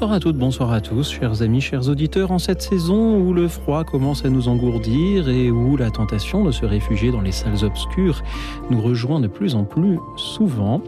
Bonsoir 0.00 0.16
à 0.16 0.20
toutes, 0.20 0.38
bonsoir 0.38 0.72
à 0.72 0.80
tous, 0.80 1.10
chers 1.10 1.42
amis, 1.42 1.60
chers 1.60 1.90
auditeurs, 1.90 2.30
en 2.30 2.38
cette 2.38 2.62
saison 2.62 3.18
où 3.18 3.34
le 3.34 3.48
froid 3.48 3.84
commence 3.84 4.24
à 4.24 4.30
nous 4.30 4.48
engourdir 4.48 5.28
et 5.28 5.50
où 5.50 5.76
la 5.76 5.90
tentation 5.90 6.42
de 6.42 6.50
se 6.52 6.64
réfugier 6.64 7.12
dans 7.12 7.20
les 7.20 7.32
salles 7.32 7.62
obscures 7.66 8.22
nous 8.70 8.80
rejoint 8.80 9.20
de 9.20 9.26
plus 9.26 9.54
en 9.54 9.64
plus 9.64 9.98
souvent, 10.16 10.80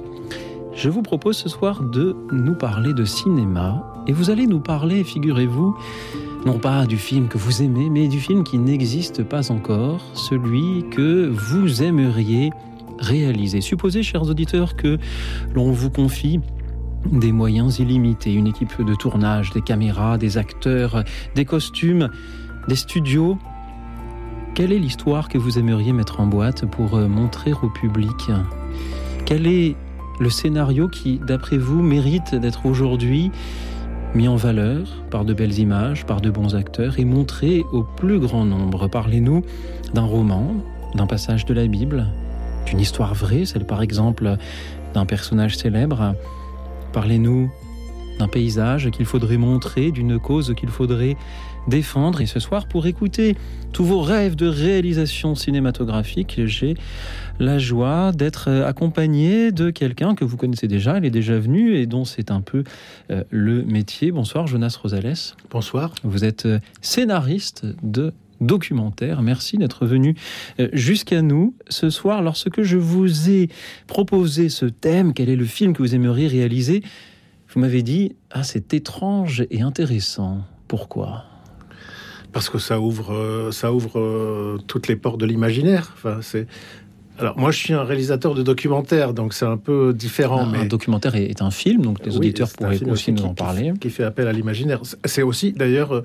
je 0.73 0.89
vous 0.89 1.03
propose 1.03 1.37
ce 1.37 1.51
soir 1.51 1.83
de 1.83 2.17
nous 2.33 2.55
parler 2.55 2.95
de 2.95 3.05
cinéma. 3.05 3.87
Et 4.07 4.13
vous 4.13 4.31
allez 4.31 4.47
nous 4.47 4.61
parler, 4.61 5.05
figurez-vous, 5.05 5.77
non 6.47 6.59
pas 6.59 6.87
du 6.87 6.97
film 6.97 7.29
que 7.29 7.37
vous 7.37 7.61
aimez, 7.61 7.91
mais 7.91 8.09
du 8.09 8.19
film 8.19 8.45
qui 8.45 8.57
n'existe 8.57 9.25
pas 9.25 9.53
encore, 9.53 10.01
celui 10.15 10.89
que 10.91 11.29
vous 11.29 11.83
aimeriez 11.83 12.51
réaliser. 12.99 13.61
Supposez, 13.61 14.03
chers 14.03 14.23
auditeurs, 14.23 14.75
que 14.75 14.97
l'on 15.55 15.71
vous 15.71 15.91
confie 15.91 16.41
des 17.11 17.33
moyens 17.33 17.79
illimités, 17.79 18.33
une 18.33 18.47
équipe 18.47 18.83
de 18.85 18.95
tournage, 18.95 19.51
des 19.51 19.63
caméras, 19.63 20.19
des 20.19 20.39
acteurs, 20.39 21.05
des 21.35 21.45
costumes, 21.45 22.11
des 22.69 22.77
studios. 22.77 23.39
Quelle 24.55 24.73
est 24.73 24.79
l'histoire 24.79 25.29
que 25.29 25.39
vous 25.39 25.59
aimeriez 25.59 25.93
mettre 25.93 26.21
en 26.21 26.27
boîte 26.27 26.67
pour 26.67 26.97
euh, 26.97 27.09
montrer 27.09 27.53
au 27.63 27.69
public? 27.69 28.31
Quel 29.25 29.47
est 29.47 29.77
le 30.21 30.31
scénario 30.31 30.89
qui, 30.89 31.19
d'après 31.19 31.57
vous, 31.57 31.83
mérite 31.83 32.35
d'être 32.35 32.67
aujourd'hui 32.67 33.31
mis 34.15 34.29
en 34.29 34.37
valeur 34.37 35.03
par 35.11 35.25
de 35.25 35.33
belles 35.33 35.59
images, 35.59 36.05
par 36.05 36.21
de 36.21 36.29
bons 36.31 36.55
acteurs 36.55 36.99
et 36.99 37.05
montré 37.05 37.65
au 37.73 37.83
plus 37.83 38.21
grand 38.21 38.45
nombre? 38.45 38.89
Parlez-nous 38.89 39.43
d'un 39.95 40.05
roman, 40.05 40.55
d'un 40.95 41.07
passage 41.07 41.47
de 41.47 41.55
la 41.55 41.67
Bible, 41.67 42.07
d'une 42.67 42.81
histoire 42.81 43.15
vraie, 43.15 43.47
celle 43.47 43.65
par 43.65 43.83
exemple 43.83 44.37
d'un 44.93 45.07
personnage 45.07 45.57
célèbre, 45.57 46.15
Parlez-nous 46.93 47.51
d'un 48.19 48.29
paysage 48.29 48.91
qu'il 48.91 49.07
faudrait 49.07 49.39
montrer, 49.39 49.91
d'une 49.91 50.19
cause 50.19 50.55
qu'il 50.55 50.69
faudrait 50.69 51.17
défendre. 51.69 52.21
Et 52.21 52.27
ce 52.27 52.41
soir, 52.41 52.67
pour 52.67 52.87
écouter 52.87 53.37
tous 53.73 53.85
vos 53.85 54.03
rêves 54.03 54.37
de 54.37 54.47
réalisation 54.47 55.35
cinématographique, 55.35 56.41
j'ai 56.45 56.75
la 57.39 57.59
joie 57.59 58.13
d'être 58.13 58.51
accompagné 58.51 59.53
de 59.53 59.71
quelqu'un 59.71 60.15
que 60.15 60.25
vous 60.25 60.37
connaissez 60.37 60.69
déjà, 60.69 60.99
elle 60.99 61.05
est 61.05 61.11
déjà 61.11 61.39
venue 61.39 61.77
et 61.77 61.87
dont 61.87 62.05
c'est 62.05 62.31
un 62.31 62.41
peu 62.41 62.65
euh, 63.11 63.25
le 63.31 63.65
métier. 63.65 64.13
Bonsoir 64.13 64.47
Jonas 64.47 64.77
Rosales. 64.81 65.15
Bonsoir. 65.51 65.95
Vous 66.05 66.25
êtes 66.25 66.47
euh, 66.47 66.59
scénariste 66.83 67.65
de 67.83 68.13
documentaire. 68.43 69.23
Merci 69.23 69.59
d'être 69.59 69.87
venu 69.87 70.15
euh, 70.61 70.69
jusqu'à 70.73 71.23
nous 71.23 71.55
ce 71.69 71.91
soir. 71.91 72.23
Lorsque 72.23 72.63
je 72.63 72.77
vous 72.77 73.31
ai 73.31 73.49
proposé 73.87 74.49
ce 74.49 74.67
thème, 74.67 75.15
quel 75.15 75.29
est 75.29 75.37
le 75.37 75.45
film 75.45 75.73
que 75.73 75.83
vous 75.83 75.95
aimeriez 75.95 76.27
réaliser, 76.27 76.83
vous 77.53 77.61
m'avez 77.61 77.83
dit 77.83 78.17
ah 78.31 78.43
c'est 78.43 78.75
étrange 78.75 79.45
et 79.51 79.63
intéressant. 79.63 80.43
Pourquoi? 80.69 81.25
Parce 82.33 82.49
que 82.49 82.59
ça 82.59 82.81
ouvre, 82.81 83.13
euh, 83.13 83.53
ça 83.53 83.75
ouvre 83.75 84.01
euh, 84.01 84.59
toutes 84.67 84.89
les 84.89 84.97
portes 84.97 85.21
de 85.21 85.27
l'imaginaire. 85.27 85.93
Enfin, 85.95 86.21
c'est 86.23 86.47
alors 87.19 87.39
moi, 87.39 87.51
je 87.51 87.59
suis 87.59 87.75
un 87.75 87.85
réalisateur 87.85 88.35
de 88.35 88.43
documentaires, 88.43 89.13
donc 89.13 89.35
c'est 89.35 89.45
un 89.45 89.59
peu 89.59 89.93
différent. 89.93 90.47
mais... 90.47 90.61
Un 90.61 90.65
documentaire 90.65 91.15
est, 91.15 91.43
un 91.43 91.51
film, 91.51 91.83
donc 91.83 92.05
les 92.05 92.17
auditeurs 92.17 92.49
pourraient 92.49 92.83
aussi 92.85 93.13
nous 93.13 93.25
en 93.25 93.35
parler. 93.35 93.73
Qui, 93.81 93.91
fait 93.91 94.05
appel 94.05 94.29
à 94.29 94.33
l'imaginaire. 94.33 94.81
C'est 95.05 95.23
aussi, 95.23 95.53
d'ailleurs, 95.53 95.95
euh, 95.95 96.05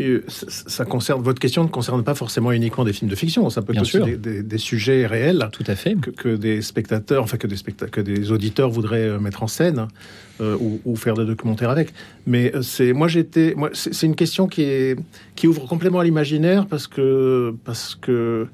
euh, 0.00 0.24
ça 0.26 0.84
concerne 0.84 1.22
votre 1.22 1.38
question 1.38 1.64
ne 1.64 1.68
concerne 1.68 2.02
pas 2.02 2.14
forcément 2.14 2.50
uniquement 2.52 2.84
des 2.84 2.92
films 2.92 3.10
de 3.10 3.16
fiction. 3.16 3.48
Ça 3.50 3.62
peut 3.62 3.74
être 3.76 4.16
des, 4.16 4.58
sujets 4.58 5.06
réels. 5.06 5.48
Tout 5.52 5.64
à 5.66 5.74
fait. 5.74 5.96
Que, 6.16 6.36
des 6.36 6.62
spectateurs, 6.62 7.22
enfin 7.22 7.36
que 7.36 7.46
des 7.46 7.56
spectateurs, 7.56 7.90
que 7.90 8.00
des 8.00 8.32
auditeurs 8.32 8.70
voudraient 8.70 9.08
euh, 9.08 9.18
mettre 9.18 9.42
en 9.42 9.48
scène. 9.48 9.86
ou, 10.40 10.96
faire 10.96 11.14
des 11.14 11.24
documentaires 11.24 11.70
avec. 11.70 11.92
Mais 12.26 12.52
c'est 12.62 12.92
moi 12.92 13.08
j'étais, 13.08 13.54
moi 13.56 13.70
c'est 13.72 14.06
une 14.06 14.14
question 14.14 14.46
qui 14.46 14.62
est 14.62 14.96
qui 15.34 15.48
ouvre 15.48 15.66
complètement 15.66 15.98
à 15.98 16.04
l'imaginaire 16.04 16.66
parce 16.66 16.86
que 16.86 17.54
parce 17.64 17.96
que 17.96 18.46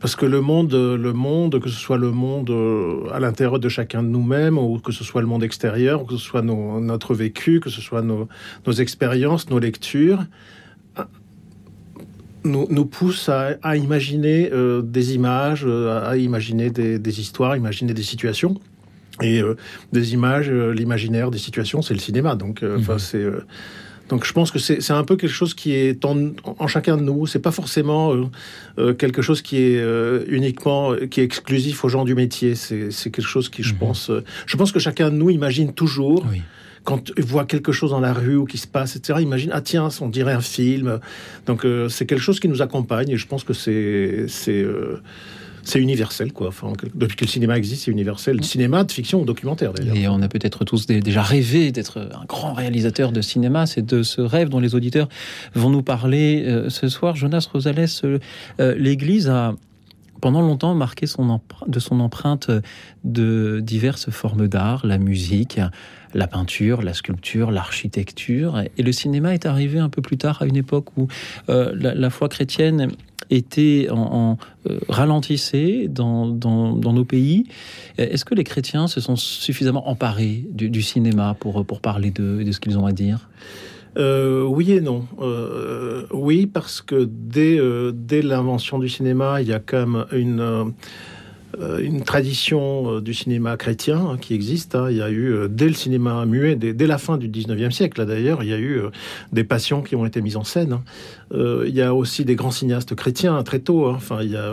parce 0.00 0.14
que 0.14 0.26
le 0.26 0.40
monde, 0.40 0.72
le 0.74 1.12
monde, 1.12 1.60
que 1.60 1.68
ce 1.68 1.78
soit 1.78 1.98
le 1.98 2.12
monde 2.12 2.50
euh, 2.50 3.10
à 3.12 3.18
l'intérieur 3.18 3.58
de 3.58 3.68
chacun 3.68 4.02
de 4.02 4.08
nous-mêmes, 4.08 4.56
ou 4.56 4.78
que 4.78 4.92
ce 4.92 5.02
soit 5.02 5.20
le 5.20 5.26
monde 5.26 5.42
extérieur, 5.42 6.02
ou 6.02 6.04
que 6.04 6.12
ce 6.16 6.24
soit 6.24 6.42
notre 6.42 7.14
vécu, 7.14 7.60
que 7.60 7.70
ce 7.70 7.80
soit 7.80 8.02
nos, 8.02 8.28
expériences, 8.78 9.50
nos 9.50 9.58
lectures, 9.58 10.24
nous, 12.44 12.66
nous 12.70 12.86
pousse 12.86 13.28
à, 13.28 13.76
imaginer 13.76 14.50
euh, 14.52 14.82
des 14.82 15.14
images, 15.14 15.66
à, 15.66 16.16
imaginer 16.16 16.70
des, 16.70 17.20
histoires, 17.20 17.56
imaginer 17.56 17.92
des 17.92 18.02
situations. 18.02 18.54
Et 19.20 19.42
euh, 19.42 19.56
des 19.92 20.14
images, 20.14 20.48
l'imaginaire 20.48 21.32
des 21.32 21.38
situations, 21.38 21.82
c'est 21.82 21.94
le 21.94 21.98
cinéma. 21.98 22.36
Donc, 22.36 22.62
enfin, 22.62 22.94
mmh. 22.94 22.98
c'est 23.00 23.26
donc 24.08 24.24
je 24.24 24.32
pense 24.32 24.50
que 24.50 24.58
c'est 24.58 24.90
un 24.90 25.04
peu 25.04 25.16
quelque 25.16 25.32
chose 25.32 25.54
qui 25.54 25.74
est 25.74 26.04
en, 26.04 26.66
chacun 26.66 26.96
de 26.96 27.02
nous. 27.02 27.26
C'est 27.26 27.38
pas 27.38 27.50
forcément 27.50 28.14
euh, 28.14 28.24
euh, 28.78 28.94
quelque 28.94 29.22
chose 29.22 29.42
qui 29.42 29.58
est 29.58 29.78
euh, 29.78 30.24
uniquement 30.28 30.94
qui 31.10 31.20
est 31.20 31.24
exclusif 31.24 31.84
aux 31.84 31.88
gens 31.88 32.04
du 32.04 32.14
métier. 32.14 32.54
C'est 32.54 33.10
quelque 33.10 33.28
chose 33.28 33.48
qui, 33.48 33.62
je 33.62 33.74
mhm. 33.74 33.78
pense, 33.78 34.10
je 34.46 34.56
pense 34.56 34.72
que 34.72 34.78
chacun 34.78 35.10
de 35.10 35.16
nous 35.16 35.30
imagine 35.30 35.72
toujours. 35.72 36.24
Quand 36.84 37.10
il 37.18 37.24
voit 37.24 37.44
quelque 37.44 37.70
chose 37.70 37.90
dans 37.90 38.00
la 38.00 38.14
rue 38.14 38.36
ou 38.36 38.46
qui 38.46 38.56
se 38.56 38.66
passe, 38.66 38.96
etc., 38.96 39.18
imagine, 39.20 39.50
ah 39.52 39.60
tiens, 39.60 39.88
on 40.00 40.08
dirait 40.08 40.32
un 40.32 40.40
film. 40.40 41.00
Donc 41.44 41.66
c'est 41.90 42.06
quelque 42.06 42.22
chose 42.22 42.40
qui 42.40 42.48
nous 42.48 42.62
accompagne 42.62 43.10
et 43.10 43.16
je 43.18 43.26
pense 43.26 43.44
que 43.44 43.52
c'est 43.52 44.26
c'est 45.68 45.80
universel, 45.80 46.32
quoi. 46.32 46.48
Enfin, 46.48 46.72
depuis 46.94 47.16
que 47.16 47.24
le 47.24 47.30
cinéma 47.30 47.58
existe, 47.58 47.84
c'est 47.84 47.90
universel. 47.90 48.42
Cinéma, 48.42 48.84
de 48.84 48.92
fiction 48.92 49.20
ou 49.20 49.24
documentaire, 49.24 49.72
d'ailleurs. 49.72 49.96
Et 49.96 50.08
on 50.08 50.22
a 50.22 50.28
peut-être 50.28 50.64
tous 50.64 50.86
déjà 50.86 51.22
rêvé 51.22 51.72
d'être 51.72 51.98
un 51.98 52.24
grand 52.24 52.54
réalisateur 52.54 53.12
de 53.12 53.20
cinéma. 53.20 53.66
C'est 53.66 53.84
de 53.84 54.02
ce 54.02 54.22
rêve 54.22 54.48
dont 54.48 54.60
les 54.60 54.74
auditeurs 54.74 55.08
vont 55.54 55.68
nous 55.68 55.82
parler 55.82 56.44
euh, 56.46 56.70
ce 56.70 56.88
soir. 56.88 57.16
Jonas 57.16 57.48
Rosales, 57.52 57.86
euh, 58.04 58.18
euh, 58.60 58.74
l'Église 58.78 59.28
a 59.28 59.54
pendant 60.20 60.40
longtemps 60.40 60.74
marqué 60.74 61.06
son 61.06 61.40
de 61.66 61.78
son 61.78 62.00
empreinte 62.00 62.50
de 63.04 63.60
diverses 63.62 64.10
formes 64.10 64.48
d'art, 64.48 64.84
la 64.84 64.98
musique, 64.98 65.60
la 66.14 66.26
peinture, 66.26 66.82
la 66.82 66.94
sculpture, 66.94 67.50
l'architecture. 67.50 68.62
Et 68.76 68.82
le 68.82 68.92
cinéma 68.92 69.34
est 69.34 69.46
arrivé 69.46 69.78
un 69.78 69.88
peu 69.88 70.02
plus 70.02 70.18
tard, 70.18 70.42
à 70.42 70.46
une 70.46 70.56
époque 70.56 70.96
où 70.96 71.08
la, 71.48 72.10
foi 72.10 72.28
chrétienne 72.28 72.92
était 73.30 73.88
en, 73.90 74.38
euh, 74.68 74.78
ralentissait 74.88 75.86
dans, 75.88 76.26
nos 76.26 77.04
pays. 77.04 77.44
Est-ce 77.98 78.24
que 78.24 78.34
les 78.34 78.44
chrétiens 78.44 78.86
se 78.86 79.00
sont 79.00 79.16
suffisamment 79.16 79.88
emparés 79.88 80.44
du, 80.50 80.82
cinéma 80.82 81.36
pour, 81.38 81.64
pour 81.66 81.80
parler 81.80 82.10
de, 82.10 82.42
de 82.42 82.52
ce 82.52 82.60
qu'ils 82.60 82.78
ont 82.78 82.86
à 82.86 82.92
dire? 82.92 83.28
Euh, 83.96 84.44
oui 84.44 84.72
et 84.72 84.80
non. 84.80 85.06
Euh, 85.20 86.04
oui, 86.12 86.46
parce 86.46 86.80
que 86.80 87.08
dès, 87.10 87.58
dès 87.92 88.22
l'invention 88.22 88.78
du 88.78 88.88
cinéma, 88.88 89.42
il 89.42 89.48
y 89.48 89.52
a 89.52 89.58
quand 89.58 89.86
même 89.86 90.04
une 90.12 90.40
euh, 90.40 90.64
une 91.80 92.02
tradition 92.02 92.96
euh, 92.96 93.00
du 93.00 93.14
cinéma 93.14 93.56
chrétien 93.56 93.98
hein, 93.98 94.18
qui 94.20 94.34
existe. 94.34 94.74
Hein. 94.74 94.88
Il 94.90 94.96
y 94.96 95.02
a 95.02 95.10
eu, 95.10 95.32
euh, 95.32 95.48
dès 95.48 95.66
le 95.66 95.74
cinéma 95.74 96.24
muet, 96.26 96.56
dès, 96.56 96.86
la 96.86 96.98
fin 96.98 97.16
du 97.16 97.28
19e 97.28 97.70
siècle 97.70 98.04
d'ailleurs, 98.06 98.42
il 98.42 98.48
y 98.48 98.52
a 98.52 98.58
eu 98.58 98.82
des 99.32 99.44
passions 99.44 99.82
qui 99.82 99.94
ont 99.94 100.06
été 100.06 100.22
mises 100.22 100.36
en 100.36 100.44
scène. 100.44 100.80
Hein. 101.32 101.62
il 101.66 101.74
y 101.74 101.82
a 101.82 101.94
aussi 101.94 102.24
des 102.24 102.34
grands 102.34 102.50
cinéastes 102.50 102.94
chrétiens 102.94 103.42
très 103.42 103.58
tôt. 103.60 103.88
Enfin, 103.88 104.22
il 104.22 104.30
y 104.30 104.36
a 104.36 104.52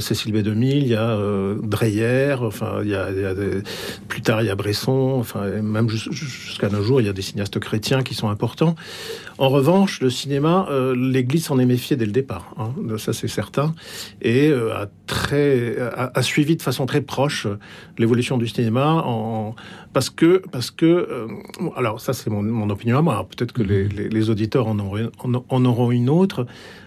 Cécile 0.00 0.32
B. 0.32 0.38
2000, 0.38 0.78
il 0.78 0.88
y 0.88 0.94
a 0.94 1.18
Dreyer, 1.62 2.36
enfin, 2.40 2.82
y 2.84 2.94
a, 2.94 3.08
plus 4.08 4.22
tard 4.22 4.42
il 4.42 4.46
y 4.46 4.50
a 4.50 4.54
Bresson, 4.54 5.16
enfin, 5.18 5.46
même 5.62 5.88
jusqu'à 5.88 6.68
nos 6.68 6.82
jours, 6.82 7.00
il 7.00 7.06
y 7.06 7.10
a 7.10 7.12
des 7.12 7.22
cinéastes 7.22 7.58
chrétiens 7.58 8.02
qui 8.02 8.14
sont 8.14 8.28
importants. 8.28 8.74
En 9.38 9.48
revanche, 9.48 10.00
le 10.00 10.10
cinéma, 10.10 10.68
l'Église 10.94 11.46
s'en 11.46 11.58
est 11.58 11.66
méfiée 11.66 11.96
dès 11.96 12.06
le 12.06 12.12
départ. 12.12 12.54
Ça, 12.98 13.12
c'est 13.12 13.28
certain. 13.28 13.74
Et 14.22 14.52
a 14.52 14.86
très, 15.06 15.76
a, 15.78 16.22
suivi 16.22 16.56
de 16.56 16.62
façon 16.62 16.86
très 16.86 17.00
proche 17.00 17.46
euh, 17.46 17.58
l'évolution 17.98 18.38
du 18.38 18.48
cinéma 18.48 19.04
parce 19.92 20.10
que 20.10 20.42
parce 20.50 20.70
que 20.70 20.86
euh, 20.86 21.26
alors 21.76 22.00
ça 22.00 22.12
c'est 22.12 22.30
mon, 22.30 22.70
opinion 22.70 22.98
à 22.98 23.02
moi 23.02 23.26
peut-être 23.28 23.52
que 23.52 23.62
les, 23.62 24.30
auditeurs 24.30 24.66
en, 24.66 24.78
auront 24.78 25.83
une 25.90 26.10
autre 26.10 26.46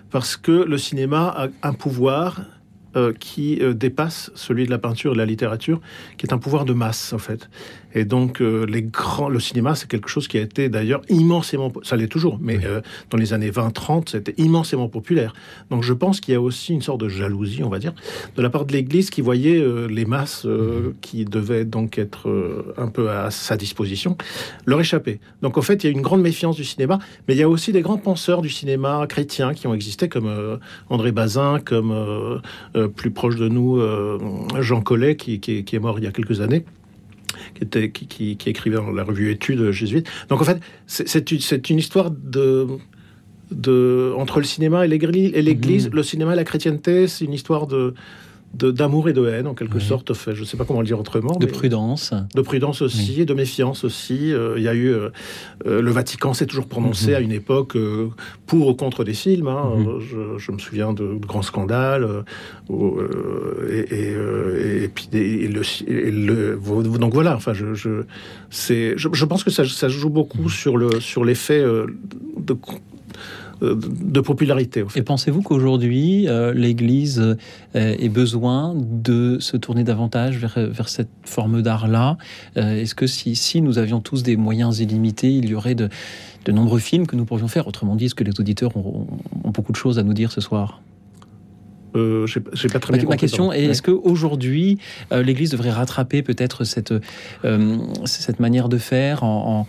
parce 0.10 0.38
que 0.38 0.52
le 0.52 0.78
cinéma 0.78 1.28
a 1.28 1.68
un 1.68 1.74
pouvoir 1.74 2.42
euh, 2.96 3.14
qui 3.20 3.60
dépasse 3.76 4.32
celui 4.36 4.66
de 4.66 4.72
la 4.72 4.78
peinture 4.78 5.12
et 5.12 5.14
de 5.16 5.20
la 5.20 5.26
littérature, 5.26 5.82
qui 6.18 6.26
est 6.26 6.34
un 6.34 6.38
pouvoir 6.38 6.66
de 6.66 6.74
masse 6.74 7.14
en 7.14 7.18
fait. 7.18 7.50
Et 7.98 8.06
donc, 8.06 8.42
les 8.42 8.84
grands, 8.84 9.28
le 9.28 9.40
cinéma, 9.40 9.74
c'est 9.74 9.90
quelque 9.90 10.08
chose 10.08 10.28
qui 10.28 10.38
a 10.38 10.42
été 10.42 10.70
d'ailleurs 10.70 11.02
immensément, 11.10 11.74
ça 11.82 11.96
l'est 11.96 12.08
toujours, 12.08 12.38
mais 12.40 12.60
dans 13.10 13.18
les 13.18 13.34
années 13.34 13.50
20-30, 13.50 14.10
c'était 14.12 14.36
immensément 14.38 14.88
populaire. 14.88 15.34
Donc, 15.72 15.82
je 15.82 15.94
pense 15.94 16.22
qu'il 16.22 16.36
y 16.36 16.38
a 16.38 16.42
aussi 16.42 16.74
une 16.74 16.84
sorte 16.84 17.02
de 17.02 17.10
jalousie, 17.10 17.64
on 17.64 17.70
va 17.70 17.80
dire, 17.80 17.94
de 18.36 18.42
la 18.44 18.52
part 18.52 18.66
de 18.66 18.74
l'Église 18.74 19.10
qui 19.10 19.22
voyait 19.22 19.66
les 19.90 20.06
masses 20.06 20.46
mhm. 20.46 20.94
qui 21.02 21.26
devaient 21.26 21.66
donc 21.66 21.98
être 21.98 22.30
un 22.78 22.88
peu 22.88 23.10
à 23.10 23.32
sa 23.32 23.58
disposition 23.58 24.16
leur 24.68 24.80
échapper. 24.80 25.20
Donc, 25.42 25.58
en 25.58 25.64
fait, 25.64 25.84
il 25.84 25.88
y 25.88 25.90
a 25.90 25.92
une 25.92 26.04
grande 26.04 26.22
méfiance 26.22 26.56
du 26.56 26.66
cinéma, 26.66 27.00
mais 27.28 27.34
il 27.34 27.40
y 27.40 27.44
a 27.44 27.50
aussi 27.50 27.72
des 27.72 27.82
grands 27.82 27.98
penseurs 27.98 28.44
du 28.44 28.50
cinéma 28.50 29.08
chrétien 29.10 29.56
qui 29.56 29.66
ont 29.66 29.74
existé, 29.74 30.08
comme 30.08 30.60
André 30.90 31.12
Bazin, 31.12 31.60
comme 31.66 32.42
plus 32.96 33.10
proche 33.10 33.38
de 33.38 33.48
nous, 33.48 33.82
Jean 34.60 34.82
Collet, 34.82 35.16
qui, 35.16 35.40
qui, 35.40 35.76
est 35.76 35.80
mort 35.80 35.98
il 35.98 36.06
y 36.06 36.08
a 36.08 36.12
quelques 36.12 36.42
années. 36.42 36.64
Qui, 37.58 37.64
était, 37.64 37.90
qui, 37.90 38.38
qui, 38.38 38.50
écrivait 38.50 38.76
dans 38.76 38.92
la 38.92 39.04
revue 39.04 39.32
Études 39.32 39.72
jésuites. 39.72 40.08
Donc 40.30 40.42
en 40.42 40.44
fait, 40.44 40.60
c'est 40.86 41.32
une, 41.32 41.40
une, 41.70 41.80
histoire 41.80 42.12
de, 42.12 42.68
de, 43.50 44.14
entre 44.16 44.40
le 44.40 44.46
cinéma 44.46 44.86
et 44.86 44.88
l'Église. 44.88 45.90
Mmh. 45.90 45.96
Le 45.96 46.04
cinéma 46.04 46.34
et 46.34 46.36
la 46.36 46.44
chrétienté, 46.44 47.08
c'est 47.08 47.26
une 47.26 47.34
histoire 47.34 47.66
de, 47.66 47.96
d'amour 48.54 49.10
et 49.10 49.14
de 49.14 49.26
haine, 49.28 49.48
en 49.48 49.54
quelque 49.54 49.80
sorte. 49.80 50.14
Fait, 50.14 50.34
je 50.34 50.42
ne 50.42 50.46
sais 50.46 50.58
pas 50.58 50.66
comment 50.66 50.82
le 50.82 50.86
dire 50.88 51.00
autrement. 51.00 51.36
De 51.36 51.46
prudence. 51.46 52.14
De 52.36 52.42
prudence 52.42 52.82
aussi, 52.82 53.22
et 53.22 53.26
de 53.26 53.34
méfiance 53.34 53.84
aussi. 53.84 54.34
Euh, 54.34 54.56
il 54.58 54.64
y 54.64 54.68
a 54.68 54.74
eu. 54.74 54.88
Euh, 54.88 55.10
euh, 55.66 55.82
le 55.82 55.92
Vatican 55.92 56.34
s'est 56.34 56.46
toujours 56.46 56.68
prononcé 56.68 57.10
mhm. 57.10 57.16
à 57.16 57.20
une 57.20 57.32
époque 57.32 57.78
pour 58.46 58.68
ou 58.68 58.74
contre 58.74 59.04
des 59.04 59.14
films. 59.14 59.48
Hein. 59.48 59.74
Mhm. 59.78 60.00
je, 60.38 60.52
me 60.52 60.58
souviens 60.58 60.94
de, 60.94 61.14
grands 61.16 61.42
scandales. 61.42 62.08
et, 63.70 64.90
puis. 64.94 65.10
le, 65.12 66.98
donc 66.98 67.14
voilà, 67.14 67.36
enfin, 67.36 67.54
je, 67.54 67.74
je, 67.74 68.04
je, 68.50 69.26
pense 69.26 69.44
que 69.44 69.52
ça, 69.52 69.66
ça 69.66 69.88
joue 69.88 70.10
beaucoup 70.10 70.44
mhm. 70.44 70.50
sur 71.00 71.26
l'effet 71.26 71.60
sur 71.60 71.88
de 72.38 72.56
de 73.62 74.20
popularité. 74.20 74.84
Et 74.96 75.02
pensez-vous 75.02 75.42
qu'aujourd'hui, 75.42 76.28
euh, 76.28 76.54
l'Église 76.54 77.20
euh, 77.20 77.36
ait 77.74 78.10
besoin 78.10 78.76
de 78.76 79.38
se 79.40 79.58
tourner 79.58 79.84
davantage 79.84 80.38
vers, 80.38 80.58
vers 80.58 80.90
cette 80.90 81.10
forme 81.24 81.62
d'art-là? 81.62 82.18
Est-ce 82.56 82.96
que 82.96 83.08
si, 83.08 83.36
si, 83.36 83.62
nous 83.62 83.78
avions 83.78 84.00
tous 84.00 84.24
des 84.24 84.38
moyens 84.38 84.80
illimités, 84.80 85.32
il 85.32 85.50
y 85.50 85.56
aurait 85.56 85.76
de, 85.76 85.90
de 86.46 86.52
nombreux 86.52 86.80
films 86.80 87.08
que 87.08 87.16
nous 87.16 87.26
pourrions 87.26 87.48
faire? 87.48 87.68
Autrement 87.68 87.96
dit, 87.96 88.06
est-ce 88.06 88.16
que 88.16 88.24
les 88.24 88.40
auditeurs 88.40 88.76
ont, 88.78 89.08
beaucoup 89.46 89.72
de 89.72 89.78
choses 89.78 89.98
à 89.98 90.04
nous 90.04 90.14
dire 90.14 90.32
ce 90.32 90.42
soir? 90.42 90.82
Euh, 91.96 92.28
j'ai 92.28 92.70
pas 92.70 92.80
très 92.80 92.98
bien 92.98 93.08
Ma 93.10 93.18
question 93.18 93.52
est 93.52 93.64
est-ce 93.64 93.82
qu'aujourd'hui, 93.82 94.78
l'Église 95.12 95.52
devrait 95.52 95.72
rattraper 95.72 96.22
peut-être 96.22 96.64
cette, 96.64 96.94
cette 98.06 98.40
manière 98.40 98.70
de 98.70 98.78
faire 98.78 99.24
en, 99.24 99.62
en, 99.62 99.68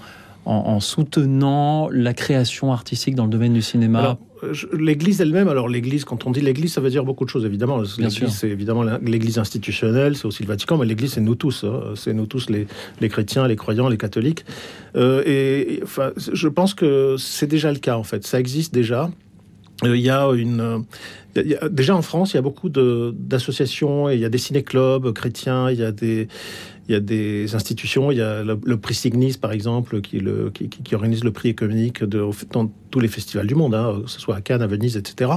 soutenant 0.80 1.88
la 1.90 2.14
création 2.14 2.72
artistique 2.72 3.14
dans 3.14 3.24
le 3.24 3.30
domaine 3.30 3.52
du 3.52 3.62
cinéma 3.62 4.18
L'Église 4.72 5.20
elle-même, 5.20 5.48
alors 5.48 5.68
l'Église, 5.68 6.04
quand 6.04 6.26
on 6.26 6.30
dit 6.30 6.40
l'Église, 6.40 6.72
ça 6.72 6.80
veut 6.80 6.90
dire 6.90 7.04
beaucoup 7.04 7.24
de 7.24 7.30
choses, 7.30 7.44
évidemment. 7.44 7.82
L'Église, 7.98 8.28
c'est 8.28 8.48
évidemment 8.48 8.84
l'Église 9.02 9.38
institutionnelle, 9.38 10.16
c'est 10.16 10.26
aussi 10.26 10.42
le 10.42 10.48
Vatican, 10.48 10.78
mais 10.78 10.86
l'Église, 10.86 11.14
c'est 11.14 11.20
nous 11.20 11.34
tous. 11.34 11.64
Hein. 11.64 11.94
C'est 11.96 12.12
nous 12.12 12.26
tous, 12.26 12.48
les, 12.50 12.66
les, 13.00 13.08
chrétiens, 13.08 13.46
les 13.48 13.56
croyants, 13.56 13.88
les 13.88 13.96
catholiques. 13.96 14.44
Euh, 14.96 15.22
et, 15.26 15.80
enfin, 15.82 16.12
je 16.16 16.48
pense 16.48 16.74
que 16.74 17.16
c'est 17.18 17.46
déjà 17.46 17.72
le 17.72 17.78
cas, 17.78 17.96
en 17.96 18.04
fait. 18.04 18.26
Ça 18.26 18.38
existe 18.38 18.72
déjà. 18.72 19.10
Euh, 19.84 19.96
il 19.96 20.02
y 20.02 20.10
a 20.10 20.28
une. 20.30 20.84
déjà 21.70 21.96
en 21.96 22.02
France, 22.02 22.32
il 22.32 22.36
y 22.36 22.38
a 22.38 22.42
beaucoup 22.42 22.68
d'associations, 22.68 24.08
il 24.08 24.20
y 24.20 24.24
a 24.24 24.28
des 24.28 24.38
ciné-clubs 24.38 25.12
chrétiens, 25.12 25.70
il 25.70 25.78
y 25.78 25.84
a 25.84 25.92
des, 25.92 26.28
il 26.88 26.93
y 26.93 26.96
a 26.96 27.00
des 27.00 27.55
institutions, 27.55 28.11
il 28.11 28.19
y 28.19 28.23
a 28.23 28.43
le, 28.43 28.76
prix 28.79 28.94
Signis, 28.94 29.37
par 29.38 29.52
exemple, 29.52 30.00
qui, 30.00 30.20
le, 30.20 30.50
qui, 30.50 30.70
qui, 30.70 30.94
organise 30.94 31.23
le 31.23 31.32
prix 31.32 31.50
économique 31.50 32.02
de, 32.02 32.25
dans 32.50 32.73
tous 32.90 33.00
les 33.00 33.08
festivals 33.08 33.46
du 33.46 33.55
monde, 33.55 33.75
hein, 33.75 34.00
que 34.05 34.11
ce 34.11 34.19
soit 34.19 34.37
à 34.37 34.40
Cannes, 34.40 34.62
à 34.62 34.67
Venise, 34.67 34.96
etc. 34.96 35.32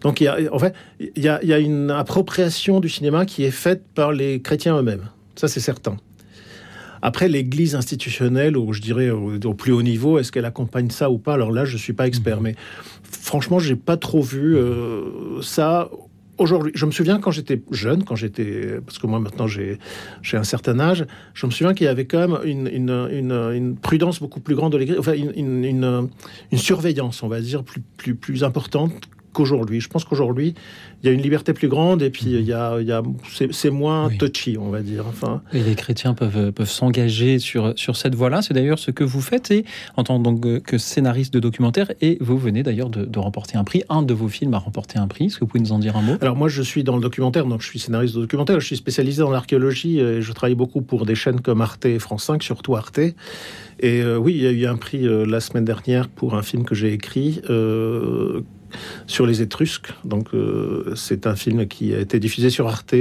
Donc, 0.00 0.22
il 0.22 0.24
y 0.24 0.28
a, 0.28 0.38
en 0.50 0.58
fait, 0.58 0.74
il 0.98 1.22
y 1.22 1.28
a, 1.28 1.38
il 1.42 1.48
y 1.50 1.52
a 1.52 1.58
une 1.58 1.90
appropriation 1.90 2.80
du 2.80 2.88
cinéma 2.88 3.26
qui 3.26 3.44
est 3.44 3.50
faite 3.50 3.84
par 3.94 4.12
les 4.12 4.40
chrétiens 4.40 4.78
eux-mêmes. 4.78 5.10
Ça, 5.34 5.48
c'est 5.48 5.60
certain. 5.60 5.98
Après, 7.02 7.28
l'Église 7.28 7.74
institutionnelle, 7.74 8.56
ou 8.56 8.72
je 8.72 8.80
dirais 8.80 9.10
au, 9.10 9.54
plus 9.54 9.72
haut 9.72 9.82
niveau, 9.82 10.18
est-ce 10.18 10.32
qu'elle 10.32 10.46
accompagne 10.46 10.88
ça 10.88 11.10
ou 11.10 11.18
pas? 11.18 11.34
Alors 11.34 11.52
là, 11.52 11.66
je 11.66 11.74
ne 11.74 11.78
suis 11.78 11.92
pas 11.92 12.06
expert, 12.06 12.40
mmh. 12.40 12.44
mais 12.44 12.56
franchement, 13.02 13.58
j'ai 13.58 13.76
pas 13.76 13.98
trop 13.98 14.22
vu 14.22 14.56
euh, 14.56 15.42
ça 15.42 15.90
aujourd'hui, 16.38 16.72
je 16.74 16.86
me 16.86 16.90
souviens 16.90 17.18
quand 17.18 17.30
j'étais 17.30 17.60
jeune, 17.70 18.04
quand 18.04 18.16
j'étais, 18.16 18.78
parce 18.84 18.98
que 18.98 19.06
moi 19.06 19.20
maintenant 19.20 19.46
j'ai 19.46 19.78
un 20.32 20.44
certain 20.44 20.78
âge, 20.80 21.06
je 21.34 21.46
me 21.46 21.50
souviens 21.50 21.74
qu'il 21.74 21.86
y 21.86 21.88
avait 21.88 22.06
quand 22.06 22.28
même 22.28 22.38
une, 22.44 23.76
prudence 23.80 24.20
beaucoup 24.20 24.40
plus 24.40 24.54
grande 24.54 24.72
de 24.76 24.98
enfin 24.98 25.14
une, 25.14 26.08
surveillance, 26.54 27.22
on 27.22 27.28
va 27.28 27.40
dire, 27.40 27.62
plus, 27.64 28.14
plus 28.14 28.44
importante 28.44 29.08
qu'aujourd'hui. 29.36 29.80
Je 29.80 29.88
pense 29.88 30.04
qu'aujourd'hui, 30.04 30.54
il 31.02 31.06
y 31.06 31.10
a 31.10 31.12
une 31.12 31.20
liberté 31.20 31.52
plus 31.52 31.68
grande 31.68 32.02
et 32.02 32.10
puis 32.10 32.24
il 32.26 32.42
y 32.42 32.54
a, 32.54 32.80
il 32.80 32.86
y 32.86 32.92
a 32.92 33.02
c'est 33.50 33.70
moins 33.70 34.08
touchy, 34.18 34.56
on 34.58 34.70
va 34.70 34.80
dire. 34.80 35.04
Enfin, 35.06 35.42
et 35.52 35.62
les 35.62 35.74
chrétiens 35.74 36.14
peuvent, 36.14 36.52
peuvent 36.52 36.70
s'engager 36.70 37.38
sur, 37.38 37.74
sur 37.76 37.96
cette 37.96 38.14
voie-là. 38.14 38.40
C'est 38.40 38.54
d'ailleurs 38.54 38.78
ce 38.78 38.90
que 38.90 39.04
vous 39.04 39.20
faites 39.20 39.50
et 39.50 39.64
en 39.96 40.04
tant 40.04 40.18
donc 40.18 40.62
que 40.62 40.78
scénariste 40.78 41.34
de 41.34 41.40
documentaire 41.40 41.92
et 42.00 42.16
vous 42.20 42.38
venez 42.38 42.62
d'ailleurs 42.62 42.88
de, 42.88 43.04
de, 43.04 43.18
remporter 43.18 43.58
un 43.58 43.64
prix. 43.64 43.82
Un 43.90 44.02
de 44.02 44.14
vos 44.14 44.28
films 44.28 44.54
a 44.54 44.58
remporté 44.58 44.98
un 44.98 45.06
prix. 45.06 45.26
Est-ce 45.26 45.36
que 45.36 45.40
vous 45.40 45.48
pouvez 45.48 45.62
nous 45.62 45.72
en 45.72 45.78
dire 45.78 45.96
un 45.96 46.02
mot? 46.02 46.16
Alors 46.22 46.36
moi, 46.36 46.48
je 46.48 46.62
suis 46.62 46.82
dans 46.82 46.96
le 46.96 47.02
documentaire, 47.02 47.44
donc 47.44 47.60
je 47.60 47.66
suis 47.66 47.78
scénariste 47.78 48.14
de 48.14 48.20
documentaire. 48.22 48.58
Je 48.58 48.66
suis 48.66 48.76
spécialisé 48.76 49.20
dans 49.20 49.30
l'archéologie 49.30 50.00
et 50.00 50.22
je 50.22 50.32
travaille 50.32 50.54
beaucoup 50.54 50.80
pour 50.80 51.04
des 51.04 51.14
chaînes 51.14 51.40
comme 51.40 51.60
Arte 51.60 51.84
et 51.84 51.98
France 51.98 52.24
5, 52.24 52.42
surtout 52.42 52.74
Arte. 52.74 53.00
Et 53.80 54.00
euh, 54.00 54.16
oui, 54.16 54.34
il 54.34 54.42
y 54.42 54.46
a 54.46 54.50
eu 54.50 54.66
un 54.66 54.76
prix 54.76 55.06
euh, 55.06 55.26
la 55.26 55.40
semaine 55.40 55.64
dernière 55.64 56.08
pour 56.08 56.34
un 56.34 56.42
film 56.42 56.64
que 56.64 56.74
j'ai 56.74 56.92
écrit 56.92 57.42
euh, 57.50 58.40
sur 59.06 59.26
les 59.26 59.42
Étrusques. 59.42 59.92
Donc, 60.04 60.28
euh, 60.34 60.92
c'est 60.96 61.26
un 61.26 61.36
film 61.36 61.66
qui 61.66 61.94
a 61.94 62.00
été 62.00 62.18
diffusé 62.18 62.50
sur 62.50 62.66
Arte, 62.68 62.94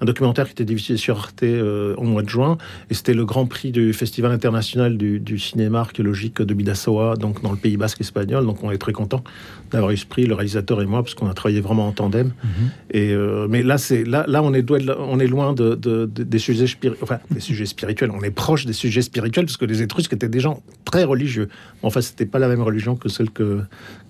un 0.00 0.04
documentaire 0.04 0.44
qui 0.44 0.50
a 0.50 0.52
été 0.52 0.64
diffusé 0.64 0.96
sur 0.96 1.18
Arte 1.18 1.42
euh, 1.42 1.94
au 1.96 2.02
mois 2.02 2.22
de 2.22 2.28
juin. 2.28 2.58
Et 2.90 2.94
c'était 2.94 3.14
le 3.14 3.24
grand 3.24 3.46
prix 3.46 3.72
du 3.72 3.92
Festival 3.92 4.32
international 4.32 4.96
du, 4.96 5.38
cinéma 5.38 5.80
archéologique 5.80 6.40
de 6.40 6.54
Bidassoa, 6.54 7.16
donc 7.16 7.42
dans 7.42 7.50
le 7.50 7.58
Pays 7.58 7.76
basque 7.76 8.00
espagnol. 8.00 8.44
Donc, 8.44 8.62
on 8.62 8.70
est 8.70 8.78
très 8.78 8.92
content 8.92 9.22
d'avoir 9.70 9.90
eu 9.90 9.96
ce 9.96 10.06
prix, 10.06 10.26
le 10.26 10.34
réalisateur 10.34 10.80
et 10.80 10.86
moi, 10.86 11.02
parce 11.02 11.14
qu'on 11.14 11.28
a 11.28 11.34
travaillé 11.34 11.60
vraiment 11.60 11.88
en 11.88 11.92
tandem. 11.92 12.28
Mhm. 12.42 12.70
Et, 12.92 13.12
euh, 13.12 13.46
mais 13.48 13.62
là, 13.62 13.78
c'est 13.78 14.04
là, 14.04 14.24
là, 14.28 14.42
on 14.42 14.54
est, 14.54 14.64
on 14.70 15.18
est 15.18 15.26
loin 15.26 15.52
de, 15.52 15.74
des 16.06 16.38
sujets 16.38 16.66
spirituels. 16.66 17.02
Enfin, 17.02 17.18
des 17.30 17.40
sujets 17.40 17.66
spirituels. 17.66 18.10
On 18.10 18.22
est 18.22 18.30
proche 18.30 18.66
des 18.66 18.72
sujets 18.72 19.02
spirituels, 19.02 19.46
parce 19.46 19.56
que 19.56 19.64
les 19.64 19.82
Étrusques 19.82 20.12
étaient 20.12 20.28
des 20.28 20.40
gens 20.40 20.62
très 20.84 21.04
religieux. 21.04 21.48
Enfin, 21.82 22.00
c'était 22.00 22.26
pas 22.26 22.38
la 22.38 22.48
même 22.48 22.62
religion 22.62 22.96
que 22.96 23.08
celle 23.08 23.30
que, 23.30 23.60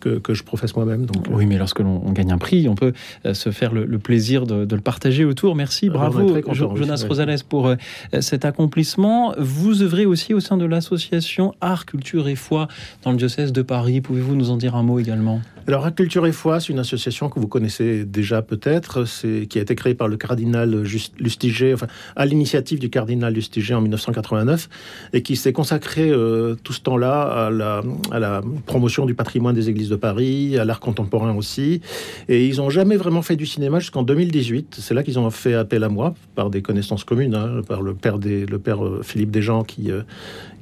que, 0.01 0.19
que 0.19 0.35
je 0.35 0.43
professe 0.43 0.77
moi-même. 0.77 1.06
Donc, 1.07 1.27
oui, 1.31 1.47
mais 1.47 1.59
lorsque 1.59 1.81
l'on 1.81 1.99
gagne 2.13 2.33
un 2.33 2.39
prix, 2.39 2.69
on 2.69 2.75
peut 2.75 2.93
euh, 3.25 3.35
se 3.35 3.51
faire 3.51 3.73
le, 3.73 3.99
plaisir 3.99 4.47
de, 4.47 4.67
le 4.75 4.81
partager 4.81 5.25
autour. 5.25 5.55
Merci, 5.55 5.89
ah, 5.91 5.95
bravo, 5.95 6.37
Jonas 6.53 7.05
Rosales, 7.09 7.37
pour 7.49 7.69
euh, 7.69 7.77
cet 8.21 8.45
accomplissement. 8.45 9.35
Vous 9.39 9.83
œuvrez 9.83 10.07
aussi 10.07 10.35
au 10.35 10.41
sein 10.41 10.57
de 10.57 10.65
l'association 10.65 11.55
Art, 11.61 11.87
Culture 11.87 12.29
et 12.29 12.37
Foi 12.37 12.69
dans 13.03 13.13
le 13.13 13.17
diocèse 13.17 13.53
de 13.53 13.63
Paris. 13.63 14.01
Pouvez-vous 14.01 14.35
nous 14.35 14.51
en 14.51 14.57
dire 14.57 14.75
un 14.75 14.83
mot 14.83 14.99
également? 14.99 15.41
Alors, 15.69 15.85
Art, 15.85 15.95
Culture 15.95 16.27
et 16.27 16.33
Foi, 16.33 16.61
c'est 16.61 16.73
une 16.73 16.79
association 16.79 17.29
que 17.29 17.41
vous 17.41 17.49
connaissez 17.49 18.05
déjà 18.05 18.41
peut-être, 18.41 19.05
qui 19.49 19.59
a 19.59 19.63
été 19.63 19.75
créée 19.75 19.95
par 19.95 20.07
le 20.07 20.17
cardinal 20.17 20.85
Lustiger, 21.19 21.75
enfin, 21.75 21.89
à 22.15 22.25
l'initiative 22.25 22.79
du 22.79 22.89
cardinal 22.89 23.35
Lustiger 23.35 23.75
en 23.75 23.81
1989, 23.81 24.69
et 25.13 25.23
qui 25.23 25.35
s'est 25.35 25.53
consacrée 25.53 26.09
euh, 26.09 26.55
tout 26.63 26.73
ce 26.73 26.83
temps-là 26.83 27.47
à 27.47 27.51
la, 27.51 27.83
à 28.13 28.41
promotion 28.67 29.07
du 29.07 29.15
patrimoine 29.15 29.57
des 29.57 29.69
églises 29.69 29.89
de 29.89 29.97
Paris, 29.97 30.57
à 30.57 30.65
l'art 30.65 30.79
contemporain 30.79 31.35
aussi. 31.35 31.81
Et 32.29 32.47
ils 32.47 32.59
n'ont 32.59 32.71
jamais 32.71 32.97
vraiment 32.97 33.23
fait 33.23 33.37
du 33.37 33.47
cinéma 33.47 33.81
jusqu'en 33.81 34.05
2018. 34.05 34.77
C'est 34.79 34.95
là 34.95 35.03
qu'ils 35.03 35.19
ont 35.19 35.31
fait 35.31 35.55
appel 35.55 35.83
à 35.83 35.89
moi, 35.89 36.15
par 36.37 36.51
des 36.51 36.63
connaissances 36.63 37.03
communes, 37.03 37.35
hein, 37.35 37.63
par 37.67 37.83
le 37.83 37.95
père, 37.95 38.19
euh, 38.25 39.01
Philippe 39.03 39.33
Desjans 39.33 39.65
qui, 39.65 39.91
euh, 39.91 40.03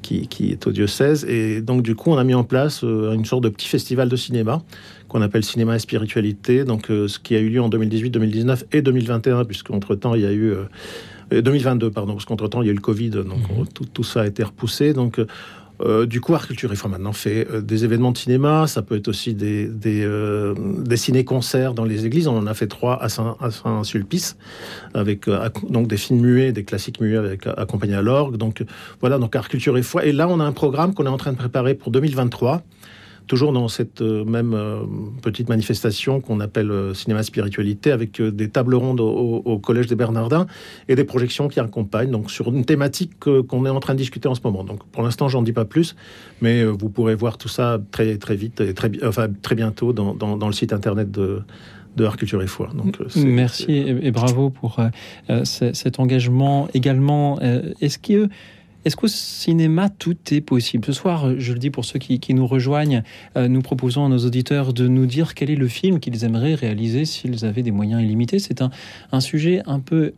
qui, 0.01 0.29
est 0.51 0.67
au 0.67 0.73
diocèse. 0.73 1.27
Et 1.27 1.61
donc, 1.61 1.83
du 1.83 1.95
coup, 1.95 2.11
on 2.11 2.17
a 2.17 2.25
mis 2.25 2.35
en 2.35 2.45
place 2.45 2.83
une 2.83 3.25
sorte 3.25 3.45
de 3.45 3.49
petit 3.51 3.69
festival 3.69 4.09
de 4.09 4.17
cinéma 4.17 4.63
qu'on 5.15 5.23
appelle 5.23 5.45
Cinéma 5.45 5.77
et 5.77 5.79
Spiritualité. 5.79 6.65
Donc, 6.65 6.87
ce 6.89 7.19
qui 7.21 7.37
a 7.37 7.39
eu 7.39 7.49
lieu 7.49 7.63
en 7.63 7.69
2018, 7.69 8.11
2019 8.11 8.65
et 8.73 8.83
2021, 8.83 9.45
puisqu'entre-temps, 9.45 10.17
il 10.17 10.23
y 10.23 10.27
a 10.27 10.33
eu... 10.33 10.55
2022, 11.31 11.91
pardon, 11.91 12.15
parce 12.15 12.25
qu'entre-temps, 12.25 12.63
il 12.63 12.67
y 12.67 12.69
a 12.69 12.73
eu 12.73 12.77
le 12.77 12.81
Covid, 12.81 13.11
donc 13.11 13.49
mhm. 13.49 13.67
tout, 13.73 13.87
tout, 13.87 14.03
ça 14.03 14.23
a 14.23 14.27
été 14.27 14.43
repoussé. 14.43 14.93
Donc, 14.93 15.21
euh, 15.83 16.07
du 16.07 16.21
coup, 16.21 16.35
Art 16.35 16.47
Culture 16.47 16.71
Réforme 16.71 16.93
maintenant 16.93 17.13
fait 17.13 17.49
euh, 17.51 17.61
des 17.61 17.85
événements 17.85 18.13
de 18.13 18.19
cinéma. 18.19 18.67
Ça 18.67 18.83
peut 18.83 18.97
être 18.97 19.09
aussi 19.09 19.35
des, 19.35 19.67
des, 19.67 20.03
euh, 20.05 20.55
des 20.57 20.97
ciné-concerts 20.97 21.75
dans 21.75 21.85
les 21.85 22.07
églises. 22.07 22.29
On 22.29 22.37
en 22.37 22.47
a 22.47 22.55
fait 22.55 22.69
trois 22.69 23.03
à 23.03 23.09
Saint-Sulpice, 23.09 24.37
avec 24.95 25.29
donc 25.69 25.89
des 25.89 25.97
films 25.97 26.21
muets, 26.21 26.53
des 26.53 26.65
classiques 26.65 27.01
muets 27.01 27.17
avec 27.17 27.47
accompagnés 27.47 27.97
à 27.97 28.03
l'orgue. 28.03 28.37
Donc 28.37 28.65
voilà, 29.01 29.19
donc 29.19 29.35
Art 29.35 29.49
Culture 29.49 29.77
et 29.77 29.83
Foi. 29.83 30.05
Et 30.05 30.13
là, 30.13 30.29
on 30.29 30.41
a 30.41 30.45
un 30.45 30.53
programme 30.53 30.95
qu'on 30.95 31.07
est 31.07 31.11
en 31.11 31.17
train 31.17 31.33
de 31.33 31.39
préparer 31.39 31.75
pour 31.75 31.91
2023 31.91 32.63
toujours 33.27 33.53
dans 33.53 33.69
cette 33.69 34.01
même 34.01 34.57
petite 35.23 35.49
manifestation 35.49 36.21
qu'on 36.21 36.41
appelle 36.41 36.73
cinéma 36.95 37.23
spiritualité, 37.23 37.93
avec 37.93 38.21
des 38.21 38.49
tables 38.49 38.75
rondes 38.75 39.01
au, 39.01 39.59
Collège 39.59 39.87
des 39.87 39.95
Bernardins 39.95 40.47
et 40.89 40.95
des 40.95 41.05
projections 41.05 41.49
qui 41.49 41.61
accompagnent, 41.61 42.11
donc 42.11 42.31
sur 42.31 42.49
une 42.49 42.65
thématique 42.65 43.13
qu'on 43.19 43.67
est 43.67 43.71
en 43.71 43.81
train 43.81 43.95
de 43.95 43.99
discuter 43.99 44.29
en 44.29 44.35
ce 44.35 44.41
moment. 44.45 44.65
Donc 44.65 44.85
pour 44.85 45.03
l'instant, 45.03 45.29
j'en 45.29 45.43
dis 45.43 45.53
pas 45.53 45.65
plus, 45.65 45.97
mais 46.41 46.65
vous 46.65 46.89
pourrez 46.89 47.15
voir 47.15 47.39
tout 47.39 47.49
ça 47.49 47.81
très, 47.91 48.17
très 48.19 48.37
vite 48.37 48.61
et 48.61 48.75
très, 48.75 48.91
enfin, 49.05 49.29
très 49.43 49.55
bientôt 49.55 49.93
dans, 49.93 50.47
le 50.47 50.53
site 50.53 50.73
internet 50.73 51.11
de 51.11 51.43
de 51.97 52.05
Art 52.05 52.17
Culture 52.17 52.43
et 52.43 52.47
Foi. 52.47 52.71
Donc, 52.75 53.01
euh, 53.01 53.07
Merci 53.25 53.73
et, 53.73 54.11
bravo 54.11 54.51
pour 54.51 54.79
euh, 54.79 54.89
euh, 55.31 55.45
cet 55.45 56.01
engagement 56.01 56.69
également. 56.75 57.39
Est-ce 57.81 57.99
que 57.99 58.29
est-ce 58.85 58.97
qu'au 58.97 59.09
cinéma, 59.09 59.89
tout 59.89 60.17
est 60.31 60.41
possible? 60.41 60.85
Ce 60.85 60.93
soir, 60.93 61.39
je 61.39 61.53
le 61.53 61.59
dis 61.59 61.71
pour 61.71 61.85
ceux 61.85 61.99
qui, 61.99 62.35
nous 62.35 62.47
rejoignent, 62.47 63.03
nous 63.37 63.63
proposons 63.63 64.05
à 64.05 64.09
nos 64.09 64.19
auditeurs 64.19 64.73
de 64.73 64.89
nous 64.89 65.07
dire 65.07 65.35
quel 65.35 65.51
est 65.51 65.57
le 65.57 65.69
film 65.69 66.01
qu'ils 66.01 66.25
aimeraient 66.25 66.55
réaliser 66.55 67.05
s'ils 67.05 67.45
avaient 67.45 67.63
des 67.63 67.71
moyens 67.71 68.03
illimités. 68.03 68.39
C'est 68.39 68.63
un, 68.63 69.21
sujet 69.21 69.63
un 69.67 69.81
peu 69.81 70.13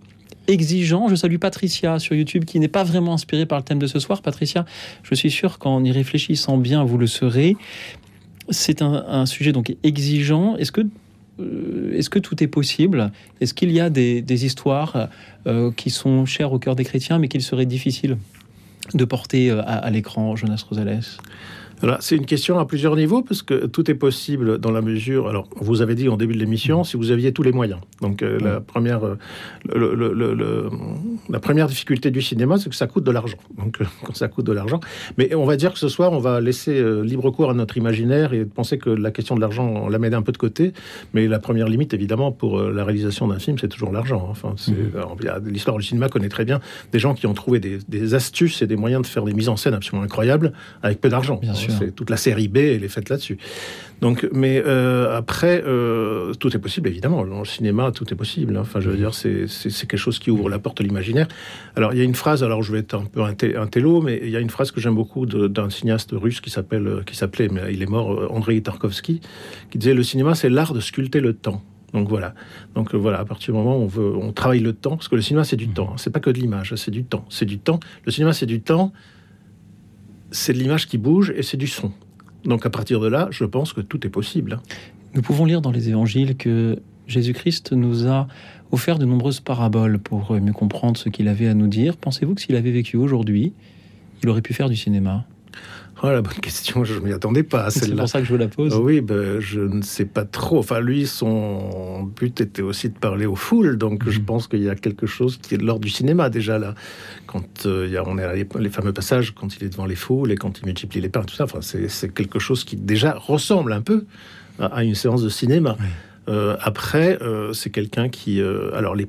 exigeant. 0.49 1.09
Je 1.09 1.15
salue 1.15 1.37
Patricia 1.37 1.99
sur 1.99 2.15
YouTube 2.15 2.45
qui 2.45 2.61
n'est 2.61 2.69
pas 2.69 2.85
vraiment 2.85 3.15
inspirée 3.15 3.47
par 3.47 3.59
le 3.59 3.65
thème 3.65 3.79
de 3.79 3.87
ce 3.87 3.99
soir. 3.99 4.23
Patricia, 4.23 4.65
je 5.03 5.15
suis 5.15 5.31
sûr 5.31 5.59
qu'en 5.59 5.85
y 5.85 5.93
réfléchissant 5.93 6.59
bien, 6.59 6.85
vous 6.85 6.99
le 6.99 7.07
serez. 7.07 7.57
C'est 8.49 8.83
un, 8.83 9.27
sujet 9.27 9.53
donc 9.53 9.77
exigeant. 9.83 10.57
Est-ce 10.57 10.73
que 10.73 10.83
euh, 11.39 11.93
est-ce 11.95 12.09
que 12.09 12.19
tout 12.19 12.43
est 12.43 12.47
possible? 12.47 13.13
Est-ce 13.41 13.53
qu'il 13.53 13.71
y 13.71 13.81
a 13.81 13.91
des, 13.91 14.45
histoires 14.47 15.09
euh, 15.47 15.71
qui 15.71 15.91
sont 15.91 16.25
chères 16.25 16.53
au 16.53 16.59
cœur 16.59 16.77
des 16.77 16.85
chrétiens, 16.85 17.19
mais 17.19 17.29
qu'il 17.29 17.43
serait 17.43 17.67
difficile? 17.67 18.17
De 18.95 19.05
porter 19.05 19.51
euh, 19.51 19.61
à, 19.63 19.77
à 19.79 19.91
l'écran, 19.91 20.37
Jonas 20.37 20.65
Rosales? 20.69 21.01
C'est 22.01 22.17
une 22.17 22.27
question 22.27 22.59
à 22.59 22.67
plusieurs 22.67 22.97
niveaux 22.97 23.23
parce 23.23 23.43
que 23.43 23.67
tout 23.67 23.91
est 23.91 23.95
possible 23.95 24.59
dans 24.59 24.71
la 24.71 24.81
mesure. 24.81 25.29
Alors, 25.29 25.49
vous 25.57 25.83
avez 25.83 25.95
dit 25.95 26.09
en 26.09 26.17
début 26.17 26.35
de 26.35 26.39
l'émission 26.39 26.85
si 26.85 26.97
vous 26.97 27.11
aviez 27.11 27.33
tous 27.33 27.43
les 27.43 27.53
moyens. 27.53 27.81
Donc, 28.01 28.23
euh, 28.23 28.39
la 28.41 28.61
première, 28.61 29.05
euh, 29.05 29.17
le, 29.65 30.69
la 31.29 31.41
première 31.41 31.67
difficulté 31.67 32.11
du 32.11 32.23
cinéma, 32.23 32.59
c'est 32.59 32.71
que 32.71 32.77
ça 32.77 32.87
coûte 32.87 33.05
de 33.05 33.11
l'argent. 33.11 33.39
Donc, 33.59 33.81
euh, 33.81 33.85
quand 34.05 34.15
ça 34.15 34.29
coûte 34.29 34.47
de 34.47 34.53
l'argent, 34.53 34.81
mais 35.19 35.35
on 35.35 35.45
va 35.45 35.57
dire 35.57 35.73
que 35.73 35.79
ce 35.79 35.89
soir, 35.89 36.13
on 36.13 36.19
va 36.19 36.41
laisser 36.41 36.83
libre 37.03 37.31
cours 37.31 37.51
à 37.51 37.55
notre 37.55 37.77
imaginaire 37.77 38.33
et 38.33 38.45
penser 38.45 38.79
que 38.79 38.91
la 38.91 39.11
question 39.11 39.35
de 39.35 39.41
l'argent, 39.41 39.67
on 39.67 39.89
la 39.89 39.99
met 39.99 40.15
un 40.15 40.23
peu 40.23 40.33
de 40.33 40.39
côté. 40.39 40.73
Mais 41.15 41.27
la 41.27 41.39
première 41.39 41.69
limite, 41.69 41.95
évidemment, 41.95 42.33
pour 42.33 42.61
la 42.61 42.85
réalisation 42.85 43.29
d'un 43.29 43.39
film, 43.39 43.59
c'est 43.59 43.69
toujours 43.69 43.93
l'argent. 43.93 44.27
Enfin, 44.31 44.55
mmh. 44.69 45.49
l'histoire 45.49 45.77
du 45.77 45.85
cinéma 45.85 46.09
connaît 46.09 46.29
très 46.29 46.45
bien 46.45 46.61
des 46.93 46.99
gens 46.99 47.15
qui 47.15 47.27
ont 47.27 47.35
trouvé 47.35 47.61
des, 47.61 47.79
des, 47.89 48.15
astuces 48.15 48.63
et 48.63 48.67
des 48.67 48.77
moyens 48.77 49.03
de 49.03 49.07
faire 49.07 49.25
des 49.25 49.35
mises 49.35 49.49
en 49.49 49.57
scène 49.57 49.75
absolument 49.75 50.05
incroyables 50.05 50.53
avec 50.83 51.01
peu 51.01 51.09
d'argent. 51.09 51.37
Bien 51.37 51.55
sûr. 51.55 51.66
C'est 51.71 51.95
toute 51.95 52.11
la 52.11 52.17
série 52.17 52.49
B, 52.49 52.59
elle 52.59 52.85
est 52.85 52.89
faite 52.89 53.09
là-dessus. 53.09 53.39
Donc, 54.01 54.29
mais 54.33 54.63
euh, 54.65 55.17
après, 55.17 55.63
euh, 55.67 56.35
tout 56.35 56.55
est 56.55 56.59
possible, 56.59 56.89
évidemment. 56.89 57.25
Dans 57.25 57.39
le 57.39 57.45
cinéma, 57.45 57.93
tout 57.93 58.13
est 58.13 58.17
possible. 58.17 58.57
Hein. 58.57 58.61
Enfin, 58.61 58.81
je 58.81 58.91
veux 58.91 58.97
dire, 58.97 59.15
c'est 59.15 59.47
quelque 59.87 59.97
chose 59.97 60.19
qui 60.19 60.31
ouvre 60.31 60.51
la 60.51 60.59
porte 60.59 60.81
à 60.81 60.85
l'imaginaire. 60.85 61.29
Alors, 61.77 61.93
il 61.95 61.99
y 61.99 62.03
a 62.03 62.05
une 62.05 62.15
phrase, 62.15 62.45
alors 62.45 62.63
je 62.63 62.73
vais 62.73 62.81
être 62.81 62.95
un 62.95 63.05
peu 63.05 63.23
un, 63.23 63.67
télo, 63.67 64.03
mais 64.03 64.21
il 64.23 64.31
y 64.31 64.37
a 64.37 64.41
une 64.41 64.51
phrase 64.51 64.71
que 64.71 64.81
j'aime 64.81 64.95
beaucoup 64.95 65.25
d'un 65.27 65.71
cinéaste 65.71 66.11
russe 66.13 66.41
qui 66.41 66.51
s'appelle, 66.51 66.87
euh, 66.87 67.03
qui 67.05 67.17
s'appelait, 67.17 67.49
mais 67.49 67.73
il 67.73 67.83
est 67.83 67.89
mort, 67.89 68.31
Andrei 68.31 68.61
Tarkovsky, 68.61 69.21
qui 69.71 69.79
disait 69.79 69.95
Le 69.95 70.03
cinéma, 70.03 70.35
c'est 70.35 70.51
l'art 70.51 70.75
de 70.75 70.81
sculpter 70.81 71.21
le 71.21 71.33
temps. 71.33 71.63
Donc 71.95 72.09
voilà. 72.09 72.35
Donc 72.75 72.95
voilà, 72.95 73.21
à 73.21 73.25
partir 73.25 73.55
du 73.55 73.59
moment 73.59 73.79
où 73.79 73.83
on 73.83 73.87
veut, 73.87 74.15
on 74.15 74.33
travaille 74.33 74.61
le 74.61 74.75
temps, 74.75 74.97
parce 74.97 75.09
que 75.09 75.17
le 75.17 75.23
cinéma 75.23 75.45
c'est 75.45 75.57
du 75.57 75.69
mmh. 75.69 75.73
temps, 75.73 75.91
hein. 75.93 75.97
c'est 75.97 76.11
pas 76.11 76.21
que 76.21 76.31
de 76.31 76.39
l'image, 76.39 76.75
c'est 76.75 76.91
du 76.91 77.05
temps, 77.05 77.25
c'est 77.31 77.47
du 77.47 77.59
temps. 77.59 77.81
Le 78.05 78.13
cinéma 78.13 78.35
c'est 78.35 78.47
du 78.47 78.61
temps, 78.61 78.93
c'est 80.37 80.53
de 80.53 80.59
l'image 80.59 80.87
qui 80.87 80.99
bouge 80.99 81.33
et 81.37 81.43
c'est 81.43 81.57
du 81.57 81.67
son. 81.67 81.93
Donc 82.45 82.67
à 82.67 82.71
partir 82.71 83.01
de 83.01 83.09
là, 83.09 83.29
je 83.31 83.45
pense 83.45 83.73
que 83.73 83.81
tout 83.81 84.07
est 84.07 84.11
possible. 84.11 84.61
Nous 85.15 85.23
pouvons 85.23 85.45
lire 85.45 85.63
dans 85.63 85.73
les 85.73 85.89
évangiles 85.89 86.37
que 86.37 86.79
Jésus-Christ 87.07 87.73
nous 87.73 88.07
a 88.07 88.29
offert 88.71 88.99
de 88.99 89.07
nombreuses 89.07 89.41
paraboles 89.41 89.99
pour 89.99 90.33
mieux 90.33 90.53
comprendre 90.53 90.97
ce 90.97 91.09
qu'il 91.09 91.29
avait 91.29 91.49
à 91.49 91.55
nous 91.55 91.69
dire. 91.69 91.97
Pensez-vous 91.97 92.35
que 92.35 92.41
s'il 92.41 92.57
avait 92.57 92.71
vécu 92.71 92.97
aujourd'hui, 92.97 93.53
il 94.23 94.29
aurait 94.29 94.43
pu 94.43 94.53
faire 94.53 94.69
du 94.69 94.77
cinéma? 94.77 95.25
Oh, 96.03 96.09
la 96.09 96.21
bonne 96.21 96.35
question, 96.35 96.85
je 96.85 96.95
ne 96.95 97.01
m'y 97.01 97.13
attendais 97.13 97.43
pas 97.43 97.65
à 97.65 97.71
celle-là. 97.71 97.89
C'est 97.89 97.97
pour 97.97 98.09
ça 98.09 98.19
que 98.21 98.27
je 98.27 98.33
vous 98.33 98.39
la 98.39 98.49
pose. 98.49 98.75
oui, 98.75 99.01
ben, 99.01 99.41
je 99.41 99.61
ne 99.61 99.81
sais 99.81 100.05
pas 100.05 100.27
trop. 100.27 100.59
Enfin, 100.59 100.81
lui, 100.81 101.07
son 101.07 102.03
but 102.03 102.39
était 102.43 102.61
aussi 102.61 102.91
de 102.91 102.99
parler 102.99 103.25
aux 103.25 103.35
foules, 103.35 103.79
donc 103.79 104.09
je 104.09 104.19
mhm. 104.19 104.25
pense 104.27 104.47
qu'il 104.47 104.63
y 104.63 104.69
a 104.69 104.75
quelque 104.75 105.07
chose 105.07 105.39
qui 105.39 105.55
est 105.55 105.59
de 105.59 105.65
l'ordre 105.65 105.83
du 105.83 105.89
cinéma 105.89 106.29
déjà 106.29 106.59
là. 106.59 106.75
Quand 107.27 107.65
euh, 107.65 107.87
il 107.87 107.93
y 107.93 107.97
a, 107.97 108.07
on 108.07 108.19
est 108.19 108.47
les, 108.59 108.69
fameux 108.69 108.93
passages 108.93 109.33
quand 109.35 109.57
il 109.57 109.65
est 109.65 109.71
devant 109.71 109.87
les 109.87 109.95
foules 109.95 110.31
et 110.33 110.37
quand 110.37 110.59
il 110.61 110.67
multiplie 110.67 111.01
les 111.01 111.09
pains, 111.09 111.23
tout 111.23 111.35
ça. 111.35 111.45
Enfin, 111.45 111.61
c'est 111.63 112.13
quelque 112.13 112.39
chose 112.39 112.65
qui 112.65 112.77
déjà 112.77 113.15
ressemble 113.15 113.73
un 113.73 113.81
peu 113.81 114.05
à, 114.59 114.85
une 114.85 114.95
séance 114.95 115.23
de 115.23 115.31
cinéma. 115.31 115.79
Euh, 116.29 116.57
après, 116.61 117.23
euh, 117.23 117.55
c'est 117.55 117.71
quelqu'un 117.71 118.11
qui, 118.11 118.43
alors 118.43 118.95
les 118.95 119.09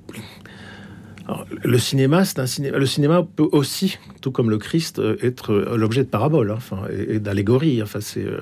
le 1.63 1.77
cinéma, 1.77 2.25
c'est 2.25 2.39
un 2.39 2.45
cinéma. 2.45 2.77
Le 2.77 2.85
cinéma 2.85 3.25
peut 3.35 3.47
aussi, 3.51 3.97
tout 4.21 4.31
comme 4.31 4.49
le 4.49 4.57
Christ, 4.57 4.99
euh, 4.99 5.17
être 5.21 5.51
euh, 5.51 5.77
l'objet 5.77 6.03
de 6.03 6.09
paraboles, 6.09 6.51
hein, 6.51 6.57
enfin, 6.57 6.81
et, 6.89 7.19
d'allégories. 7.19 7.81
Enfin, 7.83 7.99
euh, 8.17 8.41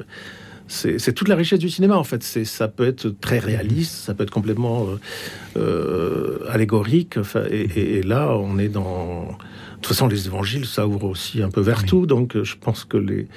c'est 0.68 1.00
c'est 1.00 1.13
toute 1.13 1.27
la 1.27 1.36
richesse 1.36 1.60
du 1.60 1.70
cinéma 1.70 1.96
en 1.96 2.04
fait. 2.04 2.24
Ça 2.24 2.68
peut 2.68 2.88
être 2.88 3.10
très 3.10 3.39
réaliste, 3.39 3.94
ça 3.94 4.13
peut 4.13 4.24
être 4.24 4.32
complètement 4.32 4.88
allégorique. 6.50 7.18
Enfin, 7.18 7.44
et, 7.50 8.01
là, 8.01 8.36
on 8.36 8.58
est 8.58 8.70
dans. 8.70 9.24
De 9.25 9.88
toute 9.88 9.88
façon, 9.88 10.08
les 10.08 10.25
évangiles, 10.25 10.65
ça 10.65 10.88
ouvre 10.88 11.10
aussi 11.10 11.44
un 11.44 11.50
peu 11.50 11.62
vers 11.62 11.86
tout. 11.86 12.08
Donc, 12.08 12.42
je 12.42 12.56
pense 12.60 12.86
que 12.86 12.98
les 12.98 13.27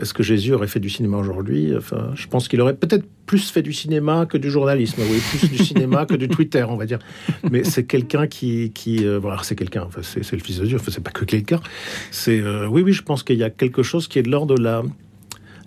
est-ce 0.00 0.14
que 0.14 0.22
Jésus 0.22 0.52
aurait 0.52 0.66
fait 0.66 0.80
du 0.80 0.90
cinéma 0.90 1.16
aujourd'hui? 1.16 1.72
Enfin, 1.76 2.10
je 2.14 2.26
pense 2.26 2.48
qu'il 2.48 2.60
aurait 2.60 2.74
peut-être 2.74 3.04
plus 3.26 3.50
fait 3.50 3.62
du 3.62 3.72
cinéma 3.72 4.26
que 4.26 4.36
du 4.36 4.50
journalisme, 4.50 5.02
oui, 5.10 5.18
plus 5.30 5.48
du 5.48 5.58
cinéma 5.64 6.06
que 6.06 6.14
du 6.14 6.28
Twitter, 6.28 6.64
on 6.68 6.76
va 6.76 6.86
dire. 6.86 6.98
Mais 7.50 7.64
c'est 7.64 7.84
quelqu'un 7.84 8.26
qui, 8.26 8.72
qui 8.72 9.06
euh, 9.06 9.18
voilà, 9.18 9.40
c'est 9.42 9.56
quelqu'un. 9.56 9.84
Enfin, 9.86 10.00
c'est, 10.02 10.32
le 10.32 10.38
Fils 10.38 10.58
de 10.58 10.66
Dieu. 10.66 10.76
Enfin, 10.76 10.90
c'est 10.90 11.02
pas 11.02 11.10
que 11.10 11.24
quelqu'un. 11.24 11.60
C'est, 12.10 12.40
euh, 12.40 12.66
oui, 12.66 12.82
oui, 12.82 12.92
je 12.92 13.02
pense 13.02 13.22
qu'il 13.22 13.38
y 13.38 13.44
a 13.44 13.50
quelque 13.50 13.82
chose 13.82 14.08
qui 14.08 14.18
est 14.18 14.22
de 14.22 14.30
l'ordre 14.30 14.54
de 14.54 14.62
la. 14.62 14.82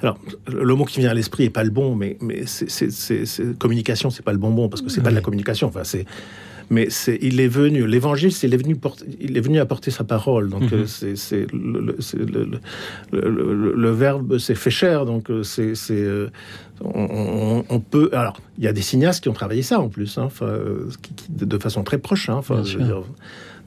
Alors, 0.01 0.19
le 0.51 0.75
mot 0.75 0.85
qui 0.85 0.99
vient 0.99 1.09
à 1.09 1.13
l'esprit 1.13 1.45
est 1.45 1.49
pas 1.49 1.63
le 1.63 1.69
bon, 1.69 1.95
mais, 1.95 2.17
mais 2.21 2.43
c'est, 2.45 3.57
communication, 3.57 4.09
c'est 4.09 4.23
pas 4.23 4.33
le 4.33 4.37
bonbon 4.37 4.67
parce 4.67 4.81
que 4.81 4.89
c'est 4.89 5.01
pas 5.01 5.09
de 5.09 5.15
la 5.15 5.21
communication. 5.21 5.67
Enfin, 5.67 5.83
c'est 5.83 6.05
mais 6.69 6.87
il 7.21 7.39
est 7.39 7.47
venu, 7.47 7.85
l'évangile, 7.85 8.31
c'est, 8.31 8.47
il, 8.47 8.53
est 8.53 8.57
venu 8.57 8.75
il 9.19 9.37
est 9.37 9.41
venu 9.41 9.59
apporter 9.59 9.91
sa 9.91 10.03
parole. 10.03 10.49
Donc, 10.49 10.73
euh, 10.73 10.85
c'est, 10.85 11.47
le, 11.53 11.95
le, 13.75 13.91
verbe 13.91 14.37
s'est 14.37 14.55
fait 14.55 14.71
cher. 14.71 15.05
Donc, 15.05 15.29
euh, 15.29 15.43
c'est, 15.43 15.75
euh, 15.91 16.29
on, 16.81 17.79
peut. 17.79 18.09
Alors, 18.13 18.39
il 18.57 18.63
y 18.63 18.67
a 18.67 18.73
des 18.73 18.81
cinéastes 18.81 19.21
qui 19.21 19.29
ont 19.29 19.33
travaillé 19.33 19.61
ça 19.61 19.79
en 19.79 19.89
plus, 19.89 20.17
hein, 20.17 20.29
de 21.29 21.57
façon 21.57 21.83
très 21.83 21.99
proche. 21.99 22.29
Hein, 22.29 22.41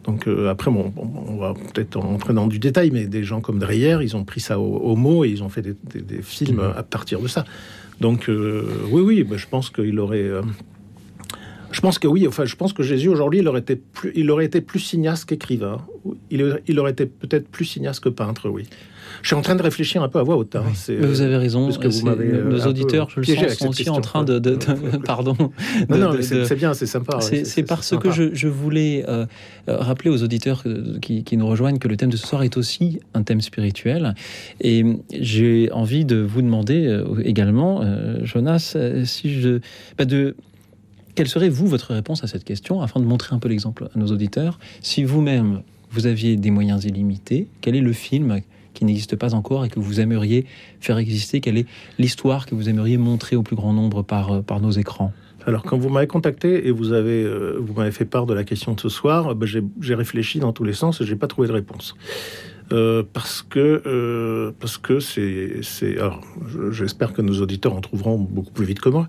donc 0.05 0.27
après, 0.49 0.71
bon, 0.71 0.93
on 0.97 1.37
va 1.37 1.55
peut-être 1.55 1.99
entrer 1.99 2.33
dans 2.33 2.47
du 2.47 2.59
détail, 2.59 2.91
mais 2.91 3.07
des 3.07 3.25
gens 3.25 3.41
comme 3.41 3.59
Dreyer, 3.59 3.99
ils 4.01 4.17
ont 4.17 4.25
pris 4.25 4.41
ça 4.41 4.59
au, 4.59 4.97
mot 4.97 5.25
et 5.25 5.29
ils 5.29 5.43
ont 5.43 5.51
fait 5.51 5.63
des, 5.63 6.23
films 6.23 6.57
mhm. 6.57 6.73
à 6.77 6.83
partir 6.83 7.21
de 7.21 7.29
ça. 7.29 7.45
Donc 8.01 8.29
oui, 8.29 9.03
oui, 9.03 9.25
bah, 9.25 9.37
je 9.37 9.47
pense 9.47 9.71
qu'il 9.71 10.01
aurait 10.01 10.31
je 11.71 11.81
pense 11.81 11.99
que 11.99 12.09
oui. 12.09 12.27
Enfin, 12.27 12.45
je 12.45 12.57
pense 12.57 12.73
que 12.73 12.83
Jésus 12.83 13.09
aujourd'hui, 13.09 13.41
il 13.41 13.49
aurait 13.49 13.61
été 13.61 13.77
plus, 13.77 14.13
il 14.15 14.31
aurait 14.31 14.47
été 14.47 14.61
plus 14.61 14.81
cinéaste 14.81 15.27
qu'écrivain. 15.27 15.79
Il, 16.31 16.61
il 16.67 16.79
aurait 16.81 16.93
été 16.93 17.07
peut-être 17.07 17.49
plus 17.49 17.65
cinéaste 17.65 18.03
que 18.03 18.09
peintre, 18.09 18.49
oui. 18.49 18.65
Je 19.23 19.29
suis 19.29 19.37
en 19.37 19.43
train 19.43 19.57
de 19.57 19.63
réfléchir 19.63 20.03
un 20.03 20.09
peu 20.09 20.19
à 20.19 20.23
voix 20.23 20.37
haute. 20.37 20.55
Hein. 20.57 20.65
vous 21.01 21.21
avez 21.21 21.37
raison. 21.37 21.71
Que 21.71 21.89
vous 21.89 22.09
euh, 22.09 22.51
nos 22.51 22.67
auditeurs, 22.67 23.09
je 23.11 23.21
le 23.21 23.27
sens, 23.27 23.55
sont 23.55 23.69
aussi 23.69 23.91
en 23.91 24.01
train 24.01 24.25
de. 24.25 24.39
pardon. 25.05 25.37
non, 25.89 25.99
non, 25.99 26.13
c'est 26.21 26.57
bien, 26.57 26.75
c'est 26.75 26.87
sympa. 26.87 27.21
C'est 27.21 27.63
parce 27.63 27.97
que 27.97 28.11
je, 28.11 28.49
voulais 28.49 29.05
euh, 29.09 29.27
euh, 29.69 29.77
rappeler 29.77 30.11
aux 30.11 30.23
auditeurs 30.23 30.65
qui, 31.03 31.25
qui, 31.25 31.37
nous 31.37 31.47
rejoignent 31.47 31.79
que 31.79 31.89
le 31.89 31.97
thème 31.97 32.11
de 32.11 32.17
ce 32.17 32.27
soir 32.27 32.43
est 32.43 32.57
aussi 32.57 33.01
un 33.15 33.23
thème 33.23 33.41
spirituel. 33.41 34.15
Et 34.61 34.85
j'ai 35.13 35.71
envie 35.73 36.05
de 36.05 36.17
vous 36.17 36.43
demander 36.43 37.03
également, 37.25 37.83
Jonas, 38.25 38.77
si 39.05 39.41
je. 39.41 39.61
Bah 39.97 40.05
de 40.05 40.37
quelle 41.19 41.27
serait, 41.27 41.49
vous, 41.49 41.67
votre 41.67 41.95
réponse 41.95 42.23
à 42.23 42.29
cette 42.29 42.45
question, 42.45 42.81
afin 42.81 43.01
de 43.01 43.05
montrer 43.05 43.35
un 43.35 43.41
peu 43.41 43.49
l'exemple 43.49 43.89
à 43.93 43.99
nos 43.99 44.07
auditeurs? 44.07 44.61
Si 44.83 45.03
vous-même, 45.03 45.63
vous 45.91 46.07
aviez 46.07 46.37
des 46.37 46.53
moyens 46.53 46.85
illimités, 46.85 47.49
quel 47.61 47.75
est 47.75 47.81
le 47.81 47.93
film 47.93 48.39
qui 48.73 48.85
n'existe 48.85 49.17
pas 49.17 49.35
encore 49.35 49.65
et 49.65 49.69
que 49.69 49.81
vous 49.81 49.99
aimeriez 49.99 50.47
faire 50.79 50.97
exister? 50.97 51.41
Quelle 51.41 51.59
est 51.59 51.67
l'histoire 51.99 52.47
que 52.47 52.55
vous 52.55 52.69
aimeriez 52.69 52.99
montrer 52.99 53.35
au 53.35 53.43
plus 53.43 53.57
grand 53.57 53.73
nombre 53.73 54.05
par, 54.05 54.31
euh, 54.31 54.43
par 54.43 54.61
nos 54.61 54.71
écrans? 54.71 55.13
Alors, 55.45 55.65
quand 55.65 55.77
vous 55.77 55.89
m'avez 55.89 56.07
contacté 56.07 56.69
et 56.69 56.71
vous 56.71 56.93
avez, 56.93 57.25
euh, 57.25 57.61
m'avez 57.77 57.91
fait 57.91 58.05
part 58.05 58.27
de 58.27 58.35
la 58.35 58.45
question 58.45 58.75
de 58.75 58.81
ce 58.81 58.89
soir, 58.89 59.35
ben, 59.35 59.49
j'ai 59.81 59.95
réfléchi 59.97 60.39
dans 60.39 60.53
tous 60.53 60.63
les 60.63 60.73
sens 60.73 61.01
et 61.01 61.05
j'ai 61.05 61.17
pas 61.17 61.27
trouvé 61.27 61.49
de 61.49 61.53
réponse. 61.53 61.97
Euh, 62.71 63.03
parce 63.13 63.43
que 63.43 64.53
parce 64.61 64.77
que 64.77 65.01
c'est 65.01 65.99
alors 65.99 66.21
j'espère 66.71 67.15
que 67.15 67.23
nos 67.23 67.41
auditeurs 67.41 67.75
en 67.75 67.81
trouveront 67.81 68.19
beaucoup 68.19 68.53
plus 68.53 68.67
vite 68.67 68.79
que 68.79 68.91
moi 68.91 69.09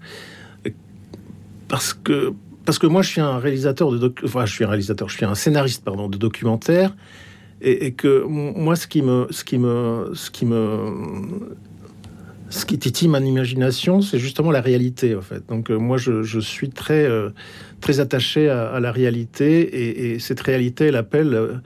parce 1.70 1.94
que 1.94 2.34
parce 2.66 2.78
que 2.78 2.88
moi 2.88 3.02
je 3.02 3.10
suis 3.10 3.22
un 3.22 3.38
réalisateur 3.38 3.92
de 3.92 3.98
doc... 3.98 4.20
enfin 4.26 4.46
je 4.46 4.54
suis 4.54 4.66
un 4.66 4.68
réalisateur, 4.68 5.08
je 5.08 5.16
suis 5.16 5.26
un 5.26 5.36
scénariste 5.36 5.84
pardon 5.84 6.10
de 6.10 6.18
documentaire 6.18 6.96
et, 7.62 7.94
que 7.94 8.24
moi 8.26 8.76
ce 8.76 8.88
qui 8.88 9.02
me 9.02 9.28
ce 9.32 9.44
qui 9.44 9.58
me 9.58 10.12
ce 10.14 10.30
qui 10.30 10.46
me 10.46 11.58
ce 12.50 12.66
qui 12.66 12.80
titille 12.80 13.08
mon 13.08 13.24
imagination, 13.24 14.02
c'est 14.02 14.18
justement 14.18 14.50
la 14.50 14.62
réalité, 14.62 15.16
en 15.16 15.22
fait. 15.22 15.48
Donc, 15.50 15.70
moi, 15.70 15.98
je, 15.98 16.40
suis 16.40 16.72
très, 16.72 17.08
très 17.80 18.00
attaché 18.00 18.50
à, 18.50 18.80
la 18.80 18.92
réalité, 18.92 20.14
et, 20.14 20.18
cette 20.18 20.40
réalité, 20.40 20.86
elle 20.86 20.96
appelle 20.96 21.62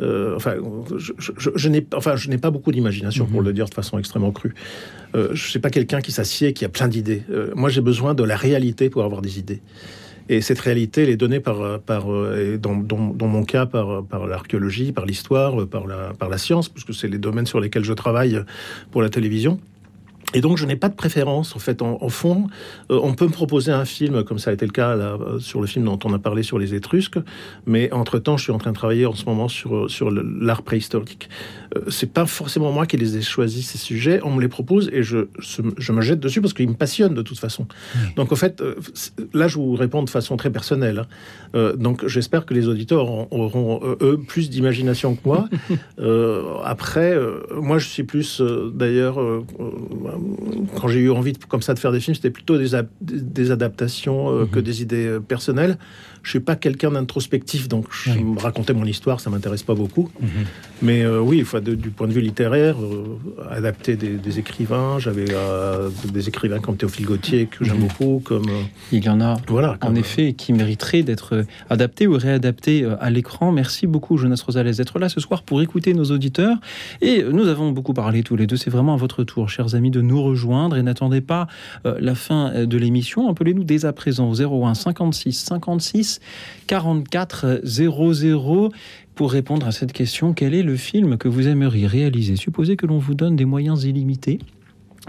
euh, 0.00 0.36
enfin, 0.36 0.54
je, 0.96 1.68
n'ai, 1.68 1.86
enfin, 1.94 2.16
je 2.16 2.28
n'ai 2.28 2.38
pas 2.38 2.50
beaucoup 2.50 2.72
d'imagination 2.72 3.26
pour 3.26 3.40
mhm. 3.40 3.46
le 3.46 3.52
dire 3.52 3.66
de 3.66 3.74
façon 3.74 3.98
extrêmement 3.98 4.32
crue. 4.32 4.54
Euh, 5.14 5.28
je 5.28 5.44
ne 5.44 5.50
suis 5.50 5.58
pas 5.58 5.70
quelqu'un 5.70 6.00
qui 6.00 6.12
s'assied, 6.12 6.52
qui 6.52 6.64
a 6.64 6.68
plein 6.68 6.88
d'idées. 6.88 7.22
Euh, 7.30 7.50
moi, 7.54 7.68
j'ai 7.68 7.80
besoin 7.80 8.14
de 8.14 8.22
la 8.22 8.36
réalité 8.36 8.90
pour 8.90 9.04
avoir 9.04 9.22
des 9.22 9.38
idées. 9.38 9.60
Et 10.28 10.40
cette 10.40 10.58
réalité, 10.58 11.04
elle 11.04 11.10
est 11.10 11.16
donnée 11.16 11.38
par, 11.38 11.78
par 11.80 12.06
dans, 12.06 12.74
dans, 12.74 13.28
mon 13.28 13.44
cas, 13.44 13.64
par, 13.64 14.04
par 14.04 14.26
l'archéologie, 14.26 14.90
par 14.90 15.06
l'histoire, 15.06 15.68
par 15.68 15.86
la, 15.86 16.14
par 16.18 16.28
la 16.28 16.36
science, 16.36 16.68
puisque 16.68 16.92
c'est 16.94 17.06
les 17.06 17.18
domaines 17.18 17.46
sur 17.46 17.60
lesquels 17.60 17.84
je 17.84 17.92
travaille 17.92 18.42
pour 18.90 19.02
la 19.02 19.08
télévision. 19.08 19.60
Et 20.34 20.40
donc, 20.40 20.58
je 20.58 20.66
n'ai 20.66 20.76
pas 20.76 20.88
de 20.88 20.94
préférence. 20.94 21.54
En 21.54 21.58
fait, 21.58 21.82
en, 21.82 22.08
fond, 22.08 22.48
euh, 22.90 22.98
on 23.02 23.14
peut 23.14 23.26
me 23.26 23.32
proposer 23.32 23.70
un 23.70 23.84
film, 23.84 24.24
comme 24.24 24.38
ça 24.38 24.50
a 24.50 24.54
été 24.54 24.66
le 24.66 24.72
cas 24.72 24.96
là, 24.96 25.16
euh, 25.20 25.38
sur 25.38 25.60
le 25.60 25.66
film 25.66 25.84
dont 25.84 25.98
on 26.04 26.12
a 26.12 26.18
parlé 26.18 26.42
sur 26.42 26.58
les 26.58 26.74
Étrusques. 26.74 27.18
Mais 27.64 27.92
entre-temps, 27.92 28.36
je 28.36 28.44
suis 28.44 28.52
en 28.52 28.58
train 28.58 28.72
de 28.72 28.76
travailler 28.76 29.06
en 29.06 29.14
ce 29.14 29.24
moment 29.24 29.48
sur, 29.48 29.76
euh, 29.76 29.88
sur 29.88 30.10
l'art 30.10 30.62
préhistorique. 30.62 31.28
Euh, 31.76 31.82
c'est 31.88 32.12
pas 32.12 32.26
forcément 32.26 32.72
moi 32.72 32.86
qui 32.86 32.96
les 32.96 33.16
ai 33.16 33.22
choisis, 33.22 33.70
ces 33.70 33.78
sujets. 33.78 34.20
On 34.24 34.32
me 34.32 34.40
les 34.40 34.48
propose 34.48 34.90
et 34.92 35.02
je, 35.02 35.28
je 35.38 35.92
me 35.92 36.00
jette 36.00 36.20
dessus 36.20 36.40
parce 36.40 36.54
qu'ils 36.54 36.68
me 36.68 36.74
passionnent 36.74 37.14
de 37.14 37.22
toute 37.22 37.38
façon. 37.38 37.66
Donc, 38.16 38.32
en 38.32 38.36
fait, 38.36 38.62
là, 39.32 39.46
je 39.46 39.56
vous 39.56 39.74
réponds 39.74 40.02
de 40.02 40.10
façon 40.10 40.36
très 40.36 40.50
personnelle. 40.50 41.06
Hein. 41.54 41.72
donc, 41.76 42.06
j'espère 42.06 42.46
que 42.46 42.54
les 42.54 42.68
auditeurs 42.68 43.32
auront, 43.32 43.80
eux, 44.00 44.20
plus 44.26 44.50
d'imagination 44.50 45.14
que 45.14 45.20
moi. 45.24 45.48
après, 46.64 47.16
moi, 47.54 47.78
je 47.78 47.88
suis 47.88 48.04
plus, 48.04 48.42
d'ailleurs 48.74 49.18
quand 50.78 50.88
j'ai 50.88 51.00
eu 51.00 51.10
envie 51.10 51.32
de, 51.32 51.38
comme 51.44 51.62
ça 51.62 51.74
de 51.74 51.78
faire 51.78 51.92
des 51.92 52.00
films, 52.00 52.14
c'était 52.14 52.30
plutôt 52.30 52.58
des, 52.58 52.70
des 53.00 53.50
adaptations 53.50 54.30
euh, 54.30 54.46
que 54.46 54.58
mhm. 54.58 54.64
des 54.64 54.82
idées 54.82 55.06
euh, 55.06 55.20
personnelles. 55.20 55.78
Je 56.26 56.30
suis 56.30 56.40
pas 56.40 56.56
quelqu'un 56.56 56.90
d'introspectif, 56.90 57.68
donc 57.68 57.86
je 57.92 58.10
me 58.10 58.40
racontais 58.40 58.72
mon 58.72 58.84
histoire, 58.84 59.20
ça 59.20 59.30
m'intéresse 59.30 59.62
pas 59.62 59.76
beaucoup. 59.76 60.10
Mhm. 60.20 60.28
Mais 60.82 61.02
euh, 61.02 61.20
oui, 61.20 61.44
du 61.62 61.90
point 61.90 62.08
de 62.08 62.12
vue 62.12 62.20
littéraire, 62.20 62.74
adapter 63.48 63.94
des, 63.94 64.38
écrivains, 64.40 64.98
j'avais 64.98 65.26
des 66.12 66.28
écrivains 66.28 66.58
comme 66.58 66.76
Théophile 66.76 67.06
Gautier 67.06 67.46
que 67.46 67.64
j'aime 67.64 67.76
mhm. 67.76 67.86
beaucoup, 67.86 68.20
comme 68.24 68.46
il 68.90 69.04
y 69.04 69.08
en 69.08 69.20
a, 69.20 69.36
voilà, 69.46 69.78
en 69.82 69.94
effet, 69.94 70.32
qui 70.32 70.52
mériteraient 70.52 71.04
d'être 71.04 71.44
adaptés 71.70 72.08
ou 72.08 72.18
réadaptés 72.18 72.84
à 72.98 73.08
l'écran. 73.08 73.52
Merci 73.52 73.86
beaucoup, 73.86 74.16
Jonas 74.16 74.42
Rosales, 74.44 74.74
d'être 74.74 74.98
là 74.98 75.08
ce 75.08 75.20
soir 75.20 75.44
pour 75.44 75.62
écouter 75.62 75.94
nos 75.94 76.06
auditeurs. 76.06 76.56
Et 77.02 77.22
nous 77.22 77.46
avons 77.46 77.70
beaucoup 77.70 77.94
parlé 77.94 78.24
tous 78.24 78.34
les 78.34 78.48
deux. 78.48 78.56
C'est 78.56 78.70
vraiment 78.70 78.94
à 78.94 78.96
votre 78.96 79.22
tour, 79.22 79.48
chers 79.48 79.76
amis, 79.76 79.92
de 79.92 80.00
nous 80.00 80.20
rejoindre 80.20 80.76
et 80.76 80.82
n'attendez 80.82 81.20
pas 81.20 81.46
euh, 81.84 81.96
la 82.00 82.16
fin 82.16 82.50
euh, 82.52 82.66
de 82.66 82.76
l'émission. 82.78 83.28
Appelez-nous 83.28 83.62
dès 83.62 83.84
à 83.84 83.92
présent 83.92 84.28
au 84.28 84.64
01 84.64 84.74
56 84.74 85.32
56 85.32 86.15
44 86.66 87.60
00 87.64 88.70
pour 89.14 89.32
répondre 89.32 89.66
à 89.66 89.72
cette 89.72 89.92
question. 89.92 90.34
Quel 90.34 90.54
est 90.54 90.62
le 90.62 90.76
film 90.76 91.16
que 91.16 91.28
vous 91.28 91.48
aimeriez 91.48 91.86
réaliser? 91.86 92.36
Supposez 92.36 92.76
que 92.76 92.86
l'on 92.86 92.98
vous 92.98 93.14
donne 93.14 93.36
des 93.36 93.46
moyens 93.46 93.84
illimités 93.84 94.38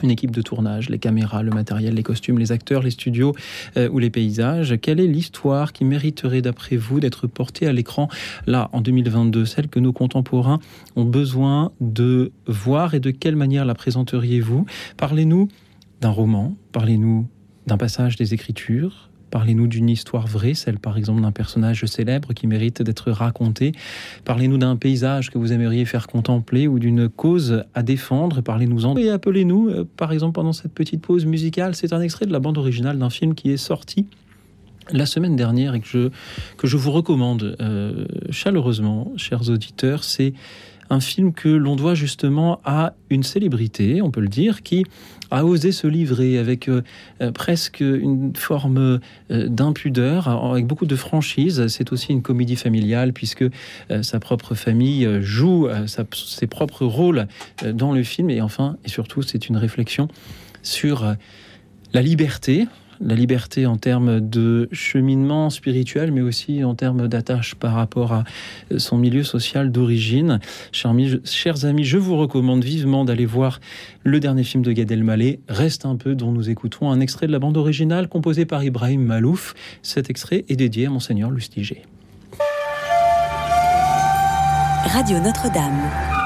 une 0.04 0.12
équipe 0.12 0.32
de 0.32 0.42
tournage, 0.42 0.90
les 0.90 1.00
caméras, 1.00 1.44
le 1.44 1.52
matériel, 1.52 1.96
les 1.96 2.04
costumes, 2.04 2.38
les 2.38 2.52
acteurs, 2.52 2.84
les 2.84 2.92
studios 2.92 3.34
euh, 3.78 3.90
ou 3.90 4.00
les 4.00 4.10
paysages. 4.10 4.78
Quelle 4.82 5.00
est 5.00 5.08
l'histoire 5.08 5.74
qui 5.74 5.86
mériterait 5.86 6.42
d'après 6.42 6.76
vous 6.76 7.00
d'être 7.00 7.28
portée 7.28 7.68
à 7.68 7.74
l'écran 7.74 8.08
là 8.46 8.70
en 8.74 8.82
2022, 8.82 9.46
celle 9.46 9.68
que 9.68 9.80
nos 9.80 9.94
contemporains 9.94 10.60
ont 10.96 11.06
besoin 11.06 11.72
de 11.82 12.32
voir 12.46 12.94
et 12.94 13.00
de 13.00 13.12
quelle 13.12 13.36
manière 13.36 13.66
la 13.66 13.76
présenteriez-vous? 13.76 14.66
Parlez-nous 14.98 15.48
d'un 16.02 16.12
roman, 16.12 16.56
parlez-nous 16.72 17.28
d'un 17.66 17.78
passage 17.78 18.16
des 18.16 18.34
Écritures, 18.34 19.07
Parlez-nous 19.32 19.68
d'une 19.68 19.90
histoire 19.90 20.28
vraie, 20.28 20.54
celle 20.54 20.80
par 20.80 20.98
exemple 20.98 21.22
d'un 21.22 21.32
personnage 21.32 21.86
célèbre 21.86 22.34
qui 22.34 22.48
mérite 22.48 22.82
d'être 22.82 23.12
raconté. 23.12 23.72
Parlez-nous 24.26 24.58
d'un 24.58 24.76
paysage 24.76 25.30
que 25.30 25.38
vous 25.38 25.54
aimeriez 25.54 25.86
faire 25.86 26.08
contempler 26.08 26.68
ou 26.68 26.80
d'une 26.80 27.10
cause 27.10 27.64
à 27.74 27.84
défendre. 27.84 28.42
Parlez-nous-en 28.42 28.96
et 28.98 29.10
appelez-nous, 29.10 29.70
euh, 29.70 29.88
par 29.98 30.12
exemple 30.12 30.34
pendant 30.34 30.54
cette 30.54 30.74
petite 30.74 31.02
pause 31.02 31.26
musicale. 31.26 31.76
C'est 31.76 31.94
un 31.94 32.02
extrait 32.02 32.26
de 32.26 32.32
la 32.32 32.40
bande 32.40 32.58
originale 32.58 32.98
d'un 32.98 33.10
film 33.10 33.36
qui 33.36 33.52
est 33.52 33.58
sorti 33.58 34.06
la 34.92 35.06
semaine 35.06 35.36
dernière 35.36 35.76
et 35.76 35.82
que 35.82 35.88
je, 35.88 36.10
que 36.58 36.68
je 36.68 36.78
vous 36.78 36.92
recommande 36.92 37.58
euh, 37.60 38.06
chaleureusement, 38.30 39.12
chers 39.18 39.50
auditeurs. 39.50 40.04
C'est 40.04 40.34
un 40.90 41.00
film 41.00 41.34
que 41.34 41.50
l'on 41.50 41.76
doit 41.76 41.96
justement 41.96 42.62
à 42.64 42.94
une 43.10 43.24
célébrité, 43.24 44.02
on 44.02 44.12
peut 44.12 44.22
le 44.22 44.28
dire, 44.28 44.64
qui 44.64 44.86
a 45.32 45.46
osé 45.46 45.72
se 45.72 45.88
livrer 45.88 46.38
avec 46.38 46.70
euh, 46.70 46.84
euh, 47.22 47.32
presque 47.32 47.80
une 47.82 48.36
forme 48.36 49.00
euh, 49.32 49.48
d'impudeur, 49.48 50.28
avec 50.28 50.68
beaucoup 50.68 50.86
de 50.86 50.96
franchise. 50.96 51.68
C'est 51.68 51.92
aussi 51.92 52.12
une 52.12 52.22
comédie 52.22 52.56
familiale 52.56 53.14
puisque 53.14 53.46
sa 54.02 54.20
propre 54.20 54.56
famille 54.56 55.08
joue 55.22 55.68
ses 56.14 56.48
propres 56.48 56.86
rôles 56.86 57.28
dans 57.74 57.94
le 57.94 58.04
film. 58.04 58.30
Et 58.30 58.42
enfin, 58.42 58.78
et 58.86 58.90
surtout, 58.90 59.22
c'est 59.22 59.50
une 59.50 59.58
réflexion 59.58 60.08
sur 60.64 61.16
la 61.94 62.02
liberté, 62.02 62.68
la 63.02 63.16
liberté 63.16 63.66
en 63.66 63.78
termes 63.78 64.20
de 64.20 64.70
cheminement 64.72 65.50
spirituel, 65.50 66.12
mais 66.12 66.22
aussi 66.22 66.64
en 66.64 66.76
termes 66.76 67.08
d'attache 67.08 67.56
par 67.56 67.74
rapport 67.74 68.14
à 68.14 68.24
son 68.78 68.98
milieu 68.98 69.24
social 69.24 69.72
d'origine. 69.72 70.40
Chers 70.72 71.66
amis, 71.66 71.84
je 71.84 71.98
vous 71.98 72.18
recommande 72.18 72.64
vivement 72.64 73.06
d'aller 73.06 73.26
voir 73.26 73.60
le 74.04 74.20
dernier 74.20 74.44
film 74.44 74.64
de 74.64 74.72
Gad 74.72 74.92
Elmaleh, 74.92 75.40
Reste 75.48 75.86
un 75.86 75.96
peu, 75.96 76.16
dont 76.16 76.32
nous 76.32 76.50
écoutons 76.50 76.92
un 76.92 77.00
extrait 77.00 77.28
de 77.28 77.32
la 77.32 77.40
bande 77.40 77.58
originale 77.58 78.08
composée 78.08 78.46
par 78.46 78.64
Ibrahim 78.64 79.04
Malouf. 79.04 79.54
Cet 79.82 80.10
extrait 80.10 80.46
est 80.50 80.56
dédié 80.56 80.88
à 80.88 80.90
Monseigneur 80.90 81.32
Lustiger. 81.32 81.84
Radio 84.86 85.20
Notre-Dame. 85.20 86.17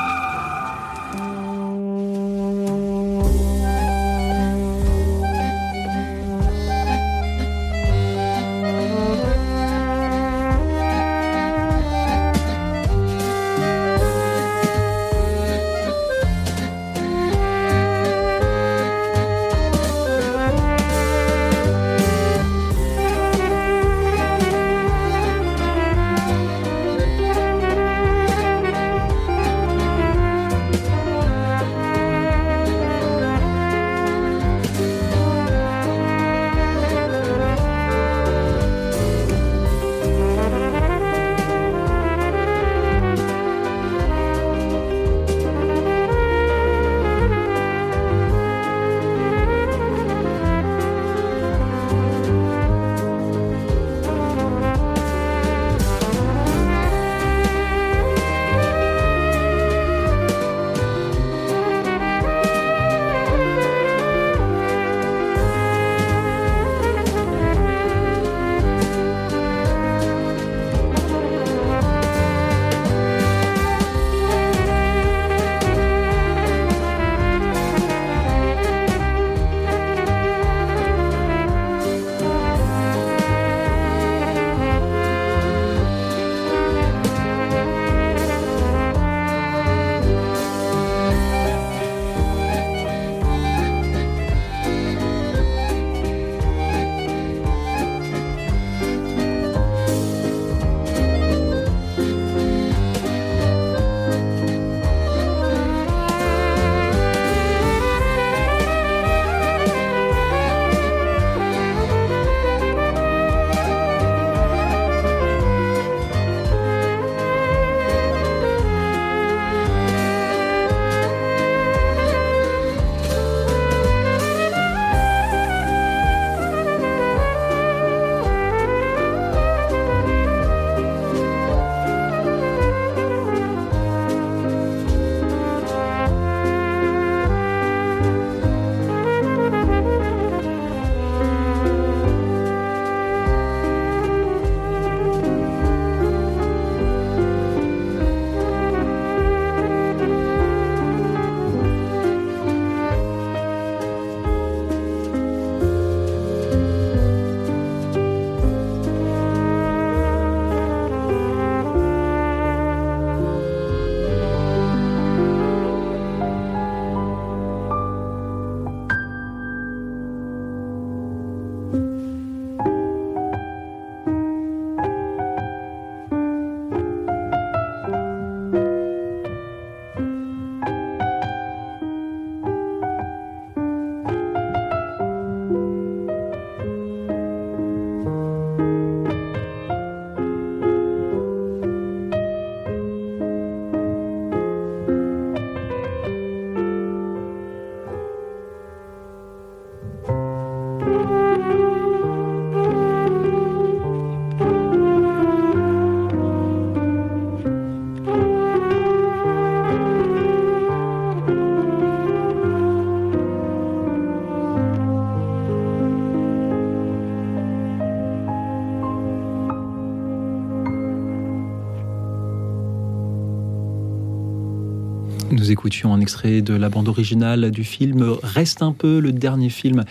Écoutions 225.51 225.93
un 225.93 225.99
extrait 225.99 226.41
de 226.41 226.53
la 226.53 226.69
bande 226.69 226.87
originale 226.87 227.51
du 227.51 227.65
film 227.65 228.15
Reste 228.23 228.61
un 228.61 228.71
peu, 228.71 228.99
le 228.99 229.11
dernier 229.11 229.49
film 229.49 229.83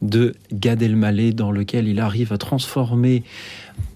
de 0.00 0.34
Gad 0.52 0.82
Elmaleh 0.82 1.32
dans 1.32 1.52
lequel 1.52 1.86
il 1.86 2.00
arrive 2.00 2.32
à 2.32 2.38
transformer 2.38 3.22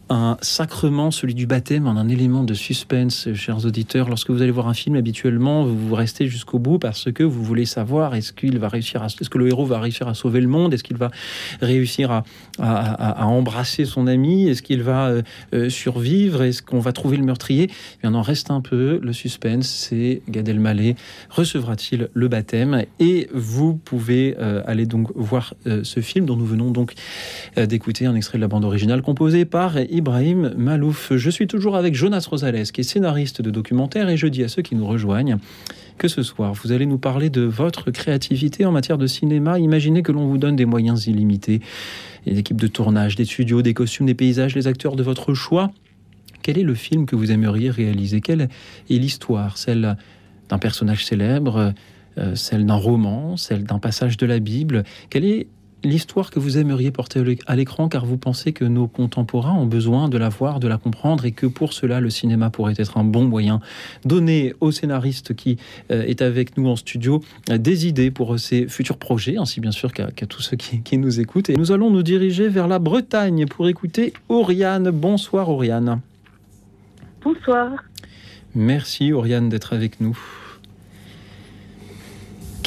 un 0.08 0.36
sacrement, 0.40 1.10
celui 1.10 1.34
du 1.34 1.46
baptême, 1.46 1.86
en 1.86 1.96
un 1.96 2.08
élément 2.08 2.44
de 2.44 2.54
suspense, 2.54 3.32
chers 3.34 3.64
auditeurs. 3.64 4.08
Lorsque 4.08 4.30
vous 4.30 4.42
allez 4.42 4.52
voir 4.52 4.68
un 4.68 4.74
film, 4.74 4.96
habituellement, 4.96 5.64
vous 5.64 5.94
restez 5.94 6.28
jusqu'au 6.28 6.58
bout 6.58 6.78
parce 6.78 7.10
que 7.12 7.22
vous 7.22 7.42
voulez 7.42 7.64
savoir 7.64 8.14
est-ce 8.14 8.32
qu'il 8.32 8.58
va 8.58 8.68
réussir 8.68 9.04
est-ce 9.04 9.30
que 9.30 9.38
le 9.38 9.48
héros 9.48 9.66
va 9.66 9.80
réussir 9.80 10.08
à 10.08 10.14
sauver 10.14 10.40
le 10.40 10.48
monde, 10.48 10.74
est-ce 10.74 10.84
qu'il 10.84 10.96
va 10.96 11.10
réussir 11.60 12.10
à, 12.10 12.24
à, 12.58 13.26
embrasser 13.26 13.84
son 13.84 14.06
ami, 14.06 14.48
est-ce 14.48 14.62
qu'il 14.62 14.82
va 14.82 15.08
euh, 15.08 15.22
euh, 15.54 15.68
survivre, 15.68 16.42
est-ce 16.42 16.62
qu'on 16.62 16.80
va 16.80 16.92
trouver 16.92 17.16
le 17.16 17.24
meurtrier? 17.24 17.70
Il 18.02 18.08
en 18.08 18.22
reste 18.22 18.50
un 18.50 18.60
peu. 18.60 19.00
Le 19.02 19.12
suspense, 19.12 19.66
c'est 19.66 20.22
Gad 20.28 20.48
Elmaleh. 20.48 20.96
Recevra-t-il 21.30 22.08
le 22.12 22.28
baptême? 22.28 22.84
Et 23.00 23.28
vous 23.34 23.74
pouvez 23.74 24.36
euh, 24.38 24.62
aller 24.66 24.86
donc 24.86 25.10
voir 25.14 25.54
ce 25.64 26.00
film 26.00 26.26
dont 26.26 26.36
nous 26.36 26.46
venons 26.46 26.70
donc 26.70 26.94
d'écouter 27.56 28.06
un 28.06 28.14
extrait 28.14 28.38
de 28.38 28.42
la 28.42 28.48
bande 28.48 28.64
originale 28.64 29.02
composée 29.02 29.44
par 29.44 29.76
Ibrahim 29.96 30.52
Malouf. 30.58 31.12
Je 31.16 31.30
suis 31.30 31.46
toujours 31.46 31.74
avec 31.74 31.94
Jonas 31.94 32.26
Rosales, 32.28 32.64
qui 32.64 32.82
est 32.82 32.84
scénariste 32.84 33.40
de 33.40 33.50
documentaire, 33.50 34.10
et 34.10 34.18
je 34.18 34.26
dis 34.26 34.44
à 34.44 34.48
ceux 34.48 34.60
qui 34.60 34.74
nous 34.74 34.86
rejoignent 34.86 35.38
que 35.96 36.06
ce 36.06 36.22
soir, 36.22 36.52
vous 36.52 36.72
allez 36.72 36.84
nous 36.84 36.98
parler 36.98 37.30
de 37.30 37.40
votre 37.40 37.90
créativité 37.90 38.66
en 38.66 38.72
matière 38.72 38.98
de 38.98 39.06
cinéma. 39.06 39.58
Imaginez 39.58 40.02
que 40.02 40.12
l'on 40.12 40.26
vous 40.26 40.36
donne 40.36 40.54
des 40.54 40.66
moyens 40.66 41.06
illimités, 41.06 41.60
des 42.26 42.38
équipes 42.38 42.60
de 42.60 42.66
tournage, 42.66 43.16
des 43.16 43.24
studios, 43.24 43.62
des 43.62 43.72
costumes, 43.72 44.04
des 44.04 44.14
paysages, 44.14 44.54
les 44.54 44.66
acteurs 44.66 44.96
de 44.96 45.02
votre 45.02 45.32
choix. 45.32 45.70
Quel 46.42 46.58
est 46.58 46.62
le 46.62 46.74
film 46.74 47.06
que 47.06 47.16
vous 47.16 47.32
aimeriez 47.32 47.70
réaliser? 47.70 48.20
Quelle 48.20 48.48
est 48.90 48.98
l'histoire? 48.98 49.56
Celle 49.56 49.96
d'un 50.50 50.58
personnage 50.58 51.06
célèbre, 51.06 51.72
euh, 52.18 52.34
celle 52.34 52.66
d'un 52.66 52.74
roman, 52.74 53.38
celle 53.38 53.64
d'un 53.64 53.78
passage 53.78 54.18
de 54.18 54.26
la 54.26 54.38
Bible 54.38 54.84
Quelle 55.08 55.24
est 55.24 55.48
l'histoire 55.84 56.30
que 56.30 56.38
vous 56.38 56.58
aimeriez 56.58 56.90
porter 56.90 57.22
à 57.46 57.56
l'écran 57.56 57.88
car 57.88 58.04
vous 58.06 58.16
pensez 58.16 58.52
que 58.52 58.64
nos 58.64 58.88
contemporains 58.88 59.54
ont 59.54 59.66
besoin 59.66 60.08
de 60.08 60.18
la 60.18 60.28
voir, 60.28 60.60
de 60.60 60.68
la 60.68 60.78
comprendre 60.78 61.24
et 61.24 61.32
que 61.32 61.46
pour 61.46 61.72
cela 61.72 62.00
le 62.00 62.10
cinéma 62.10 62.50
pourrait 62.50 62.74
être 62.76 62.98
un 62.98 63.04
bon 63.04 63.24
moyen. 63.24 63.60
Donner 64.04 64.54
au 64.60 64.70
scénariste 64.70 65.34
qui 65.34 65.58
euh, 65.90 66.02
est 66.02 66.22
avec 66.22 66.56
nous 66.56 66.68
en 66.68 66.76
studio 66.76 67.22
euh, 67.50 67.58
des 67.58 67.86
idées 67.86 68.10
pour 68.10 68.38
ses 68.38 68.68
futurs 68.68 68.98
projets, 68.98 69.36
ainsi 69.36 69.60
bien 69.60 69.72
sûr 69.72 69.92
qu'à 69.92 70.10
tous 70.26 70.42
ceux 70.42 70.56
qui, 70.56 70.80
qui, 70.82 70.98
nous 70.98 71.20
écoutent. 71.20 71.50
Et 71.50 71.56
nous 71.56 71.72
allons 71.72 71.90
nous 71.90 72.02
diriger 72.02 72.48
vers 72.48 72.68
la 72.68 72.78
Bretagne 72.78 73.46
pour 73.46 73.68
écouter 73.68 74.12
Oriane. 74.28 74.90
Bonsoir 74.90 75.48
Oriane. 75.48 76.00
Bonsoir. 77.22 77.70
Merci 78.54 79.12
Oriane 79.12 79.48
d'être 79.48 79.74
avec 79.74 80.00
nous. 80.00 80.18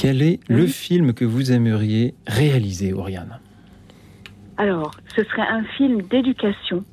Quel 0.02 0.22
est 0.22 0.40
le 0.48 0.66
film 0.66 1.14
que 1.14 1.26
vous 1.26 1.52
aimeriez 1.52 2.16
réaliser, 2.26 2.94
Oriane 2.94 3.38
Alors, 4.56 4.92
ce 5.14 5.26
serait 5.26 5.42
un 5.42 5.66
film 5.76 6.04
d'éducation 6.04 6.86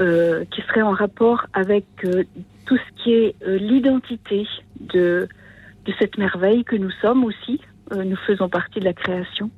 euh, 0.00 0.44
qui 0.50 0.60
serait 0.62 0.82
en 0.82 0.90
rapport 0.90 1.46
avec 1.52 1.84
euh, 2.04 2.24
tout 2.66 2.76
ce 2.76 3.02
qui 3.04 3.12
est 3.12 3.36
euh, 3.46 3.58
l'identité 3.58 4.44
de, 4.80 5.28
de 5.84 5.92
cette 6.00 6.18
merveille 6.18 6.64
que 6.64 6.74
nous 6.74 6.90
sommes 7.00 7.22
aussi. 7.22 7.60
nous 7.92 8.18
faisons 8.26 8.48
partie 8.48 8.80
de 8.80 8.84
la 8.84 8.92
création. 8.92 9.48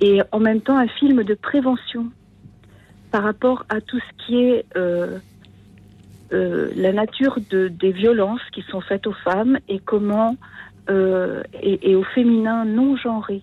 Et 0.00 0.20
en 0.30 0.38
même 0.38 0.60
temps, 0.60 0.78
un 0.78 0.86
film 0.86 1.24
de 1.24 1.34
prévention 1.34 2.12
par 3.10 3.24
rapport 3.24 3.66
à 3.70 3.80
tout 3.80 3.98
ce 3.98 4.24
qui 4.24 4.36
est 4.36 4.64
la 6.30 6.92
nature 6.92 7.38
de, 7.50 7.66
des 7.66 7.90
violences 7.90 8.48
qui 8.52 8.62
sont 8.70 8.80
faites 8.82 9.08
aux 9.08 9.18
femmes 9.24 9.58
et 9.68 9.80
comment 9.80 10.36
euh, 10.90 11.42
et, 11.62 11.94
au 11.94 12.02
féminin 12.02 12.64
non 12.64 12.96
genré. 12.96 13.42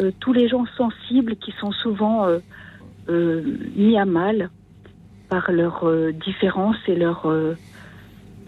Euh, 0.00 0.10
tous 0.20 0.34
les 0.34 0.46
gens 0.46 0.66
sensibles 0.76 1.36
qui 1.36 1.52
sont 1.52 1.72
souvent 1.72 2.28
euh, 3.08 3.42
mis 3.74 3.98
à 3.98 4.04
mal 4.04 4.50
par 5.30 5.50
leurs 5.50 5.90
différences 6.12 6.76
et 6.86 6.94
leur, 6.94 7.30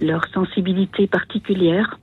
leur 0.00 0.26
sensibilité 0.28 1.06
particulière. 1.06 1.98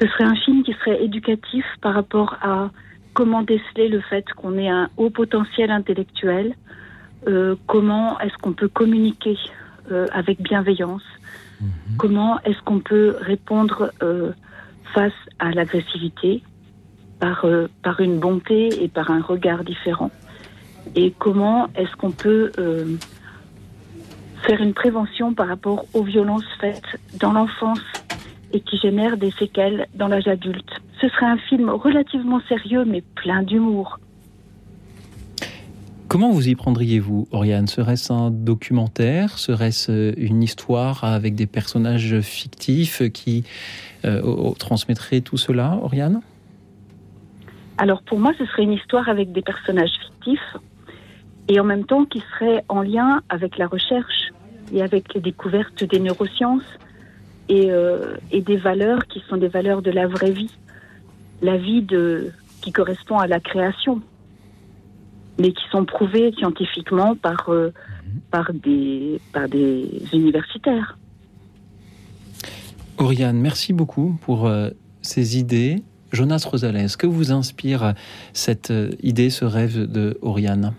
Ce 0.00 0.06
serait 0.06 0.24
un 0.24 0.34
film 0.36 0.62
qui 0.62 0.72
serait 0.74 1.02
éducatif 1.02 1.64
par 1.80 1.94
rapport 1.94 2.36
à 2.42 2.70
comment 3.14 3.42
déceler 3.42 3.88
le 3.88 4.00
fait 4.00 4.24
qu'on 4.34 4.58
ait 4.58 4.68
un 4.68 4.90
haut 4.98 5.10
potentiel 5.10 5.70
intellectuel, 5.70 6.54
comment 7.66 8.20
est-ce 8.20 8.36
qu'on 8.42 8.52
peut 8.52 8.68
communiquer 8.68 9.38
avec 10.12 10.42
bienveillance, 10.42 11.04
mhm. 11.60 11.68
comment 11.96 12.38
est-ce 12.42 12.60
qu'on 12.62 12.80
peut 12.80 13.16
répondre 13.20 13.90
face 14.94 15.12
à 15.38 15.50
l'agressivité 15.50 16.42
par, 17.20 17.44
euh, 17.44 17.68
par 17.82 18.00
une 18.00 18.18
bonté 18.18 18.82
et 18.82 18.88
par 18.88 19.10
un 19.10 19.20
regard 19.20 19.64
différent 19.64 20.10
Et 20.94 21.12
comment 21.18 21.68
est-ce 21.74 21.94
qu'on 21.96 22.12
peut 22.12 22.52
euh, 22.58 22.96
faire 24.42 24.60
une 24.60 24.74
prévention 24.74 25.34
par 25.34 25.48
rapport 25.48 25.84
aux 25.94 26.02
violences 26.02 26.46
faites 26.60 26.98
dans 27.20 27.32
l'enfance 27.32 27.82
et 28.52 28.60
qui 28.60 28.78
génèrent 28.78 29.16
des 29.16 29.30
séquelles 29.32 29.86
dans 29.94 30.08
l'âge 30.08 30.28
adulte? 30.28 30.70
Ce 31.00 31.08
serait 31.08 31.26
un 31.26 31.38
film 31.38 31.70
relativement 31.70 32.40
sérieux 32.48 32.84
mais 32.84 33.02
plein 33.14 33.42
d'humour. 33.42 33.98
Comment 36.08 36.30
vous 36.30 36.48
y 36.48 36.54
prendriez-vous, 36.54 37.28
Oriane? 37.32 37.66
Serait-ce 37.66 38.14
un 38.14 38.30
documentaire? 38.30 39.36
Serait-ce 39.36 40.18
une 40.18 40.42
histoire 40.42 41.04
avec 41.04 41.34
des 41.34 41.46
personnages 41.46 42.20
fictifs 42.20 43.02
qui 43.12 43.44
euh, 44.06 44.52
transmettrait 44.58 45.20
tout 45.20 45.36
cela, 45.36 45.78
Oriane? 45.82 46.22
Alors 47.76 48.00
pour 48.02 48.18
moi, 48.18 48.32
ce 48.38 48.46
serait 48.46 48.62
une 48.62 48.72
histoire 48.72 49.10
avec 49.10 49.32
des 49.32 49.42
personnages 49.42 49.92
fictifs 50.00 50.56
et 51.48 51.60
en 51.60 51.64
même 51.64 51.84
temps 51.84 52.06
qui 52.06 52.22
serait 52.32 52.64
en 52.70 52.80
lien 52.80 53.20
avec 53.28 53.58
la 53.58 53.66
recherche 53.66 54.32
et 54.72 54.80
avec 54.80 55.12
les 55.12 55.20
découvertes 55.20 55.84
des 55.84 56.00
neurosciences 56.00 56.78
et, 57.50 57.70
euh, 57.70 58.16
des 58.32 58.56
valeurs 58.56 59.06
qui 59.08 59.22
sont 59.28 59.36
des 59.36 59.48
valeurs 59.48 59.82
de 59.82 59.90
la 59.90 60.06
vraie 60.06 60.30
vie, 60.30 60.56
la 61.42 61.58
vie 61.58 61.86
qui 62.62 62.72
correspond 62.72 63.18
à 63.18 63.26
la 63.26 63.40
création, 63.40 64.00
mais 65.38 65.52
qui 65.52 65.64
sont 65.70 65.84
prouvées 65.84 66.32
scientifiquement 66.36 67.14
par, 67.14 67.48
euh, 67.48 67.72
par, 68.30 68.52
des, 68.52 69.20
par 69.32 69.48
des 69.48 69.88
universitaires. 70.12 70.98
Oriane, 72.98 73.38
merci 73.38 73.72
beaucoup 73.72 74.18
pour 74.22 74.46
euh, 74.46 74.70
ces 75.02 75.38
idées. 75.38 75.82
Jonas 76.10 76.44
Rosales, 76.50 76.88
que 76.96 77.06
vous 77.06 77.32
inspire 77.32 77.94
cette 78.32 78.70
euh, 78.70 78.90
idée, 79.02 79.30
ce 79.30 79.44
rêve 79.44 79.90
de 79.90 80.18
Oriane? 80.22 80.74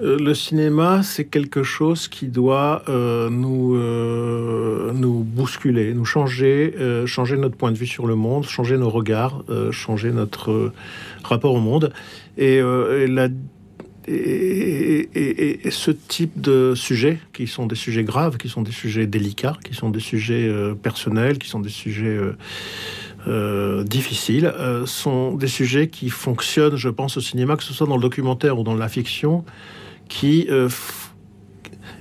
Le 0.00 0.34
cinéma, 0.34 1.02
c'est 1.02 1.24
quelque 1.24 1.62
chose 1.62 2.08
qui 2.08 2.26
doit 2.26 2.82
nous, 2.88 3.76
nous 4.94 5.24
bousculer, 5.24 5.94
nous 5.94 6.04
changer, 6.04 6.74
changer 7.06 7.36
notre 7.36 7.56
point 7.56 7.72
de 7.72 7.78
vue 7.78 7.86
sur 7.86 8.06
le 8.06 8.14
monde, 8.14 8.44
changer 8.44 8.78
nos 8.78 8.90
regards, 8.90 9.44
changer 9.70 10.12
notre 10.12 10.72
rapport 11.24 11.54
au 11.54 11.60
monde. 11.60 11.92
Et, 12.38 12.60
ce 15.70 15.90
type 15.90 16.40
de 16.40 16.74
sujets, 16.74 17.18
qui 17.32 17.46
sont 17.46 17.66
des 17.66 17.76
sujets 17.76 18.04
graves, 18.04 18.38
qui 18.38 18.48
sont 18.48 18.62
des 18.62 18.72
sujets 18.72 19.06
délicats, 19.06 19.56
qui 19.64 19.74
sont 19.74 19.90
des 19.90 20.00
sujets 20.00 20.48
euh, 20.48 20.74
personnels, 20.74 21.38
qui 21.38 21.48
sont 21.48 21.60
des 21.60 21.68
sujets 21.68 22.06
euh, 22.06 22.36
euh, 23.28 23.84
difficiles, 23.84 24.52
sont 24.86 25.34
des 25.34 25.48
sujets 25.48 25.88
qui 25.88 26.08
fonctionnent, 26.08 26.76
je 26.76 26.88
pense, 26.88 27.16
au 27.18 27.20
cinéma, 27.20 27.56
que 27.56 27.64
ce 27.64 27.74
soit 27.74 27.86
dans 27.86 27.96
le 27.96 28.02
documentaire 28.02 28.58
ou 28.58 28.62
dans 28.62 28.74
la 28.74 28.88
fiction, 28.88 29.44
qui 30.10 30.46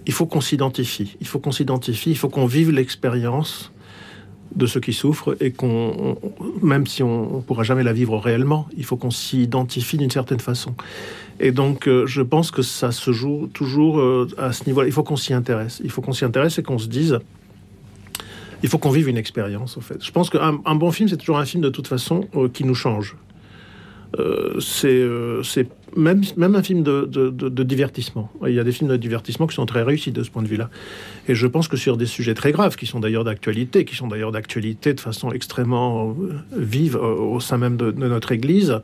il 0.05 0.13
faut 0.13 0.25
qu'on 0.25 0.41
s'identifie, 0.41 1.15
il 1.21 1.27
faut 1.27 1.37
qu'on 1.37 1.51
s'identifie, 1.51 2.09
il 2.09 2.17
faut 2.17 2.29
qu'on 2.29 2.47
vive 2.47 2.71
l'expérience 2.71 3.71
de 4.55 4.65
ceux 4.65 4.79
qui 4.79 4.93
souffrent 4.93 5.37
et 5.39 5.51
qu'on, 5.51 6.17
même 6.63 6.87
si 6.87 7.03
on 7.03 7.37
ne 7.37 7.41
pourra 7.41 7.61
jamais 7.61 7.83
la 7.83 7.93
vivre 7.93 8.17
réellement, 8.17 8.67
il 8.75 8.83
faut 8.83 8.97
qu'on 8.97 9.11
s'identifie 9.11 9.97
d'une 9.97 10.09
certaine 10.09 10.39
façon. 10.39 10.73
Et 11.39 11.51
donc, 11.51 11.87
euh, 11.87 12.07
je 12.07 12.21
pense 12.21 12.49
que 12.49 12.63
ça 12.63 12.91
se 12.91 13.11
joue 13.11 13.49
toujours 13.53 13.99
euh, 13.99 14.27
à 14.37 14.51
ce 14.51 14.65
niveau-là. 14.65 14.87
Il 14.87 14.91
faut 14.91 15.03
qu'on 15.03 15.15
s'y 15.15 15.33
intéresse. 15.33 15.79
Il 15.83 15.91
faut 15.91 16.01
qu'on 16.01 16.11
s'y 16.11 16.25
intéresse 16.25 16.57
et 16.57 16.63
qu'on 16.63 16.79
se 16.79 16.87
dise, 16.87 17.19
il 18.63 18.69
faut 18.69 18.79
qu'on 18.79 18.89
vive 18.89 19.07
une 19.07 19.17
expérience, 19.17 19.77
en 19.77 19.81
fait. 19.81 20.03
Je 20.03 20.11
pense 20.11 20.29
qu'un 20.29 20.59
un 20.65 20.75
bon 20.75 20.91
film, 20.91 21.07
c'est 21.07 21.17
toujours 21.17 21.37
un 21.37 21.45
film 21.45 21.61
de 21.61 21.69
toute 21.69 21.87
façon 21.87 22.27
euh, 22.35 22.49
qui 22.49 22.63
nous 22.65 22.75
change. 22.75 23.15
c'est 24.59 25.67
même, 25.95 26.21
même 26.37 26.55
un 26.55 26.63
film 26.63 26.83
de, 26.83 27.05
de, 27.05 27.63
divertissement. 27.63 28.31
Il 28.47 28.53
y 28.53 28.59
a 28.59 28.63
des 28.63 28.71
films 28.71 28.89
de 28.89 28.97
divertissement 28.97 29.47
qui 29.47 29.55
sont 29.55 29.65
très 29.65 29.83
réussis 29.83 30.11
de 30.11 30.23
ce 30.23 30.29
point 30.29 30.41
de 30.41 30.47
vue-là. 30.47 30.69
Et 31.27 31.35
je 31.35 31.47
pense 31.47 31.67
que 31.67 31.77
sur 31.77 31.97
des 31.97 32.05
sujets 32.05 32.33
très 32.33 32.51
graves, 32.51 32.75
qui 32.75 32.85
sont 32.85 32.99
d'ailleurs 32.99 33.23
d'actualité, 33.23 33.85
qui 33.85 33.95
sont 33.95 34.07
d'ailleurs 34.07 34.31
d'actualité 34.31 34.93
de 34.93 34.99
façon 34.99 35.31
extrêmement 35.31 36.15
vive 36.55 36.95
au 36.95 37.39
sein 37.39 37.57
même 37.57 37.77
de, 37.77 37.91
notre 37.91 38.31
Église, 38.31 38.79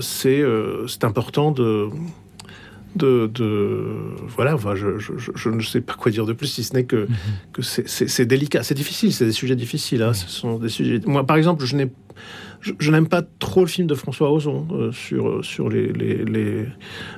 c'est 0.00 0.44
important 1.04 1.52
de 1.52 1.88
de, 2.96 3.84
voilà, 4.28 4.54
enfin, 4.54 4.74
je, 4.74 4.98
je, 4.98 5.48
ne 5.48 5.60
sais 5.60 5.80
pas 5.80 5.94
quoi 5.94 6.10
dire 6.10 6.26
de 6.26 6.32
plus, 6.32 6.48
si 6.48 6.64
ce 6.64 6.74
n'est 6.74 6.84
que, 6.84 7.06
mhm. 7.08 7.16
que 7.52 7.62
c'est 7.62 8.26
délicat, 8.26 8.62
c'est 8.62 8.74
difficile, 8.74 9.12
c'est 9.12 9.26
des 9.26 9.32
sujets 9.32 9.56
difficiles. 9.56 10.02
Hein, 10.02 10.12
ce 10.12 10.28
sont 10.28 10.58
des 10.58 10.68
sujets. 10.68 11.00
Moi, 11.06 11.24
par 11.24 11.36
exemple, 11.36 11.64
je 11.64 11.76
n'ai 11.76 11.90
je, 12.60 12.90
n'aime 12.90 13.08
pas 13.08 13.22
trop 13.38 13.60
le 13.60 13.66
film 13.66 13.86
de 13.86 13.94
François 13.94 14.30
Ozon 14.32 14.66
euh, 14.72 14.92
sur, 14.92 15.44
sur 15.44 15.68
les, 15.68 15.92
les, 15.92 16.66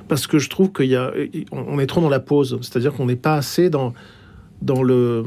Parce 0.07 0.27
que 0.27 0.39
je 0.39 0.49
trouve 0.49 0.71
qu'il 0.71 0.87
y 0.87 0.95
a... 0.95 1.11
On 1.51 1.79
est 1.79 1.87
trop 1.87 2.01
dans 2.01 2.09
la 2.09 2.19
pause. 2.19 2.57
C'est-à-dire 2.61 2.93
qu'on 2.93 3.05
n'est 3.05 3.15
pas 3.15 3.35
assez 3.35 3.69
dans, 3.69 3.93
dans 4.61 4.83
le... 4.83 5.23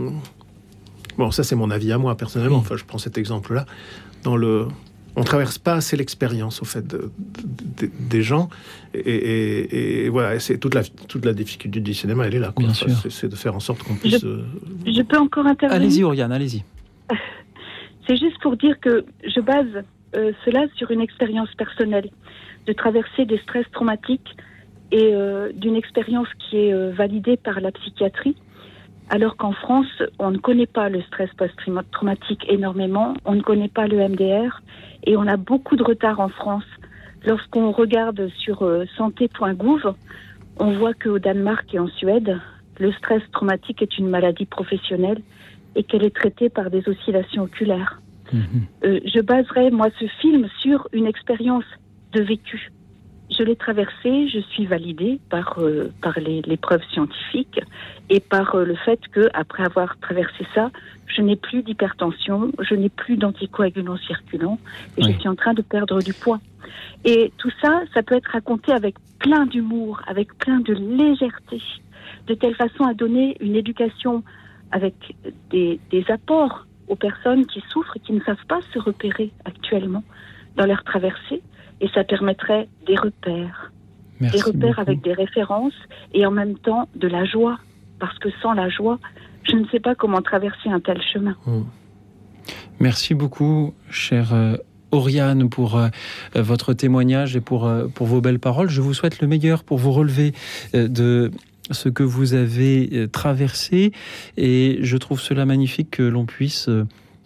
Bon, 1.18 1.30
ça 1.30 1.44
c'est 1.44 1.56
mon 1.56 1.70
avis 1.70 1.92
à 1.92 1.98
moi, 1.98 2.16
personnellement. 2.16 2.58
Enfin, 2.58 2.76
je 2.76 2.84
prends 2.84 2.98
cet 2.98 3.18
exemple-là. 3.18 3.66
Dans 4.22 4.36
le 4.36 4.66
on 5.18 5.24
traverse 5.24 5.58
pas 5.58 5.74
assez 5.74 5.96
l'expérience 5.96 6.60
au 6.60 6.66
fait 6.66 6.84
des 8.10 8.22
gens 8.22 8.48
et, 8.94 10.08
voilà 10.10 10.38
c'est 10.38 10.58
toute 10.58 10.74
la 10.74 10.82
toute 10.84 11.24
la 11.24 11.32
difficulté 11.32 11.80
du 11.80 11.94
cinéma 11.94 12.26
elle 12.26 12.34
est 12.34 12.38
là 12.38 12.52
c'est 13.08 13.28
de 13.28 13.34
faire 13.34 13.56
en 13.56 13.60
sorte 13.60 13.82
qu'on 13.82 13.94
puisse 13.94 14.20
je, 14.20 14.26
euh, 14.26 14.44
je, 14.86 15.02
peux 15.02 15.16
encore 15.16 15.46
intervenir? 15.46 15.82
Allez-y 15.82 16.04
Oriane 16.04 16.32
allez-y 16.32 16.64
c'est 18.06 18.16
juste 18.16 18.38
pour 18.42 18.56
dire 18.58 18.78
que 18.78 19.06
je 19.24 19.40
base 19.40 19.84
euh, 20.14 20.32
cela 20.44 20.66
sur 20.76 20.90
une 20.90 21.00
expérience 21.00 21.52
personnelle 21.54 22.10
de 22.66 22.72
traverser 22.72 23.24
des 23.24 23.38
stress 23.38 23.66
traumatiques 23.72 24.36
et 24.92 25.14
euh, 25.14 25.50
d'une 25.52 25.76
expérience 25.76 26.28
qui 26.38 26.56
est 26.56 26.90
validée 26.92 27.36
par 27.36 27.60
la 27.60 27.72
psychiatrie 27.72 28.36
alors 29.08 29.36
qu'en 29.36 29.52
France, 29.52 30.02
on 30.18 30.32
ne 30.32 30.38
connaît 30.38 30.66
pas 30.66 30.88
le 30.88 31.00
stress 31.02 31.30
post-traumatique 31.34 32.44
énormément, 32.48 33.14
on 33.24 33.34
ne 33.36 33.40
connaît 33.40 33.68
pas 33.68 33.86
le 33.86 33.98
MDR, 34.08 34.62
et 35.04 35.16
on 35.16 35.26
a 35.28 35.36
beaucoup 35.36 35.76
de 35.76 35.84
retard 35.84 36.18
en 36.18 36.28
France. 36.28 36.64
Lorsqu'on 37.24 37.70
regarde 37.70 38.28
sur 38.38 38.62
euh, 38.62 38.84
santé.gouv, 38.96 39.94
on 40.58 40.72
voit 40.78 40.94
qu'au 40.94 41.18
Danemark 41.18 41.72
et 41.72 41.78
en 41.78 41.86
Suède, 41.86 42.40
le 42.78 42.92
stress 42.92 43.22
traumatique 43.32 43.80
est 43.80 43.98
une 43.98 44.08
maladie 44.08 44.46
professionnelle 44.46 45.22
et 45.76 45.84
qu'elle 45.84 46.04
est 46.04 46.14
traitée 46.14 46.48
par 46.48 46.70
des 46.70 46.88
oscillations 46.88 47.44
oculaires. 47.44 48.00
Mhm. 48.32 48.66
Euh, 48.84 49.00
je 49.04 49.20
baserai, 49.20 49.70
moi, 49.70 49.88
ce 50.00 50.06
film 50.20 50.48
sur 50.60 50.88
une 50.92 51.06
expérience 51.06 51.64
de 52.12 52.22
vécu. 52.22 52.70
Je 53.30 53.42
l'ai 53.42 53.56
traversé, 53.56 54.28
je 54.28 54.38
suis 54.38 54.66
validée 54.66 55.18
par, 55.30 55.58
euh, 55.58 55.92
par 56.00 56.18
les, 56.18 56.42
les, 56.42 56.56
preuves 56.56 56.84
scientifiques 56.92 57.60
et 58.08 58.20
par 58.20 58.54
euh, 58.54 58.64
le 58.64 58.76
fait 58.76 59.00
que 59.10 59.28
après 59.34 59.64
avoir 59.64 59.98
traversé 59.98 60.46
ça, 60.54 60.70
je 61.06 61.22
n'ai 61.22 61.34
plus 61.36 61.62
d'hypertension, 61.62 62.52
je 62.60 62.74
n'ai 62.74 62.88
plus 62.88 63.16
d'anticoagulants 63.16 63.96
circulants 63.96 64.58
et 64.96 65.02
je 65.02 65.10
suis 65.18 65.28
en 65.28 65.34
train 65.34 65.54
de 65.54 65.62
perdre 65.62 66.00
du 66.02 66.12
poids. 66.12 66.40
Et 67.04 67.32
tout 67.38 67.50
ça, 67.60 67.82
ça 67.94 68.02
peut 68.02 68.14
être 68.14 68.30
raconté 68.30 68.72
avec 68.72 68.94
plein 69.18 69.46
d'humour, 69.46 70.00
avec 70.06 70.36
plein 70.38 70.60
de 70.60 70.72
légèreté, 70.74 71.60
de 72.28 72.34
telle 72.34 72.54
façon 72.54 72.84
à 72.84 72.94
donner 72.94 73.36
une 73.40 73.56
éducation 73.56 74.22
avec 74.72 74.94
des, 75.50 75.80
des 75.90 76.04
apports 76.10 76.65
aux 76.88 76.96
personnes 76.96 77.46
qui 77.46 77.62
souffrent 77.70 77.96
et 77.96 78.00
qui 78.00 78.12
ne 78.12 78.20
savent 78.20 78.46
pas 78.48 78.60
se 78.72 78.78
repérer 78.78 79.32
actuellement 79.44 80.04
dans 80.56 80.66
leur 80.66 80.84
traversée 80.84 81.42
et 81.80 81.88
ça 81.88 82.04
permettrait 82.04 82.68
des 82.86 82.96
repères. 82.96 83.72
des 84.20 84.40
repères 84.40 84.78
avec 84.78 85.02
des 85.02 85.12
références 85.12 85.74
et 86.14 86.24
en 86.26 86.30
même 86.30 86.58
temps 86.58 86.88
de 86.94 87.08
la 87.08 87.24
joie. 87.24 87.58
Parce 87.98 88.18
que 88.18 88.28
sans 88.42 88.52
la 88.52 88.68
joie, 88.68 88.98
je 89.44 89.56
ne 89.56 89.66
sais 89.68 89.80
pas 89.80 89.94
comment 89.94 90.20
traverser 90.22 90.68
un 90.68 90.80
tel 90.80 91.00
chemin. 91.12 91.34
Hmm. 91.46 91.62
Merci 92.78 93.14
beaucoup, 93.14 93.74
chère 93.90 94.34
euh, 94.34 94.56
Oriane, 94.90 95.48
pour 95.48 95.76
euh, 95.76 95.88
votre 96.34 96.74
témoignage 96.74 97.36
et 97.36 97.40
pour, 97.40 97.66
euh, 97.66 97.86
pour 97.88 98.06
vos 98.06 98.20
belles 98.20 98.38
paroles. 98.38 98.68
Je 98.68 98.80
vous 98.80 98.92
souhaite 98.92 99.20
le 99.20 99.26
meilleur 99.26 99.64
pour 99.64 99.78
vous 99.78 99.92
relever 99.92 100.32
de 100.74 101.30
ce 101.70 101.88
que 101.88 102.02
vous 102.02 102.34
avez 102.34 103.08
traversé. 103.12 103.92
Et 104.36 104.78
je 104.82 104.96
trouve 104.96 105.20
cela 105.20 105.46
magnifique 105.46 105.90
que 105.90 106.02
l'on 106.02 106.26
puisse 106.26 106.68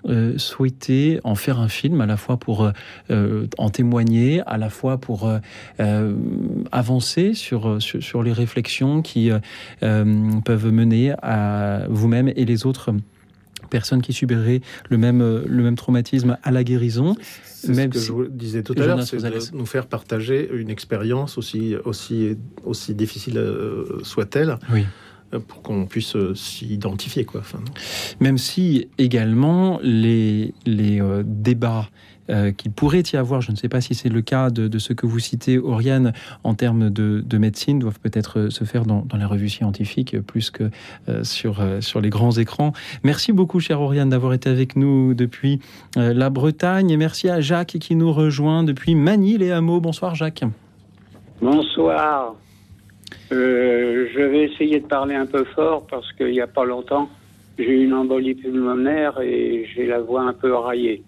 euh, 0.08 0.38
souhaité 0.38 1.20
en 1.24 1.34
faire 1.34 1.60
un 1.60 1.68
film, 1.68 2.00
à 2.00 2.06
la 2.06 2.16
fois 2.16 2.38
pour 2.38 2.64
euh, 2.64 2.70
euh, 3.10 3.46
en 3.58 3.68
témoigner, 3.68 4.40
à 4.46 4.56
la 4.56 4.70
fois 4.70 4.96
pour 4.98 5.30
avancer 6.72 7.34
sur, 7.34 7.80
sur, 7.80 8.22
les 8.22 8.32
réflexions 8.32 9.02
qui 9.02 9.30
peuvent 9.80 10.70
mener 10.70 11.12
à 11.22 11.82
vous-même 11.88 12.32
et 12.34 12.44
les 12.44 12.66
autres 12.66 12.92
personnes 13.70 14.02
qui 14.02 14.12
subiraient 14.12 14.60
le 14.88 14.98
même, 14.98 15.20
le 15.46 15.62
même 15.62 15.76
traumatisme 15.76 16.36
à 16.42 16.50
la 16.50 16.64
guérison. 16.64 17.16
Même 17.68 17.92
ce 17.92 17.98
que 17.98 18.04
je 18.04 18.12
vous 18.12 18.26
disais 18.26 18.62
tout 18.62 18.74
à 18.76 18.86
l'heure, 18.86 19.02
c'est 19.02 19.16
de 19.16 19.56
nous 19.56 19.66
faire 19.66 19.86
partager 19.86 20.50
une 20.52 20.70
expérience 20.70 21.38
aussi, 21.38 21.74
aussi, 21.84 22.36
aussi 22.64 22.94
difficile 22.94 23.42
soit-elle. 24.02 24.58
Oui 24.72 24.84
pour 25.38 25.62
qu'on 25.62 25.86
puisse 25.86 26.16
euh, 26.16 26.34
s'identifier. 26.34 27.24
Quoi. 27.24 27.40
Enfin, 27.40 27.60
Même 28.20 28.38
si 28.38 28.88
également 28.98 29.78
les, 29.82 30.52
les 30.66 31.00
euh, 31.00 31.22
débats 31.24 31.88
euh, 32.30 32.52
qu'il 32.52 32.70
pourrait 32.72 33.02
y 33.12 33.16
avoir, 33.16 33.40
je 33.40 33.50
ne 33.50 33.56
sais 33.56 33.68
pas 33.68 33.80
si 33.80 33.94
c'est 33.94 34.08
le 34.08 34.20
cas 34.22 34.50
de, 34.50 34.78
ce 34.78 34.92
que 34.92 35.06
vous 35.06 35.18
citez, 35.18 35.58
Oriane, 35.58 36.12
en 36.44 36.54
termes 36.54 36.90
de, 36.90 37.38
médecine, 37.38 37.78
doivent 37.78 38.00
peut-être 38.00 38.48
se 38.50 38.64
faire 38.64 38.84
dans, 38.84 39.04
dans, 39.06 39.16
la 39.16 39.26
revue 39.26 39.48
scientifique 39.48 40.20
plus 40.20 40.50
que 40.50 40.70
sur, 41.22 41.62
sur 41.80 42.00
les 42.00 42.10
grands 42.10 42.32
écrans. 42.32 42.72
Merci 43.02 43.32
beaucoup, 43.32 43.60
chère 43.60 43.80
Oriane, 43.80 44.10
d'avoir 44.10 44.34
été 44.34 44.50
avec 44.50 44.76
nous 44.76 45.14
depuis 45.14 45.60
la 45.96 46.30
Bretagne. 46.30 46.90
Et 46.90 46.96
merci 46.96 47.28
à 47.28 47.40
Jacques 47.40 47.78
qui 47.80 47.96
nous 47.96 48.12
rejoint 48.12 48.62
depuis 48.62 48.94
Manille 48.94 49.42
et 49.42 49.52
Hameaux. 49.52 49.80
Bonsoir, 49.80 50.14
Jacques. 50.14 50.44
Bonsoir. 51.40 52.34
Euh, 53.32 54.08
je 54.12 54.20
vais 54.20 54.44
essayer 54.44 54.80
de 54.80 54.86
parler 54.86 55.14
un 55.14 55.26
peu 55.26 55.44
fort 55.54 55.86
parce 55.86 56.12
qu'il 56.14 56.32
n'y 56.32 56.40
a 56.40 56.46
pas 56.46 56.64
longtemps, 56.64 57.08
j'ai 57.58 57.80
eu 57.80 57.84
une 57.84 57.94
embolie 57.94 58.34
pulmonaire 58.34 59.20
et 59.20 59.66
j'ai 59.74 59.86
la 59.86 60.00
voix 60.00 60.22
un 60.22 60.32
peu 60.32 60.52
raillée. 60.54 61.02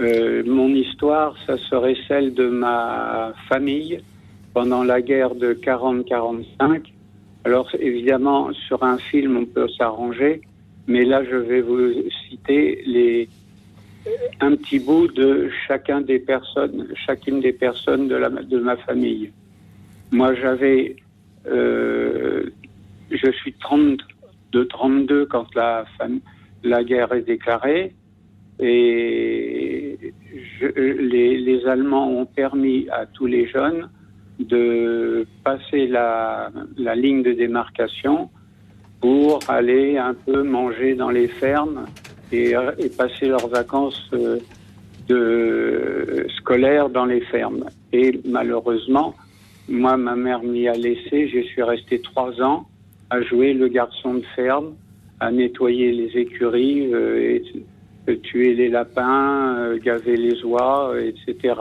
Euh, 0.00 0.42
mon 0.44 0.68
histoire, 0.68 1.36
ça 1.46 1.56
serait 1.58 1.96
celle 2.08 2.34
de 2.34 2.48
ma 2.48 3.32
famille 3.48 4.00
pendant 4.52 4.82
la 4.82 5.00
guerre 5.00 5.34
de 5.34 5.54
40-45. 5.54 6.82
Alors 7.44 7.68
évidemment, 7.78 8.52
sur 8.52 8.82
un 8.82 8.98
film, 8.98 9.36
on 9.36 9.46
peut 9.46 9.68
s'arranger, 9.68 10.40
mais 10.86 11.04
là, 11.04 11.22
je 11.24 11.36
vais 11.36 11.60
vous 11.60 11.92
citer 12.28 12.82
les, 12.86 13.28
un 14.40 14.56
petit 14.56 14.78
bout 14.78 15.08
de 15.08 15.50
chacun 15.66 16.00
des 16.00 16.18
personnes, 16.18 16.88
chacune 17.06 17.40
des 17.40 17.52
personnes 17.52 18.08
de, 18.08 18.58
ma 18.58 18.76
famille. 18.78 19.30
Moi, 20.10 20.34
j'avais 20.34 20.96
euh, 21.46 22.50
je 23.10 23.30
suis 23.32 23.52
30, 23.54 23.98
de 24.52 24.64
32 24.64 25.26
quand 25.26 25.46
la 25.54 26.84
guerre 26.84 27.12
est 27.12 27.22
déclarée. 27.22 27.94
Et 28.60 29.98
les, 30.76 31.66
Allemands 31.66 32.10
ont 32.10 32.26
permis 32.26 32.86
à 32.90 33.06
tous 33.06 33.26
les 33.26 33.46
jeunes 33.46 33.88
de 34.38 35.26
passer 35.42 35.86
la, 35.86 36.50
ligne 36.94 37.22
de 37.22 37.32
démarcation 37.32 38.30
pour 39.00 39.38
aller 39.48 39.98
un 39.98 40.14
peu 40.14 40.42
manger 40.42 40.94
dans 40.94 41.10
les 41.10 41.28
fermes 41.28 41.86
et, 42.32 42.54
passer 42.96 43.26
leurs 43.26 43.48
vacances 43.48 44.10
euh, 45.10 46.24
scolaires 46.36 46.88
dans 46.88 47.04
les 47.04 47.20
fermes. 47.20 47.64
Et 47.92 48.20
malheureusement, 48.24 49.14
moi, 49.68 49.96
ma 49.96 50.16
mère 50.16 50.42
m'y 50.42 50.68
a 50.68 50.74
laissé. 50.74 51.28
Je 51.28 51.40
suis 51.40 51.62
resté 51.62 52.00
trois 52.00 52.40
ans 52.42 52.66
à 53.10 53.22
jouer 53.22 53.54
le 53.54 53.68
garçon 53.68 54.14
de 54.14 54.24
ferme, 54.34 54.74
à 55.20 55.30
nettoyer 55.30 55.92
les 55.92 56.18
écuries, 56.18 56.92
euh, 56.92 57.38
tuer 58.12 58.54
les 58.54 58.68
lapins, 58.68 59.56
euh, 59.58 59.78
gaver 59.78 60.16
les 60.16 60.44
oies, 60.44 60.94
etc. 61.00 61.54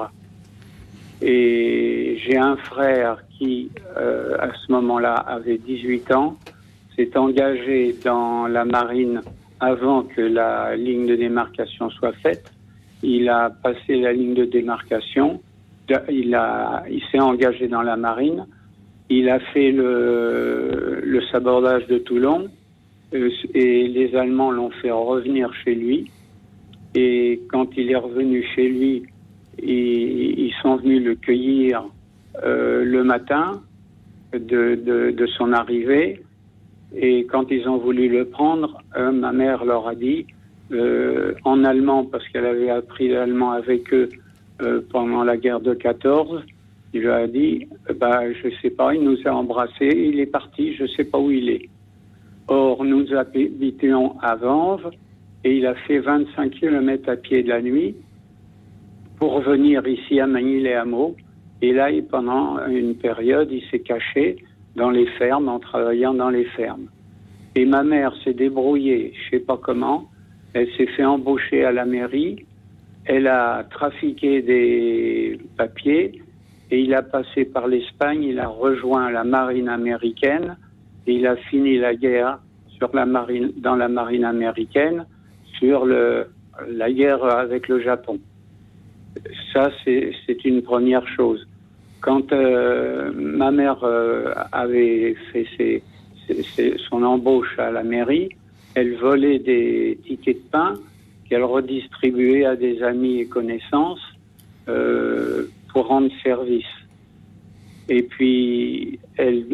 Et 1.21 2.17
j'ai 2.23 2.37
un 2.37 2.57
frère 2.57 3.23
qui, 3.37 3.71
euh, 3.97 4.35
à 4.39 4.49
ce 4.53 4.71
moment-là, 4.71 5.13
avait 5.13 5.57
18 5.57 6.11
ans, 6.13 6.37
s'est 6.95 7.17
engagé 7.17 7.95
dans 8.03 8.47
la 8.47 8.65
marine 8.65 9.21
avant 9.59 10.03
que 10.03 10.21
la 10.21 10.75
ligne 10.75 11.05
de 11.05 11.15
démarcation 11.15 11.89
soit 11.89 12.13
faite. 12.13 12.51
Il 13.01 13.29
a 13.29 13.49
passé 13.49 13.95
la 13.95 14.13
ligne 14.13 14.33
de 14.33 14.45
démarcation 14.45 15.41
il, 16.09 16.39
il 16.89 17.01
s'est 17.11 17.19
engagé 17.19 17.67
dans 17.67 17.81
la 17.81 17.95
marine. 17.95 18.45
Il 19.09 19.29
a 19.29 19.39
fait 19.39 19.71
le, 19.71 21.01
le 21.03 21.21
sabordage 21.27 21.87
de 21.87 21.97
Toulon 21.97 22.47
euh, 23.13 23.29
et 23.53 23.87
les 23.87 24.15
Allemands 24.15 24.51
l'ont 24.51 24.71
fait 24.81 24.91
revenir 24.91 25.51
chez 25.63 25.75
lui. 25.75 26.09
Et 26.95 27.41
quand 27.49 27.75
il 27.75 27.91
est 27.91 27.95
revenu 27.95 28.43
chez 28.55 28.69
lui, 28.69 29.03
ils, 29.61 30.53
sont 30.61 30.77
venus 30.77 31.03
le 31.03 31.15
cueillir 31.15 31.83
euh, 32.43 32.83
le 32.83 33.03
matin 33.03 33.61
de, 34.33 34.75
de, 34.75 35.27
son 35.37 35.53
arrivée. 35.53 36.21
Et 36.95 37.25
quand 37.25 37.49
ils 37.49 37.67
ont 37.67 37.77
voulu 37.77 38.07
le 38.07 38.25
prendre, 38.25 38.81
euh, 38.95 39.11
ma 39.11 39.31
mère 39.31 39.65
leur 39.65 39.87
a 39.87 39.95
dit, 39.95 40.27
euh, 40.71 41.33
en 41.43 41.63
allemand, 41.63 42.05
parce 42.05 42.27
qu'elle 42.29 42.45
avait 42.45 42.69
appris 42.69 43.09
l'allemand 43.09 43.51
avec 43.51 43.93
eux 43.93 44.09
pendant 44.91 45.25
la 45.25 45.35
guerre 45.35 45.59
de 45.59 45.73
14, 45.73 46.41
il 46.93 47.01
lui 47.01 47.09
a 47.09 47.27
dit, 47.27 47.67
bah, 47.99 48.31
je 48.31 48.49
sais 48.61 48.69
pas, 48.69 48.93
il 48.93 49.01
nous 49.01 49.17
a 49.25 49.31
embrassés, 49.31 49.91
il 49.91 50.19
est 50.19 50.27
parti, 50.27 50.73
je 50.75 50.85
sais 50.85 51.03
pas 51.03 51.17
où 51.17 51.31
il 51.31 51.49
est. 51.49 51.69
Or, 52.47 52.85
nous 52.85 53.13
habitions 53.13 54.15
à 54.21 54.35
Vanves 54.35 54.91
et 55.43 55.57
il 55.57 55.65
a 55.65 55.75
fait 55.75 55.99
25 55.99 56.51
km 56.51 57.09
à 57.09 57.15
pied 57.15 57.43
de 57.43 57.49
la 57.49 57.61
nuit 57.61 57.95
pour 59.17 59.41
venir 59.41 59.85
ici 59.87 60.19
à 60.19 60.27
Manille-les-Hameaux. 60.27 61.15
Et 61.61 61.71
là, 61.73 61.89
pendant 62.09 62.65
une 62.67 62.95
période, 62.95 63.49
il 63.51 63.63
s'est 63.69 63.79
caché 63.79 64.37
dans 64.75 64.89
les 64.89 65.05
fermes 65.17 65.49
en 65.49 65.59
travaillant 65.59 66.13
dans 66.13 66.29
les 66.29 66.45
fermes. 66.45 66.87
Et 67.55 67.65
ma 67.65 67.83
mère 67.83 68.13
s'est 68.23 68.33
débrouillée, 68.33 69.13
je 69.13 69.37
sais 69.37 69.43
pas 69.43 69.57
comment, 69.57 70.09
elle 70.53 70.67
s'est 70.75 70.87
fait 70.87 71.05
embaucher 71.05 71.63
à 71.63 71.71
la 71.71 71.85
mairie, 71.85 72.45
elle 73.05 73.27
a 73.27 73.63
trafiqué 73.69 74.41
des 74.41 75.39
papiers 75.57 76.21
et 76.71 76.79
il 76.79 76.93
a 76.95 77.03
passé 77.03 77.45
par 77.45 77.67
l'Espagne, 77.67 78.23
il 78.23 78.39
a 78.39 78.47
rejoint 78.47 79.11
la 79.11 79.23
marine 79.23 79.69
américaine. 79.69 80.57
Et 81.05 81.15
il 81.15 81.27
a 81.27 81.35
fini 81.35 81.77
la 81.77 81.93
guerre 81.95 82.39
sur 82.77 82.89
la 82.95 83.05
marine, 83.05 83.51
dans 83.57 83.75
la 83.75 83.89
marine 83.89 84.23
américaine 84.23 85.05
sur 85.63 85.85
la 85.85 86.91
guerre 86.91 87.23
avec 87.23 87.69
le 87.69 87.79
Japon. 87.81 88.19
Ça, 89.53 89.71
c'est 89.85 90.43
une 90.43 90.61
première 90.61 91.07
chose. 91.07 91.47
Quand 92.01 92.33
euh, 92.33 93.13
ma 93.15 93.51
mère 93.51 93.81
euh, 93.83 94.33
avait 94.51 95.15
fait 95.31 95.81
son 96.89 97.01
embauche 97.03 97.57
à 97.57 97.71
la 97.71 97.83
mairie, 97.83 98.27
elle 98.75 98.95
volait 98.95 99.39
des 99.39 99.97
tickets 100.05 100.43
de 100.43 100.49
pain 100.51 100.73
qu'elle 101.29 101.43
redistribuait 101.45 102.43
à 102.45 102.57
des 102.57 102.83
amis 102.83 103.19
et 103.19 103.27
connaissances 103.27 104.03
euh, 104.67 105.45
pour 105.71 105.87
rendre 105.87 106.11
service. 106.23 106.75
Et 107.87 108.03
puis, 108.03 108.99
elle, 109.15 109.45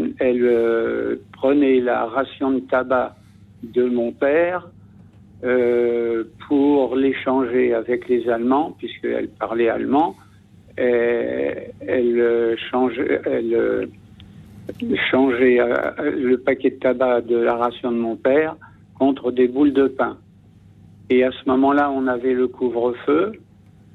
prenait 1.33 1.81
la 1.81 2.05
ration 2.05 2.51
de 2.51 2.59
tabac 2.61 3.15
de 3.61 3.85
mon 3.85 4.11
père 4.11 4.67
euh, 5.43 6.23
pour 6.47 6.95
l'échanger 6.95 7.73
avec 7.73 8.07
les 8.07 8.29
Allemands, 8.29 8.75
puisqu'elle 8.77 9.29
parlait 9.29 9.69
allemand. 9.69 10.15
Et 10.77 11.71
elle 11.87 12.57
changeait, 12.71 13.21
elle 13.25 13.89
changeait 15.09 15.59
euh, 15.59 15.75
le 16.15 16.37
paquet 16.37 16.71
de 16.71 16.75
tabac 16.75 17.21
de 17.21 17.37
la 17.37 17.55
ration 17.55 17.91
de 17.91 17.97
mon 17.97 18.15
père 18.15 18.55
contre 18.97 19.31
des 19.31 19.47
boules 19.47 19.73
de 19.73 19.87
pain. 19.87 20.17
Et 21.09 21.23
à 21.23 21.31
ce 21.31 21.49
moment-là, 21.49 21.91
on 21.91 22.07
avait 22.07 22.33
le 22.33 22.47
couvre-feu 22.47 23.33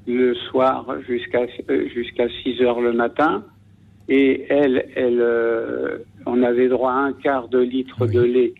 le 0.07 0.35
soir 0.35 0.85
jusqu'à 1.07 1.47
jusqu'à 1.93 2.27
6 2.43 2.61
heures 2.61 2.81
le 2.81 2.93
matin. 2.93 3.43
Et 4.07 4.45
elle, 4.49 4.85
elle, 4.95 5.19
euh, 5.19 5.97
on 6.25 6.43
avait 6.43 6.67
droit 6.67 6.91
à 6.91 6.97
un 6.97 7.13
quart 7.13 7.47
de 7.47 7.59
litre 7.59 8.05
de 8.05 8.21
lait 8.21 8.53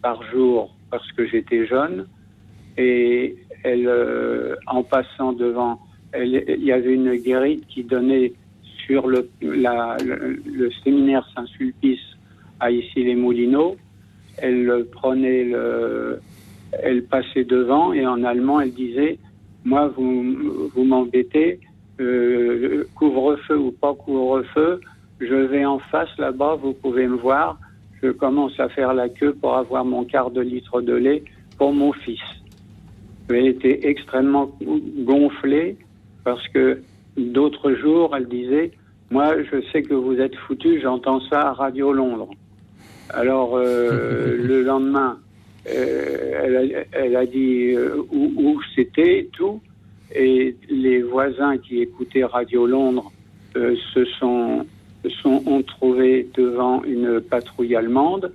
par 0.00 0.22
jour 0.30 0.74
parce 0.90 1.10
que 1.12 1.26
j'étais 1.26 1.66
jeune. 1.66 2.06
Et 2.76 3.36
elle, 3.64 3.86
euh, 3.86 4.56
en 4.66 4.82
passant 4.82 5.32
devant, 5.32 5.80
elle, 6.12 6.44
il 6.48 6.64
y 6.64 6.72
avait 6.72 6.94
une 6.94 7.14
guérite 7.16 7.66
qui 7.68 7.84
donnait 7.84 8.32
sur 8.86 9.06
le, 9.06 9.28
la, 9.40 9.96
le, 10.04 10.40
le 10.44 10.70
séminaire 10.84 11.26
Saint-Sulpice 11.34 12.00
à 12.60 12.70
Issy-les-Moulineaux. 12.70 13.76
Elle 14.38 14.86
prenait 14.90 15.44
le, 15.44 16.20
elle 16.80 17.04
passait 17.04 17.44
devant 17.44 17.92
et 17.92 18.06
en 18.06 18.24
allemand, 18.24 18.60
elle 18.60 18.72
disait 18.72 19.18
Moi, 19.64 19.88
vous, 19.88 20.68
vous 20.74 20.84
m'embêtez, 20.84 21.60
euh, 22.00 22.84
couvre-feu 22.94 23.58
ou 23.58 23.72
pas 23.72 23.94
couvre-feu, 23.94 24.80
je 25.20 25.34
vais 25.34 25.64
en 25.64 25.78
face 25.78 26.16
là-bas, 26.18 26.56
vous 26.60 26.72
pouvez 26.72 27.06
me 27.06 27.16
voir. 27.16 27.58
Je 28.02 28.10
commence 28.10 28.58
à 28.58 28.68
faire 28.68 28.94
la 28.94 29.08
queue 29.08 29.34
pour 29.34 29.56
avoir 29.56 29.84
mon 29.84 30.04
quart 30.04 30.30
de 30.30 30.40
litre 30.40 30.80
de 30.80 30.94
lait 30.94 31.22
pour 31.56 31.72
mon 31.72 31.92
fils. 31.92 32.20
Elle 33.28 33.46
était 33.46 33.86
extrêmement 33.88 34.50
gonflée 35.04 35.76
parce 36.24 36.46
que 36.48 36.82
d'autres 37.16 37.72
jours, 37.74 38.14
elle 38.16 38.28
disait 38.28 38.72
Moi, 39.10 39.42
je 39.42 39.60
sais 39.72 39.82
que 39.82 39.94
vous 39.94 40.20
êtes 40.20 40.34
foutu, 40.36 40.80
j'entends 40.80 41.20
ça 41.28 41.48
à 41.48 41.52
Radio 41.52 41.92
Londres. 41.92 42.30
Alors, 43.10 43.56
euh, 43.56 44.36
le 44.42 44.62
lendemain, 44.62 45.18
euh, 45.68 46.40
elle, 46.42 46.56
a, 46.56 46.84
elle, 46.92 47.16
a, 47.16 47.26
dit 47.26 47.72
euh, 47.72 47.96
où, 48.10 48.32
où 48.36 48.60
c'était 48.74 49.20
et 49.20 49.26
tout. 49.32 49.60
Et 50.14 50.56
les 50.68 51.02
voisins 51.02 51.56
qui 51.56 51.80
écoutaient 51.80 52.24
Radio 52.24 52.66
Londres 52.66 53.10
se 53.54 54.04
sont, 54.18 54.66
sont 55.22 55.42
ont 55.46 55.62
trouvé 55.62 56.28
devant 56.34 56.82
une 56.84 57.20
patrouille 57.20 57.76
allemande 57.76 58.32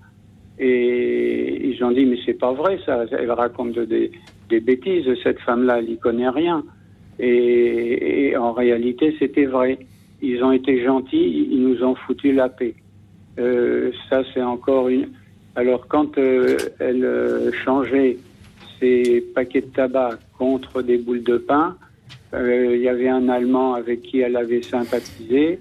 et 0.60 1.68
ils 1.68 1.84
ont 1.84 1.92
dit 1.92 2.06
mais 2.06 2.18
c'est 2.26 2.34
pas 2.34 2.52
vrai 2.52 2.80
ça. 2.86 3.06
Elle 3.12 3.32
raconte 3.32 3.78
des, 3.78 4.12
des 4.50 4.60
bêtises. 4.60 5.06
Cette 5.24 5.40
femme-là, 5.40 5.80
elle 5.80 5.90
y 5.90 5.98
connaît 5.98 6.30
rien. 6.30 6.64
Et, 7.20 8.30
et 8.30 8.38
en 8.38 8.54
réalité, 8.54 9.16
c'était 9.20 9.46
vrai. 9.46 9.80
Ils 10.22 10.44
ont 10.44 10.52
été 10.52 10.84
gentils. 10.84 11.48
Ils 11.52 11.62
nous 11.62 11.84
ont 11.84 11.96
foutu 11.96 12.32
la 12.34 12.50
paix. 12.50 12.76
Euh, 13.40 13.92
ça, 14.10 14.24
c'est 14.34 14.42
encore 14.42 14.90
une 14.90 15.10
alors 15.58 15.88
quand 15.88 16.20
euh, 16.20 16.56
elle 16.80 17.04
euh, 17.04 17.52
changeait 17.52 18.18
ses 18.80 19.22
paquets 19.34 19.62
de 19.62 19.66
tabac 19.66 20.20
contre 20.38 20.84
des 20.84 21.00
boules 21.00 21.24
de 21.24 21.38
pain, 21.38 21.76
il 22.32 22.80
y 22.80 22.88
avait 22.88 23.10
un 23.10 23.28
Allemand 23.28 23.74
avec 23.74 24.04
qui 24.04 24.20
elle 24.20 24.36
avait 24.36 24.62
sympathisé. 24.62 25.58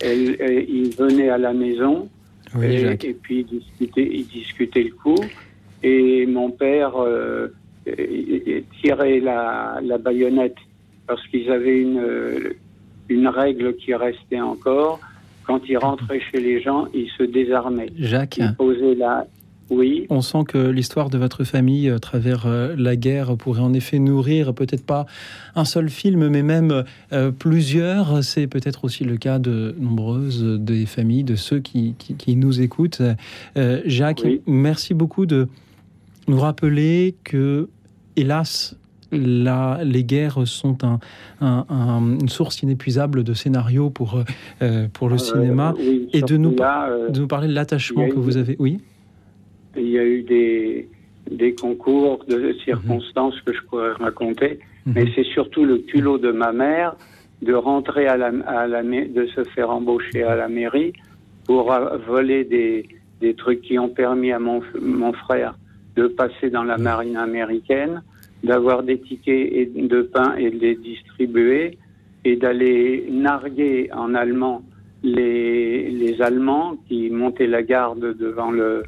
Elle, 0.00 0.36
elle, 0.38 0.70
il 0.70 0.94
venait 0.94 1.30
à 1.30 1.38
la 1.38 1.52
maison 1.52 2.08
oui, 2.54 2.66
et, 2.66 3.08
et, 3.08 3.14
puis 3.14 3.40
il 3.40 3.58
discutait, 3.58 4.08
il 4.12 4.26
discutait 4.28 4.84
le 4.84 4.92
coup. 4.92 5.18
Et 5.82 6.26
mon 6.26 6.52
père 6.52 6.92
euh, 6.98 7.48
tirait 8.82 9.20
la, 9.20 9.80
la 9.82 9.98
baïonnette 9.98 10.56
parce 11.06 11.26
qu'ils 11.28 11.50
avaient 11.50 11.80
une, 11.80 12.54
une 13.08 13.28
règle 13.28 13.76
qui 13.76 13.94
restait 13.94 14.40
encore. 14.40 15.00
Quand 15.44 15.60
il 15.68 15.78
rentrait 15.78 16.20
chez 16.20 16.40
les 16.40 16.60
gens, 16.60 16.86
il 16.94 17.08
se 17.18 17.24
désarmait. 17.24 17.90
Jacques. 17.96 18.38
Il 18.38 18.54
posait 18.54 18.94
la, 18.94 19.26
oui. 19.70 20.06
On 20.10 20.20
sent 20.20 20.44
que 20.48 20.58
l'histoire 20.58 21.10
de 21.10 21.18
votre 21.18 21.44
famille 21.44 21.88
à 21.88 21.98
travers 21.98 22.46
euh, 22.46 22.74
la 22.76 22.96
guerre 22.96 23.36
pourrait 23.36 23.60
en 23.60 23.72
effet 23.72 23.98
nourrir 23.98 24.52
peut-être 24.52 24.84
pas 24.84 25.06
un 25.54 25.64
seul 25.64 25.88
film, 25.88 26.28
mais 26.28 26.42
même 26.42 26.84
euh, 27.12 27.30
plusieurs. 27.30 28.22
C'est 28.24 28.48
peut-être 28.48 28.84
aussi 28.84 29.04
le 29.04 29.16
cas 29.16 29.38
de 29.38 29.74
nombreuses 29.78 30.44
des 30.60 30.86
familles, 30.86 31.24
de 31.24 31.36
ceux 31.36 31.60
qui, 31.60 31.94
qui, 31.98 32.14
qui 32.14 32.36
nous 32.36 32.60
écoutent. 32.60 33.02
Euh, 33.56 33.80
Jacques, 33.86 34.22
oui. 34.24 34.40
merci 34.46 34.92
beaucoup 34.92 35.26
de 35.26 35.48
nous 36.30 36.40
rappeler 36.40 37.16
que, 37.24 37.68
hélas, 38.16 38.76
la, 39.12 39.80
les 39.82 40.04
guerres 40.04 40.46
sont 40.46 40.84
un, 40.84 41.00
un, 41.40 41.66
un, 41.68 42.18
une 42.20 42.28
source 42.28 42.62
inépuisable 42.62 43.24
de 43.24 43.34
scénarios 43.34 43.90
pour, 43.90 44.22
euh, 44.62 44.86
pour 44.92 45.08
le 45.08 45.18
cinéma 45.18 45.74
oui, 45.76 46.08
et 46.12 46.22
de 46.22 46.36
nous, 46.36 46.54
là, 46.56 46.88
de 47.08 47.20
nous 47.20 47.26
parler 47.26 47.48
de 47.48 47.54
l'attachement 47.54 48.08
que 48.08 48.14
vous 48.14 48.36
avez. 48.36 48.56
Oui 48.58 48.78
il 49.76 49.88
y 49.88 49.98
a 49.98 50.04
eu 50.04 50.22
des, 50.22 50.88
des 51.30 51.54
concours 51.54 52.24
de 52.28 52.54
circonstances 52.64 53.36
mmh. 53.36 53.44
que 53.46 53.52
je 53.54 53.60
pourrais 53.68 53.92
raconter, 53.92 54.58
mmh. 54.86 54.92
mais 54.94 55.04
c'est 55.14 55.24
surtout 55.24 55.64
le 55.64 55.78
culot 55.78 56.18
de 56.18 56.32
ma 56.32 56.52
mère 56.52 56.96
de 57.42 57.54
rentrer 57.54 58.06
à 58.06 58.16
la, 58.16 58.32
à 58.46 58.66
la 58.66 58.82
de 58.82 59.26
se 59.34 59.44
faire 59.54 59.70
embaucher 59.70 60.22
à 60.22 60.36
la 60.36 60.48
mairie 60.48 60.92
pour 61.46 61.72
voler 62.06 62.44
des, 62.44 62.86
des 63.20 63.34
trucs 63.34 63.62
qui 63.62 63.78
ont 63.78 63.88
permis 63.88 64.32
à 64.32 64.38
mon, 64.38 64.60
mon 64.80 65.12
frère 65.12 65.54
de 66.00 66.06
passer 66.06 66.48
dans 66.56 66.62
la 66.72 66.78
marine 66.78 67.16
américaine, 67.16 68.02
d'avoir 68.42 68.82
des 68.82 68.98
tickets 68.98 69.72
de 69.74 70.00
pain 70.02 70.34
et 70.36 70.50
de 70.50 70.58
les 70.58 70.76
distribuer 70.76 71.78
et 72.24 72.36
d'aller 72.36 73.06
narguer 73.10 73.90
en 73.92 74.14
allemand 74.14 74.62
les, 75.02 75.90
les 75.90 76.22
Allemands 76.22 76.76
qui 76.88 77.10
montaient 77.10 77.46
la 77.46 77.62
garde 77.62 78.16
devant 78.18 78.50
le, 78.50 78.82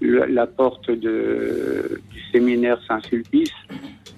la 0.00 0.46
porte 0.46 0.90
de, 0.90 2.00
du 2.12 2.20
séminaire 2.32 2.78
Saint-Sulpice. 2.86 3.58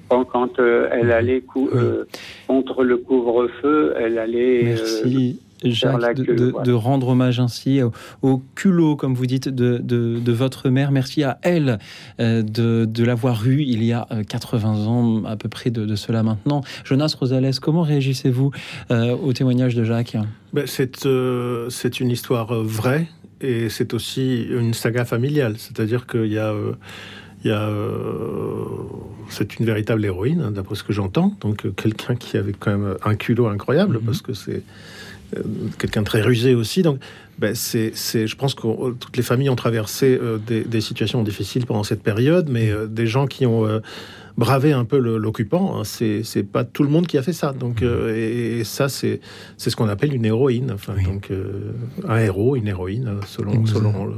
Quand, 0.08 0.24
quand 0.24 0.58
euh, 0.58 0.88
elle 0.90 1.12
allait 1.12 1.42
cou 1.42 1.70
euh, 1.72 2.04
contre 2.48 2.82
le 2.82 2.96
couvre-feu, 2.96 3.94
elle 3.96 4.18
allait 4.18 4.62
Merci. 4.64 5.40
Jacques, 5.64 6.20
de, 6.20 6.72
rendre 6.72 7.08
hommage 7.08 7.40
ainsi 7.40 7.80
au, 8.22 8.42
culot, 8.54 8.96
comme 8.96 9.14
vous 9.14 9.26
dites, 9.26 9.48
de, 9.48 10.32
votre 10.32 10.70
mère. 10.70 10.90
Merci 10.90 11.22
à 11.22 11.38
elle 11.42 11.78
euh, 12.20 12.42
de, 12.42 13.04
l'avoir 13.04 13.46
eu 13.46 13.62
il 13.62 13.84
y 13.84 13.92
a 13.92 14.06
80 14.28 14.68
euh, 14.68 14.86
ans, 14.86 15.24
à 15.24 15.36
peu 15.36 15.48
près 15.48 15.70
de, 15.70 15.94
cela 15.94 16.22
maintenant. 16.22 16.62
Jonas 16.84 17.14
Rosales, 17.18 17.58
comment 17.60 17.82
réagissez-vous 17.82 18.50
euh, 18.90 19.16
au 19.16 19.32
témoignage 19.32 19.74
de 19.74 19.84
Jacques? 19.84 20.16
Ben, 20.52 20.66
C'est 20.66 22.00
une 22.00 22.10
histoire 22.10 22.54
vraie 22.62 23.08
et 23.40 23.68
c'est 23.68 23.94
aussi 23.94 24.42
une 24.50 24.74
saga 24.74 25.04
familiale. 25.04 25.54
C'est-à-dire 25.58 26.06
qu'il 26.06 26.32
y 26.32 26.38
a... 26.38 26.54
Il 27.42 27.48
y 27.48 27.54
a, 27.54 27.70
c'est 29.30 29.58
une 29.58 29.64
véritable 29.64 30.04
héroïne, 30.04 30.42
hein, 30.42 30.50
d'après 30.50 30.74
ce 30.74 30.82
que 30.82 30.92
j'entends. 30.92 31.34
Donc, 31.40 31.74
quelqu'un 31.74 32.14
qui 32.14 32.36
avait 32.36 32.52
quand 32.52 32.76
même 32.76 32.96
un 33.02 33.14
culot 33.14 33.48
incroyable, 33.48 33.96
mm-hmm. 33.96 34.04
parce 34.04 34.20
que 34.20 34.34
c'est 34.34 34.56
euh, 34.56 34.60
quelqu'un 35.78 36.00
de 36.00 36.06
très 36.06 36.20
rusé 36.20 36.54
aussi. 36.54 36.82
Donc, 36.82 36.98
ben, 37.38 37.54
c'est, 37.54 37.92
je 37.94 38.36
pense 38.36 38.54
que 38.54 38.92
toutes 38.92 39.16
les 39.16 39.22
familles 39.22 39.50
ont 39.50 39.56
traversé 39.56 40.18
euh, 40.20 40.38
des, 40.38 40.80
situations 40.80 41.22
difficiles 41.22 41.66
pendant 41.66 41.84
cette 41.84 42.02
période, 42.02 42.48
mais 42.50 42.70
euh, 42.70 42.86
des 42.86 43.06
gens 43.06 43.26
qui 43.26 43.46
ont 43.46 43.80
bravé 44.36 44.72
un 44.72 44.84
peu 44.84 44.98
l'occupant, 44.98 45.78
hein, 45.78 45.84
c'est, 45.84 46.42
pas 46.42 46.64
tout 46.64 46.82
le 46.82 46.88
monde 46.88 47.06
qui 47.06 47.18
a 47.18 47.22
fait 47.22 47.32
ça. 47.32 47.52
Donc, 47.52 47.82
et, 47.82 48.62
ça, 48.64 48.88
c'est, 48.88 49.20
c'est 49.56 49.70
ce 49.70 49.76
qu'on 49.76 49.88
appelle 49.88 50.14
une 50.14 50.24
héroïne. 50.24 50.70
Enfin, 50.72 50.94
donc, 51.02 51.30
un 52.06 52.18
héros, 52.18 52.56
une 52.56 52.68
héroïne, 52.68 53.16
selon, 53.26 53.66
selon 53.66 54.06
le... 54.06 54.14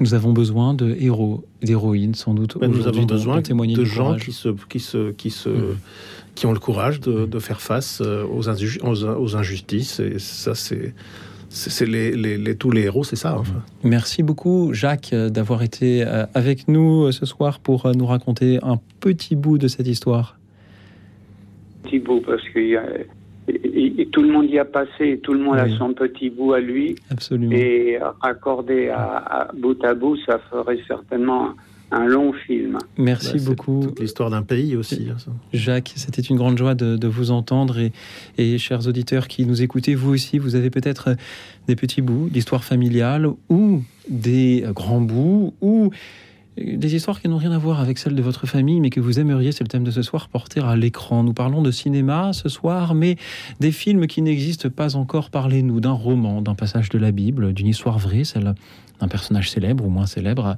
Nous 0.00 0.14
avons 0.14 0.32
besoin 0.32 0.72
de 0.72 0.96
héros, 0.98 1.44
d'héroïnes, 1.62 2.14
sans 2.14 2.32
doute. 2.32 2.56
Ben, 2.58 2.70
nous 2.70 2.88
avons 2.88 3.04
besoin 3.04 3.42
de, 3.42 3.74
de 3.74 3.84
gens 3.84 4.16
qui 4.16 4.32
se, 4.32 4.48
qui 4.68 4.80
se, 4.80 5.10
qui 5.10 5.30
se, 5.30 5.50
mmh 5.50 5.76
qui 6.34 6.46
ont 6.46 6.52
le 6.52 6.58
courage 6.58 7.00
de, 7.00 7.38
faire 7.38 7.60
face 7.60 8.02
euh, 8.04 8.24
aux, 8.24 8.48
aux, 8.48 9.36
injustices. 9.36 10.00
Et 10.00 10.18
ça, 10.18 10.54
c'est 10.54 10.94
c'est 11.52 11.84
les, 11.84 12.12
les, 12.12 12.54
tous 12.54 12.70
les 12.70 12.82
héros, 12.82 13.02
c'est 13.02 13.16
ça. 13.16 13.36
Enfin. 13.36 13.64
Merci 13.82 14.22
beaucoup, 14.22 14.72
Jacques, 14.72 15.12
euh, 15.12 15.30
d'avoir 15.30 15.64
été 15.64 16.06
euh, 16.06 16.24
avec 16.32 16.68
nous 16.68 17.10
ce 17.10 17.26
soir 17.26 17.58
pour 17.58 17.90
nous 17.96 18.06
raconter 18.06 18.60
un 18.62 18.78
petit 19.00 19.34
bout 19.34 19.58
de 19.58 19.66
cette 19.66 19.88
histoire. 19.88 20.38
Petit 21.82 21.98
bout, 21.98 22.20
parce 22.20 22.42
que 22.54 23.04
tout 24.12 24.22
le 24.22 24.28
monde 24.28 24.48
y 24.48 24.60
a 24.60 24.64
passé, 24.64 25.18
tout 25.24 25.32
le 25.32 25.40
monde 25.40 25.56
a 25.56 25.68
son 25.70 25.92
petit 25.92 26.30
bout 26.30 26.52
à 26.52 26.60
lui. 26.60 26.94
Absolument. 27.10 27.52
Et 27.52 27.98
raccordé 28.20 28.88
à, 28.88 29.16
à 29.16 29.52
bout 29.52 29.82
à 29.84 29.94
bout, 29.94 30.16
ça 30.24 30.38
ferait 30.50 30.78
certainement 30.86 31.54
un 31.90 32.06
long 32.06 32.32
film. 32.32 32.78
Merci 32.96 33.38
bah, 33.38 33.44
beaucoup. 33.46 33.80
Toute 33.84 34.00
l'histoire 34.00 34.30
d'un 34.30 34.42
pays 34.42 34.76
aussi. 34.76 35.08
Hein, 35.10 35.32
Jacques, 35.52 35.92
c'était 35.96 36.22
une 36.22 36.36
grande 36.36 36.56
joie 36.58 36.74
de, 36.74 37.06
vous 37.06 37.30
entendre 37.30 37.78
et, 37.78 37.92
et, 38.38 38.58
chers 38.58 38.86
auditeurs 38.86 39.28
qui 39.28 39.44
nous 39.44 39.62
écoutez, 39.62 39.94
vous 39.94 40.12
aussi, 40.12 40.38
vous 40.38 40.54
avez 40.54 40.70
peut-être 40.70 41.16
des 41.66 41.76
petits 41.76 42.02
bouts 42.02 42.28
d'histoire 42.30 42.64
familiale 42.64 43.28
ou 43.48 43.82
des 44.08 44.64
grands 44.74 45.00
bouts 45.00 45.54
ou 45.60 45.90
des 46.56 46.94
histoires 46.94 47.20
qui 47.20 47.28
n'ont 47.28 47.38
rien 47.38 47.52
à 47.52 47.58
voir 47.58 47.80
avec 47.80 47.98
celles 47.98 48.14
de 48.14 48.22
votre 48.22 48.46
famille, 48.46 48.80
mais 48.80 48.90
que 48.90 49.00
vous 49.00 49.18
aimeriez, 49.18 49.52
c'est 49.52 49.64
le 49.64 49.68
thème 49.68 49.84
de 49.84 49.90
ce 49.90 50.02
soir, 50.02 50.28
porter 50.28 50.60
à 50.60 50.76
l'écran. 50.76 51.22
Nous 51.22 51.32
parlons 51.32 51.62
de 51.62 51.70
cinéma 51.70 52.32
ce 52.32 52.48
soir, 52.48 52.94
mais 52.94 53.16
des 53.60 53.72
films 53.72 54.06
qui 54.06 54.20
n'existent 54.22 54.68
pas 54.68 54.96
encore. 54.96 55.30
Parlez-nous 55.30 55.80
d'un 55.80 55.92
roman, 55.92 56.42
d'un 56.42 56.54
passage 56.54 56.88
de 56.88 56.98
la 56.98 57.12
Bible, 57.12 57.52
d'une 57.52 57.68
histoire 57.68 57.98
vraie, 57.98 58.24
celle 58.24 58.54
d'un 59.00 59.08
personnage 59.08 59.50
célèbre 59.50 59.84
ou 59.84 59.90
moins 59.90 60.06
célèbre, 60.06 60.56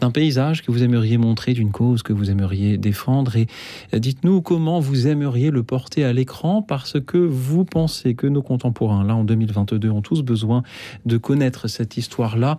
d'un 0.00 0.10
paysage 0.10 0.62
que 0.62 0.70
vous 0.70 0.82
aimeriez 0.82 1.18
montrer, 1.18 1.52
d'une 1.52 1.70
cause 1.70 2.02
que 2.02 2.12
vous 2.12 2.30
aimeriez 2.30 2.78
défendre. 2.78 3.36
Et 3.36 3.46
dites-nous 3.92 4.42
comment 4.42 4.80
vous 4.80 5.06
aimeriez 5.06 5.50
le 5.50 5.62
porter 5.62 6.04
à 6.04 6.12
l'écran 6.12 6.62
parce 6.62 7.00
que 7.00 7.18
vous 7.18 7.64
pensez 7.64 8.14
que 8.14 8.26
nos 8.26 8.42
contemporains, 8.42 9.04
là 9.04 9.14
en 9.14 9.24
2022, 9.24 9.90
ont 9.90 10.02
tous 10.02 10.22
besoin 10.22 10.62
de 11.06 11.16
connaître 11.16 11.68
cette 11.68 11.96
histoire-là 11.96 12.58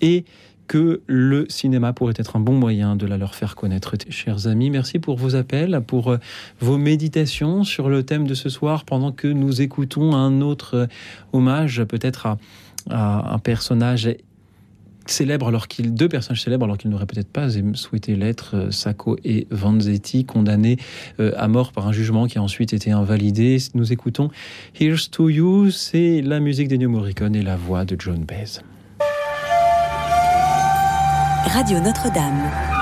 et 0.00 0.24
que 0.66 1.02
le 1.06 1.46
cinéma 1.48 1.92
pourrait 1.92 2.14
être 2.16 2.36
un 2.36 2.40
bon 2.40 2.54
moyen 2.54 2.96
de 2.96 3.06
la 3.06 3.18
leur 3.18 3.34
faire 3.34 3.54
connaître. 3.54 3.94
Chers 4.08 4.46
amis, 4.46 4.70
merci 4.70 4.98
pour 4.98 5.16
vos 5.16 5.36
appels, 5.36 5.80
pour 5.86 6.12
euh, 6.12 6.18
vos 6.60 6.78
méditations 6.78 7.64
sur 7.64 7.88
le 7.88 8.02
thème 8.02 8.26
de 8.26 8.34
ce 8.34 8.48
soir, 8.48 8.84
pendant 8.84 9.12
que 9.12 9.28
nous 9.28 9.60
écoutons 9.60 10.14
un 10.14 10.40
autre 10.40 10.74
euh, 10.74 10.86
hommage 11.32 11.84
peut-être 11.84 12.26
à, 12.26 12.38
un 12.90 13.38
personnage 13.38 14.08
célèbre 15.06 15.48
alors 15.48 15.68
qu'il 15.68 15.94
deux 15.94 16.08
personnages 16.08 16.42
célèbres 16.42 16.64
alors 16.64 16.78
qu'ils 16.78 16.90
n'auraient 16.90 17.06
peut-être 17.06 17.28
pas 17.28 17.48
souhaité 17.74 18.16
l'être 18.16 18.56
euh, 18.56 18.70
Sacco 18.70 19.16
et 19.24 19.46
Vanzetti 19.50 20.24
condamnés 20.24 20.78
à 21.18 21.48
mort 21.48 21.72
par 21.72 21.86
un 21.86 21.92
jugement 21.92 22.26
qui 22.26 22.38
a 22.38 22.42
ensuite 22.42 22.72
été 22.72 22.90
invalidé 22.90 23.58
nous 23.74 23.92
écoutons 23.92 24.30
Here's 24.78 25.10
to 25.10 25.28
You 25.28 25.70
c'est 25.70 26.22
la 26.22 26.40
musique 26.40 26.68
d'Ennio 26.68 26.88
Morricone 26.88 27.36
et 27.36 27.42
la 27.42 27.56
voix 27.56 27.84
de 27.84 27.96
John 27.98 28.24
Baez 28.24 28.60
Radio 31.54 31.78
Notre-Dame. 31.78 32.73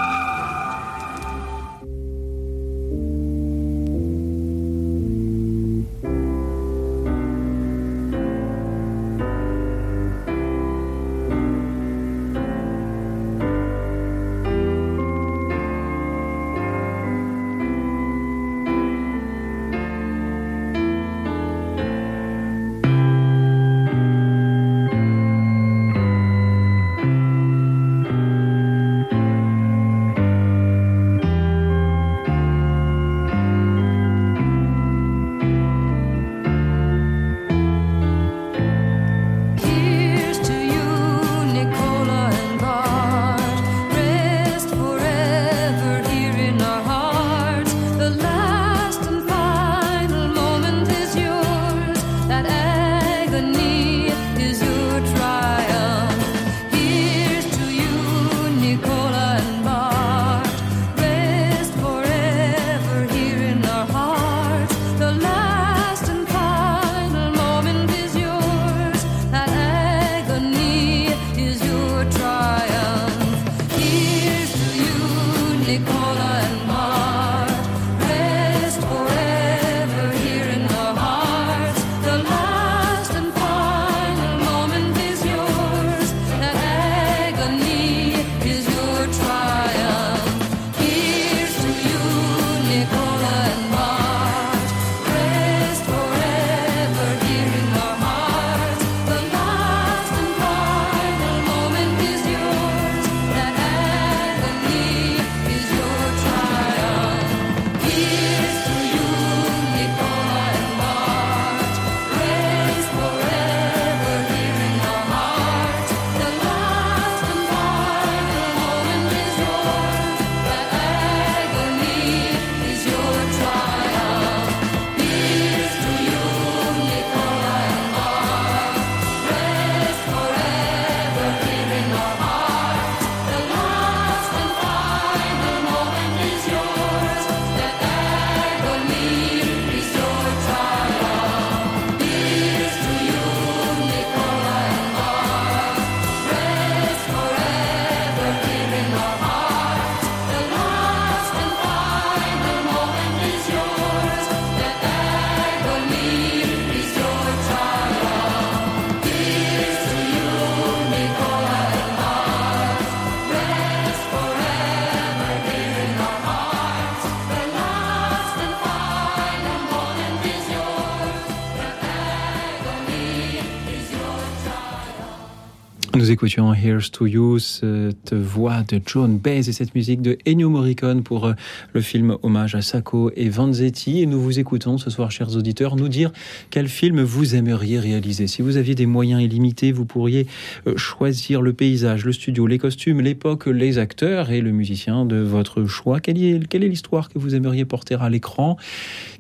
Écoutions 176.23 176.55
Here's 176.55 176.89
to 176.93 177.05
You, 177.05 177.41
cette 177.41 178.15
voix 178.15 178.63
de 178.63 178.81
John 178.87 179.19
Baez 179.19 179.49
et 179.49 179.53
cette 179.53 179.75
musique 179.75 180.03
de 180.03 180.17
Ennio 180.25 180.51
Morricone 180.51 181.03
pour 181.03 181.27
euh, 181.27 181.33
le 181.73 181.81
film 181.81 182.17
Hommage 182.23 182.55
à 182.55 182.63
Sacco 182.63 183.11
et 183.17 183.29
Vanzetti. 183.29 184.03
Et 184.03 184.07
nous 184.07 184.21
vous 184.21 184.39
écoutons 184.39 184.79
ce 184.79 184.89
soir, 184.89 185.11
chers 185.11 185.37
auditeurs, 185.37 185.75
nous 185.75 185.89
dire 185.89 186.13
quel 186.51 186.69
film 186.69 187.03
vous 187.03 187.35
aimeriez 187.35 187.81
réaliser. 187.81 188.29
Si 188.29 188.41
vous 188.41 188.57
aviez 188.57 188.77
des 188.77 188.87
moyens 188.87 189.21
illimités, 189.21 189.73
vous 189.73 189.85
pourriez 189.85 190.29
euh, 190.69 190.77
choisir 190.77 191.43
le 191.43 191.55
paysage, 191.55 192.05
le 192.05 192.13
studio, 192.13 192.47
les 192.47 192.59
costumes, 192.59 193.01
l'époque, 193.01 193.47
les 193.47 193.79
acteurs 193.79 194.31
et 194.31 194.43
le 194.43 194.53
musicien 194.53 195.05
de 195.05 195.17
votre 195.17 195.65
choix. 195.67 195.99
Quelle 195.99 196.23
est, 196.23 196.47
quelle 196.47 196.63
est 196.63 196.69
l'histoire 196.69 197.09
que 197.09 197.19
vous 197.19 197.35
aimeriez 197.35 197.65
porter 197.65 197.97
à 198.01 198.09
l'écran? 198.09 198.57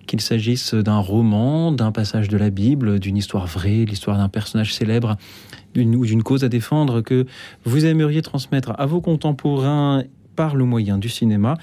Qu'il 0.06 0.20
s'agisse 0.20 0.74
d'un 0.74 0.98
roman, 0.98 1.72
d'un 1.72 1.90
passage 1.90 2.28
de 2.28 2.36
la 2.36 2.50
Bible, 2.50 3.00
d'une 3.00 3.16
histoire 3.16 3.48
vraie, 3.48 3.86
l'histoire 3.86 4.18
d'un 4.18 4.28
personnage 4.28 4.72
célèbre 4.72 5.16
ou 5.76 6.06
d'une 6.06 6.22
cause 6.22 6.44
à 6.44 6.48
défendre 6.48 7.00
que 7.00 7.26
vous 7.64 7.84
aimeriez 7.86 8.22
transmettre 8.22 8.72
à 8.78 8.86
vos 8.86 9.00
contemporains 9.00 10.04
par 10.36 10.56
le 10.56 10.64
moyen 10.64 10.98
du 10.98 11.08
cinéma. 11.08 11.56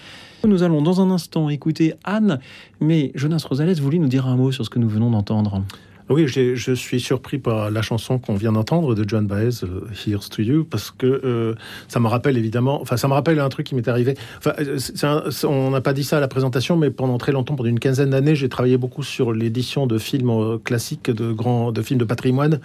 Nous 0.48 0.64
allons 0.64 0.82
dans 0.82 1.02
un 1.02 1.12
instant 1.12 1.50
écouter 1.50 1.94
Anne, 2.04 2.40
mais 2.80 3.12
Jonas 3.16 3.46
Rosales 3.48 3.80
voulait 3.80 3.98
nous 3.98 4.08
dire 4.08 4.28
un 4.28 4.36
mot 4.36 4.52
sur 4.52 4.64
ce 4.64 4.70
que 4.70 4.80
nous 4.80 4.90
venons 4.90 5.12
d'entendre? 5.12 5.64
Oui, 6.10 6.28
je 6.28 6.74
suis 6.74 7.00
surpris 7.00 7.38
par 7.38 7.70
la 7.70 7.84
chanson 7.84 8.18
qu'on 8.18 8.34
vient 8.34 8.52
d'entendre 8.52 8.96
de 8.96 9.08
John 9.08 9.28
Baez, 9.28 9.64
euh, 9.64 9.82
Here's 9.94 10.28
to 10.30 10.42
You, 10.42 10.64
parce 10.64 10.90
que 10.90 11.06
euh, 11.06 11.54
ça 11.88 12.00
me 12.00 12.08
rappelle 12.08 12.36
évidemment, 12.36 12.82
enfin 12.82 12.98
ça 12.98 13.08
me 13.08 13.14
rappelle 13.14 13.40
un 13.40 13.50
truc 13.50 13.68
qui 13.68 13.76
m'est 13.76 13.88
arrivé. 13.88 14.16
Enfin, 14.40 14.54
euh, 14.60 15.30
on 15.44 15.70
n'a 15.70 15.82
pas 15.82 15.94
dit 15.94 16.04
ça 16.04 16.18
à 16.18 16.20
la 16.20 16.28
présentation, 16.28 16.78
mais 16.78 16.90
pendant 16.90 17.20
très 17.20 17.32
longtemps, 17.32 17.56
pendant 17.56 17.70
une 17.70 17.80
quinzaine 17.80 18.10
d'années, 18.10 18.34
j'ai 18.34 18.50
travaillé 18.50 18.78
beaucoup 18.78 19.04
sur 19.04 19.34
l'édition 19.34 19.86
de 19.86 20.00
films 20.00 20.58
classiques, 20.64 21.12
de 21.12 21.32
grands, 21.32 21.72
de 21.72 21.84
films 21.84 22.00
de 22.00 22.06
patrimoine 22.06 22.60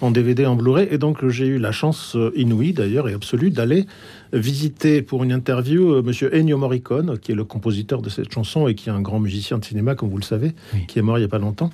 en 0.00 0.10
DVD, 0.10 0.44
en 0.46 0.56
Blu-ray, 0.56 0.88
et 0.90 0.98
donc 0.98 1.24
j'ai 1.28 1.46
eu 1.46 1.58
la 1.58 1.70
chance 1.70 2.16
inouïe 2.34 2.72
d'ailleurs 2.72 3.08
et 3.08 3.14
absolue 3.14 3.50
d'aller 3.50 3.86
visiter 4.32 5.02
pour 5.02 5.24
une 5.24 5.32
interview 5.32 5.94
euh, 5.94 6.02
Monsieur 6.02 6.34
Ennio 6.34 6.58
Morricone, 6.58 7.18
qui 7.18 7.32
est 7.32 7.34
le 7.34 7.44
compositeur 7.44 8.02
de 8.02 8.10
cette 8.10 8.32
chanson 8.32 8.68
et 8.68 8.74
qui 8.74 8.88
est 8.88 8.92
un 8.92 9.00
grand 9.00 9.20
musicien 9.20 9.58
de 9.58 9.64
cinéma, 9.64 9.94
comme 9.94 10.10
vous 10.10 10.18
le 10.18 10.22
savez, 10.22 10.52
qui 10.86 10.98
est 10.98 11.02
mort 11.02 11.18
il 11.18 11.22
n'y 11.22 11.26
a 11.26 11.28
pas 11.28 11.38
longtemps. 11.38 11.70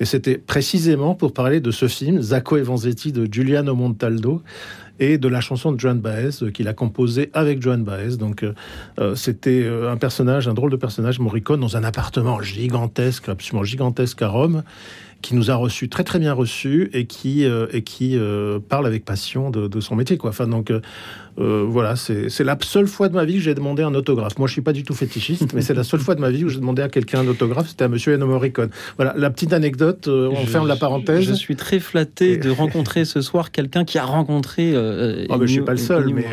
Et 0.00 0.04
c'était 0.04 0.38
précisément 0.38 1.14
pour 1.14 1.32
parler 1.32 1.60
de 1.60 1.70
ce 1.70 1.88
film, 1.88 2.20
Zacco 2.20 2.56
e 2.56 2.62
Vanzetti 2.62 3.12
de 3.12 3.26
Giuliano 3.30 3.74
Montaldo, 3.74 4.42
et 4.98 5.18
de 5.18 5.28
la 5.28 5.42
chanson 5.42 5.72
de 5.72 5.80
Joan 5.80 6.00
Baez 6.00 6.42
euh, 6.42 6.50
qu'il 6.50 6.68
a 6.68 6.72
composée 6.72 7.30
avec 7.34 7.60
Joan 7.60 7.84
Baez. 7.84 8.16
Donc 8.16 8.42
euh, 8.42 9.14
c'était 9.14 9.68
un 9.68 9.96
personnage, 9.98 10.48
un 10.48 10.54
drôle 10.54 10.70
de 10.70 10.76
personnage, 10.76 11.18
Morricone, 11.18 11.60
dans 11.60 11.76
un 11.76 11.84
appartement 11.84 12.40
gigantesque, 12.40 13.28
absolument 13.28 13.64
gigantesque 13.64 14.22
à 14.22 14.28
Rome 14.28 14.62
qui 15.22 15.34
nous 15.34 15.50
a 15.50 15.54
reçus 15.54 15.88
très 15.88 16.04
très 16.04 16.18
bien 16.18 16.34
reçus 16.34 16.90
et 16.92 17.06
qui 17.06 17.44
et 17.44 17.82
qui 17.82 18.18
parle 18.68 18.86
avec 18.86 19.04
passion 19.04 19.50
de, 19.50 19.66
de, 19.66 19.80
son 19.80 19.96
métier 19.96 20.18
quoi. 20.18 20.30
Enfin 20.30 20.46
donc 20.46 20.70
euh, 21.38 21.64
voilà, 21.68 21.96
c'est 21.96 22.44
la 22.44 22.56
seule 22.62 22.86
fois 22.86 23.08
de 23.08 23.14
ma 23.14 23.24
vie 23.24 23.34
que 23.34 23.40
j'ai 23.40 23.54
demandé 23.54 23.82
un 23.82 23.94
autographe. 23.94 24.38
Moi, 24.38 24.48
je 24.48 24.52
suis 24.52 24.62
pas 24.62 24.72
du 24.72 24.84
tout 24.84 24.94
fétichiste, 24.94 25.52
mais 25.54 25.60
c'est 25.60 25.74
la 25.74 25.84
seule 25.84 26.00
fois 26.00 26.14
de 26.14 26.20
ma 26.20 26.30
vie 26.30 26.44
où 26.44 26.48
j'ai 26.48 26.60
demandé 26.60 26.82
à 26.82 26.88
quelqu'un 26.88 27.20
un 27.20 27.28
autographe. 27.28 27.68
C'était 27.68 27.84
à 27.84 27.88
Monsieur 27.88 28.14
Ennio 28.14 28.26
Morricone. 28.26 28.70
Voilà, 28.96 29.14
la 29.16 29.30
petite 29.30 29.52
anecdote. 29.52 30.08
Euh, 30.08 30.30
on 30.30 30.46
ferme 30.46 30.66
la 30.66 30.76
parenthèse. 30.76 31.24
Je 31.24 31.34
suis 31.34 31.56
très 31.56 31.78
flatté 31.78 32.36
de 32.38 32.50
rencontrer 32.50 33.04
ce 33.04 33.20
soir 33.20 33.50
quelqu'un 33.50 33.84
qui 33.84 33.98
a 33.98 34.04
rencontré. 34.04 34.72
Euh, 34.74 35.26
oh, 35.28 35.36
je 35.42 35.46
suis 35.46 35.60
pas 35.60 35.72
le 35.72 35.78
seul, 35.78 36.12
mais, 36.14 36.24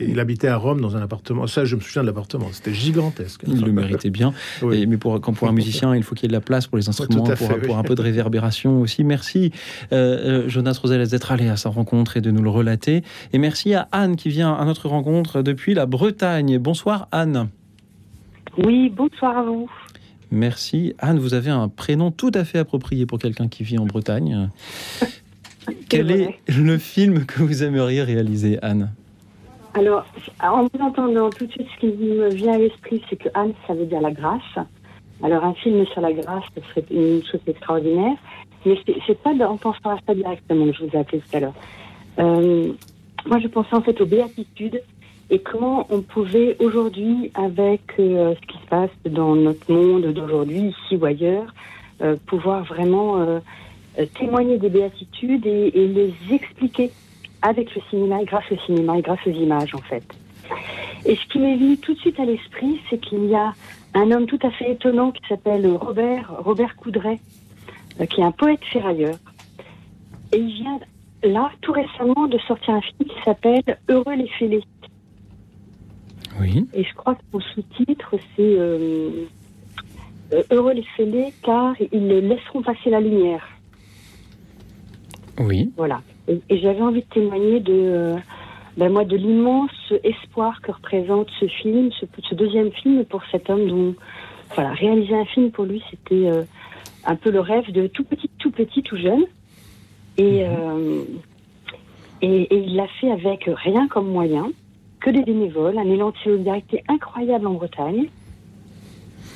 il 0.00 0.18
habitait 0.20 0.48
à 0.48 0.56
Rome 0.56 0.80
dans 0.80 0.96
un 0.96 1.02
appartement. 1.02 1.46
Ça, 1.46 1.64
je 1.64 1.74
me 1.76 1.80
souviens 1.80 2.02
de 2.02 2.06
l'appartement. 2.06 2.48
C'était 2.52 2.74
gigantesque. 2.74 3.42
Il 3.46 3.64
le 3.64 3.72
méritait 3.72 4.10
bien. 4.10 4.32
mais 4.62 4.96
pour, 4.96 5.20
quand 5.20 5.32
pour 5.32 5.48
un 5.48 5.52
musicien, 5.52 5.96
il 5.96 6.02
faut 6.02 6.14
qu'il 6.14 6.24
y 6.24 6.26
ait 6.26 6.28
de 6.28 6.32
la 6.34 6.40
place 6.40 6.66
pour 6.66 6.78
les 6.78 6.88
instruments, 6.88 7.24
pour, 7.66 7.78
un 7.78 7.82
peu 7.82 7.94
de 7.94 8.02
réverbération 8.02 8.80
aussi. 8.80 9.02
Merci, 9.02 9.50
Jonas 9.90 10.78
Rosales, 10.80 11.08
d'être 11.08 11.32
allé 11.32 11.48
à 11.48 11.56
sa 11.56 11.68
rencontre 11.68 12.16
et 12.16 12.20
de 12.20 12.30
nous 12.30 12.42
le 12.42 12.50
relater. 12.50 13.02
Et 13.32 13.38
merci 13.38 13.71
à 13.74 13.88
Anne 13.92 14.16
qui 14.16 14.28
vient 14.28 14.52
à 14.52 14.64
notre 14.64 14.88
rencontre 14.88 15.42
depuis 15.42 15.74
la 15.74 15.86
Bretagne. 15.86 16.58
Bonsoir 16.58 17.08
Anne. 17.12 17.48
Oui, 18.58 18.90
bonsoir 18.90 19.38
à 19.38 19.42
vous. 19.42 19.70
Merci. 20.30 20.94
Anne, 20.98 21.18
vous 21.18 21.34
avez 21.34 21.50
un 21.50 21.68
prénom 21.68 22.10
tout 22.10 22.30
à 22.34 22.44
fait 22.44 22.58
approprié 22.58 23.06
pour 23.06 23.18
quelqu'un 23.18 23.48
qui 23.48 23.64
vit 23.64 23.78
en 23.78 23.84
Bretagne. 23.84 24.48
Quel 25.88 26.10
est 26.10 26.40
le 26.48 26.78
film 26.78 27.26
que 27.26 27.42
vous 27.42 27.62
aimeriez 27.62 28.02
réaliser, 28.02 28.58
Anne? 28.62 28.92
Alors, 29.74 30.04
en 30.42 30.64
vous 30.64 30.80
entendant 30.80 31.30
tout 31.30 31.46
de 31.46 31.52
suite, 31.52 31.68
ce 31.74 31.80
qui 31.80 31.86
me 31.86 32.28
vient 32.30 32.54
à 32.54 32.58
l'esprit, 32.58 33.02
c'est 33.08 33.16
que 33.16 33.28
Anne, 33.34 33.52
ça 33.66 33.74
veut 33.74 33.86
dire 33.86 34.00
la 34.00 34.10
grâce. 34.10 34.66
Alors, 35.22 35.44
un 35.44 35.54
film 35.54 35.84
sur 35.86 36.00
la 36.00 36.12
grâce, 36.12 36.44
ce 36.56 36.62
serait 36.70 36.84
une 36.90 37.22
chose 37.24 37.40
extraordinaire. 37.46 38.16
Mais 38.64 38.78
c'est 39.06 39.22
pas 39.22 39.30
en 39.30 39.56
pensant 39.56 39.90
à 39.90 39.98
ça 40.06 40.14
directement 40.14 40.66
que 40.66 40.72
je 40.72 40.84
vous 40.84 40.90
ai 40.96 40.98
appelé 40.98 41.20
tout 41.20 41.36
à 41.36 41.40
l'heure. 41.40 41.54
Euh, 42.18 42.72
moi, 43.26 43.38
je 43.38 43.48
pensais 43.48 43.74
en 43.74 43.82
fait 43.82 44.00
aux 44.00 44.06
béatitudes 44.06 44.82
et 45.30 45.38
comment 45.38 45.86
on 45.90 46.02
pouvait 46.02 46.56
aujourd'hui, 46.58 47.30
avec 47.34 47.80
euh, 47.98 48.34
ce 48.34 48.46
qui 48.46 48.58
se 48.58 48.66
passe 48.68 48.90
dans 49.08 49.34
notre 49.34 49.72
monde 49.72 50.12
d'aujourd'hui, 50.12 50.74
ici 50.74 50.96
ou 50.96 51.04
ailleurs, 51.06 51.54
euh, 52.02 52.16
pouvoir 52.26 52.64
vraiment 52.64 53.18
euh, 53.18 53.40
témoigner 54.18 54.58
des 54.58 54.68
béatitudes 54.68 55.46
et, 55.46 55.70
les 55.70 56.12
expliquer 56.30 56.90
avec 57.40 57.74
le 57.74 57.80
cinéma 57.88 58.20
et 58.20 58.24
grâce 58.26 58.44
au 58.50 58.58
cinéma 58.66 58.98
et 58.98 59.02
grâce 59.02 59.26
aux 59.26 59.30
images 59.30 59.74
en 59.74 59.80
fait. 59.80 60.04
Et 61.06 61.16
ce 61.16 61.26
qui 61.28 61.38
m'est 61.38 61.56
venu 61.56 61.78
tout 61.78 61.94
de 61.94 61.98
suite 62.00 62.20
à 62.20 62.24
l'esprit, 62.24 62.80
c'est 62.90 62.98
qu'il 62.98 63.24
y 63.24 63.34
a 63.34 63.54
un 63.94 64.10
homme 64.10 64.26
tout 64.26 64.38
à 64.42 64.50
fait 64.50 64.72
étonnant 64.72 65.12
qui 65.12 65.22
s'appelle 65.28 65.66
Robert, 65.66 66.30
Robert 66.44 66.76
Coudray, 66.76 67.18
qui 68.10 68.20
est 68.20 68.24
un 68.24 68.32
poète 68.32 68.64
ferrailleur. 68.70 69.16
Et 70.32 70.38
il 70.38 70.52
vient 70.62 70.78
là, 71.24 71.50
tout 71.60 71.72
récemment, 71.72 72.26
de 72.26 72.38
sortir 72.38 72.74
un 72.74 72.80
film 72.80 73.08
qui 73.08 73.22
s'appelle 73.24 73.78
Heureux 73.88 74.14
les 74.14 74.28
fêlés. 74.28 74.64
Oui. 76.40 76.66
Et 76.72 76.84
je 76.84 76.94
crois 76.94 77.14
que 77.14 77.22
mon 77.32 77.40
sous-titre, 77.40 78.14
c'est 78.36 78.56
euh, 78.58 79.26
euh, 80.32 80.42
Heureux 80.50 80.72
les 80.72 80.84
fêlés 80.96 81.32
car 81.42 81.74
ils 81.92 82.06
laisseront 82.06 82.62
passer 82.62 82.90
la 82.90 83.00
lumière. 83.00 83.46
Oui. 85.38 85.72
Voilà. 85.76 86.00
Et, 86.28 86.40
j'avais 86.50 86.80
envie 86.80 87.02
de 87.02 87.06
témoigner 87.06 87.60
de, 87.60 87.72
euh, 87.72 88.16
ben 88.76 88.90
moi, 88.90 89.04
de 89.04 89.16
l'immense 89.16 89.92
espoir 90.04 90.60
que 90.62 90.72
représente 90.72 91.28
ce 91.40 91.46
film, 91.46 91.90
ce, 91.92 92.34
deuxième 92.34 92.72
film 92.72 93.04
pour 93.04 93.22
cet 93.30 93.50
homme 93.50 93.66
dont, 93.66 93.94
voilà, 94.54 94.72
réaliser 94.72 95.14
un 95.14 95.24
film 95.26 95.50
pour 95.50 95.64
lui, 95.64 95.82
c'était 95.90 96.30
un 97.04 97.16
peu 97.16 97.30
le 97.30 97.40
rêve 97.40 97.70
de 97.72 97.86
tout 97.86 98.04
petit, 98.04 98.30
tout 98.38 98.50
petit, 98.50 98.82
tout 98.82 98.96
jeune. 98.96 99.24
Et, 100.18 100.44
mhm. 100.44 100.50
euh, 100.50 101.02
et, 102.20 102.42
et, 102.42 102.64
il 102.66 102.76
l'a 102.76 102.86
fait 103.00 103.10
avec 103.10 103.48
rien 103.48 103.88
comme 103.88 104.08
moyen, 104.08 104.50
que 105.00 105.10
des 105.10 105.22
bénévoles, 105.22 105.78
un 105.78 105.90
élan 105.90 106.10
de 106.10 106.16
solidarité 106.22 106.82
incroyable 106.88 107.46
en 107.46 107.54
Bretagne. 107.54 108.08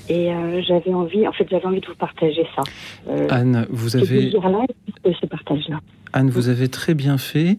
Et 0.09 0.33
euh, 0.33 0.63
j'avais 0.63 0.95
envie, 0.95 1.27
en 1.27 1.33
fait, 1.33 1.47
j'avais 1.51 1.67
envie 1.67 1.81
de 1.81 1.87
vous 1.87 1.97
partager 1.97 2.47
ça. 2.55 2.63
Euh, 3.09 3.27
Anne, 3.29 3.67
vous 3.71 3.97
avez. 3.97 4.31
ce 4.31 5.27
partage-là. 5.27 5.81
Anne, 6.13 6.31
vous 6.31 6.49
avez 6.49 6.69
très 6.69 6.95
bien 6.95 7.19
fait. 7.19 7.57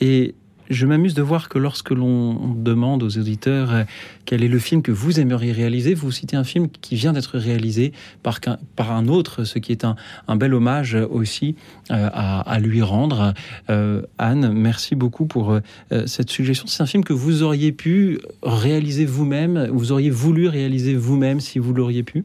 Et 0.00 0.34
je 0.72 0.86
m'amuse 0.86 1.14
de 1.14 1.22
voir 1.22 1.48
que 1.48 1.58
lorsque 1.58 1.90
l'on 1.90 2.54
demande 2.54 3.02
aux 3.02 3.18
auditeurs 3.18 3.72
euh, 3.72 3.84
quel 4.24 4.42
est 4.42 4.48
le 4.48 4.58
film 4.58 4.82
que 4.82 4.90
vous 4.90 5.20
aimeriez 5.20 5.52
réaliser, 5.52 5.94
vous 5.94 6.10
citez 6.10 6.36
un 6.36 6.44
film 6.44 6.68
qui 6.68 6.96
vient 6.96 7.12
d'être 7.12 7.38
réalisé 7.38 7.92
par, 8.22 8.40
par 8.76 8.92
un 8.92 9.08
autre, 9.08 9.44
ce 9.44 9.58
qui 9.58 9.72
est 9.72 9.84
un, 9.84 9.96
bel 10.36 10.54
hommage 10.54 10.94
aussi 10.94 11.56
euh, 11.90 12.08
à, 12.12 12.58
lui 12.58 12.82
rendre. 12.82 13.34
Euh, 13.70 14.02
Anne, 14.18 14.52
merci 14.52 14.94
beaucoup 14.94 15.26
pour 15.26 15.58
cette 16.06 16.30
suggestion. 16.30 16.66
C'est 16.66 16.82
un 16.82 16.86
film 16.86 17.04
que 17.04 17.12
vous 17.12 17.42
auriez 17.42 17.72
pu 17.72 18.18
réaliser 18.42 19.04
vous-même, 19.04 19.68
vous 19.70 19.92
auriez 19.92 20.10
voulu 20.10 20.48
réaliser 20.48 20.94
vous-même 20.94 21.40
si 21.40 21.58
vous 21.58 21.74
l'auriez 21.74 22.02
pu, 22.02 22.24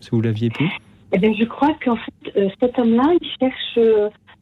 si 0.00 0.10
vous 0.10 0.20
l'aviez 0.20 0.50
pu? 0.50 0.64
Eh 1.12 1.18
bien, 1.18 1.32
je 1.38 1.44
crois 1.44 1.74
qu'en 1.82 1.96
fait, 1.96 2.50
cet 2.60 2.78
homme-là, 2.78 3.14
il 3.20 3.28
cherche 3.40 3.78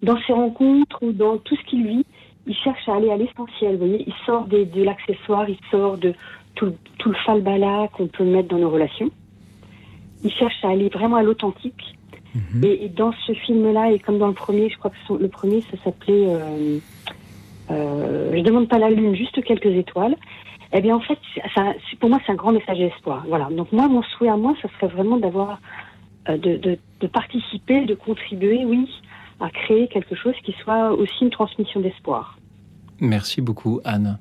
dans 0.03 0.19
ses 0.27 0.33
rencontres 0.33 0.99
ou 1.03 1.13
dans 1.13 1.39
tout 1.39 1.57
ce 1.57 1.71
qu'il 1.71 1.87
vit, 1.87 2.07
il 2.47 2.55
cherche 2.55 2.89
à 2.89 2.95
aller 2.95 3.11
à 3.11 3.17
l'essentiel. 3.17 3.73
Vous 3.73 3.87
voyez, 3.87 4.05
il 4.07 4.15
sort 4.25 4.47
de 4.47 4.83
l'accessoire, 4.83 5.49
il 5.49 5.59
sort 5.71 5.99
de 5.99 6.15
tout, 6.55 6.73
tout 6.99 7.11
le 7.11 7.17
falbala 7.27 7.89
qu'on 7.93 8.07
peut 8.07 8.25
mettre 8.25 8.49
dans 8.49 8.59
nos 8.59 8.71
relations. 8.71 9.11
Il 10.25 10.33
cherche 10.33 10.65
à 10.65 10.71
aller 10.71 10.89
vraiment 10.89 11.17
à 11.17 11.23
l'authentique. 11.23 11.97
Mhm. 12.35 12.65
Et, 12.65 12.89
dans 12.89 13.13
ce 13.27 13.33
film-là, 13.33 13.93
et 13.93 13.99
comme 13.99 14.19
dans 14.19 14.29
le 14.29 14.35
premier, 14.35 14.69
je 14.69 14.79
crois 14.79 14.91
que 14.91 15.15
le 15.15 15.29
premier, 15.29 15.61
ça 15.63 15.77
s'appelait 15.85 16.27
euh, 16.27 16.79
euh, 17.71 18.33
Je 18.37 18.43
demande 18.43 18.69
pas 18.69 18.79
la 18.79 18.91
lune, 18.91 19.15
juste 19.15 19.43
quelques 19.43 19.67
étoiles. 19.67 20.17
Eh 20.73 20.81
bien, 20.81 20.97
en 20.97 21.01
fait, 21.01 21.19
ça, 21.55 21.73
pour 22.01 22.11
moi, 22.11 22.19
c'est 22.27 22.33
un 22.33 22.37
grand 22.37 22.53
message 22.53 22.79
d'espoir. 22.79 23.25
Voilà. 23.29 23.49
Donc 23.51 23.73
moi, 23.73 23.89
mon 23.89 24.03
souhait 24.03 24.29
à 24.29 24.37
moi, 24.37 24.55
ça 24.61 24.69
serait 24.75 24.93
vraiment 24.93 25.17
d'avoir, 25.17 25.61
euh, 26.29 26.37
de, 26.37 26.57
de, 26.57 26.79
de, 27.01 27.07
participer, 27.07 27.85
de 27.87 27.95
contribuer, 27.95 28.65
oui, 28.65 28.89
à 29.41 29.51
créer 29.51 29.89
quelque 29.89 30.14
chose 30.14 30.34
qui 30.45 30.55
soit 30.62 30.93
aussi 30.93 31.22
une 31.22 31.30
transmission 31.30 31.80
d'espoir. 31.80 32.39
Merci 33.01 33.41
beaucoup, 33.43 33.80
Anne. 33.84 34.18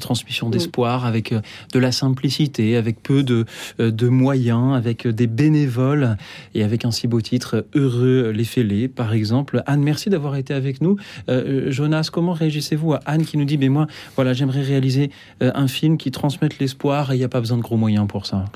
transmission 0.00 0.48
d'espoir, 0.48 1.04
avec 1.04 1.34
de 1.34 1.78
la 1.78 1.92
simplicité, 1.92 2.76
avec 2.76 3.02
peu 3.02 3.22
de, 3.22 3.44
de 3.78 4.08
moyens, 4.08 4.74
avec 4.74 5.06
des 5.06 5.26
bénévoles 5.26 6.16
et 6.54 6.62
avec 6.62 6.84
un 6.84 6.90
si 6.90 7.08
beau 7.08 7.20
titre, 7.20 7.66
Heureux 7.74 8.30
les 8.30 8.44
fêlés, 8.44 8.88
par 8.88 9.12
exemple. 9.12 9.62
Anne, 9.66 9.82
merci 9.82 10.08
d'avoir 10.08 10.36
été 10.36 10.54
avec 10.54 10.80
nous. 10.80 10.96
Jonas, 11.28 12.08
comment 12.12 12.32
réagissez-vous 12.32 12.94
à 12.94 13.00
Anne 13.06 13.24
qui 13.24 13.36
nous 13.36 13.44
dit, 13.44 13.58
mais 13.58 13.68
moi, 13.68 13.86
voilà, 14.14 14.32
j'aimerais 14.32 14.62
réaliser 14.62 15.10
un 15.40 15.68
film 15.68 15.98
qui 15.98 16.10
transmette 16.10 16.58
l'espoir 16.58 17.12
et 17.12 17.16
il 17.16 17.18
n'y 17.18 17.24
a 17.24 17.28
pas 17.28 17.40
besoin 17.40 17.58
de 17.58 17.62
gros 17.62 17.76
moyens 17.76 18.06
pour 18.06 18.24
ça? 18.24 18.46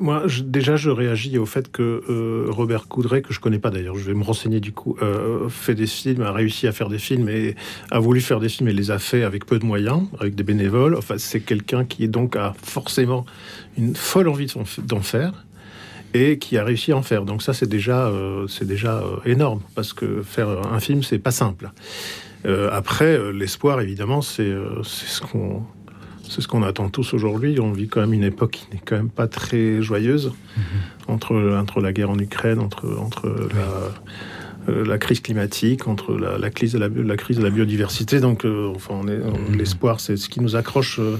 Moi, 0.00 0.24
déjà, 0.44 0.76
je 0.76 0.90
réagis 0.90 1.38
au 1.38 1.46
fait 1.46 1.70
que 1.70 2.02
euh, 2.08 2.46
Robert 2.50 2.86
Coudray, 2.86 3.22
que 3.22 3.32
je 3.32 3.40
connais 3.40 3.58
pas 3.58 3.70
d'ailleurs, 3.70 3.96
je 3.96 4.04
vais 4.04 4.14
me 4.14 4.22
renseigner 4.22 4.60
du 4.60 4.72
coup, 4.72 4.96
euh, 5.02 5.48
fait 5.48 5.74
des 5.74 5.86
films, 5.86 6.22
a 6.22 6.32
réussi 6.32 6.66
à 6.66 6.72
faire 6.72 6.88
des 6.88 6.98
films 6.98 7.28
et 7.28 7.56
a 7.90 7.98
voulu 7.98 8.20
faire 8.20 8.40
des 8.40 8.48
films 8.48 8.68
et 8.68 8.72
les 8.72 8.90
a 8.90 8.98
fait 8.98 9.22
avec 9.22 9.46
peu 9.46 9.58
de 9.58 9.64
moyens, 9.64 10.02
avec 10.18 10.34
des 10.34 10.42
bénévoles. 10.42 10.94
Enfin, 10.94 11.16
c'est 11.18 11.40
quelqu'un 11.40 11.84
qui 11.84 12.08
donc 12.08 12.36
a 12.36 12.54
forcément 12.62 13.24
une 13.78 13.94
folle 13.94 14.28
envie 14.28 14.52
d'en 14.84 15.00
faire 15.00 15.46
et 16.12 16.38
qui 16.38 16.58
a 16.58 16.64
réussi 16.64 16.92
à 16.92 16.96
en 16.96 17.02
faire. 17.02 17.24
Donc 17.24 17.42
ça, 17.42 17.54
c'est 17.54 17.68
déjà, 17.68 18.08
euh, 18.08 18.46
c'est 18.48 18.66
déjà 18.66 19.02
énorme 19.24 19.60
parce 19.74 19.92
que 19.92 20.22
faire 20.22 20.48
un 20.70 20.80
film, 20.80 21.02
c'est 21.02 21.18
pas 21.18 21.30
simple. 21.30 21.70
après, 22.44 23.32
l'espoir, 23.32 23.80
évidemment, 23.80 24.22
c'est 24.22 24.52
ce 24.82 25.20
qu'on 25.20 25.62
c'est 26.30 26.40
ce 26.40 26.48
qu'on 26.48 26.62
attend 26.62 26.88
tous 26.88 27.12
aujourd'hui. 27.12 27.58
On 27.60 27.72
vit 27.72 27.88
quand 27.88 28.00
même 28.00 28.12
une 28.12 28.22
époque 28.22 28.52
qui 28.52 28.66
n'est 28.72 28.80
quand 28.84 28.96
même 28.96 29.10
pas 29.10 29.26
très 29.26 29.82
joyeuse 29.82 30.32
mhm. 30.56 30.62
entre, 31.08 31.58
entre 31.60 31.80
la 31.80 31.92
guerre 31.92 32.10
en 32.10 32.18
Ukraine, 32.18 32.60
entre, 32.60 32.86
entre 32.98 33.28
la, 33.28 34.70
euh, 34.72 34.84
la 34.84 34.98
crise 34.98 35.20
climatique, 35.20 35.88
entre 35.88 36.14
la, 36.14 36.50
crise, 36.50 36.74
de 36.74 36.78
la, 36.78 36.88
la, 36.88 37.16
crise 37.16 37.38
de 37.38 37.42
la 37.42 37.50
biodiversité. 37.50 38.20
Donc, 38.20 38.44
euh, 38.44 38.72
enfin, 38.74 38.94
on 38.94 39.04
mhm. 39.04 39.56
l'espoir, 39.58 39.98
c'est 39.98 40.16
ce 40.16 40.28
qui 40.28 40.40
nous 40.40 40.54
accroche 40.54 41.00
euh, 41.00 41.16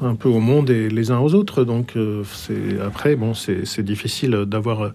un 0.00 0.16
peu 0.16 0.28
au 0.28 0.40
monde 0.40 0.70
et 0.70 0.88
les 0.88 1.12
uns 1.12 1.20
aux 1.20 1.34
autres. 1.34 1.62
Donc, 1.62 1.94
c'est 2.24 2.80
après, 2.84 3.14
bon, 3.14 3.34
c'est 3.34 3.82
difficile 3.82 4.32
d'avoir 4.46 4.92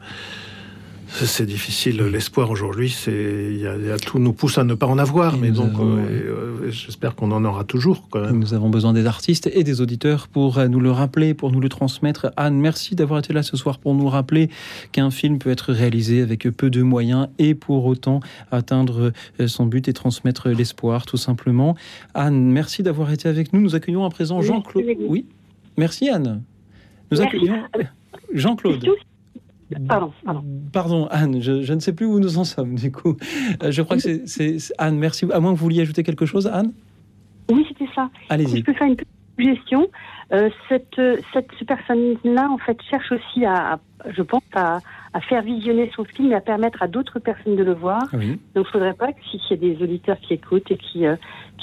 c'est 1.09 1.45
difficile. 1.45 2.01
L'espoir 2.01 2.51
aujourd'hui, 2.51 2.89
c'est 2.89 3.11
il 3.51 3.59
y, 3.59 3.67
a 3.67 3.97
tout 3.97 4.19
nous 4.19 4.33
pousse 4.33 4.57
à 4.57 4.63
ne 4.63 4.73
pas 4.73 4.85
en 4.87 4.97
avoir, 4.97 5.37
mais 5.37 5.51
donc 5.51 5.73
euh, 5.79 6.63
euh, 6.65 6.71
j'espère 6.71 7.15
qu'on 7.15 7.31
en 7.31 7.43
aura 7.45 7.63
toujours. 7.63 8.07
Quand 8.09 8.21
même. 8.21 8.39
Nous 8.39 8.53
avons 8.53 8.69
besoin 8.69 8.93
des 8.93 9.05
artistes 9.05 9.49
et 9.53 9.63
des 9.63 9.81
auditeurs 9.81 10.27
pour 10.27 10.57
euh, 10.57 10.67
nous 10.67 10.79
le 10.79 10.91
rappeler, 10.91 11.33
pour 11.33 11.51
nous 11.51 11.59
le 11.59 11.69
transmettre. 11.69 12.31
Anne, 12.35 12.59
merci 12.59 12.95
d'avoir 12.95 13.19
été 13.19 13.33
là 13.33 13.43
ce 13.43 13.57
soir 13.57 13.79
pour 13.79 13.95
nous 13.95 14.07
rappeler 14.07 14.49
qu'un 14.91 15.09
film 15.09 15.39
peut 15.39 15.49
être 15.49 15.73
réalisé 15.73 16.21
avec 16.21 16.49
peu 16.49 16.69
de 16.69 16.81
moyens 16.81 17.27
et 17.39 17.55
pour 17.55 17.85
autant 17.85 18.19
atteindre 18.51 19.11
son 19.47 19.65
but 19.65 19.87
et 19.87 19.93
transmettre 19.93 20.49
l'espoir, 20.49 21.05
tout 21.05 21.17
simplement. 21.17 21.75
Anne, 22.13 22.51
merci 22.51 22.83
d'avoir 22.83 23.11
été 23.11 23.29
avec 23.29 23.53
nous. 23.53 23.61
Nous 23.61 23.75
accueillons 23.75 24.05
à 24.05 24.09
présent 24.09 24.41
Jean-Claude. 24.41 24.85
Oui, 25.07 25.25
merci 25.77 26.09
Anne. 26.09 26.43
Nous 27.11 27.21
accueillons 27.21 27.63
Jean-Claude. 28.33 28.85
Pardon, 29.87 30.13
pardon. 30.71 31.07
Anne, 31.11 31.41
je, 31.41 31.73
ne 31.73 31.79
sais 31.79 31.93
plus 31.93 32.05
où 32.05 32.19
nous 32.19 32.37
en 32.37 32.43
sommes, 32.43 32.75
du 32.75 32.91
coup. 32.91 33.17
Euh, 33.63 33.71
je 33.71 33.81
crois 33.81 33.97
que 33.97 34.25
c'est 34.25 34.57
Anne, 34.77 34.97
merci. 34.97 35.25
À 35.31 35.39
moins 35.39 35.53
que 35.53 35.57
vous 35.57 35.63
vouliez 35.63 35.81
ajouter 35.81 36.03
quelque 36.03 36.25
chose, 36.25 36.47
Anne? 36.47 36.71
Oui, 37.51 37.65
c'était 37.69 37.89
ça. 37.93 38.09
Allez-y. 38.29 38.59
Je 38.59 38.63
peux 38.63 38.73
faire 38.73 38.87
une 38.87 38.95
petite 38.95 39.11
suggestion? 39.37 39.87
Euh, 40.33 40.49
cette, 40.67 41.01
cette 41.33 41.67
personne-là, 41.67 42.49
en 42.49 42.57
fait, 42.57 42.77
cherche 42.89 43.11
aussi 43.11 43.45
à, 43.45 43.79
je 44.15 44.21
pense, 44.21 44.43
à, 44.53 44.79
à, 45.13 45.21
faire 45.21 45.41
visionner 45.41 45.91
son 45.95 46.03
film 46.03 46.31
et 46.31 46.35
à 46.35 46.41
permettre 46.41 46.81
à 46.83 46.87
d'autres 46.87 47.19
personnes 47.19 47.55
de 47.55 47.63
le 47.63 47.73
voir. 47.73 48.03
Donc, 48.11 48.21
il 48.21 48.39
ne 48.55 48.63
faudrait 48.63 48.93
pas 48.93 49.11
que 49.11 49.19
s'il 49.29 49.39
y 49.49 49.53
a 49.53 49.57
des 49.57 49.83
auditeurs 49.83 50.17
qui 50.19 50.33
écoutent 50.33 50.69
et 50.71 50.77
qui, 50.77 51.05
euh, 51.05 51.15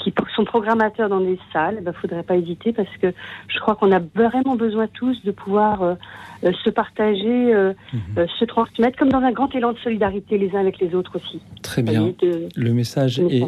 qui 0.03 0.13
sont 0.35 0.45
programmateurs 0.45 1.09
dans 1.09 1.21
des 1.21 1.39
salles, 1.53 1.75
il 1.75 1.77
eh 1.77 1.81
ne 1.81 1.85
ben, 1.85 1.93
faudrait 1.93 2.23
pas 2.23 2.35
hésiter 2.35 2.73
parce 2.73 2.89
que 3.01 3.13
je 3.47 3.59
crois 3.59 3.75
qu'on 3.75 3.91
a 3.91 3.99
vraiment 4.13 4.55
besoin 4.55 4.87
tous 4.87 5.23
de 5.23 5.31
pouvoir 5.31 5.81
euh, 5.81 5.95
euh, 6.43 6.51
se 6.63 6.69
partager, 6.69 7.53
mhm. 7.53 8.27
se 8.39 8.45
transmettre, 8.45 8.97
comme 8.97 9.09
dans 9.09 9.21
un 9.21 9.31
grand 9.31 9.53
élan 9.55 9.73
de 9.73 9.79
solidarité 9.79 10.37
les 10.37 10.55
uns 10.55 10.59
avec 10.59 10.79
les 10.79 10.93
autres 10.95 11.17
aussi. 11.17 11.41
Très 11.61 11.81
bien. 11.81 12.13
le 12.55 12.73
message 12.73 13.19
est, 13.19 13.45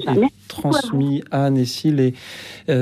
transmis. 0.47 1.23
Anne 1.31 1.57
Essil 1.57 1.95
les 1.97 2.13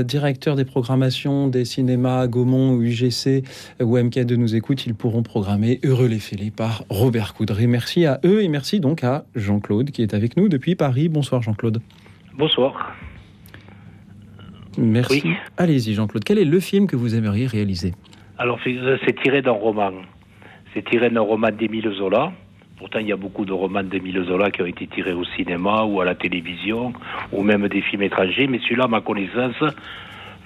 directeurs 0.03 0.55
des 0.55 0.66
programmations 0.66 1.47
des 1.47 1.66
cinémas 1.66 2.28
Gaumont 2.28 2.80
UGC 2.82 3.43
ou 3.82 3.97
MK2 3.97 4.36
nous 4.36 4.55
écoutent, 4.55 4.86
ils 4.86 4.95
pourront 4.95 5.24
programmer 5.24 5.80
Heureux 5.84 6.05
les 6.08 6.20
fêlés 6.20 6.51
par 6.51 6.84
Robert 6.89 7.34
Coudray. 7.34 7.68
Merci 7.68 8.06
à 8.06 8.20
eux 8.26 8.43
et 8.43 8.47
merci 8.47 8.80
donc 8.80 9.03
à 9.03 9.26
Jean-Claude 9.36 9.91
qui 9.91 10.01
est 10.01 10.14
avec 10.14 10.38
nous 10.38 10.49
depuis 10.49 10.76
Paris. 10.76 11.10
Bonsoir 11.10 11.41
Jean-Claude. 11.41 11.82
Bonsoir. 12.38 12.93
Merci. 14.78 15.24
Allez-y 15.58 15.93
Jean-Claude, 15.93 16.24
quel 16.24 16.38
est 16.38 16.45
le 16.45 16.60
film 16.60 16.88
que 16.88 16.95
vous 16.95 17.16
aimeriez 17.16 17.47
réaliser? 17.47 17.93
Alors 18.38 18.60
c'est 18.64 19.22
tiré 19.24 19.41
d'un 19.41 19.51
roman. 19.51 19.91
C'est 20.74 20.84
tiré 20.84 21.10
d'un 21.10 21.22
roman 21.22 21.49
d'Émile 21.51 21.89
Zola. 21.97 22.34
Pourtant, 22.78 22.99
il 22.99 23.08
y 23.08 23.14
a 23.14 23.16
beaucoup 23.16 23.45
de 23.45 23.53
romans 23.53 23.84
d'Émile 23.84 24.26
Zola 24.28 24.51
qui 24.51 24.62
ont 24.62 24.66
été 24.66 24.86
tirés 24.88 25.14
au 25.14 25.24
cinéma 25.24 25.84
ou 25.84 26.01
à 26.01 26.06
la 26.06 26.14
télévision, 26.14 26.91
ou 27.32 27.41
même 27.41 27.70
des 27.70 27.82
films 27.82 28.01
étrangers. 28.01 28.47
Mais 28.47 28.60
celui-là, 28.60 28.84
à 28.84 28.88
ma 28.89 28.99
connaissance, 28.99 29.56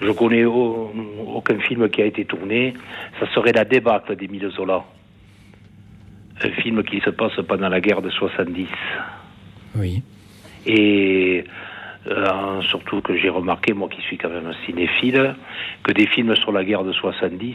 je 0.00 0.10
connais 0.12 0.44
aucun 0.44 1.58
film 1.58 1.88
qui 1.88 2.00
a 2.02 2.06
été 2.06 2.24
tourné. 2.24 2.74
Ça 3.18 3.26
serait 3.34 3.50
La 3.50 3.64
débâcle 3.64 4.14
d'Émile 4.14 4.48
Zola. 4.50 4.84
Un 6.42 6.50
film 6.62 6.82
qui 6.84 7.00
se 7.00 7.10
passe 7.10 7.36
pendant 7.46 7.68
la 7.68 7.80
guerre 7.80 8.02
de 8.02 8.10
70. 8.10 8.66
Oui. 9.76 10.02
Et 10.66 11.44
euh, 12.06 12.62
surtout 12.62 13.02
que 13.02 13.16
j'ai 13.16 13.28
remarqué, 13.28 13.74
moi 13.74 13.88
qui 13.88 14.00
suis 14.02 14.16
quand 14.16 14.30
même 14.30 14.46
un 14.46 14.66
cinéphile, 14.66 15.34
que 15.82 15.92
des 15.92 16.06
films 16.06 16.34
sur 16.36 16.52
la 16.52 16.64
guerre 16.64 16.84
de 16.84 16.92
70, 16.92 17.54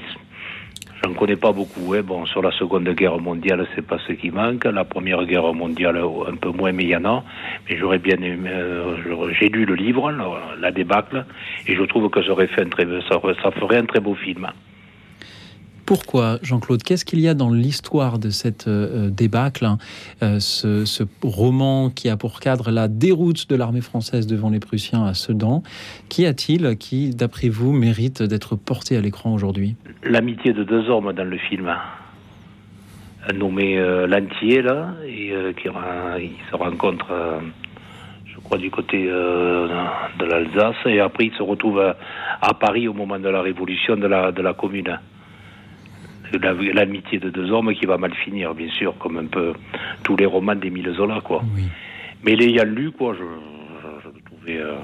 j'en 1.03 1.13
connais 1.13 1.35
pas 1.35 1.51
beaucoup. 1.51 1.93
Hein. 1.93 2.01
Bon, 2.03 2.25
sur 2.27 2.43
la 2.43 2.51
Seconde 2.51 2.87
Guerre 2.89 3.19
mondiale, 3.19 3.65
c'est 3.75 3.85
pas 3.85 3.97
ce 4.07 4.13
qui 4.13 4.29
manque. 4.29 4.65
La 4.65 4.85
Première 4.85 5.25
Guerre 5.25 5.53
mondiale, 5.53 5.99
un 6.27 6.35
peu 6.35 6.49
moins, 6.49 6.71
mais 6.71 6.83
il 6.83 6.89
y 6.89 6.95
en 6.95 7.05
a. 7.05 7.23
Mais 7.67 7.77
j'aurais 7.77 7.99
bien 7.99 8.17
aimé. 8.21 8.49
Euh, 8.51 9.31
j'ai 9.39 9.49
lu 9.49 9.65
le 9.65 9.73
livre, 9.73 10.11
la, 10.59 10.71
débâcle, 10.71 11.25
et 11.67 11.75
je 11.75 11.83
trouve 11.83 12.09
que 12.09 12.21
ça, 12.23 12.31
aurait 12.31 12.47
fait 12.47 12.61
un 12.61 12.69
très, 12.69 12.85
ça 13.09 13.51
ferait 13.51 13.77
un 13.77 13.85
très 13.85 13.99
beau 13.99 14.13
film. 14.13 14.47
Pourquoi, 15.85 16.39
Jean-Claude 16.41 16.81
Qu'est-ce 16.81 17.05
qu'il 17.05 17.19
y 17.19 17.27
a 17.27 17.35
dans 17.35 17.51
l'histoire 17.51 18.17
de 18.17 18.31
cette 18.31 18.67
euh, 18.67 19.11
débâcle 19.11 19.65
hein, 19.65 19.77
euh, 20.23 20.39
ce, 20.39 21.03
roman 21.21 21.91
qui 21.91 22.09
a 22.09 22.17
pour 22.17 22.39
cadre 22.39 22.71
la 22.71 22.87
déroute 22.87 23.47
de 23.47 23.55
l'armée 23.55 23.81
française 23.81 24.25
devant 24.25 24.49
les 24.49 24.59
Prussiens 24.59 25.05
à 25.05 25.13
Sedan? 25.13 25.61
Qui 26.09 26.25
a-t-il 26.25 26.75
qui, 26.77 27.11
d'après 27.11 27.49
vous, 27.49 27.71
mérite 27.71 28.23
d'être 28.23 28.55
porté 28.55 28.97
à 28.97 29.01
l'écran 29.01 29.31
aujourd'hui? 29.31 29.75
L'amitié 30.03 30.53
de 30.53 30.63
deux 30.63 30.89
hommes 30.89 31.13
dans 31.13 31.23
le 31.23 31.37
film. 31.37 31.71
Nommé 33.35 33.77
euh, 33.77 34.07
Lantier, 34.07 34.63
là, 34.63 34.95
et 35.05 35.33
qui 35.55 35.67
se 35.67 36.55
rencontre 36.55 37.05
je 38.25 38.39
crois, 38.39 38.57
du 38.57 38.71
côté 38.71 39.05
de 39.05 40.25
l'Alsace. 40.25 40.75
Et 40.87 40.99
après, 40.99 41.25
il 41.25 41.33
se 41.33 41.43
retrouve 41.43 41.79
à, 41.79 42.53
Paris 42.55 42.87
au 42.87 42.93
moment 42.93 43.19
de 43.19 43.29
la 43.29 43.43
révolution 43.43 43.95
de 43.95 44.07
la 44.07 44.53
commune 44.53 44.97
l'amitié 46.37 47.19
de 47.19 47.29
deux 47.29 47.51
hommes 47.51 47.73
qui 47.73 47.85
va 47.85 47.97
mal 47.97 48.13
finir, 48.13 48.53
bien 48.53 48.69
sûr, 48.69 48.97
comme 48.97 49.17
un 49.17 49.25
peu 49.25 49.53
tous 50.03 50.15
les 50.15 50.25
romans 50.25 50.55
d'Émile 50.55 50.93
Zola, 50.95 51.21
quoi. 51.21 51.43
Mais 52.23 52.35
l'ayant 52.35 52.65
lu, 52.65 52.91
quoi, 52.91 53.13
je, 53.13 53.23
je, 54.03 54.09
trouvais. 54.25 54.57
Euh, 54.57 54.75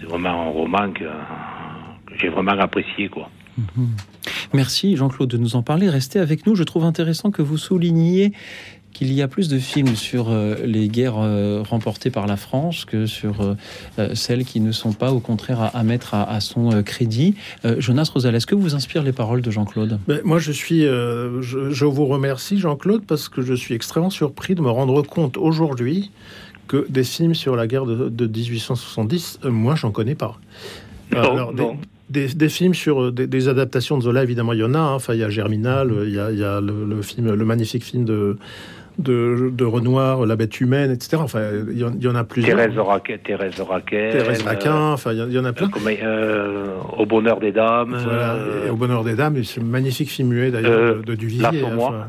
c'est 0.00 0.06
vraiment 0.06 0.48
un 0.48 0.50
roman 0.50 0.92
que, 0.92 1.04
j'ai 2.16 2.28
vraiment 2.28 2.52
apprécié, 2.52 3.08
quoi. 3.08 3.28
Mhm. 3.56 3.88
Merci 4.54 4.96
Jean-Claude 4.96 5.30
de 5.30 5.38
nous 5.38 5.56
en 5.56 5.62
parler. 5.62 5.88
Restez 5.88 6.18
avec 6.18 6.46
nous. 6.46 6.54
Je 6.54 6.64
trouve 6.64 6.84
intéressant 6.84 7.30
que 7.30 7.42
vous 7.42 7.56
souligniez 7.56 8.32
qu'il 8.92 9.12
y 9.12 9.22
a 9.22 9.28
plus 9.28 9.48
de 9.48 9.58
films 9.58 9.96
sur 9.96 10.30
euh, 10.30 10.56
les 10.64 10.88
guerres 10.88 11.18
euh, 11.18 11.62
remportées 11.68 12.10
par 12.10 12.26
la 12.26 12.36
France 12.36 12.84
que 12.84 13.06
sur 13.06 13.40
euh, 13.40 14.14
celles 14.14 14.44
qui 14.44 14.60
ne 14.60 14.72
sont 14.72 14.92
pas, 14.92 15.12
au 15.12 15.20
contraire, 15.20 15.70
à, 15.74 15.82
mettre 15.82 16.14
à, 16.14 16.40
son 16.40 16.82
crédit. 16.82 17.34
Jonas 17.78 18.10
Rosal, 18.12 18.34
est-ce 18.34 18.46
que 18.46 18.54
vous 18.54 18.74
inspire 18.74 19.02
les 19.02 19.12
paroles 19.12 19.42
de 19.42 19.50
Jean-Claude? 19.50 19.98
Ben, 20.06 20.20
Moi, 20.24 20.38
je 20.38 20.52
suis, 20.52 20.82
je, 20.82 21.84
vous 21.84 22.06
remercie, 22.06 22.58
Jean-Claude, 22.58 23.02
parce 23.06 23.28
que 23.28 23.42
je 23.42 23.54
suis 23.54 23.74
extrêmement 23.74 24.10
surpris 24.10 24.54
de 24.54 24.60
me 24.60 24.70
rendre 24.70 25.02
compte 25.02 25.36
aujourd'hui 25.36 26.10
que 26.68 26.86
des 26.88 27.04
films 27.04 27.34
sur 27.34 27.56
la 27.56 27.66
guerre 27.66 27.86
de, 27.86 28.26
1870, 28.26 29.40
moi, 29.44 29.74
j'en 29.74 29.90
connais 29.90 30.14
pas. 30.14 30.38
Alors, 31.12 31.52
Des, 32.10 32.48
films 32.48 32.74
sur 32.74 33.12
des, 33.12 33.48
adaptations 33.48 33.98
de 33.98 34.02
Zola, 34.02 34.22
évidemment, 34.22 34.52
il 34.52 34.60
y 34.60 34.64
en 34.64 34.74
a. 34.74 34.78
Hein. 34.78 34.94
Enfin, 34.94 35.14
il 35.14 35.20
y 35.20 35.24
a 35.24 35.30
Germinal, 35.30 35.92
il 36.06 36.12
y 36.12 36.18
a, 36.18 36.60
le, 36.60 37.02
film, 37.02 37.32
le 37.32 37.44
magnifique 37.44 37.84
film 37.84 38.04
de 38.04 38.36
de, 38.98 39.64
Renoir, 39.64 40.26
La 40.26 40.36
bête 40.36 40.60
humaine, 40.60 40.90
etc. 40.90 41.18
Enfin, 41.22 41.40
il 41.70 41.78
y, 41.78 42.08
en 42.08 42.14
a 42.14 42.24
plusieurs. 42.24 42.56
Thérèse 42.56 42.78
Raquin, 42.78 43.16
Thérèse 43.24 43.60
Raquin, 43.60 44.10
Thérèse 44.10 44.42
Raquin, 44.42 44.74
euh, 44.74 44.92
enfin, 44.92 45.12
il 45.12 45.32
y, 45.32 45.38
en 45.38 45.44
a 45.44 45.52
plein. 45.52 45.70
Euh, 46.02 46.76
au 46.98 47.06
bonheur 47.06 47.40
des 47.40 47.52
dames. 47.52 47.96
Voilà, 48.04 48.36
au 48.70 48.76
bonheur 48.76 49.04
des 49.04 49.14
dames, 49.14 49.42
c'est 49.44 49.60
un 49.60 49.64
magnifique 49.64 50.10
film 50.10 50.28
muet 50.28 50.50
d'ailleurs 50.50 50.96
de, 50.96 51.02
de, 51.02 51.14
Duvivier. 51.14 51.42
Là, 51.42 51.52
pour 51.60 51.70
moi. 51.70 52.08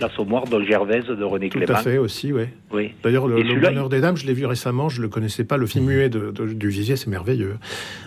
L'Assommoir 0.00 0.44
de 0.46 0.62
Gervaise 0.62 1.06
de 1.06 1.24
René 1.24 1.48
Tout 1.48 1.58
Clément. 1.58 1.74
à 1.78 1.82
fait 1.82 1.98
aussi, 1.98 2.32
ouais. 2.32 2.52
Oui. 2.72 2.92
D'ailleurs, 3.02 3.26
le, 3.26 3.42
Bonheur 3.60 3.88
des 3.88 4.00
Dames, 4.00 4.16
je 4.16 4.26
l'ai 4.26 4.32
vu 4.34 4.46
récemment, 4.46 4.88
je 4.88 5.02
le 5.02 5.08
connaissais 5.08 5.44
pas. 5.44 5.56
Le 5.56 5.66
film 5.66 5.86
muet 5.86 6.08
de, 6.08 6.30
de- 6.30 6.52
du 6.52 6.68
Vizier, 6.68 6.96
c'est 6.96 7.08
merveilleux. 7.08 7.56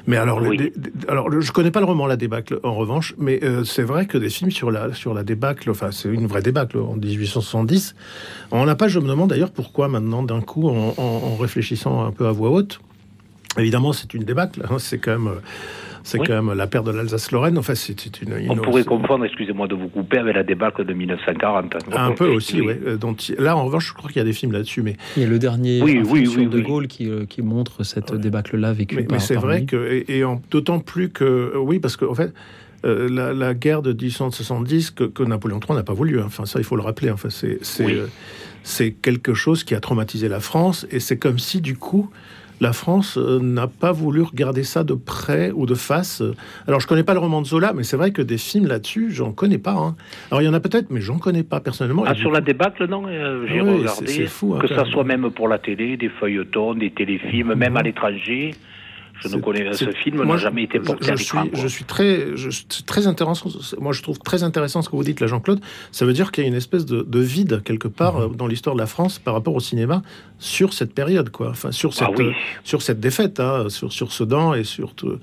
Mais 0.08 0.18
alors, 0.18 0.42
Oui. 0.42 0.72
alors, 1.08 1.28
le- 1.30 1.42
je 1.42 1.52
connais 1.52 1.72
pas 1.72 1.80
le 1.80 1.86
roman 1.86 2.08
La 2.08 2.16
débâcle, 2.18 2.60
en 2.64 2.74
revanche, 2.76 3.14
mais 3.18 3.40
euh, 3.44 3.64
c'est 3.64 3.84
vrai 3.84 4.06
que 4.06 4.18
des 4.18 4.30
films 4.30 4.52
sur 4.52 4.72
la 4.72 4.94
sur 4.94 5.14
la 5.14 5.24
débâcle, 5.24 5.70
enfin, 5.70 5.92
c'est 5.92 6.10
une 6.10 6.28
vraie 6.28 6.42
débâcle 6.42 6.78
en 6.78 6.96
1870. 6.96 7.96
On 8.52 8.66
n'a 8.66 8.76
pas. 8.76 8.88
Je 8.88 9.00
me 9.00 9.08
demande 9.08 9.30
d'ailleurs 9.30 9.52
pourquoi 9.52 9.88
maintenant, 9.88 10.24
d'un 10.24 10.42
coup, 10.42 10.70
en, 10.70 10.94
en- 10.98 11.02
en 11.02 11.36
réfléchissant 11.36 12.06
un 12.06 12.12
peu 12.12 12.28
à 12.28 12.32
voix 12.32 12.52
haute. 12.52 12.80
Évidemment, 13.58 13.92
c'est 13.94 14.14
une 14.14 14.24
débâcle. 14.24 14.62
hein, 14.70 14.78
c'est 14.80 14.98
quand 15.00 15.12
même. 15.12 15.28
euh, 15.28 15.40
C'est 16.04 16.20
Oui. 16.20 16.26
quand 16.28 16.42
même 16.42 16.58
la 16.58 16.68
perte 16.68 16.86
de 16.86 16.92
l'Alsace-Lorraine. 16.92 17.58
Enfin, 17.58 17.76
c'est 17.76 18.00
c'est 18.00 18.22
une, 18.22 18.34
On 18.50 18.56
une- 18.56 18.62
pourrait 18.62 18.84
confondre, 18.84 19.26
excusez-moi 19.26 19.68
de 19.68 19.76
vous 19.76 19.88
couper, 19.88 20.18
avec 20.18 20.36
la 20.36 20.44
débâcle 20.44 20.84
de 20.86 20.94
1940. 20.94 21.76
un 21.96 22.12
peu 22.12 22.28
aussi, 22.28 22.62
Oui. 22.62 22.68
ouais. 22.68 22.80
euh, 22.88 22.98
dont 22.98 23.14
il- 23.14 23.36
là, 23.36 23.56
en 23.56 23.66
revanche, 23.66 23.88
je 23.90 23.94
crois 23.94 24.10
qu'il 24.10 24.18
y 24.18 24.22
a 24.22 24.26
des 24.26 24.34
films 24.34 24.52
là-dessus, 24.52 24.82
mais 24.82 24.98
Il 25.18 25.24
y 25.24 25.26
a 25.26 25.30
le 25.30 25.38
dernier 25.40 25.82
Oui, 25.82 25.98
un 26.00 26.04
oui, 26.04 26.20
film 26.22 26.26
sur 26.32 26.40
oui, 26.42 26.48
De 26.48 26.58
oui. 26.58 26.64
Gaulle 26.64 26.88
qui, 26.88 27.10
euh, 27.10 27.26
qui 27.26 27.42
montre 27.42 27.84
cette 27.84 28.14
débâcle-là 28.16 28.74
vécue 28.74 28.96
Mais, 28.96 29.04
par 29.04 29.18
mais 29.18 29.24
c'est 29.24 29.36
par 29.36 29.44
vrai 29.44 29.60
lui. 29.60 29.66
que, 29.68 30.04
et, 30.08 30.18
et 30.18 30.24
en- 30.24 30.42
d'autant 30.50 30.80
plus 30.80 31.10
que, 31.10 31.24
euh, 31.24 31.58
oui, 31.60 31.80
parce 31.80 31.98
qu'en 31.98 32.12
en 32.12 32.16
fait, 32.16 32.34
euh, 32.84 33.08
la, 33.08 33.32
la 33.34 33.54
guerre 33.54 33.84
de 33.84 33.94
1870 33.94 34.90
que, 34.92 35.04
que 35.04 35.22
Napoléon 35.24 35.60
III 35.60 35.76
n'a 35.78 35.84
pas 35.84 35.94
voulu, 35.94 36.20
hein. 36.20 36.24
enfin 36.26 36.46
ça 36.46 36.60
il 36.60 36.64
faut 36.66 36.76
le 36.76 36.82
rappeler, 36.82 37.12
enfin, 37.12 37.30
c'est 37.30 37.60
c'est, 37.62 37.86
Oui. 37.86 37.94
euh, 37.94 38.08
c'est 38.64 38.92
quelque 38.92 39.36
chose 39.36 39.64
qui 39.64 39.76
a 39.76 39.80
traumatisé 39.80 40.28
la 40.30 40.40
France, 40.40 40.88
et 40.90 41.00
c'est 41.00 41.18
comme 41.18 41.38
si 41.38 41.62
du 41.62 41.76
coup 41.78 42.10
la 42.62 42.72
France 42.74 43.18
euh, 43.18 43.40
n'a 43.42 43.68
pas 43.68 43.92
voulu 43.92 44.22
regarder 44.22 44.64
ça 44.64 44.84
de 44.84 44.94
près 44.94 45.52
ou 45.52 45.66
de 45.66 45.74
face. 45.74 46.22
Alors 46.68 46.80
je 46.80 46.88
connais 46.88 47.04
pas 47.04 47.14
le 47.14 47.20
roman 47.20 47.42
de 47.42 47.48
Zola, 47.48 47.74
mais 47.74 47.84
c'est 47.84 47.98
vrai 47.98 48.12
que 48.12 48.22
des 48.22 48.38
films 48.38 48.68
là-dessus, 48.68 49.12
j'en 49.12 49.32
connais 49.34 49.58
pas. 49.58 49.74
hein. 49.74 49.96
Alors 50.30 50.42
il 50.44 50.46
y 50.46 50.48
en 50.48 50.54
a 50.54 50.60
peut-être, 50.60 50.92
mais 50.92 51.02
j'en 51.02 51.18
connais 51.18 51.44
pas 51.44 51.60
personnellement. 51.60 52.04
Ah, 52.06 52.14
sur 52.16 52.32
la 52.32 52.40
débâcle, 52.40 52.88
non, 52.88 53.04
euh, 53.08 53.46
j'ai 53.48 53.60
Ah 53.60 53.64
oui, 53.66 53.80
regardé. 53.80 54.06
c'est- 54.08 54.14
c'est 54.14 54.26
fou, 54.28 54.54
hein, 54.56 54.60
que 54.60 54.68
ça 54.68 54.86
soit 54.86 55.04
même 55.04 55.30
pour 55.32 55.48
la 55.48 55.58
télé, 55.58 55.98
des 55.98 56.10
feuilletons, 56.10 56.76
des 56.76 56.92
téléfilms, 56.92 57.56
même 57.56 57.76
à 57.78 57.82
l'étranger. 57.82 58.54
Je 59.22 59.36
ne 59.36 59.42
connais 59.42 59.72
ce 59.74 59.86
c'est- 59.86 59.96
film 59.98 60.18
moi, 60.24 60.36
n'a 60.36 60.42
jamais 60.42 60.64
été 60.64 60.80
porté 60.80 61.06
je, 61.06 61.12
à 61.12 61.16
je 61.16 61.20
l'écran. 61.22 61.42
suis, 61.44 61.52
quoi. 61.52 61.60
je 61.62 61.68
suis 61.68 61.84
très, 61.86 62.36
je 62.36 62.50
très 62.86 63.08
intéressant. 63.08 63.50
Moi, 63.80 63.94
je 63.94 64.02
trouve 64.02 64.20
très 64.20 64.44
intéressant 64.44 64.82
ce 64.82 64.90
que 64.90 64.96
vous 64.96 65.04
dites 65.04 65.20
là, 65.20 65.28
Jean-Claude. 65.28 65.60
Ça 65.92 66.06
veut 66.06 66.14
dire 66.14 66.32
qu'il 66.32 66.44
y 66.44 66.48
a 66.48 66.50
une 66.50 66.56
espèce 66.56 66.86
de, 66.86 67.02
de 67.04 67.20
vide 67.20 67.62
quelque 67.64 67.88
part 67.88 68.16
Mhm. 68.20 68.22
euh, 68.24 68.36
dans 68.36 68.48
l'histoire 68.48 68.76
de 68.76 68.82
la 68.82 68.88
France 68.88 69.20
par 69.20 69.34
rapport 69.34 69.54
au 69.56 69.60
cinéma 69.60 70.02
sur 70.40 70.74
cette 70.74 70.94
période, 70.94 71.30
quoi. 71.30 71.50
Enfin, 71.52 71.72
sur 71.72 71.94
cette, 71.94 72.08
Ah 72.10 72.14
oui. 72.18 72.26
euh, 72.26 72.32
sur 72.64 72.82
cette 72.82 73.00
défaite, 73.00 73.40
hein, 73.40 73.66
sur 73.70 73.92
sur 73.94 74.12
Sedan 74.12 74.54
et 74.54 74.64
sur. 74.64 74.94
tout- 74.96 75.18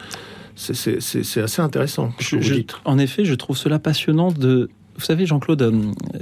c'est- 0.54 0.74
C'est 0.74 1.00
c'est- 1.00 1.22
c'est 1.22 1.40
assez 1.40 1.62
intéressant 1.62 2.12
ce 2.12 2.16
que 2.18 2.24
Je- 2.24 2.36
vous 2.36 2.42
je- 2.42 2.54
dites. 2.54 2.74
en 2.84 2.98
effet, 2.98 3.24
je 3.24 3.34
trouve 3.34 3.56
cela 3.56 3.78
passionnant 3.78 4.30
de. 4.32 4.68
Vous 4.96 5.04
savez, 5.04 5.26
Jean-Claude, 5.26 5.62
euh, 5.62 5.70
euh, 5.70 6.18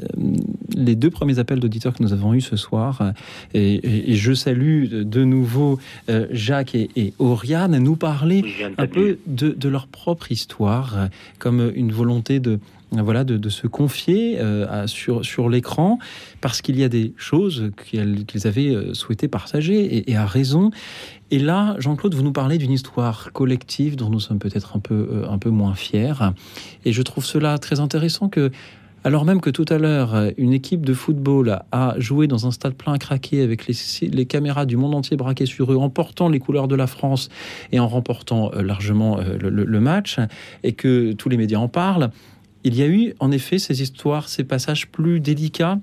les 0.77 0.95
deux 0.95 1.11
premiers 1.11 1.39
appels 1.41 1.59
d'auditeurs 1.59 1.95
que 1.95 2.03
nous 2.03 2.13
avons 2.13 2.35
eus 2.35 2.41
ce 2.43 2.57
soir, 2.57 3.01
euh, 3.01 3.11
et, 3.55 3.75
et- 3.75 4.13
et 4.13 4.15
je 4.15 4.33
salue 4.35 4.87
de 4.89 5.25
nouveau 5.25 5.79
euh, 6.11 6.27
Jacques 6.31 6.75
et, 6.75 6.91
et 6.97 7.13
Oriane, 7.19 7.77
nous 7.79 7.97
Oui, 8.43 8.55
j'ai 8.59 8.65
un 8.79 8.87
peu 8.87 9.19
de, 9.27 9.49
de 9.51 9.69
leur 9.69 9.87
propre 9.89 10.31
histoire, 10.31 10.97
euh, 10.97 11.07
comme 11.39 11.73
une 11.75 11.91
volonté 11.93 12.39
de 12.39 12.61
voilà 12.93 13.25
de, 13.25 13.37
de 13.37 13.49
se 13.49 13.67
confier 13.67 14.37
euh, 14.39 14.65
à- 14.71 14.87
sur 14.87 15.25
sur 15.25 15.49
l'écran, 15.49 15.99
parce 16.41 16.63
qu'il 16.63 16.79
y 16.79 16.85
a 16.85 16.89
des 16.89 17.13
choses 17.17 17.73
qu'ils 17.91 18.47
avaient 18.47 18.95
souhaité 18.95 19.27
partager 19.27 19.81
et, 19.81 20.11
et 20.13 20.17
à 20.17 20.25
raison. 20.25 20.71
Et 21.33 21.41
là, 21.41 21.75
Jean-Claude, 21.81 22.15
vous 22.15 22.23
nous 22.23 22.33
parlez 22.33 22.57
d'une 22.59 22.71
histoire 22.71 23.33
collective 23.33 23.97
dont 23.97 24.09
nous 24.09 24.21
sommes 24.21 24.39
peut-être 24.39 24.77
un 24.77 24.79
peu 24.79 24.95
euh, 25.11 25.29
un 25.29 25.39
peu 25.39 25.51
moins 25.51 25.75
fiers, 25.75 26.15
et 26.85 26.93
je 26.93 27.03
trouve 27.03 27.25
cela 27.25 27.59
très 27.59 27.81
intéressant 27.81 28.29
que 28.29 28.53
alors 29.07 29.25
même 29.25 29.41
que 29.41 29.51
tout 29.51 29.65
à 29.69 29.79
l'heure, 29.79 30.33
une 30.37 30.53
équipe 30.53 30.85
de 30.85 30.93
football 30.93 31.61
a 31.71 31.95
joué 31.99 32.27
dans 32.27 32.49
un 32.49 32.51
stade 32.51 32.75
plein 32.75 32.95
à 32.95 32.99
craquer 32.99 33.41
avec 33.41 33.69
les, 33.69 34.27
caméras 34.27 34.67
du 34.67 34.77
monde 34.77 34.97
entier 34.97 35.17
braquées 35.17 35.47
sur 35.47 35.73
eux, 35.73 35.77
en 35.77 35.91
portant 35.91 36.29
les 36.29 36.41
couleurs 36.41 36.67
de 36.67 36.75
la 36.75 36.89
France 36.89 37.29
et 37.71 37.79
en 37.79 37.87
remportant 37.87 38.51
euh, 38.53 38.63
largement 38.63 39.21
euh, 39.21 39.39
le, 39.39 39.81
match, 39.81 40.19
et 40.65 40.73
que 40.73 41.13
tous 41.13 41.29
les 41.29 41.37
médias 41.37 41.61
en 41.61 41.69
parlent, 41.69 42.11
il 42.65 42.75
y 42.75 42.83
a 42.83 42.89
eu 42.89 43.15
en 43.21 43.31
effet 43.31 43.61
ces 43.61 43.81
histoires, 43.81 44.29
ces 44.29 44.43
passages 44.43 44.89
plus 44.89 45.21
délicats 45.21 45.79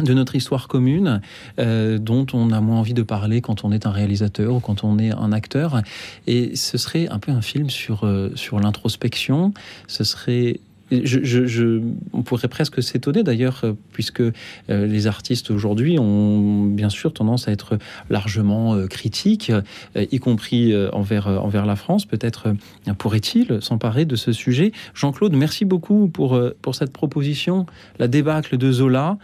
de 0.00 0.14
notre 0.14 0.36
histoire 0.36 0.68
commune, 0.68 1.20
euh, 1.58 1.98
dont 1.98 2.28
on 2.32 2.52
a 2.52 2.60
moins 2.60 2.78
envie 2.78 2.94
de 2.94 3.02
parler 3.02 3.40
quand 3.40 3.64
on 3.64 3.72
est 3.72 3.86
un 3.86 3.90
réalisateur 3.90 4.54
ou 4.54 4.60
quand 4.60 4.84
on 4.84 5.00
est 5.00 5.10
un 5.10 5.32
acteur. 5.32 5.82
Et 6.28 6.54
ce 6.54 6.78
serait 6.78 7.08
un 7.08 7.18
peu 7.18 7.32
un 7.32 7.42
film 7.42 7.70
sur, 7.70 8.08
sur 8.36 8.60
l'introspection. 8.60 9.52
Ce 9.88 10.04
serait 10.04 10.60
je, 11.04 11.46
je- 11.46 11.80
on 12.12 12.22
pourrait 12.22 12.48
presque 12.48 12.82
s'étonner 12.82 13.22
d'ailleurs, 13.22 13.60
euh, 13.64 13.72
puisque 13.92 14.20
euh, 14.20 14.32
les 14.68 15.06
artistes 15.06 15.50
aujourd'hui 15.50 15.98
ont 15.98 16.64
bien 16.66 16.90
sûr 16.90 17.12
tendance 17.12 17.48
à 17.48 17.52
être 17.52 17.78
largement 18.10 18.74
euh, 18.74 18.86
critiques, 18.86 19.52
y 19.96 20.18
compris 20.18 20.74
envers, 20.92 21.26
envers 21.26 21.66
la 21.66 21.76
France. 21.76 22.04
Peut-être 22.06 22.54
pourrait-il 22.98 23.60
s'emparer 23.60 24.04
de 24.04 24.16
ce 24.16 24.32
sujet? 24.32 24.72
Jean-Claude, 24.94 25.34
merci 25.34 25.64
beaucoup 25.64 26.08
pour, 26.08 26.40
pour 26.60 26.74
cette 26.74 26.92
proposition, 26.92 27.66
la 27.98 28.08
débâcle 28.08 28.56
de 28.58 28.72
Zola, 28.72 29.18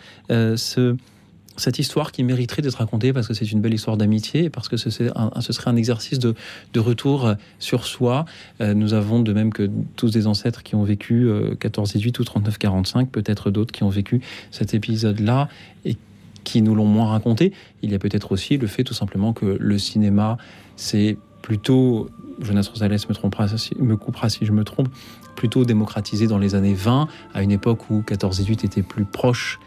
cette 1.58 1.78
histoire 1.78 2.12
qui 2.12 2.24
mériterait 2.24 2.62
d'être 2.62 2.76
racontée 2.76 3.12
parce 3.12 3.28
que 3.28 3.34
c'est 3.34 3.50
une 3.50 3.60
belle 3.60 3.74
histoire 3.74 3.96
d'amitié 3.96 4.44
et 4.44 4.50
parce 4.50 4.68
que 4.68 4.76
ce, 4.76 4.90
serait 4.90 5.70
un 5.70 5.76
exercice 5.76 6.18
de, 6.18 6.34
retour 6.76 7.26
euh, 7.26 7.34
sur 7.58 7.84
soi. 7.84 8.24
Euh, 8.60 8.74
nous 8.74 8.94
avons, 8.94 9.20
de 9.20 9.32
même 9.32 9.52
que 9.52 9.68
tous 9.96 10.10
des 10.10 10.26
ancêtres 10.26 10.62
qui 10.62 10.74
ont 10.74 10.84
vécu 10.84 11.28
euh, 11.28 11.54
14-18 11.54 12.20
ou 12.20 12.22
39-45, 12.22 13.06
peut-être 13.06 13.50
d'autres 13.50 13.72
qui 13.72 13.82
ont 13.82 13.88
vécu 13.88 14.20
cet 14.50 14.74
épisode-là 14.74 15.48
et 15.84 15.96
qui 16.44 16.62
nous 16.62 16.74
l'ont 16.74 16.86
moins 16.86 17.08
raconté. 17.10 17.52
Il 17.82 17.90
y 17.90 17.94
a 17.94 17.98
peut-être 17.98 18.32
aussi 18.32 18.56
le 18.56 18.66
fait 18.66 18.84
tout 18.84 18.94
simplement 18.94 19.32
que 19.32 19.56
le 19.58 19.78
cinéma, 19.78 20.38
c'est 20.76 21.18
plutôt, 21.42 22.08
Jonas 22.40 22.68
Rosales 22.72 22.92
me, 22.92 23.14
trompera, 23.14 23.46
me 23.78 23.96
coupera 23.96 24.28
si 24.28 24.46
je 24.46 24.52
me 24.52 24.64
trompe, 24.64 24.88
plutôt 25.34 25.64
démocratisé 25.64 26.26
dans 26.26 26.38
les 26.38 26.54
années 26.54 26.74
20, 26.74 27.08
à 27.34 27.42
une 27.42 27.50
époque 27.50 27.90
où 27.90 28.00
14-18 28.00 28.64
était 28.64 28.82
plus 28.82 29.04
proche 29.04 29.58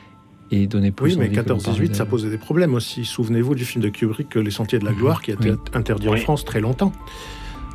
et 0.51 0.67
donnait 0.67 0.91
plus 0.91 1.13
Oui, 1.13 1.17
mais 1.17 1.25
envie 1.27 1.35
que 1.43 1.49
l'on 1.49 1.57
14-18, 1.57 1.63
parle 1.85 1.95
ça 1.95 2.05
posait 2.05 2.29
des 2.29 2.37
problèmes 2.37 2.73
aussi. 2.73 3.05
Souvenez-vous 3.05 3.55
du 3.55 3.65
film 3.65 3.83
de 3.83 3.89
Kubrick, 3.89 4.35
Les 4.35 4.51
Sentiers 4.51 4.79
de 4.79 4.85
la 4.85 4.91
Mhm, 4.91 4.97
Gloire, 4.97 5.21
qui 5.21 5.31
a 5.31 5.35
été 5.35 5.51
oui. 5.51 5.57
interdit 5.73 6.09
en. 6.09 6.15
France 6.17 6.43
très 6.45 6.59
longtemps. 6.61 6.91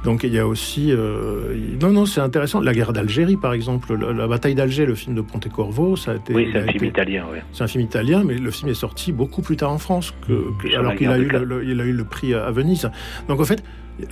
Donc 0.05 0.23
il 0.23 0.33
y 0.33 0.39
a 0.39 0.47
aussi... 0.47 0.93
euh, 0.93 1.55
Non, 1.81 1.91
non, 1.91 2.07
c'est 2.07 2.21
intéressant. 2.21 2.61
La 2.61 2.73
guerre 2.75 2.93
d'Algérie, 2.93 3.37
par 3.37 3.55
exemple. 3.55 3.97
La, 3.97 4.13
la 4.13 4.27
bataille 4.29 4.55
d'Alger, 4.55 4.87
le 4.87 4.95
film 4.95 5.17
de 5.17 5.21
Pontecorvo, 5.21 5.97
ça 5.97 6.13
a 6.13 6.15
été... 6.17 6.33
Oui, 6.35 6.49
c'est 6.53 6.59
a 6.59 6.63
un 6.63 6.67
film 6.67 6.77
été- 6.77 6.87
italien, 6.89 7.25
oui. 7.33 7.39
C'est 7.53 7.65
un 7.65 7.67
film 7.67 7.83
italien, 7.83 8.23
mais 8.25 8.35
le 8.35 8.51
film 8.53 8.71
est 8.71 8.75
sorti 8.75 9.11
beaucoup 9.11 9.43
plus 9.43 9.57
tard 9.57 9.73
en 9.73 9.79
France, 9.79 10.15
que, 10.29 10.77
alors 10.77 10.95
qu'il 10.95 11.09
a, 11.09 11.19
eu 11.19 11.25
le, 11.29 11.45
le- 11.45 11.65
il 11.65 11.81
a 11.81 11.85
eu 11.85 11.93
le 11.93 12.05
prix 12.05 12.35
à, 12.35 12.45
à 12.45 12.51
Venise. 12.53 12.89
Donc 13.27 13.41
en 13.41 13.45
fait, 13.45 13.65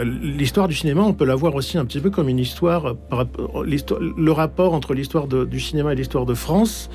l'histoire 0.02 0.66
du 0.66 0.74
cinéma, 0.74 1.02
on 1.02 1.12
peut 1.12 1.26
la 1.26 1.34
voir 1.36 1.54
aussi 1.54 1.78
un 1.78 1.84
petit 1.84 2.00
peu 2.00 2.10
comme 2.10 2.28
une 2.28 2.38
histoire, 2.40 2.96
euh, 3.12 3.24
le 3.64 4.32
rapport 4.32 4.72
entre 4.74 4.94
l'histoire 4.94 5.28
du 5.28 5.60
cinéma 5.60 5.92
et 5.92 5.96
l'histoire 5.96 6.26
de 6.26 6.34
France. 6.34 6.90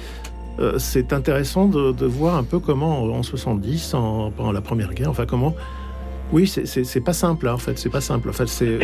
Euh, 0.59 0.77
c'est 0.77 1.13
intéressant 1.13 1.67
de, 1.67 1.91
de 1.91 2.05
voir 2.05 2.35
un 2.35 2.43
peu 2.43 2.59
comment 2.59 3.03
en 3.03 3.23
70, 3.23 3.93
en, 3.93 4.31
pendant 4.31 4.51
la 4.51 4.61
Première 4.61 4.93
Guerre, 4.93 5.09
enfin 5.09 5.25
comment. 5.25 5.55
Oui, 6.31 6.45
c'est- 6.45 7.03
pas 7.03 7.11
simple, 7.13 7.47
hein, 7.47 7.53
en 7.53 7.57
fait. 7.57 7.79
C'est 7.79 7.89
pas 7.89 8.01
simple. 8.01 8.29
En 8.29 8.33
fait, 8.33 8.47
c'est. 8.47 8.77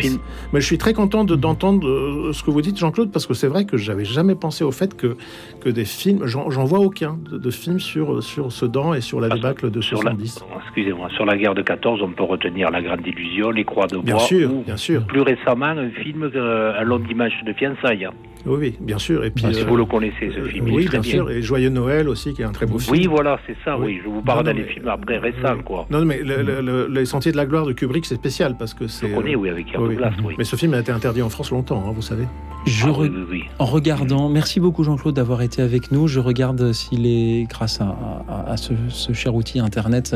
Mais 0.51 0.59
je 0.61 0.65
suis 0.65 0.79
très 0.79 0.93
content 0.93 1.23
de- 1.23 1.35
d'entendre 1.35 1.87
euh, 1.87 2.33
ce 2.33 2.41
que 2.41 2.49
vous 2.49 2.63
dites, 2.63 2.75
Jean-Claude, 2.79 3.11
parce 3.11 3.27
que 3.27 3.35
c'est 3.35 3.45
vrai 3.45 3.65
que 3.65 3.77
j'avais 3.77 4.03
jamais 4.03 4.33
pensé 4.33 4.63
au 4.63 4.71
fait 4.71 4.97
que, 4.97 5.15
que 5.61 5.69
des 5.69 5.85
films, 5.85 6.25
j'en 6.25 6.63
vois 6.63 6.79
aucun 6.79 7.19
de, 7.29 7.37
de 7.37 7.49
films 7.51 7.79
sur, 7.79 8.23
sur 8.23 8.51
Sedan 8.51 8.95
et 8.95 9.01
sur 9.01 9.21
la 9.21 9.29
débâcle 9.29 9.69
de 9.69 9.79
Sur 9.79 9.97
la, 10.01 10.09
70. 10.13 10.43
excusez-moi, 10.65 11.07
sur 11.13 11.25
la 11.25 11.37
guerre 11.37 11.53
de 11.53 11.61
14, 11.61 12.01
on 12.01 12.09
peut 12.13 12.23
retenir 12.23 12.71
La 12.71 12.81
Grande 12.81 13.05
Illusion, 13.05 13.51
Les 13.51 13.63
Croix 13.63 13.85
de 13.85 13.97
Bois, 13.97 14.03
Bien 14.05 14.17
sûr, 14.17 14.51
ou 14.51 14.63
bien 14.63 14.77
sûr. 14.77 15.05
plus 15.05 15.21
récemment 15.21 15.67
un 15.67 15.91
film, 15.91 16.23
euh, 16.33 16.73
Un 16.79 16.83
long 16.83 16.97
dimanche 16.97 17.43
de 17.45 17.53
fiançailles. 17.53 18.07
Oui, 18.45 18.57
oui, 18.59 18.75
bien 18.79 18.97
sûr. 18.99 19.23
Et 19.25 19.31
puis, 19.31 19.43
Bien 19.43 19.53
Si 19.53 19.59
sûr. 19.59 19.67
euh, 19.67 19.69
vous 19.71 19.77
le 19.77 19.85
connaissez, 19.85 20.29
ce 20.35 20.47
film. 20.47 20.67
il 20.67 20.73
est 20.73 20.77
oui, 20.77 20.85
très 20.85 20.99
bien 20.99 21.11
sûr. 21.11 21.31
Et 21.31 21.41
Joyeux 21.41 21.69
Noël 21.69 22.07
aussi, 22.09 22.33
qui 22.33 22.41
est 22.41 22.45
un 22.45 22.51
très 22.51 22.65
beau 22.65 22.77
film. 22.79 22.95
Oui, 22.95 23.07
voilà, 23.07 23.39
c'est 23.47 23.55
ça, 23.65 23.77
Oui. 23.77 23.85
oui. 23.87 23.99
Je 24.03 24.09
vous 24.09 24.21
parle 24.21 24.39
Non, 24.39 24.43
non, 24.45 24.51
dans 24.51 24.57
les 24.57 24.63
mais- 24.65 24.73
films 24.73 24.87
après 24.87 25.17
récents, 25.17 25.55
Oui. 25.57 25.63
quoi. 25.63 25.87
Non, 25.89 26.05
mais 26.05 26.19
le- 26.19 26.41
le- 26.43 26.61
le- 26.61 26.87
Les 26.89 27.05
Sentiers 27.05 27.31
de 27.31 27.37
la 27.37 27.45
Gloire 27.45 27.65
de 27.65 27.73
Kubrick, 27.73 28.05
c'est 28.05 28.15
spécial 28.15 28.55
parce 28.57 28.73
que 28.73 28.87
c'est. 28.87 29.09
Je 29.09 29.15
connais, 29.15 29.33
euh, 29.33 29.37
oui, 29.39 29.49
avec 29.49 29.65
Pierre 29.65 29.81
oui, 29.81 29.89
Douglas, 29.89 30.13
oui. 30.23 30.35
Mais 30.37 30.43
ce 30.43 30.55
film 30.55 30.73
a 30.73 30.79
été 30.79 30.91
interdit 30.91 31.21
en 31.21 31.29
France 31.29 31.51
longtemps, 31.51 31.83
hein, 31.87 31.91
vous 31.95 32.01
savez. 32.01 32.25
Je 32.65 32.85
Ah, 32.87 32.91
re- 32.91 33.01
oui, 33.01 33.11
oui, 33.13 33.23
oui. 33.29 33.43
En 33.59 33.65
regardant, 33.65 34.27
merci 34.29 34.59
beaucoup 34.59 34.83
Jean-Claude 34.83 35.15
d'avoir 35.15 35.41
été 35.43 35.61
avec 35.61 35.91
nous. 35.91 36.07
Je 36.07 36.19
regarde 36.19 36.71
s'il 36.73 37.05
est, 37.05 37.43
grâce 37.49 37.79
à, 37.81 37.95
à- 38.27 38.51
à 38.51 38.57
ce, 38.57 38.73
ce 38.89 39.13
cher 39.13 39.35
outil 39.35 39.59
Internet, 39.59 40.15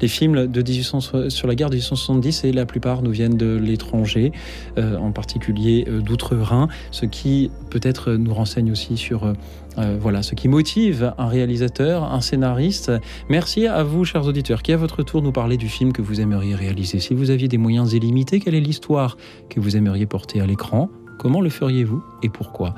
les 0.00 0.08
films 0.08 0.46
de 0.46 0.62
1800 0.62 1.28
sur 1.28 1.46
la 1.48 1.54
guerre 1.54 1.68
de 1.70 1.74
1870 1.76 2.44
et 2.44 2.52
la 2.52 2.64
plupart 2.66 3.02
nous 3.02 3.10
viennent 3.10 3.36
de 3.36 3.56
l'étranger, 3.56 4.32
euh, 4.78 4.96
en 4.96 5.12
particulier 5.12 5.84
euh, 5.88 6.00
d'outre-Rhin, 6.00 6.68
ce 6.90 7.04
qui 7.06 7.50
peut-être 7.70 8.12
nous 8.12 8.34
renseigne 8.34 8.70
aussi 8.70 8.96
sur 8.96 9.24
euh, 9.24 9.32
euh, 9.78 9.96
voilà 10.00 10.22
ce 10.22 10.34
qui 10.34 10.48
motive 10.48 11.14
un 11.16 11.28
réalisateur, 11.28 12.04
un 12.04 12.20
scénariste. 12.20 12.92
Merci 13.28 13.66
à 13.66 13.82
vous, 13.82 14.04
chers 14.04 14.26
auditeurs, 14.26 14.62
qui 14.62 14.72
à 14.72 14.76
votre 14.76 15.02
tour 15.02 15.22
nous 15.22 15.32
parlez 15.32 15.56
du 15.56 15.68
film 15.68 15.92
que 15.92 16.02
vous 16.02 16.20
aimeriez 16.20 16.54
réaliser. 16.54 17.00
Si 17.00 17.14
vous 17.14 17.30
aviez 17.30 17.48
des 17.48 17.58
moyens 17.58 17.94
illimités, 17.94 18.40
quelle 18.40 18.54
est 18.54 18.60
l'histoire 18.60 19.16
que 19.48 19.60
vous 19.60 19.76
aimeriez 19.76 20.06
porter 20.06 20.40
à 20.40 20.46
l'écran? 20.46 20.90
Comment 21.18 21.40
le 21.40 21.50
feriez-vous 21.50 22.02
et 22.22 22.28
pourquoi? 22.28 22.74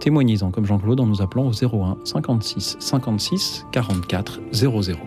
Témoignez-en 0.00 0.50
comme 0.50 0.66
Jean-Claude 0.66 1.00
en 1.00 1.06
nous 1.06 1.22
appelant 1.22 1.46
au 1.46 1.52
01 1.52 1.98
56 2.04 2.76
56 2.80 3.66
44 3.72 4.40
00. 4.52 4.98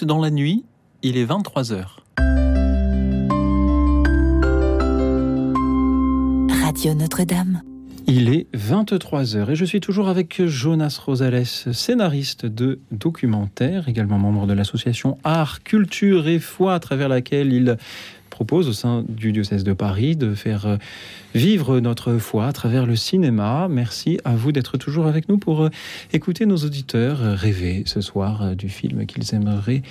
Écoute 0.00 0.08
dans 0.08 0.22
la 0.22 0.30
nuit, 0.30 0.64
il 1.02 1.18
est 1.18 1.26
23h. 1.26 1.84
Radio 6.62 6.94
Notre-Dame. 6.94 7.60
Il 8.06 8.30
est 8.32 8.46
23h 8.56 9.50
et 9.50 9.56
je 9.56 9.64
suis 9.66 9.80
toujours 9.80 10.08
avec 10.08 10.42
Jonas 10.46 10.98
Rosales, 11.04 11.44
scénariste 11.44 12.46
de 12.46 12.80
documentaire, 12.92 13.90
également 13.90 14.18
membre 14.18 14.46
de 14.46 14.54
l'association 14.54 15.18
Art, 15.22 15.62
Culture 15.64 16.28
et 16.28 16.38
Foi, 16.38 16.72
à 16.72 16.80
travers 16.80 17.10
laquelle 17.10 17.52
il 17.52 17.76
propose 18.30 18.70
au 18.70 18.72
sein 18.72 19.04
du 19.06 19.32
diocèse 19.32 19.64
de 19.64 19.74
Paris 19.74 20.16
de 20.16 20.34
faire 20.34 20.64
euh, 20.64 20.76
vivre 21.34 21.80
notre 21.80 22.18
foi 22.18 22.46
à 22.46 22.52
travers 22.52 22.86
le 22.86 22.96
cinéma. 22.96 23.68
Merci 23.70 24.18
à 24.24 24.34
vous 24.34 24.52
d'être 24.52 24.76
toujours 24.76 25.06
avec 25.06 25.28
nous 25.28 25.38
pour 25.38 25.62
euh, 25.62 25.70
écouter 26.12 26.46
nos 26.46 26.56
auditeurs 26.56 27.22
euh, 27.22 27.34
rêver 27.34 27.82
ce 27.86 28.00
soir 28.00 28.56
du 28.56 28.68
film 28.68 29.06
qu'ils 29.06 29.34
aimeraient 29.34 29.82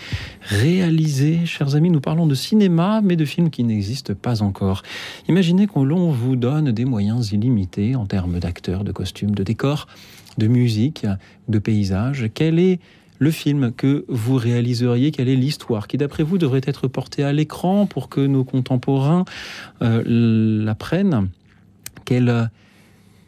réaliser. 0.41 1.45
Chers 1.45 1.75
amis, 1.75 1.89
nous 1.89 2.01
parlons 2.01 2.27
de 2.27 2.35
cinéma, 2.35 3.01
mais 3.03 3.15
de 3.15 3.25
films 3.25 3.49
qui 3.49 3.63
n'existent 3.63 4.13
pas 4.13 4.41
encore. 4.41 4.83
Imaginez 5.27 5.67
qu'on 5.67 5.83
l'on 5.83 6.11
vous 6.11 6.35
donne 6.35 6.71
des 6.71 6.85
moyens 6.85 7.31
illimités 7.31 7.95
en 7.95 8.05
termes 8.05 8.39
d'acteurs, 8.39 8.83
de 8.83 8.91
costumes, 8.91 9.35
de 9.35 9.43
décors, 9.43 9.87
de 10.37 10.47
musique, 10.47 11.05
de 11.47 11.59
paysages. 11.59 12.29
Quel 12.33 12.59
est 12.59 12.79
le 13.19 13.31
film 13.31 13.71
que 13.73 14.05
vous 14.07 14.37
réaliseriez, 14.37 15.11
quelle 15.11 15.29
est 15.29 15.35
l'histoire 15.35 15.87
qui, 15.87 15.97
d'après 15.97 16.23
vous, 16.23 16.37
devrait 16.37 16.61
être 16.63 16.87
portée 16.87 17.23
à 17.23 17.33
l'écran 17.33 17.85
pour 17.85 18.09
que 18.09 18.21
nos 18.21 18.45
contemporains 18.45 19.25
euh, 19.81 20.01
l'apprennent? 20.05 21.29
Quel 22.05 22.29
euh, 22.29 22.45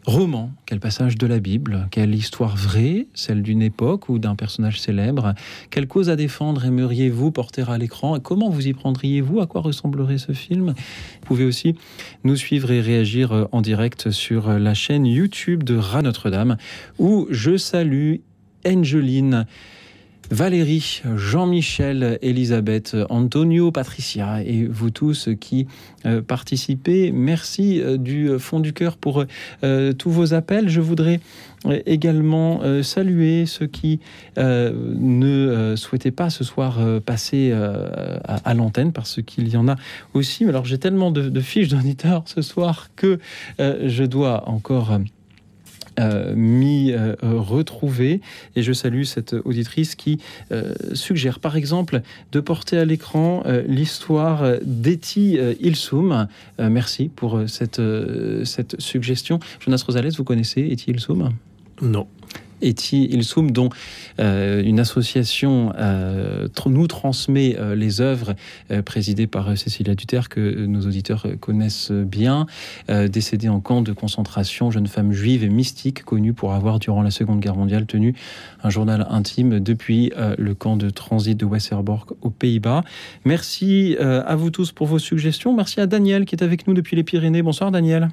roman, 0.05 0.51
quel 0.65 0.79
passage 0.79 1.17
de 1.17 1.27
la 1.27 1.39
Bible, 1.39 1.87
quelle 1.91 2.15
histoire 2.15 2.55
vraie, 2.55 3.07
celle 3.13 3.43
d'une 3.43 3.61
époque 3.61 4.07
ou 4.07 4.17
d'un 4.17 4.35
personnage 4.35 4.79
célèbre? 4.79 5.35
Quelle 5.69 5.87
cause 5.87 6.09
à 6.09 6.15
défendre 6.15 6.65
aimeriez-vous 6.65 7.31
porter 7.31 7.69
à 7.69 7.77
l'écran? 7.77 8.19
Comment 8.21 8.49
vous 8.49 8.67
y 8.67 8.73
prendriez-vous? 8.73 9.41
À 9.41 9.45
quoi 9.45 9.59
ressemblerait 9.59 10.17
ce 10.17 10.31
film? 10.31 10.67
Vous 10.67 11.25
pouvez 11.25 11.43
aussi 11.43 11.75
nous 12.23 12.37
suivre 12.37 12.71
et 12.71 12.79
réagir 12.79 13.33
euh, 13.33 13.45
en 13.51 13.61
direct 13.61 14.09
sur 14.09 14.47
la 14.57 14.73
chaîne 14.73 15.05
YouTube 15.05 15.63
de 15.63 15.75
Rat 15.75 16.01
Notre-Dame 16.01 16.55
où 16.97 17.27
je 17.29 17.57
salue 17.57 18.15
Angeline 18.65 19.45
Valérie, 20.31 21.01
Jean-Michel, 21.17 22.17
Elisabeth, 22.21 22.95
Antonio, 23.09 23.69
Patricia 23.69 24.41
et 24.41 24.65
vous 24.65 24.89
tous 24.89 25.27
qui 25.41 25.67
euh, 26.05 26.21
participez. 26.21 27.11
Merci 27.11 27.81
euh, 27.81 27.97
du 27.97 28.39
fond 28.39 28.61
du 28.61 28.71
cœur 28.71 28.95
pour 28.95 29.25
euh, 29.65 29.91
tous 29.91 30.09
vos 30.09 30.33
appels. 30.33 30.69
Je 30.69 30.79
voudrais 30.79 31.19
également 31.85 32.61
saluer 32.81 33.45
ceux 33.45 33.67
qui 33.67 33.99
ne 34.35 35.75
souhaitaient 35.77 36.09
pas 36.09 36.31
ce 36.31 36.43
soir 36.43 36.79
passer 37.05 37.53
à, 37.53 38.53
l'antenne 38.55 38.91
parce 38.91 39.21
qu'il 39.21 39.47
y 39.47 39.55
en 39.57 39.67
a 39.67 39.75
aussi. 40.15 40.45
Alors 40.45 40.65
j'ai 40.65 40.79
tellement 40.79 41.11
de, 41.11 41.39
fiches 41.39 41.67
d'auditeurs 41.67 42.23
ce 42.25 42.41
soir 42.41 42.89
que 42.95 43.19
je 43.59 44.03
dois 44.05 44.49
encore 44.49 44.97
m'y 46.35 46.91
euh, 46.91 47.15
retrouver. 47.21 48.21
Et 48.55 48.63
je 48.63 48.73
salue 48.73 49.03
cette 49.03 49.35
auditrice 49.45 49.95
qui 49.95 50.19
euh, 50.51 50.73
suggère 50.93 51.39
par 51.39 51.55
exemple 51.55 52.01
de 52.31 52.39
porter 52.39 52.77
à 52.77 52.85
l'écran 52.85 53.43
l'histoire 53.67 54.43
d'Eti 54.63 55.37
Ilsoum. 55.59 56.27
merci 56.59 57.09
pour 57.09 57.41
cette, 57.47 57.81
cette 58.43 58.79
suggestion. 58.79 59.39
Jonas 59.59 59.83
Rosales, 59.85 60.11
vous 60.11 60.23
connaissez 60.23 60.61
Eti 60.61 60.91
Ilsoum? 60.91 61.31
Non. 61.81 62.07
Eti 62.61 63.05
Ilsoum, 63.05 63.51
dont 63.51 63.69
euh, 64.19 64.61
une 64.63 64.79
association 64.79 65.73
euh, 65.77 66.47
nous 66.65 66.87
transmet 66.87 67.57
euh, 67.57 67.75
les 67.75 68.01
œuvres 68.01 68.35
présidées 68.85 69.27
par 69.27 69.57
Cécilia 69.57 69.95
Duterre, 69.95 70.29
que 70.29 70.65
nos 70.65 70.81
auditeurs 70.81 71.27
connaissent 71.39 71.91
bien, 71.91 72.45
décédée 72.87 73.49
en 73.49 73.59
camp 73.59 73.81
de 73.81 73.91
concentration, 73.91 74.71
jeune 74.71 74.87
femme 74.87 75.11
juive 75.11 75.43
et 75.43 75.49
mystique, 75.49 76.03
connue 76.03 76.33
pour 76.33 76.53
avoir, 76.53 76.79
durant 76.79 77.01
la 77.01 77.11
Seconde 77.11 77.39
Guerre 77.39 77.55
mondiale, 77.55 77.85
tenu 77.85 78.15
un 78.63 78.69
journal 78.69 79.05
intime 79.09 79.59
depuis 79.59 80.11
le 80.37 80.53
camp 80.53 80.77
de 80.77 80.89
transit 80.89 81.37
de 81.37 81.45
Westerbork 81.45 82.11
aux 82.21 82.29
Pays-Bas. 82.29 82.83
Merci 83.25 83.97
à 83.99 84.35
vous 84.35 84.51
tous 84.51 84.71
pour 84.71 84.87
vos 84.87 84.99
suggestions. 84.99 85.53
Merci 85.53 85.81
à 85.81 85.87
Daniel 85.87 86.25
qui 86.25 86.35
est 86.35 86.43
avec 86.43 86.67
nous 86.67 86.73
depuis 86.73 86.95
les 86.95 87.03
Pyrénées. 87.03 87.41
Bonsoir 87.41 87.71
Daniel. 87.71 88.09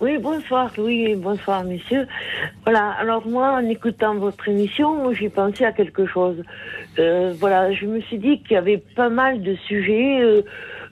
Oui, 0.00 0.18
bonsoir 0.18 0.70
Louis, 0.76 1.14
bonsoir 1.14 1.64
messieurs. 1.64 2.06
Voilà, 2.64 2.90
alors 2.98 3.26
moi, 3.26 3.52
en 3.52 3.68
écoutant 3.68 4.14
votre 4.16 4.48
émission, 4.48 5.12
j'ai 5.12 5.28
pensé 5.28 5.64
à 5.64 5.72
quelque 5.72 6.06
chose. 6.06 6.42
Euh, 6.98 7.34
voilà, 7.38 7.72
je 7.72 7.86
me 7.86 8.00
suis 8.00 8.18
dit 8.18 8.40
qu'il 8.40 8.52
y 8.52 8.56
avait 8.56 8.82
pas 8.94 9.08
mal 9.08 9.42
de 9.42 9.54
sujets 9.66 10.20
euh, 10.20 10.42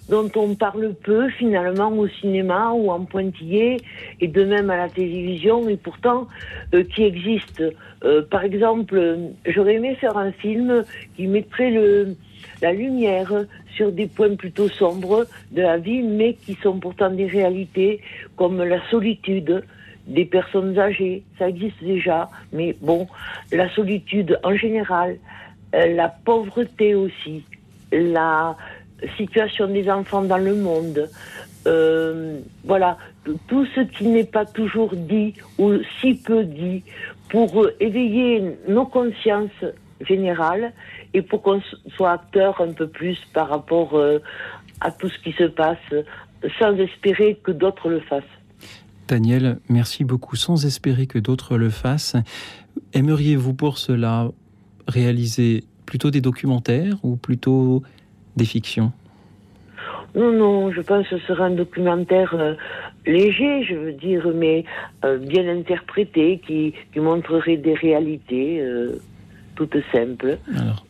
dont 0.09 0.31
on 0.37 0.55
parle 0.55 0.95
peu 0.95 1.29
finalement 1.31 1.91
au 1.91 2.09
cinéma 2.09 2.71
ou 2.73 2.91
en 2.91 3.05
pointillé 3.05 3.83
et 4.21 4.29
de 4.29 4.45
même 4.45 4.71
à 4.71 4.77
la 4.77 4.89
télévision 4.89 5.69
et 5.69 5.77
pourtant 5.77 6.29
euh, 6.75 6.85
qui 6.85 7.05
existent. 7.05 7.65
par 8.31 8.43
exemple, 8.43 9.19
j'aurais 9.47 9.75
aimé 9.75 9.95
faire 10.01 10.17
un 10.17 10.33
film 10.33 10.85
qui 11.17 11.27
mettrait 11.29 11.71
le, 11.71 12.17
la 12.61 12.73
lumière 12.73 13.33
sur 13.75 13.93
des 13.93 14.07
points 14.07 14.37
plutôt 14.37 14.69
sombres 14.69 15.27
de 15.51 15.63
la 15.63 15.79
vie, 15.79 16.03
mais 16.03 16.35
qui 16.35 16.55
sont 16.63 16.79
pourtant 16.79 17.11
des 17.11 17.27
réalités, 17.27 18.01
comme 18.37 18.63
la 18.63 18.81
solitude 18.91 19.65
des 20.07 20.25
personnes 20.25 20.79
âgées. 20.79 21.23
Ça 21.39 21.49
existe 21.49 21.83
déjà, 21.83 22.29
mais 22.53 22.77
bon, 22.81 23.07
la 23.53 23.69
solitude 23.71 24.39
en 24.43 24.57
général, 24.57 25.17
euh, 25.75 25.95
la 25.95 26.09
pauvreté 26.09 26.95
aussi, 26.95 27.45
la 27.93 28.57
situation 29.17 29.67
des 29.69 29.91
enfants 29.91 30.23
dans 30.23 30.39
le 30.39 30.55
monde. 30.55 31.09
Euh, 31.67 32.41
voilà, 32.65 32.99
tout 33.47 33.67
ce 33.75 33.81
qui 33.81 34.07
n'est 34.09 34.25
pas 34.25 34.45
toujours 34.45 34.95
dit 34.95 35.35
ou 35.59 35.75
si 36.01 36.15
peu 36.15 36.45
dit 36.45 36.83
pour 37.29 37.69
éveiller 37.79 38.43
nos 38.69 38.85
consciences 38.85 39.65
générales 40.01 40.73
et 41.15 41.23
pour 41.23 41.43
qu'on 41.43 41.61
soit 41.97 42.13
acteur 42.13 42.61
un 42.61 42.73
peu 42.73 42.87
plus 42.87 43.19
par 43.33 43.49
rapport 43.49 43.95
euh, 43.95 44.19
à 44.81 44.91
tout 44.91 45.09
ce 45.09 45.19
qui 45.19 45.33
se 45.33 45.45
passe, 45.45 45.79
sans 46.59 46.75
espérer 46.77 47.39
que 47.43 47.53
d'autres 47.53 47.89
le 47.89 48.01
fassent. 48.01 48.23
Daniel, 49.09 49.59
merci 49.69 50.05
beaucoup. 50.05 50.37
Sans 50.37 50.65
espérer 50.65 51.07
que 51.07 51.19
d'autres 51.19 51.59
le 51.59 51.71
fassent, 51.71 52.17
aimeriez-vous 52.95 53.55
pour 53.55 53.79
cela 53.79 54.31
réaliser 54.89 55.65
plutôt 55.87 56.11
des 56.11 56.21
documentaires 56.21 56.97
ou 57.03 57.17
plutôt 57.17 57.83
des 58.37 58.45
fictions? 58.45 58.93
Non, 60.15 60.33
non, 60.33 60.73
je 60.73 60.81
pense 60.81 61.09
que 61.09 61.19
ce 61.19 61.27
serait 61.27 61.45
un 61.45 61.51
documentaire 61.51 62.35
euh, 62.35 62.55
léger, 63.07 63.65
je 63.65 63.75
veux 63.75 63.93
dire, 63.93 64.27
mais 64.35 64.65
euh, 65.05 65.19
bien 65.19 65.49
interprété, 65.49 66.41
qui, 66.47 66.75
qui, 66.93 67.01
montrerait 67.01 67.57
des 67.57 67.75
réalités 67.75 68.61
toutes 69.55 69.77
simples, 69.93 70.39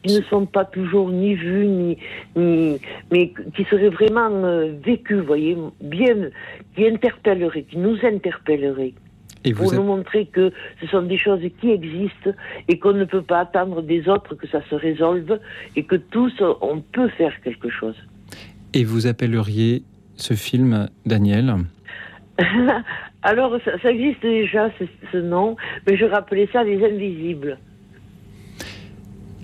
qui 0.03 0.15
ne 0.15 0.23
sont 0.23 0.47
pas 0.47 0.65
toujours 0.65 1.11
ni 1.11 1.35
vues, 1.35 1.67
ni, 1.67 1.99
ni 2.37 2.79
mais 3.11 3.33
qui 3.55 3.65
seraient 3.65 3.89
vraiment 3.89 4.31
euh, 4.31 4.73
vécues, 4.85 5.21
voyez, 5.21 5.57
bien, 5.81 6.31
qui 6.75 6.87
interpelleraient, 6.87 7.65
qui 7.65 7.79
nous 7.79 7.97
interpelleraient. 8.03 8.95
Et 9.45 9.55
pour 9.55 9.73
nous 9.73 9.83
montrer 9.83 10.27
que 10.27 10.53
ce 10.81 10.87
sont 10.87 11.03
des 11.03 11.19
choses 11.19 11.41
qui 11.61 11.71
existent 11.71 12.31
et 12.69 12.79
qu'on 12.79 12.93
ne 12.93 13.05
peut 13.05 13.23
pas 13.23 13.41
attendre 13.41 13.83
des 13.83 14.09
autres 14.09 14.37
que 14.37 14.47
ça 14.47 14.61
se 14.71 14.75
résolve 14.75 15.41
et 15.75 15.83
que 15.83 15.97
tous, 15.97 16.33
on 16.61 16.81
peut 16.81 17.09
faire 17.09 17.33
quelque 17.43 17.69
chose. 17.69 17.97
Et 18.73 18.85
vous 18.85 19.09
appelleriez 19.09 19.83
ce 20.17 20.35
film 20.35 20.89
Daniel 21.07 21.57
Alors, 23.25 23.57
ça, 23.83 23.91
existe 23.91 24.23
déjà, 24.23 24.71
ce, 24.79 24.85
ce, 25.13 25.17
nom, 25.17 25.57
mais 25.87 25.97
je 25.97 26.05
rappelais 26.05 26.49
ça 26.53 26.65
Les 26.65 26.85
Invisibles. 26.85 27.59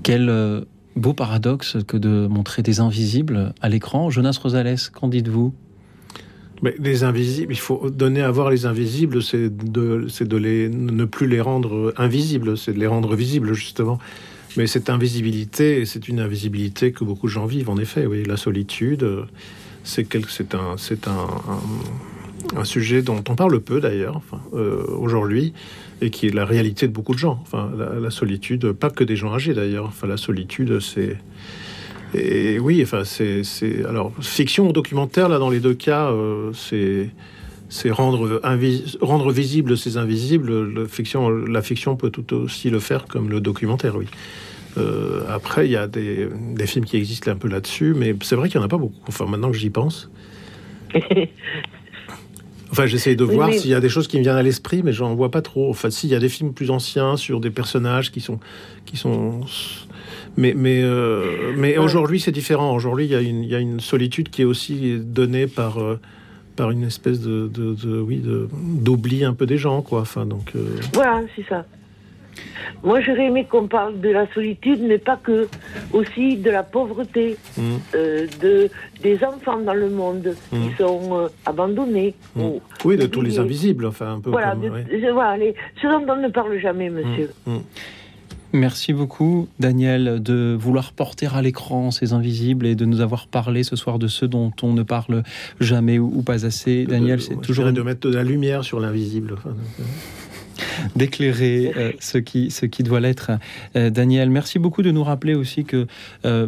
Quel 0.02 0.28
euh, 0.28 0.62
beau 0.98 1.14
paradoxe 1.14 1.78
que 1.86 1.96
de 1.96 2.26
montrer 2.26 2.62
des 2.62 2.80
invisibles 2.80 3.54
à 3.60 3.68
l'écran. 3.68 4.10
Jonas 4.10 4.38
Rosales, 4.42 4.76
qu'en 4.92 5.08
dites-vous? 5.08 5.54
Mais 6.62 6.74
les 6.78 7.04
invisibles, 7.04 7.52
il 7.52 7.58
faut 7.58 7.88
donner 7.88 8.20
à 8.20 8.30
voir 8.32 8.50
les 8.50 8.66
invisibles, 8.66 9.22
c'est 9.22 9.48
de, 9.48 10.08
de 10.20 10.36
les, 10.36 10.68
ne 10.68 11.04
plus 11.04 11.28
les 11.28 11.40
rendre 11.40 11.94
invisibles, 11.96 12.58
c'est 12.58 12.72
de 12.72 12.80
les 12.80 12.88
rendre 12.88 13.14
visibles, 13.14 13.52
justement. 13.54 13.98
Mais 14.56 14.66
cette 14.66 14.90
invisibilité, 14.90 15.84
c'est 15.84 16.08
une 16.08 16.18
invisibilité 16.18 16.90
que 16.90 17.04
beaucoup 17.04 17.28
de 17.28 17.32
gens 17.32 17.46
vivent, 17.46 17.70
en 17.70 17.78
effet. 17.78 18.06
Oui, 18.06 18.24
la 18.24 18.36
solitude, 18.36 19.06
c'est, 19.84 20.16
un, 20.16 20.76
c'est 20.76 21.06
un, 21.06 21.28
un, 22.56 22.64
sujet 22.64 23.02
dont 23.02 23.22
on 23.28 23.36
parle 23.36 23.60
peu, 23.60 23.80
d'ailleurs, 23.80 24.20
euh, 24.52 24.84
aujourd'hui 24.98 25.52
et 26.00 26.10
qui 26.10 26.26
est 26.26 26.34
la 26.34 26.44
réalité 26.44 26.86
de 26.86 26.92
beaucoup 26.92 27.14
de 27.14 27.18
gens. 27.18 27.38
Enfin, 27.42 27.70
la, 28.00 28.10
solitude, 28.10 28.72
pas 28.72 28.90
que 28.90 29.04
des 29.04 29.16
gens 29.16 29.34
âgés 29.34 29.54
d'ailleurs. 29.54 29.86
Enfin, 29.86 30.06
la 30.06 30.16
solitude, 30.16 30.80
c'est 30.80 31.16
et 32.14 32.58
oui, 32.58 32.80
enfin, 32.82 33.04
c'est 33.04 33.42
alors 33.86 34.12
fiction 34.20 34.68
ou 34.68 34.72
documentaire 34.72 35.28
là 35.28 35.38
dans 35.38 35.50
les 35.50 35.60
deux 35.60 35.74
cas, 35.74 36.10
euh, 36.10 36.52
c'est 36.54 37.10
c'est 37.68 37.90
rendre 37.90 38.40
rendre 39.02 39.30
visible 39.30 39.76
ces 39.76 39.98
invisibles. 39.98 40.80
La 40.80 40.86
fiction, 40.86 41.28
la 41.28 41.60
fiction 41.60 41.96
peut 41.96 42.10
tout 42.10 42.32
aussi 42.34 42.70
le 42.70 42.80
faire 42.80 43.06
comme 43.06 43.28
le 43.28 43.40
documentaire, 43.40 43.96
oui. 43.96 44.06
Euh, 44.78 45.22
après, 45.28 45.66
il 45.66 45.72
y 45.72 45.76
a 45.76 45.86
des, 45.86 46.28
des, 46.54 46.66
films 46.66 46.84
qui 46.84 46.96
existent 46.96 47.30
un 47.30 47.36
peu 47.36 47.48
là-dessus, 47.48 47.94
mais 47.96 48.14
c'est 48.22 48.36
vrai 48.36 48.48
qu'il 48.48 48.58
n'y 48.58 48.62
en 48.62 48.66
a 48.66 48.70
pas 48.70 48.78
beaucoup. 48.78 49.00
Enfin, 49.08 49.26
maintenant 49.26 49.50
que 49.50 49.56
j'y 49.56 49.70
pense. 49.70 50.10
Enfin, 52.70 52.86
j'essaie 52.86 53.16
de 53.16 53.24
voir 53.24 53.52
s'il 53.52 53.70
y 53.70 53.74
a 53.74 53.80
des 53.80 53.88
choses 53.88 54.08
qui 54.08 54.18
me 54.18 54.22
viennent 54.22 54.36
à 54.36 54.42
l'esprit, 54.42 54.82
mais 54.82 54.92
j'en 54.92 55.14
vois 55.14 55.30
pas 55.30 55.42
trop. 55.42 55.70
Enfin, 55.70 55.90
s'il 55.90 56.10
y 56.10 56.14
a 56.14 56.18
des 56.18 56.28
films 56.28 56.52
plus 56.52 56.70
anciens 56.70 57.16
sur 57.16 57.40
des 57.40 57.50
personnages 57.50 58.12
qui 58.12 58.20
sont, 58.20 58.38
qui 58.84 58.96
sont, 58.96 59.40
mais 60.36 60.54
mais 60.54 60.82
euh, 60.82 61.54
mais 61.56 61.78
aujourd'hui 61.78 62.20
c'est 62.20 62.32
différent. 62.32 62.74
Aujourd'hui, 62.74 63.06
il 63.06 63.10
y 63.10 63.14
a 63.14 63.20
une 63.20 63.42
il 63.42 63.50
y 63.50 63.54
a 63.54 63.58
une 63.58 63.80
solitude 63.80 64.28
qui 64.28 64.42
est 64.42 64.44
aussi 64.44 64.98
donnée 64.98 65.46
par 65.46 65.78
euh, 65.78 65.98
par 66.56 66.70
une 66.72 66.82
espèce 66.82 67.20
de, 67.20 67.48
de, 67.48 67.74
de 67.74 68.00
oui 68.00 68.22
d'oubli 68.52 69.24
un 69.24 69.32
peu 69.32 69.46
des 69.46 69.58
gens, 69.58 69.80
quoi. 69.80 70.00
Enfin, 70.00 70.26
donc. 70.26 70.52
Euh, 70.56 70.76
voilà, 70.92 71.22
c'est 71.36 71.46
ça. 71.48 71.64
Moi, 72.82 73.00
j'aurais 73.00 73.26
aimé 73.26 73.46
qu'on 73.50 73.66
parle 73.66 74.00
de 74.00 74.08
la 74.08 74.26
solitude, 74.32 74.80
mais 74.82 74.98
pas 74.98 75.16
que. 75.16 75.48
Aussi 75.92 76.36
de 76.36 76.50
la 76.50 76.62
pauvreté, 76.62 77.36
mm. 77.56 77.62
euh, 77.94 78.26
de, 78.40 78.70
des 79.02 79.22
enfants 79.24 79.58
dans 79.58 79.74
le 79.74 79.88
monde 79.88 80.34
qui 80.50 80.56
mm. 80.56 80.76
sont 80.78 81.08
euh, 81.12 81.28
abandonnés. 81.46 82.14
Mm. 82.36 82.42
oui, 82.84 82.96
de 82.96 83.06
tous 83.06 83.22
les 83.22 83.38
invisibles, 83.38 83.86
enfin, 83.86 84.14
un 84.14 84.20
peu 84.20 84.30
voilà, 84.30 84.52
comme, 84.52 84.70
voilà 85.12 85.36
les, 85.36 85.54
ce 85.80 85.86
dont 85.86 86.12
on 86.12 86.16
ne 86.16 86.28
parle 86.28 86.58
jamais, 86.58 86.90
monsieur. 86.90 87.30
Merci 88.54 88.94
beaucoup, 88.94 89.46
Daniel, 89.60 90.22
de 90.22 90.56
vouloir 90.58 90.92
porter 90.92 91.28
à 91.34 91.42
l'écran 91.42 91.90
ces 91.90 92.14
invisibles 92.14 92.66
et 92.66 92.74
de 92.74 92.86
nous 92.86 93.02
avoir 93.02 93.26
parlé 93.26 93.62
ce 93.62 93.76
soir 93.76 93.98
de 93.98 94.06
ceux 94.06 94.26
dont 94.26 94.52
on 94.62 94.72
ne 94.72 94.82
parle 94.82 95.22
jamais 95.60 95.98
ou, 95.98 96.22
pas 96.22 96.46
assez. 96.46 96.86
Daniel, 96.86 97.20
c'est 97.20 97.38
toujours. 97.40 97.70
de 97.70 97.82
mettre 97.82 98.08
de 98.08 98.14
la 98.14 98.24
lumière 98.24 98.64
sur 98.64 98.80
l'invisible. 98.80 99.34
Enfin, 99.34 99.54
d'éclairer 100.96 101.72
euh, 101.76 101.92
ce, 102.00 102.18
qui, 102.18 102.50
ce 102.50 102.66
qui 102.66 102.82
doit 102.82 103.00
l'être. 103.00 103.32
Euh, 103.76 103.90
Daniel, 103.90 104.30
merci 104.30 104.58
beaucoup 104.58 104.82
de 104.82 104.90
nous 104.90 105.04
rappeler 105.04 105.34
aussi 105.34 105.64
que 105.64 105.86
euh, 106.24 106.46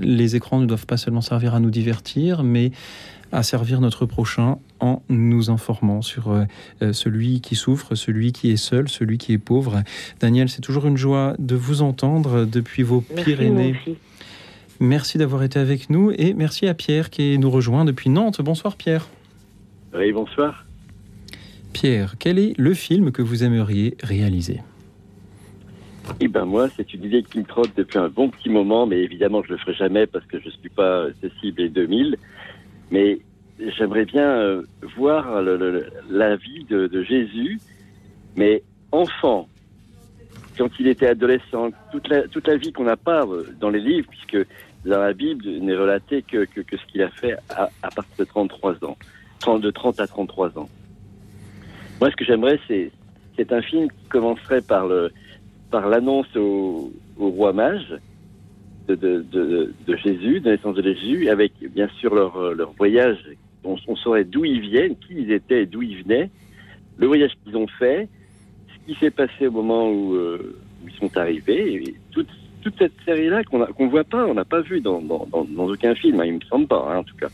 les 0.00 0.36
écrans 0.36 0.58
ne 0.58 0.66
doivent 0.66 0.86
pas 0.86 0.96
seulement 0.96 1.20
servir 1.20 1.54
à 1.54 1.60
nous 1.60 1.70
divertir, 1.70 2.42
mais 2.42 2.72
à 3.32 3.42
servir 3.42 3.80
notre 3.80 4.06
prochain 4.06 4.58
en 4.80 5.02
nous 5.08 5.50
informant 5.50 6.02
sur 6.02 6.30
euh, 6.30 6.92
celui 6.92 7.40
qui 7.40 7.56
souffre, 7.56 7.94
celui 7.94 8.32
qui 8.32 8.50
est 8.50 8.56
seul, 8.56 8.88
celui 8.88 9.18
qui 9.18 9.32
est 9.32 9.38
pauvre. 9.38 9.82
Daniel, 10.20 10.48
c'est 10.48 10.60
toujours 10.60 10.86
une 10.86 10.96
joie 10.96 11.34
de 11.38 11.56
vous 11.56 11.82
entendre 11.82 12.44
depuis 12.44 12.82
vos 12.82 13.00
Pyrénées. 13.00 13.76
Merci 14.78 15.18
d'avoir 15.18 15.42
été 15.42 15.58
avec 15.58 15.88
nous 15.90 16.12
et 16.16 16.34
merci 16.34 16.68
à 16.68 16.74
Pierre 16.74 17.10
qui 17.10 17.38
nous 17.38 17.50
rejoint 17.50 17.84
depuis 17.84 18.10
Nantes. 18.10 18.40
Bonsoir 18.42 18.76
Pierre. 18.76 19.08
Oui, 19.94 20.12
bonsoir. 20.12 20.65
Pierre, 21.76 22.14
quel 22.18 22.38
est 22.38 22.58
le 22.58 22.72
film 22.72 23.12
que 23.12 23.20
vous 23.20 23.44
aimeriez 23.44 23.98
réaliser? 24.02 24.62
Eh 26.20 26.26
ben 26.26 26.46
moi, 26.46 26.70
c'est 26.74 26.94
une 26.94 27.04
idée 27.04 27.22
qui 27.22 27.38
me 27.38 27.44
trotte 27.44 27.70
depuis 27.76 27.98
un 27.98 28.08
bon 28.08 28.30
petit 28.30 28.48
moment, 28.48 28.86
mais 28.86 29.02
évidemment, 29.02 29.42
je 29.42 29.50
le 29.52 29.58
ferai 29.58 29.74
jamais 29.74 30.06
parce 30.06 30.24
que 30.24 30.40
je 30.40 30.48
suis 30.48 30.70
pas 30.70 31.08
Cécile 31.20 31.60
et 31.60 31.68
2000. 31.68 32.16
Mais 32.90 33.18
j'aimerais 33.76 34.06
bien 34.06 34.26
euh, 34.26 34.62
voir 34.96 35.42
la 35.42 36.36
vie 36.36 36.64
de, 36.64 37.02
Jésus, 37.02 37.60
mais 38.36 38.62
enfant, 38.90 39.46
quand 40.56 40.70
il 40.80 40.88
était 40.88 41.08
adolescent, 41.08 41.72
toute 41.92 42.08
la, 42.08 42.56
vie 42.56 42.72
qu'on 42.72 42.84
n'a 42.84 42.96
pas 42.96 43.26
euh, 43.26 43.54
dans 43.60 43.68
les 43.68 43.80
livres, 43.80 44.08
puisque 44.08 44.48
dans 44.86 45.00
la 45.00 45.12
Bible 45.12 45.44
n'est 45.46 45.76
relaté 45.76 46.22
que, 46.22 46.46
ce 46.54 46.90
qu'il 46.90 47.02
a 47.02 47.10
fait 47.10 47.36
à, 47.50 47.90
partir 47.94 48.16
de 48.18 48.24
33 48.24 48.82
ans, 48.82 48.96
30, 49.40 49.60
de 49.60 49.70
30 49.70 50.00
à 50.00 50.06
33 50.06 50.58
ans. 50.58 50.70
Moi, 52.00 52.10
ce 52.10 52.16
que 52.16 52.24
j'aimerais, 52.24 52.58
c'est, 52.68 52.90
c'est 53.36 53.52
un 53.52 53.62
film 53.62 53.88
qui 53.90 54.08
commencerait 54.08 54.62
par 54.62 54.86
le, 54.86 55.10
par 55.70 55.88
l'annonce 55.88 56.34
au, 56.36 56.92
roi 57.18 57.52
mage 57.52 57.96
de, 58.88 58.94
de, 58.94 59.24
de, 59.86 59.96
Jésus, 59.96 60.40
de 60.40 60.50
la 60.50 60.56
naissance 60.56 60.76
de 60.76 60.82
Jésus, 60.82 61.28
avec 61.28 61.52
bien 61.72 61.88
sûr 61.98 62.14
leur, 62.14 62.54
leur 62.54 62.72
voyage. 62.72 63.18
On, 63.64 63.76
on 63.88 63.96
saurait 63.96 64.24
d'où 64.24 64.44
ils 64.44 64.60
viennent, 64.60 64.96
qui 64.96 65.14
ils 65.14 65.32
étaient 65.32 65.66
d'où 65.66 65.82
ils 65.82 66.02
venaient, 66.02 66.30
le 66.98 67.06
voyage 67.06 67.32
qu'ils 67.44 67.56
ont 67.56 67.66
fait, 67.66 68.08
ce 68.68 68.86
qui 68.86 68.98
s'est 68.98 69.10
passé 69.10 69.46
au 69.46 69.50
moment 69.50 69.90
où, 69.90 70.14
euh, 70.14 70.56
ils 70.86 70.92
sont 70.94 71.16
arrivés, 71.16 71.94
toute, 72.12 72.28
toute 72.62 72.78
cette 72.78 72.92
série-là 73.04 73.42
qu'on 73.44 73.58
ne 73.58 73.90
voit 73.90 74.04
pas, 74.04 74.24
on 74.26 74.34
n'a 74.34 74.44
pas 74.44 74.60
vu 74.60 74.80
dans, 74.80 75.00
dans, 75.00 75.26
dans, 75.26 75.66
aucun 75.66 75.94
film, 75.94 76.20
hein, 76.20 76.26
il 76.26 76.34
me 76.34 76.40
semble 76.48 76.66
pas, 76.66 76.86
hein, 76.90 76.98
en 76.98 77.04
tout 77.04 77.16
cas. 77.16 77.28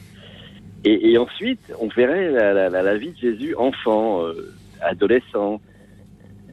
Et, 0.85 1.13
et, 1.13 1.19
ensuite, 1.19 1.73
on 1.81 1.89
verrait 1.89 2.31
la, 2.31 2.69
la, 2.69 2.83
la, 2.83 2.97
vie 2.97 3.13
de 3.13 3.17
Jésus 3.17 3.55
enfant, 3.55 4.25
euh, 4.25 4.53
adolescent, 4.81 5.61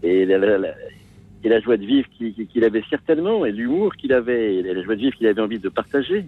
et 0.04 0.26
la, 0.26 0.38
et 1.44 1.50
la 1.50 1.60
joie 1.60 1.78
de 1.78 1.86
vivre 1.86 2.08
qu'il 2.18 2.64
avait 2.64 2.84
certainement, 2.90 3.46
et 3.46 3.52
l'humour 3.52 3.96
qu'il 3.96 4.14
avait, 4.14 4.56
et 4.58 4.62
la 4.62 4.84
joie 4.84 4.96
de 4.96 5.02
vivre 5.02 5.16
qu'il 5.16 5.28
avait 5.28 5.42
envie 5.42 5.60
de 5.60 5.70
partager. 5.70 6.26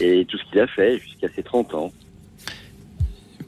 Et 0.00 0.24
tout 0.26 0.38
ce 0.38 0.44
qu'il 0.50 0.60
a 0.60 0.66
fait 0.66 0.98
jusqu'à 0.98 1.28
ses 1.28 1.42
30 1.42 1.74
ans. 1.74 1.92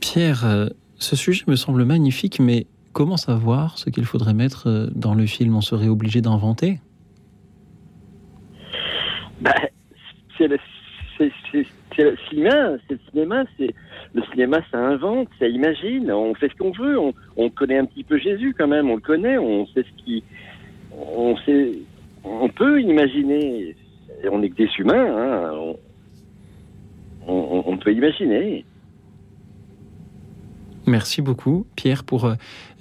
Pierre, 0.00 0.44
euh, 0.44 0.66
ce 0.96 1.16
sujet 1.16 1.44
me 1.46 1.56
semble 1.56 1.84
magnifique, 1.84 2.40
mais 2.40 2.66
comment 2.92 3.16
savoir 3.16 3.78
ce 3.78 3.90
qu'il 3.90 4.04
faudrait 4.04 4.34
mettre 4.34 4.68
euh, 4.68 4.86
dans 4.94 5.14
le 5.14 5.26
film? 5.26 5.56
On 5.56 5.60
serait 5.60 5.88
obligé 5.88 6.20
d'inventer? 6.20 6.78
Bah, 9.40 9.54
C'est 10.38 10.48
le, 11.98 12.16
cinéma, 12.28 12.76
c'est 12.88 12.94
le 12.94 13.00
cinéma, 13.10 13.44
c'est 13.58 13.74
le 14.14 14.22
cinéma, 14.30 14.58
ça 14.70 14.78
invente, 14.78 15.28
ça 15.38 15.46
imagine, 15.46 16.10
on 16.10 16.34
fait 16.34 16.48
ce 16.48 16.56
qu'on 16.56 16.72
veut, 16.72 16.98
on, 17.36 17.50
connaît 17.50 17.78
un 17.78 17.84
petit 17.84 18.04
peu 18.04 18.18
Jésus 18.18 18.54
quand 18.56 18.68
même, 18.68 18.90
on 18.90 18.96
le 18.96 19.00
connaît, 19.00 19.38
on 19.38 19.66
sait 19.68 19.82
ce 19.84 20.04
qui, 20.04 20.24
on 20.92 21.36
sait, 21.38 21.72
on 22.24 22.48
peut 22.48 22.80
imaginer, 22.80 23.76
on 24.30 24.42
est 24.42 24.50
que 24.50 24.56
des 24.56 24.70
humains, 24.78 25.06
hein, 25.16 25.50
on, 27.26 27.62
on, 27.66 27.76
peut 27.76 27.92
imaginer. 27.92 28.64
Merci 30.86 31.22
beaucoup, 31.22 31.66
Pierre, 31.76 32.04
pour 32.04 32.32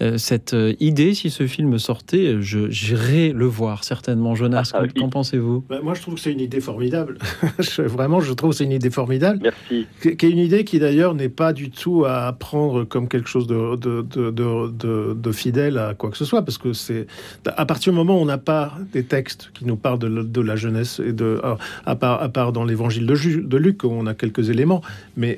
euh, 0.01 0.11
euh, 0.11 0.17
cette 0.17 0.53
euh, 0.53 0.73
idée. 0.79 1.13
Si 1.13 1.29
ce 1.29 1.47
film 1.47 1.77
sortait, 1.79 2.37
j'irai 2.41 3.31
le 3.33 3.45
voir 3.45 3.83
certainement. 3.83 4.35
Jonas, 4.35 4.71
ah, 4.73 4.83
qu'en 4.87 5.09
pensez-vous? 5.09 5.63
Bah, 5.69 5.79
Moi, 5.83 5.93
je 5.93 6.01
trouve 6.01 6.15
que 6.15 6.19
c'est 6.19 6.31
une 6.31 6.39
idée 6.39 6.61
formidable. 6.61 7.17
Vraiment, 7.77 8.19
je 8.19 8.33
trouve 8.33 8.51
que 8.51 8.57
c'est 8.57 8.63
une 8.63 8.71
idée 8.71 8.89
formidable. 8.89 9.39
Merci. 9.43 9.87
Qui 10.01 10.25
est 10.25 10.29
une 10.29 10.37
idée 10.37 10.63
qui, 10.63 10.79
d'ailleurs, 10.79 11.15
n'est 11.15 11.29
pas 11.29 11.53
du 11.53 11.69
tout 11.69 12.05
à 12.05 12.33
prendre 12.33 12.83
comme 12.83 13.07
quelque 13.07 13.29
chose 13.29 13.47
de, 13.47 13.75
de, 13.75 15.13
de, 15.13 15.31
fidèle 15.31 15.77
à 15.77 15.93
quoi 15.93 16.09
que 16.09 16.17
ce 16.17 16.25
soit, 16.25 16.43
parce 16.43 16.57
que 16.57 16.73
c'est 16.73 17.07
à 17.45 17.65
partir 17.65 17.93
du 17.93 17.97
moment 17.97 18.17
où 18.17 18.21
on 18.21 18.25
n'a 18.25 18.37
pas 18.37 18.73
des 18.91 19.03
textes 19.03 19.51
qui 19.53 19.65
nous 19.65 19.77
parlent 19.77 19.99
de, 19.99 20.41
la 20.41 20.55
jeunesse 20.55 20.99
et 20.99 21.13
de 21.13 21.39
à 21.85 21.95
part, 21.95 22.21
à 22.21 22.29
part 22.29 22.51
dans 22.51 22.65
l'évangile 22.65 23.05
de, 23.05 23.41
de 23.41 23.57
Luc, 23.57 23.83
où 23.83 23.89
on 23.89 24.05
a 24.07 24.13
quelques 24.13 24.49
éléments, 24.49 24.81
mais 25.15 25.37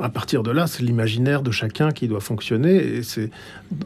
à 0.00 0.08
partir 0.08 0.42
de 0.42 0.50
là, 0.50 0.66
c'est 0.66 0.82
l'imaginaire 0.82 1.42
de 1.42 1.50
chacun 1.50 1.90
qui 1.90 2.08
doit 2.08 2.20
fonctionner. 2.20 2.76
Et 2.76 3.02
c'est 3.02 3.30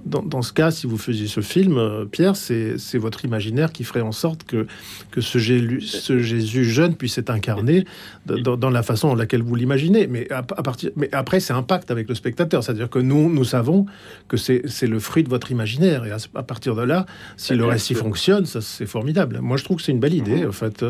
dans, 0.04 0.42
ce 0.42 0.52
cas, 0.52 0.70
si 0.70 0.86
vous 0.86 0.98
faisiez 0.98 1.28
ce 1.28 1.40
film, 1.40 1.78
euh, 1.78 2.04
Pierre, 2.04 2.34
c'est 2.36 2.98
votre 2.98 3.24
imaginaire 3.24 3.72
qui 3.72 3.84
ferait 3.84 4.00
en 4.00 4.12
sorte 4.12 4.44
que, 4.44 4.66
que 5.10 5.20
ce, 5.20 5.38
ce 5.38 6.18
Jésus 6.18 6.64
jeune 6.64 6.96
puisse 6.96 7.18
être 7.18 7.30
incarné 7.30 7.84
dans, 8.26 8.70
la 8.70 8.82
façon 8.82 9.08
en 9.08 9.14
laquelle 9.14 9.42
vous 9.42 9.54
l'imaginez. 9.54 10.06
Mais, 10.06 10.30
à, 10.32 10.42
partir, 10.42 10.90
mais 10.96 11.08
après, 11.12 11.40
c'est 11.40 11.52
un 11.52 11.62
pacte 11.62 11.90
avec 11.90 12.08
le 12.08 12.14
spectateur. 12.14 12.64
C'est-à-dire 12.64 12.90
que 12.90 12.98
nous, 12.98 13.32
nous 13.32 13.44
savons 13.44 13.86
que 14.28 14.36
c'est 14.36 14.62
le 14.82 14.98
fruit 14.98 15.22
de 15.22 15.28
votre 15.28 15.50
imaginaire. 15.50 16.04
Et 16.04 16.10
à, 16.10 16.42
partir 16.42 16.74
de 16.74 16.82
là, 16.82 17.06
si 17.36 17.54
le 17.54 17.64
récit 17.64 17.94
fonctionne, 17.94 18.46
c'est 18.46 18.86
formidable. 18.86 19.38
Moi, 19.40 19.56
je 19.56 19.64
trouve 19.64 19.76
que 19.76 19.82
c'est 19.82 19.92
une 19.92 20.00
belle 20.00 20.14
idée, 20.14 20.42
mhm. 20.42 20.48
en 20.48 20.52
fait. 20.52 20.84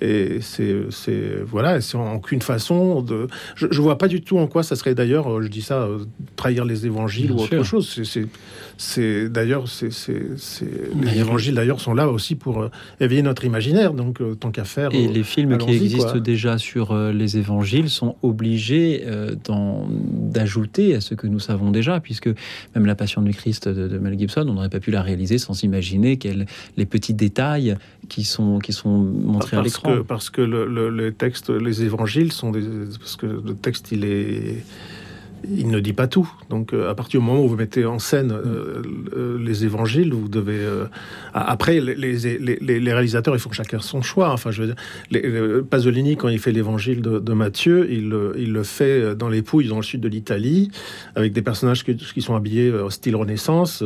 Et 0.00 0.38
c'est 0.40 0.78
voilà, 1.46 1.80
c'est 1.80 1.96
en 1.96 2.14
aucune 2.14 2.42
façon 2.42 3.02
de. 3.02 3.26
Je, 3.56 3.66
je 3.70 3.80
vois 3.80 3.98
pas 3.98 4.08
du 4.08 4.22
tout 4.22 4.38
en 4.38 4.46
quoi 4.46 4.62
ça 4.62 4.76
serait 4.76 4.94
d'ailleurs, 4.94 5.42
je 5.42 5.48
dis 5.48 5.62
ça 5.62 5.82
euh, 5.82 5.98
trahir 6.36 6.64
les 6.64 6.86
évangiles 6.86 7.32
ou 7.32 7.38
autre 7.40 7.62
chose. 7.62 8.00
C'est 8.04 8.17
d'ailleurs, 9.28 9.64
les 9.82 11.18
évangiles 11.18 11.54
d'ailleurs 11.54 11.80
sont 11.80 11.94
là 11.94 12.08
aussi 12.08 12.34
pour 12.34 12.62
euh, 12.62 12.70
éveiller 13.00 13.22
notre 13.22 13.44
imaginaire. 13.44 13.92
Donc 13.92 14.20
euh, 14.20 14.34
tant 14.34 14.50
qu'à 14.50 14.64
faire. 14.64 14.90
Et 14.94 15.08
les 15.08 15.22
films 15.22 15.58
qui 15.58 15.70
existent 15.70 16.18
déjà 16.18 16.58
sur 16.58 16.92
euh, 16.92 17.12
les 17.12 17.36
évangiles 17.36 17.90
sont 17.90 18.16
obligés 18.22 19.04
d'ajouter 19.46 20.94
à 20.94 21.00
ce 21.00 21.14
que 21.14 21.26
nous 21.26 21.40
savons 21.40 21.70
déjà, 21.70 22.00
puisque 22.00 22.28
même 22.74 22.86
la 22.86 22.94
Passion 22.94 23.22
du 23.22 23.32
Christ 23.32 23.68
de, 23.68 23.98
Mel 23.98 24.18
Gibson, 24.18 24.46
on 24.48 24.54
n'aurait 24.54 24.68
pas 24.68 24.80
pu 24.80 24.90
la 24.90 25.02
réaliser 25.02 25.38
sans 25.38 25.62
imaginer 25.62 26.18
les 26.76 26.86
petits 26.86 27.14
détails 27.14 27.76
qui 28.08 28.24
sont 28.24 28.58
qui 28.58 28.72
sont 28.72 28.98
montrés 28.98 29.56
à 29.56 29.62
l'écran. 29.62 29.98
Parce 30.06 30.30
que 30.30 30.42
le, 30.42 30.66
le, 30.66 30.90
le 30.90 31.12
texte, 31.12 31.50
les 31.50 31.82
évangiles 31.82 32.32
sont 32.32 32.50
des 32.50 32.62
parce 32.98 33.16
que 33.16 33.26
le 33.26 33.54
texte 33.54 33.92
il 33.92 34.04
est 34.04 34.64
il 35.44 35.68
ne 35.68 35.80
dit 35.80 35.92
pas 35.92 36.06
tout. 36.06 36.30
Donc, 36.50 36.72
euh, 36.72 36.90
à 36.90 36.94
partir 36.94 37.20
du 37.20 37.26
moment 37.26 37.42
où 37.42 37.48
vous 37.48 37.56
mettez 37.56 37.84
en 37.84 37.98
scène 37.98 38.32
euh, 38.32 38.82
euh, 39.16 39.38
les 39.38 39.64
évangiles, 39.64 40.12
vous 40.12 40.28
devez. 40.28 40.58
après, 41.32 41.80
les, 41.80 42.92
réalisateurs, 42.92 43.34
il 43.34 43.38
faut 43.38 43.48
que 43.48 43.56
chacun 43.56 43.80
son 43.80 44.02
choix. 44.02 44.30
Enfin, 44.32 44.50
je 44.50 44.62
veux 44.62 44.74
dire, 44.74 45.64
Pasolini, 45.64 46.16
quand 46.16 46.28
il 46.28 46.38
fait 46.38 46.52
l'évangile 46.52 47.02
de, 47.02 47.32
Matthieu, 47.32 47.86
il, 47.90 48.12
il, 48.36 48.52
le 48.52 48.62
fait 48.62 49.14
dans 49.14 49.28
les 49.28 49.42
Pouilles, 49.42 49.68
dans 49.68 49.76
le 49.76 49.82
sud 49.82 50.00
de 50.00 50.08
l'Italie, 50.08 50.70
avec 51.14 51.32
des 51.32 51.42
personnages 51.42 51.84
qui, 51.84 52.22
sont 52.22 52.34
habillés 52.34 52.72
au 52.72 52.90
style 52.90 53.14
Renaissance. 53.14 53.84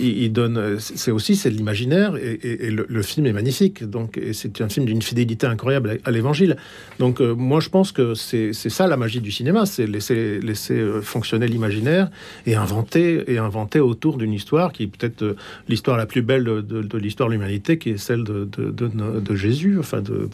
Il, 0.00 0.32
donne. 0.32 0.78
C'est 0.78 1.10
aussi 1.10 1.36
c'est 1.36 1.50
de 1.50 1.56
l'imaginaire 1.56 2.16
et, 2.16 2.70
le, 2.70 3.02
film 3.02 3.26
est 3.26 3.32
magnifique. 3.32 3.84
Donc, 3.84 4.20
c'est 4.32 4.60
un 4.60 4.68
film 4.68 4.86
d'une 4.86 5.02
fidélité 5.02 5.46
incroyable 5.46 5.98
à, 6.04 6.10
l'évangile. 6.10 6.56
Donc, 6.98 7.20
moi, 7.20 7.60
je 7.60 7.68
pense 7.68 7.92
que 7.92 8.14
c'est 8.14 8.52
ça 8.52 8.86
la 8.86 8.96
magie 8.96 9.20
du 9.20 9.32
cinéma, 9.32 9.66
c'est 9.66 9.86
laisser, 9.86 10.40
laisser 10.40 10.83
euh, 10.84 11.02
fonctionner 11.02 11.46
l'imaginaire 11.46 12.10
et 12.46 12.54
inventer, 12.54 13.24
et 13.32 13.38
inventer 13.38 13.80
autour 13.80 14.16
d'une 14.16 14.32
histoire 14.32 14.72
qui 14.72 14.84
est 14.84 14.86
peut-être 14.86 15.22
euh, 15.22 15.36
l'histoire 15.68 15.96
la 15.96 16.06
plus 16.06 16.22
belle 16.22 16.44
de, 16.44 16.98
l'histoire 16.98 17.28
de 17.28 17.34
l'humanité, 17.34 17.78
qui 17.78 17.90
est 17.90 17.96
celle 17.96 18.24
de, 18.24 18.44
de 18.44 19.34
Jésus, 19.34 19.78
enfin, 19.78 20.00
de, 20.00 20.28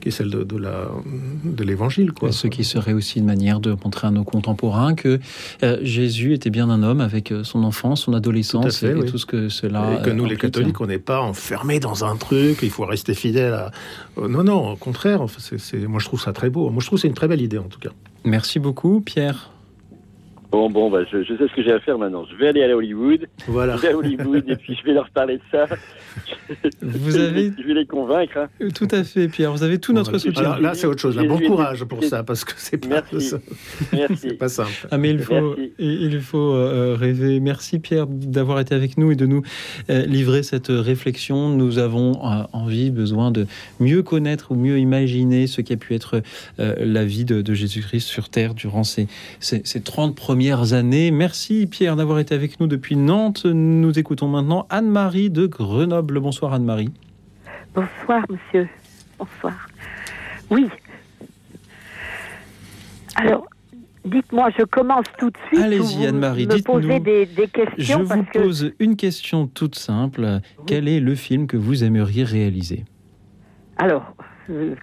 qui 0.00 0.08
est 0.08 0.12
celle 0.12 0.30
de, 0.30 0.56
la, 0.56 0.88
de 1.44 1.64
l'évangile. 1.64 2.12
Quoi. 2.12 2.32
Ce 2.32 2.46
qui 2.46 2.64
serait 2.64 2.92
aussi 2.92 3.18
une 3.18 3.26
manière 3.26 3.60
de 3.60 3.76
montrer 3.84 4.06
à 4.08 4.10
nos 4.10 4.24
contemporains 4.24 4.94
que 4.94 5.20
euh, 5.62 5.78
Jésus 5.82 6.32
était 6.34 6.50
bien 6.50 6.70
un 6.70 6.82
homme 6.82 7.00
avec 7.00 7.32
son 7.42 7.64
enfance, 7.64 8.02
son 8.02 8.14
adolescence 8.14 8.82
et, 8.82 8.94
tout 9.06 9.18
ce 9.18 9.26
que 9.26 9.48
cela. 9.48 9.98
Et 9.98 10.02
que 10.02 10.10
nous, 10.10 10.24
les 10.24 10.36
catholiques, 10.36 10.80
on 10.80 10.86
n'est 10.86 10.98
pas 10.98 11.20
enfermés 11.20 11.80
dans 11.80 12.04
un 12.04 12.16
truc, 12.16 12.58
il 12.62 12.70
faut 12.70 12.84
rester 12.84 13.14
fidèle 13.14 13.52
à. 13.52 13.70
non, 14.16 14.44
non, 14.44 14.72
au 14.72 14.76
contraire, 14.76 15.24
c'est, 15.38 15.76
moi 15.86 16.00
je 16.00 16.06
trouve 16.06 16.20
ça 16.20 16.32
très 16.32 16.50
beau. 16.50 16.70
Moi 16.70 16.80
je 16.80 16.86
trouve 16.86 16.98
que 16.98 17.02
c'est 17.02 17.08
une 17.08 17.14
très 17.14 17.28
belle 17.28 17.42
idée 17.42 17.58
en 17.58 17.68
tout 17.68 17.80
cas. 17.80 17.90
Merci 18.24 18.58
beaucoup, 18.58 19.00
Pierre. 19.00 19.50
Bon, 20.50 20.70
bon, 20.70 20.90
bah, 20.90 21.00
je, 21.10 21.22
je 21.22 21.34
sais 21.36 21.48
ce 21.48 21.54
que 21.54 21.62
j'ai 21.62 21.72
à 21.72 21.80
faire 21.80 21.98
maintenant. 21.98 22.24
Je 22.30 22.36
vais 22.36 22.48
aller 22.48 22.62
à 22.62 22.74
Hollywood. 22.76 23.26
Voilà. 23.48 23.76
Je 23.76 23.82
vais 23.82 23.88
à 23.88 23.96
Hollywood 23.96 24.44
et 24.48 24.56
puis 24.56 24.76
je 24.80 24.84
vais 24.86 24.92
leur 24.94 25.10
parler 25.10 25.36
de 25.38 25.42
ça. 25.50 25.66
Vous 26.82 27.16
avez 27.16 27.52
Je 27.58 27.66
vais 27.66 27.74
les 27.74 27.86
convaincre. 27.86 28.38
hein. 28.38 28.68
tout 28.74 28.88
à 28.90 29.04
fait, 29.04 29.28
Pierre. 29.28 29.52
Vous 29.52 29.62
avez 29.62 29.78
tout 29.78 29.92
notre 29.92 30.12
Bon, 30.12 30.18
soutien. 30.18 30.42
alors 30.42 30.60
là, 30.60 30.74
c'est 30.74 30.86
autre 30.86 31.00
chose. 31.00 31.16
là. 31.16 31.24
Bon 31.24 31.38
courage 31.40 31.84
pour 31.84 32.02
ça, 32.04 32.22
parce 32.22 32.44
que 32.44 32.52
c'est 32.56 32.78
pas, 32.78 33.02
Merci. 33.92 34.34
pas 34.34 34.48
simple. 34.48 34.70
Ah 34.90 34.98
mais 34.98 35.10
il 35.10 35.18
faut, 35.18 35.34
Merci. 35.56 35.72
il 35.78 36.20
faut 36.20 36.52
euh, 36.54 36.96
rêver. 36.98 37.40
Merci 37.40 37.78
Pierre 37.78 38.06
d'avoir 38.06 38.60
été 38.60 38.74
avec 38.74 38.96
nous 38.98 39.10
et 39.12 39.16
de 39.16 39.26
nous 39.26 39.42
euh, 39.90 40.06
livrer 40.06 40.42
cette 40.42 40.68
réflexion. 40.68 41.48
Nous 41.50 41.78
avons 41.78 42.12
euh, 42.24 42.42
envie, 42.52 42.90
besoin 42.90 43.30
de 43.30 43.46
mieux 43.80 44.02
connaître 44.02 44.52
ou 44.52 44.54
mieux 44.54 44.78
imaginer 44.78 45.46
ce 45.46 45.60
qui 45.60 45.72
a 45.72 45.76
pu 45.76 45.94
être 45.94 46.22
euh, 46.60 46.74
la 46.78 47.04
vie 47.04 47.24
de, 47.24 47.42
de 47.42 47.54
Jésus-Christ 47.54 48.06
sur 48.06 48.28
Terre 48.28 48.54
durant 48.54 48.84
ces, 48.84 49.08
ces, 49.40 49.62
ces 49.64 49.80
30 49.80 50.14
premières 50.36 50.74
années. 50.74 51.10
Merci 51.12 51.66
Pierre 51.66 51.96
d'avoir 51.96 52.18
été 52.18 52.34
avec 52.34 52.60
nous 52.60 52.66
depuis 52.66 52.94
Nantes. 52.94 53.46
Nous 53.46 53.98
écoutons 53.98 54.28
maintenant 54.28 54.66
Anne-Marie 54.68 55.30
de 55.30 55.46
Grenoble. 55.46 56.20
Bonsoir 56.20 56.52
Anne-Marie. 56.52 56.90
Bonsoir, 57.74 58.22
monsieur. 58.28 58.68
Bonsoir. 59.18 59.54
Oui. 60.50 60.68
Alors, 63.14 63.46
dites-moi, 64.04 64.50
je 64.58 64.64
commence 64.64 65.06
tout 65.18 65.30
de 65.30 65.38
suite. 65.46 65.62
Allez-y, 65.62 66.00
Vous 66.00 66.04
Anne-Marie, 66.06 66.46
dites-nous. 66.46 66.80
poser 66.80 67.00
des, 67.00 67.24
des 67.24 67.46
Je 67.46 67.50
questions 67.50 68.02
vous 68.02 68.08
parce 68.08 68.28
que 68.30 68.38
pose 68.38 68.72
une 68.78 68.96
question 68.96 69.46
toute 69.46 69.76
simple. 69.76 70.40
Quel 70.66 70.86
est 70.86 71.00
le 71.00 71.14
film 71.14 71.46
que 71.46 71.56
vous 71.56 71.82
aimeriez 71.82 72.24
réaliser? 72.24 72.84
Alors, 73.78 74.14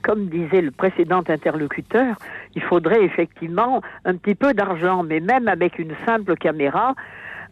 comme 0.01 0.27
disait 0.27 0.61
le 0.61 0.71
précédent 0.71 1.23
interlocuteur, 1.27 2.15
il 2.55 2.61
faudrait 2.61 3.03
effectivement 3.03 3.81
un 4.05 4.15
petit 4.15 4.35
peu 4.35 4.53
d'argent, 4.53 5.03
mais 5.03 5.19
même 5.19 5.47
avec 5.47 5.79
une 5.79 5.93
simple 6.05 6.35
caméra, 6.35 6.95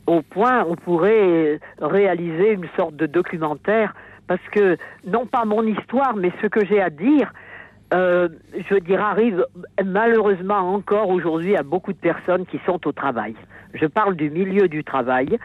au 0.08 0.22
point 0.22 0.66
on 0.68 0.76
pourrait 0.76 1.60
réaliser 1.82 2.54
une 2.54 2.68
sorte 2.76 2.96
de 2.96 3.06
documentaire, 3.06 3.94
parce 4.28 4.42
que 4.52 4.78
non 5.06 5.26
pas 5.26 5.46
mon 5.46 5.64
histoire, 5.64 6.16
mais 6.16 6.32
ce 6.42 6.48
que 6.48 6.66
j'ai 6.66 6.82
à 6.82 6.90
dire, 6.90 7.34
euh, 7.94 8.30
je 8.58 8.74
veux 8.74 8.80
dire, 8.80 9.02
arrive 9.02 9.46
malheureusement 9.84 10.74
encore 10.74 11.10
aujourd'hui 11.10 11.58
à 11.58 11.64
beaucoup 11.64 11.92
de 11.92 11.98
personnes 11.98 12.46
qui 12.46 12.60
sont 12.66 12.88
au 12.88 12.92
travail. 12.92 13.36
Je 13.74 13.86
parle 13.86 14.16
du 14.16 14.30
milieu 14.30 14.68
du 14.68 14.84
travail 14.84 15.38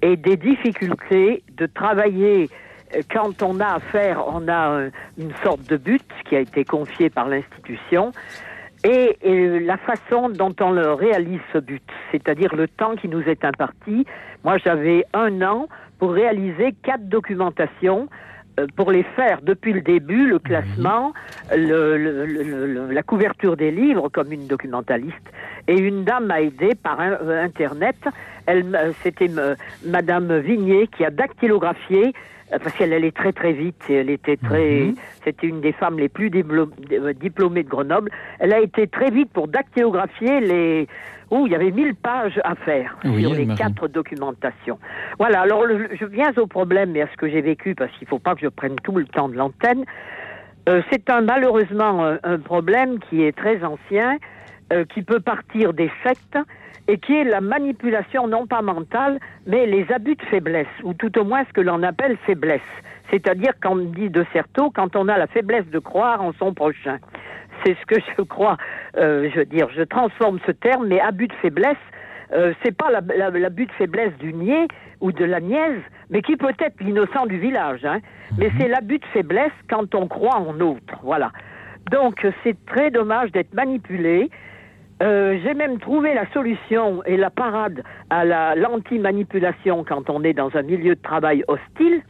et 0.00 0.16
des 0.16 0.36
difficultés 0.36 1.42
de 1.56 1.66
travailler 1.66 2.44
euh, 2.44 2.63
quand 3.12 3.42
on 3.42 3.60
a 3.60 3.74
affaire, 3.74 4.24
on 4.28 4.46
a 4.48 4.70
euh, 4.70 4.90
une 5.18 5.32
sorte 5.42 5.62
de 5.68 5.76
but 5.76 6.04
qui 6.28 6.36
a 6.36 6.40
été 6.40 6.64
confié 6.64 7.10
par 7.10 7.28
l'institution 7.28 8.12
et, 8.84 9.16
et 9.22 9.60
la 9.60 9.76
façon 9.78 10.28
dont 10.28 10.54
on 10.60 10.70
le 10.70 10.92
réalise 10.92 11.40
ce 11.52 11.58
but, 11.58 11.82
c'est-à-dire 12.12 12.54
le 12.54 12.68
temps 12.68 12.96
qui 12.96 13.08
nous 13.08 13.22
est 13.22 13.44
imparti. 13.44 14.06
Moi, 14.44 14.58
j'avais 14.58 15.04
un 15.14 15.40
an 15.42 15.68
pour 15.98 16.12
réaliser 16.12 16.74
quatre 16.82 17.08
documentations 17.08 18.08
euh, 18.60 18.66
pour 18.76 18.92
les 18.92 19.02
faire 19.16 19.40
depuis 19.42 19.72
le 19.72 19.80
début, 19.80 20.26
le 20.28 20.38
classement, 20.38 21.12
le- 21.50 21.96
le- 21.96 22.24
le- 22.26 22.66
le- 22.66 22.90
la 22.92 23.02
couverture 23.02 23.56
des 23.56 23.70
livres 23.70 24.08
comme 24.10 24.30
une 24.32 24.46
documentaliste. 24.46 25.28
Et 25.66 25.76
une 25.78 26.04
dame 26.04 26.26
m'a 26.26 26.40
aidé 26.42 26.74
par 26.80 27.00
un- 27.00 27.18
euh, 27.22 27.42
Internet. 27.42 27.96
Elle, 28.46 28.92
c'était 29.02 29.30
euh, 29.38 29.56
Madame 29.86 30.38
Vignier 30.38 30.86
qui 30.88 31.04
a 31.04 31.10
dactylographié 31.10 32.12
parce 32.62 32.74
qu'elle 32.76 32.92
allait 32.92 33.10
très 33.12 33.32
très 33.32 33.52
vite 33.52 33.76
elle 33.88 34.10
était 34.10 34.36
très, 34.36 34.92
c'était 35.24 35.46
une 35.46 35.60
des 35.60 35.72
femmes 35.72 35.98
les 35.98 36.08
plus 36.08 36.30
euh, 36.34 37.12
diplômées 37.14 37.62
de 37.62 37.68
Grenoble. 37.68 38.10
Elle 38.38 38.52
a 38.52 38.60
été 38.60 38.86
très 38.86 39.10
vite 39.10 39.30
pour 39.32 39.48
dactylographier 39.48 40.40
les, 40.40 40.88
où 41.30 41.46
il 41.46 41.52
y 41.52 41.54
avait 41.54 41.70
1000 41.70 41.94
pages 41.94 42.40
à 42.44 42.54
faire 42.54 42.96
Oui, 43.04 43.22
sur 43.22 43.34
les 43.34 43.46
quatre 43.56 43.88
documentations. 43.88 44.78
Voilà. 45.18 45.40
Alors 45.40 45.64
le- 45.64 45.88
je 45.98 46.04
viens 46.04 46.32
au 46.36 46.46
problème 46.46 46.94
et 46.96 47.02
à 47.02 47.08
ce 47.08 47.16
que 47.16 47.28
j'ai 47.28 47.40
vécu 47.40 47.74
parce 47.74 47.90
qu'il 47.98 48.06
faut 48.08 48.18
pas 48.18 48.34
que 48.34 48.40
je 48.42 48.48
prenne 48.48 48.76
tout 48.82 48.96
le 48.96 49.04
temps 49.06 49.28
de 49.28 49.36
l'antenne. 49.36 49.84
Euh, 50.68 50.80
c'est 50.90 51.10
un 51.10 51.20
malheureusement 51.20 52.04
un, 52.06 52.18
un 52.24 52.38
problème 52.38 52.98
qui 53.10 53.22
est 53.22 53.36
très 53.36 53.62
ancien, 53.64 54.16
euh, 54.72 54.84
qui 54.84 55.02
peut 55.02 55.20
partir 55.20 55.72
des 55.72 55.90
sectes 56.04 56.38
et 56.88 56.98
qui 56.98 57.14
est 57.14 57.24
la 57.24 57.40
manipulation 57.40 58.26
non 58.26 58.46
pas 58.46 58.60
mentale, 58.62 59.18
mais 59.46 59.66
les 59.66 59.90
abus 59.92 60.16
de 60.16 60.22
faiblesse, 60.22 60.66
ou 60.82 60.92
tout 60.92 61.16
au 61.18 61.24
moins 61.24 61.44
ce 61.48 61.52
que 61.52 61.60
l'on 61.62 61.82
appelle 61.82 62.16
faiblesse. 62.26 62.60
C'est-à-dire, 63.10 63.52
quand 63.62 63.72
on 63.72 63.84
dit 63.92 64.10
de 64.10 64.24
Certeau, 64.32 64.70
quand 64.70 64.94
on 64.96 65.08
a 65.08 65.16
la 65.16 65.26
faiblesse 65.26 65.66
de 65.70 65.78
croire 65.78 66.20
en 66.22 66.32
son 66.34 66.52
prochain. 66.52 66.98
C'est 67.64 67.74
ce 67.80 67.86
que 67.86 67.94
je 68.16 68.22
crois, 68.22 68.56
euh, 68.98 69.30
je 69.32 69.38
veux 69.40 69.44
dire, 69.46 69.68
je 69.74 69.82
transforme 69.82 70.38
ce 70.46 70.52
terme, 70.52 70.86
mais 70.88 71.00
abus 71.00 71.28
de 71.28 71.32
faiblesse, 71.34 71.76
euh, 72.32 72.52
c'est 72.62 72.76
pas 72.76 72.90
la- 72.90 73.00
la- 73.16 73.30
l'abus 73.30 73.66
de 73.66 73.72
faiblesse 73.72 74.12
du 74.18 74.34
niais 74.34 74.66
ou 75.00 75.12
de 75.12 75.24
la 75.24 75.40
niaise, 75.40 75.80
mais 76.10 76.20
qui 76.20 76.36
peut 76.36 76.52
être 76.58 76.80
l'innocent 76.80 77.24
du 77.26 77.38
village. 77.38 77.84
Hein. 77.84 78.00
Mais 78.38 78.50
c'est 78.58 78.68
l'abus 78.68 78.98
de 78.98 79.06
faiblesse 79.06 79.52
quand 79.70 79.94
on 79.94 80.06
croit 80.08 80.36
en 80.36 80.58
autre. 80.60 80.98
Voilà. 81.02 81.30
Donc 81.90 82.26
c'est 82.42 82.56
très 82.66 82.90
dommage 82.90 83.30
d'être 83.32 83.54
manipulé. 83.54 84.30
Euh, 85.02 85.38
J'ai 85.42 85.54
même 85.54 85.78
trouvé 85.78 86.14
la 86.14 86.30
solution 86.32 87.02
et 87.04 87.16
la 87.16 87.30
parade 87.30 87.82
à 88.10 88.24
la- 88.24 88.54
l'anti-manipulation 88.54 89.84
quand 89.84 90.08
on 90.08 90.22
est 90.22 90.32
dans 90.34 90.54
un 90.56 90.62
milieu 90.62 90.94
de 90.94 91.00
travail 91.02 91.42
hostile, 91.48 92.00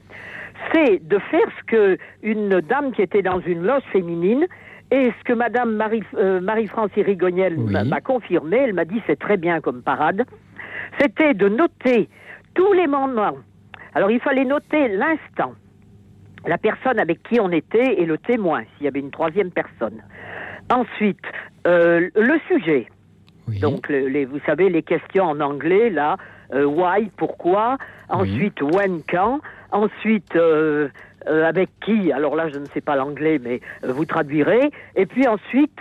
c'est 0.72 1.06
de 1.06 1.18
faire 1.18 1.46
ce 1.58 1.64
que 1.64 1.98
une 2.22 2.60
dame 2.60 2.92
qui 2.92 3.02
était 3.02 3.22
dans 3.22 3.40
une 3.40 3.62
loge 3.62 3.82
féminine 3.90 4.46
et 4.90 5.10
ce 5.18 5.24
que 5.24 5.32
Madame 5.32 5.74
Marie, 5.76 6.02
euh, 6.16 6.40
Marie-France 6.40 6.90
Irigoniel 6.96 7.54
Oui. 7.58 7.72
m'a- 7.72 7.84
m'a 7.84 8.00
confirmé, 8.00 8.58
elle 8.58 8.74
m'a 8.74 8.84
dit 8.84 9.00
c'est 9.06 9.18
très 9.18 9.38
bien 9.38 9.60
comme 9.60 9.82
parade, 9.82 10.24
c'était 11.00 11.32
de 11.34 11.48
noter 11.48 12.08
tous 12.54 12.72
les 12.74 12.86
moments. 12.86 13.36
Alors 13.94 14.10
il 14.10 14.20
fallait 14.20 14.44
noter 14.44 14.88
l'instant, 14.88 15.54
la 16.46 16.58
personne 16.58 16.98
avec 17.00 17.22
qui 17.22 17.40
on 17.40 17.50
était 17.50 18.00
et 18.00 18.04
le 18.04 18.18
témoin, 18.18 18.62
s'il 18.76 18.84
y 18.84 18.88
avait 18.88 19.00
une 19.00 19.10
troisième 19.10 19.50
personne. 19.50 20.02
Ensuite, 20.70 21.20
euh, 21.66 22.08
le 22.14 22.38
sujet. 22.48 22.86
Oui. 23.48 23.58
Donc, 23.60 23.88
le- 23.88 24.08
les, 24.08 24.24
vous 24.24 24.40
savez, 24.46 24.68
les 24.70 24.82
questions 24.82 25.24
en 25.24 25.40
anglais, 25.40 25.90
là, 25.90 26.16
euh, 26.54 26.64
why, 26.64 27.10
pourquoi, 27.16 27.76
ensuite, 28.08 28.60
when, 28.62 29.00
quand, 29.08 29.40
ensuite, 29.70 30.34
euh, 30.36 30.88
avec 31.26 31.68
qui, 31.84 32.12
alors 32.12 32.36
là, 32.36 32.48
je 32.48 32.58
ne 32.58 32.66
sais 32.66 32.80
pas 32.80 32.96
l'anglais, 32.96 33.38
mais 33.42 33.60
vous 33.82 34.04
traduirez, 34.06 34.70
et 34.96 35.06
puis 35.06 35.26
ensuite, 35.26 35.80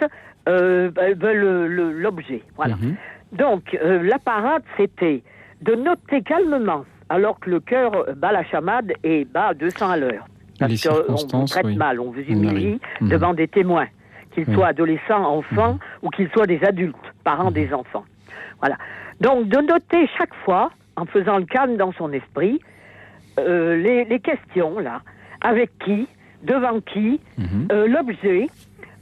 euh, 0.49 0.89
ben, 0.91 1.13
ben, 1.15 1.35
le- 1.37 1.67
le- 1.67 1.91
l'objet. 1.93 2.41
Voilà. 2.57 2.75
Mhm. 2.75 2.95
Donc, 3.33 3.77
la 3.81 4.19
parade, 4.19 4.63
c'était 4.77 5.23
de 5.61 5.75
noter 5.75 6.21
calmement, 6.21 6.85
alors 7.09 7.39
que 7.39 7.49
le 7.49 7.59
cœur 7.61 7.91
bat 8.17 8.31
la 8.31 8.43
chamade 8.43 8.91
et 9.03 9.25
bat 9.25 9.47
à 9.47 9.53
200 9.53 9.89
à 9.89 9.97
l'heure. 9.97 10.27
Parce 10.59 10.85
qu'on 11.31 11.45
traite 11.45 11.65
oui. 11.65 11.75
mal, 11.75 11.99
on 11.99 12.11
vous 12.11 12.21
humilie. 12.21 12.79
Mhm. 13.01 13.09
devant 13.09 13.33
des 13.33 13.47
témoins, 13.47 13.87
qu'ils 14.33 14.51
soient 14.53 14.67
adolescents, 14.67 15.25
enfants, 15.25 15.77
ou 16.01 16.09
qu'ils 16.09 16.29
soient 16.29 16.47
des 16.47 16.63
adultes, 16.63 16.95
parents 17.23 17.45
Mhm. 17.51 17.53
des 17.53 17.73
enfants. 17.73 18.05
Voilà. 18.59 18.77
Donc, 19.21 19.47
de 19.47 19.59
noter 19.61 20.07
chaque 20.17 20.33
fois, 20.45 20.71
en 20.95 21.05
faisant 21.05 21.37
le 21.37 21.45
calme 21.45 21.77
dans 21.77 21.91
son 21.93 22.11
esprit, 22.13 22.59
euh, 23.39 23.75
les, 23.77 24.05
les 24.05 24.19
questions, 24.19 24.79
là, 24.79 25.01
avec 25.41 25.71
qui, 25.79 26.07
devant 26.43 26.79
qui, 26.81 27.19
euh, 27.71 27.87
l'objet, 27.87 28.47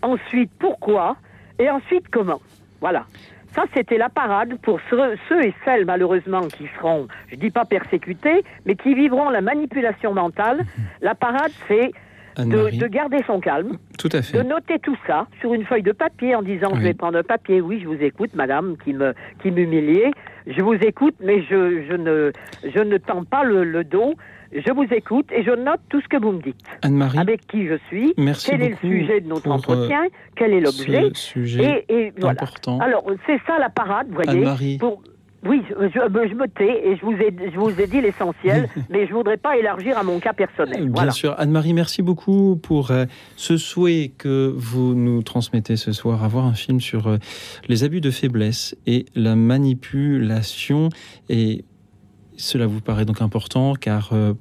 ensuite 0.01 0.51
pourquoi, 0.59 1.15
et 1.59 1.69
ensuite 1.69 2.05
comment? 2.11 2.41
Voilà. 2.79 3.05
Ça, 3.53 3.63
c'était 3.73 3.97
la 3.97 4.07
parade 4.07 4.57
pour 4.61 4.79
ceux, 4.89 5.15
ceux 5.27 5.43
et 5.43 5.53
celles, 5.65 5.85
malheureusement, 5.85 6.41
qui 6.47 6.69
seront, 6.77 7.07
je 7.29 7.35
dis 7.35 7.49
pas 7.51 7.65
persécutés, 7.65 8.43
mais 8.65 8.75
qui 8.75 8.93
vivront 8.95 9.29
la 9.29 9.41
manipulation 9.41 10.13
mentale. 10.13 10.61
La 11.01 11.15
parade, 11.15 11.51
c'est 11.67 11.91
de, 12.37 12.77
de 12.77 12.87
garder 12.87 13.17
son 13.27 13.39
calme, 13.39 13.77
tout 13.97 14.09
à 14.13 14.17
de 14.19 14.25
fait. 14.25 14.43
noter 14.43 14.79
tout 14.79 14.97
ça 15.07 15.27
sur 15.39 15.53
une 15.53 15.65
feuille 15.65 15.83
de 15.83 15.91
papier 15.91 16.35
en 16.35 16.41
disant 16.41 16.69
Oui. 16.71 16.79
je 16.79 16.83
vais 16.83 16.93
prendre 16.93 17.17
un 17.17 17.23
papier, 17.23 17.61
oui, 17.61 17.79
je 17.81 17.87
vous 17.87 18.01
écoute, 18.01 18.33
madame, 18.35 18.75
qui 18.83 18.93
me 18.93 19.13
qui 19.41 19.51
m'humiliait, 19.51 20.11
je 20.47 20.61
vous 20.61 20.73
écoute, 20.75 21.15
mais 21.21 21.41
je, 21.43 21.83
je 21.89 21.95
ne 21.95 22.31
je 22.63 22.79
ne 22.81 22.97
tends 22.97 23.23
pas 23.23 23.43
le, 23.43 23.63
le 23.63 23.83
dos, 23.83 24.15
je 24.53 24.71
vous 24.73 24.85
écoute 24.91 25.27
et 25.31 25.43
je 25.43 25.51
note 25.51 25.79
tout 25.89 26.01
ce 26.01 26.07
que 26.07 26.17
vous 26.17 26.31
me 26.33 26.41
dites. 26.41 26.65
Anne-Marie, 26.81 27.19
Avec 27.19 27.47
qui 27.47 27.67
je 27.67 27.75
suis, 27.87 28.13
Merci 28.17 28.51
quel 28.51 28.61
est 28.63 28.69
le 28.69 28.75
sujet 28.77 29.21
de 29.21 29.27
notre 29.27 29.47
euh, 29.49 29.53
entretien, 29.53 30.01
quel 30.35 30.53
est 30.53 30.59
l'objet, 30.61 31.11
et, 31.59 31.85
et 31.89 32.13
voilà. 32.17 32.31
important. 32.33 32.79
Alors, 32.79 33.05
c'est 33.25 33.39
ça 33.47 33.59
la 33.59 33.69
parade, 33.69 34.07
vous 34.09 34.21
voyez. 34.23 34.77
Pour... 34.77 35.01
Oui, 35.43 35.63
je, 35.69 36.35
me 36.35 36.45
tais 36.47 36.87
et 36.87 36.97
je 36.97 37.01
vous 37.01 37.13
ai, 37.13 37.35
je 37.51 37.57
vous 37.57 37.81
ai 37.81 37.87
dit 37.87 37.99
l'essentiel, 37.99 38.69
mais 38.89 39.07
je 39.07 39.13
voudrais 39.13 39.37
pas 39.37 39.57
élargir 39.57 39.97
à 39.97 40.03
mon 40.03 40.19
cas 40.19 40.33
personnel. 40.33 40.83
Bien 40.83 40.91
voilà. 40.93 41.11
sûr. 41.11 41.33
Anne-Marie, 41.37 41.73
merci 41.73 42.03
beaucoup 42.03 42.57
pour 42.61 42.91
euh, 42.91 43.05
ce 43.37 43.57
souhait 43.57 44.11
que 44.17 44.53
vous 44.55 44.93
nous 44.93 45.23
transmettez 45.23 45.77
ce 45.77 45.93
soir, 45.93 46.23
avoir 46.23 46.45
un 46.45 46.53
film 46.53 46.79
sur 46.79 47.07
euh, 47.07 47.17
les 47.67 47.83
abus 47.83 48.01
de 48.01 48.11
faiblesse 48.11 48.75
et 48.85 49.05
la 49.15 49.35
manipulation. 49.35 50.89
Et 51.29 51.65
cela 52.37 52.67
vous 52.67 52.81
paraît 52.81 53.05
donc 53.05 53.21
important 53.21 53.73
car 53.73 54.11
euh, 54.13 54.33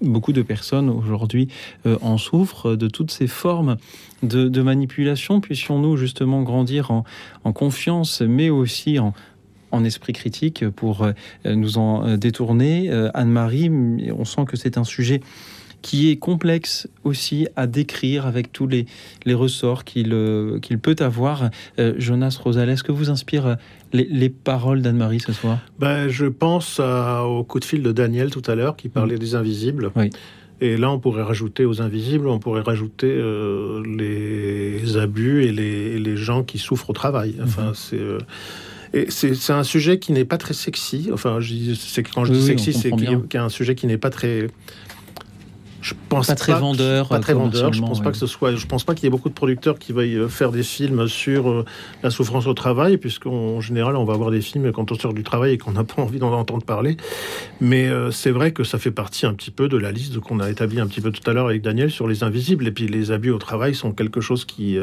beaucoup 0.00 0.32
de 0.32 0.42
personnes 0.42 0.88
aujourd'hui 0.88 1.48
euh, 1.86 1.96
en 2.02 2.18
souffrent 2.18 2.76
de 2.76 2.88
toutes 2.88 3.10
ces 3.10 3.26
formes 3.26 3.76
de, 4.22 4.48
de 4.48 4.62
manipulation. 4.62 5.40
Puissions-nous 5.40 5.96
justement 5.96 6.42
grandir 6.42 6.90
en, 6.90 7.04
en 7.44 7.52
confiance, 7.52 8.20
mais 8.20 8.50
aussi 8.50 8.98
en 8.98 9.12
en 9.70 9.84
esprit 9.84 10.12
critique 10.12 10.68
pour 10.70 11.06
nous 11.44 11.78
en 11.78 12.16
détourner. 12.16 12.90
Anne-Marie, 13.14 13.70
on 13.70 14.24
sent 14.24 14.44
que 14.46 14.56
c'est 14.56 14.78
un 14.78 14.84
sujet 14.84 15.20
qui 15.82 16.10
est 16.10 16.16
complexe 16.16 16.88
aussi 17.04 17.48
à 17.56 17.66
décrire 17.66 18.26
avec 18.26 18.52
tous 18.52 18.66
les, 18.66 18.84
les 19.24 19.34
ressorts 19.34 19.84
qu'il 19.84 20.10
peut 20.82 20.96
avoir. 20.98 21.50
Jonas 21.96 22.38
Rosales, 22.42 22.82
que 22.82 22.92
vous 22.92 23.10
inspire 23.10 23.56
les, 23.92 24.28
paroles 24.28 24.82
d'Anne-Marie 24.82 25.20
ce 25.20 25.32
soir? 25.32 25.58
Ben, 25.78 26.08
Je 26.08 26.26
pense 26.26 26.80
au 26.80 27.44
coup 27.44 27.60
de 27.60 27.64
fil 27.64 27.82
de 27.82 27.92
Daniel 27.92 28.30
tout 28.30 28.42
à 28.46 28.54
l'heure 28.54 28.76
qui 28.76 28.88
parlait 28.88 29.16
mm. 29.16 29.20
des 29.20 29.34
invisibles. 29.34 29.90
Oui. 29.96 30.10
Et 30.60 30.76
là, 30.76 30.90
on 30.90 30.98
pourrait 30.98 31.22
rajouter 31.22 31.64
aux 31.64 31.80
invisibles, 31.80 32.28
on 32.28 32.38
pourrait 32.38 32.60
rajouter 32.60 33.10
euh, 33.10 33.82
les 33.86 34.98
abus 34.98 35.44
et 35.44 35.52
les, 35.52 36.16
gens 36.16 36.42
qui 36.42 36.58
souffrent 36.58 36.90
au 36.90 36.92
travail. 36.92 37.36
Enfin, 37.42 37.70
mm-hmm. 37.70 37.74
c'est. 37.74 38.24
C'est 39.08 39.50
un 39.50 39.64
sujet 39.64 39.98
qui 39.98 40.12
n'est 40.12 40.24
pas 40.24 40.38
très 40.38 40.54
sexy. 40.54 41.10
Enfin, 41.12 41.38
c'est 41.76 42.02
quand 42.02 42.24
je 42.24 42.32
dis 42.32 42.44
sexy, 42.44 42.72
c'est 42.72 42.90
qu'il 42.90 43.18
y 43.32 43.36
a 43.36 43.44
un 43.44 43.48
sujet 43.48 43.74
qui 43.74 43.86
n'est 43.86 43.98
pas 43.98 44.10
très 44.10 44.48
je 45.82 45.94
pense 46.10 46.26
pas 46.26 46.34
très 46.34 46.52
vendeur. 46.52 47.08
Pas 47.08 47.20
très 47.20 47.34
vendeur. 47.34 47.72
Je 47.72 47.80
pense 47.80 48.02
pas 48.02 48.10
que 48.10 48.16
ce 48.16 48.26
soit. 48.26 48.54
Je 48.54 48.66
pense 48.66 48.84
pas 48.84 48.94
qu'il 48.94 49.04
y 49.04 49.06
ait 49.06 49.10
beaucoup 49.10 49.28
de 49.28 49.34
producteurs 49.34 49.78
qui 49.78 49.92
veuillent 49.92 50.18
euh, 50.18 50.28
faire 50.28 50.50
des 50.52 50.62
films 50.62 51.08
sur 51.08 51.48
euh, 51.48 51.64
la 52.02 52.10
souffrance 52.10 52.46
au 52.46 52.54
travail, 52.54 52.98
puisqu'en 52.98 53.60
général, 53.60 53.96
on 53.96 54.04
va 54.04 54.14
avoir 54.14 54.30
des 54.30 54.40
films 54.40 54.72
quand 54.72 54.92
on 54.92 54.94
sort 54.96 55.14
du 55.14 55.22
travail 55.22 55.52
et 55.52 55.58
qu'on 55.58 55.72
n'a 55.72 55.84
pas 55.84 56.02
envie 56.02 56.18
d'en 56.18 56.32
entendre 56.32 56.64
parler. 56.64 56.96
Mais 57.60 57.88
euh, 57.88 58.10
c'est 58.10 58.30
vrai 58.30 58.52
que 58.52 58.64
ça 58.64 58.78
fait 58.78 58.90
partie 58.90 59.24
un 59.24 59.32
petit 59.32 59.50
peu 59.50 59.68
de 59.68 59.76
la 59.76 59.92
liste 59.92 60.18
qu'on 60.20 60.40
a 60.40 60.50
établie 60.50 60.80
un 60.80 60.86
petit 60.86 61.00
peu 61.00 61.10
tout 61.10 61.28
à 61.30 61.32
l'heure 61.32 61.46
avec 61.46 61.62
Daniel 61.62 61.90
sur 61.90 62.06
les 62.06 62.22
invisibles. 62.22 62.66
Et 62.66 62.72
puis 62.72 62.88
les 62.88 63.12
abus 63.12 63.30
au 63.30 63.38
travail 63.38 63.74
sont 63.74 63.92
quelque 63.92 64.20
chose 64.20 64.44
qui 64.44 64.76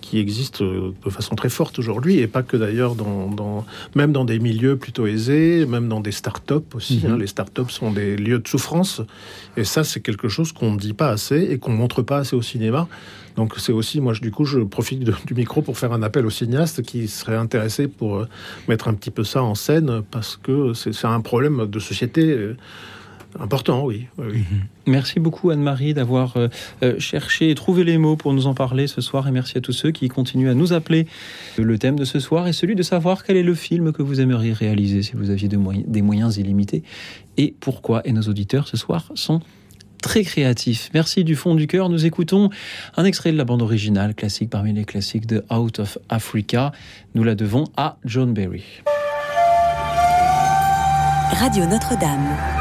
qui 0.00 0.18
existe 0.18 0.62
de 0.62 1.10
façon 1.10 1.34
très 1.34 1.48
forte 1.48 1.78
aujourd'hui, 1.78 2.18
et 2.18 2.26
pas 2.26 2.42
que 2.42 2.56
d'ailleurs 2.56 2.94
dans, 2.94 3.28
dans, 3.30 3.64
même 3.94 4.12
dans 4.12 4.24
des 4.24 4.38
milieux 4.38 4.76
plutôt 4.76 5.06
aisés, 5.06 5.66
même 5.66 5.88
dans 5.88 6.00
des 6.00 6.12
start-up 6.12 6.74
aussi. 6.74 7.02
Mhm. 7.02 7.12
Hein. 7.12 7.18
Les 7.18 7.26
start-up 7.26 7.70
sont 7.70 7.90
des 7.92 8.16
lieux 8.16 8.38
de 8.38 8.48
souffrance, 8.48 9.02
et 9.56 9.64
ça, 9.64 9.84
c'est 9.84 10.00
quelque 10.00 10.28
chose 10.28 10.52
qu'on 10.52 10.65
ne 10.72 10.78
dit 10.78 10.92
pas 10.92 11.10
assez 11.10 11.48
et 11.50 11.58
qu'on 11.58 11.72
montre 11.72 12.02
pas 12.02 12.18
assez 12.18 12.36
au 12.36 12.42
cinéma. 12.42 12.88
Donc 13.36 13.54
c'est 13.58 13.72
aussi, 13.72 14.00
moi, 14.00 14.14
du 14.14 14.30
coup, 14.30 14.44
je 14.44 14.60
profite 14.60 15.04
du 15.04 15.34
micro 15.34 15.62
pour 15.62 15.78
faire 15.78 15.92
un 15.92 16.02
appel 16.02 16.26
aux 16.26 16.30
cinéastes 16.30 16.82
qui 16.82 17.06
seraient 17.06 17.36
intéressés 17.36 17.86
pour 17.86 18.16
euh, 18.16 18.28
mettre 18.66 18.88
un 18.88 18.94
petit 18.94 19.10
peu 19.10 19.24
ça 19.24 19.42
en 19.42 19.54
scène 19.54 20.02
parce 20.10 20.36
que 20.36 20.72
c'est 20.72 21.04
un 21.04 21.20
problème 21.20 21.66
de 21.66 21.78
société. 21.78 22.30
Euh, 22.30 22.56
important, 23.38 23.84
oui. 23.84 24.06
Mhm. 24.16 24.44
Merci 24.86 25.20
beaucoup 25.20 25.50
Anne-Marie 25.50 25.92
d'avoir 25.92 26.38
euh, 26.38 26.48
cherché 26.98 27.50
et 27.50 27.54
trouvé 27.54 27.84
les 27.84 27.98
mots 27.98 28.16
pour 28.16 28.32
nous 28.32 28.46
en 28.46 28.54
parler 28.54 28.86
ce 28.86 29.02
soir 29.02 29.28
et 29.28 29.30
merci 29.30 29.58
à 29.58 29.60
tous 29.60 29.72
ceux 29.72 29.90
qui 29.90 30.08
continuent 30.08 30.48
à 30.48 30.54
nous 30.54 30.72
appeler. 30.72 31.06
Le 31.58 31.78
thème 31.78 31.98
de 31.98 32.06
ce 32.06 32.18
soir 32.18 32.48
est 32.48 32.54
celui 32.54 32.74
de 32.74 32.82
savoir 32.82 33.22
quel 33.22 33.36
est 33.36 33.42
le 33.42 33.54
film 33.54 33.92
que 33.92 34.02
vous 34.02 34.22
aimeriez 34.22 34.54
réaliser 34.54 35.02
si 35.02 35.12
vous 35.14 35.28
aviez 35.28 35.48
des 35.48 36.02
moyens 36.02 36.38
illimités 36.38 36.82
et 37.36 37.54
pourquoi. 37.60 38.00
Et 38.06 38.12
nos 38.12 38.22
auditeurs 38.22 38.66
ce 38.68 38.78
soir 38.78 39.10
sont 39.14 39.40
très 40.00 40.22
créatif. 40.22 40.90
Merci 40.94 41.24
du 41.24 41.36
fond 41.36 41.54
du 41.54 41.66
cœur. 41.66 41.88
Nous 41.88 42.06
écoutons 42.06 42.50
un 42.96 43.04
extrait 43.04 43.32
de 43.32 43.36
la 43.36 43.44
bande 43.44 43.62
originale, 43.62 44.14
classique 44.14 44.50
parmi 44.50 44.72
les 44.72 44.84
classiques 44.84 45.26
de 45.26 45.44
Out 45.50 45.80
of 45.80 45.98
Africa. 46.08 46.72
Nous 47.14 47.24
la 47.24 47.34
devons 47.34 47.64
à 47.76 47.96
John 48.04 48.32
Berry. 48.32 48.64
Radio 51.32 51.66
Notre-Dame. 51.66 52.55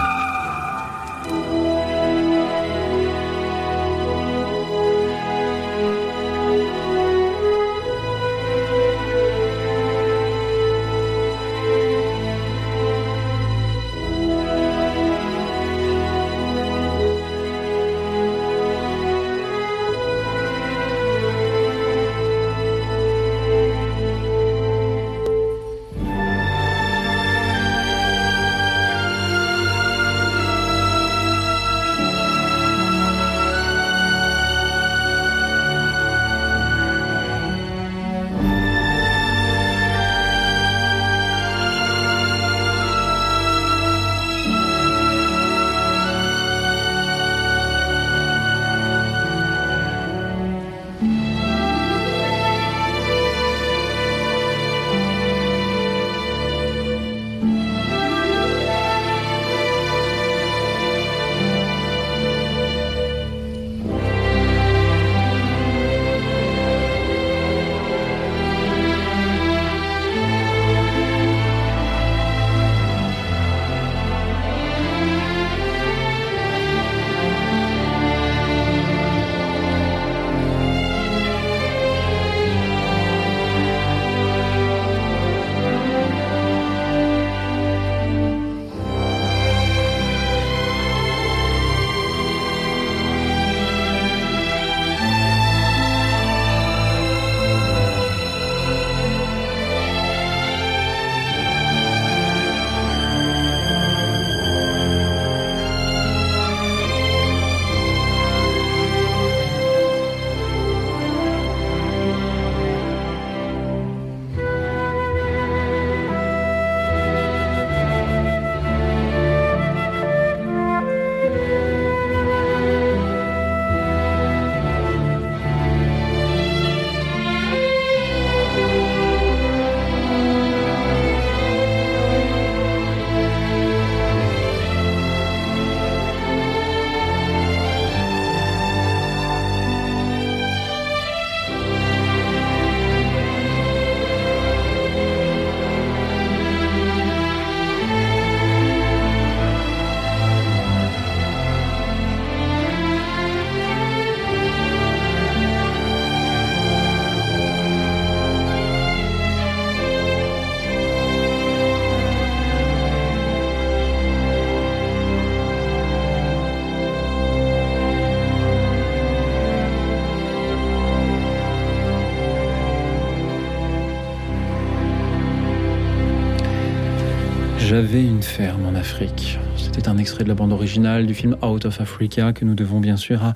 Ferme 178.25 178.65
en 178.65 178.75
Afrique. 178.75 179.39
C'était 179.55 179.87
un 179.87 179.97
extrait 179.97 180.23
de 180.23 180.29
la 180.29 180.35
bande 180.35 180.51
originale 180.51 181.05
du 181.05 181.13
film 181.13 181.37
Out 181.41 181.65
of 181.65 181.79
Africa 181.79 182.33
que 182.33 182.43
nous 182.43 182.55
devons 182.55 182.79
bien 182.79 182.97
sûr 182.97 183.23
à 183.23 183.33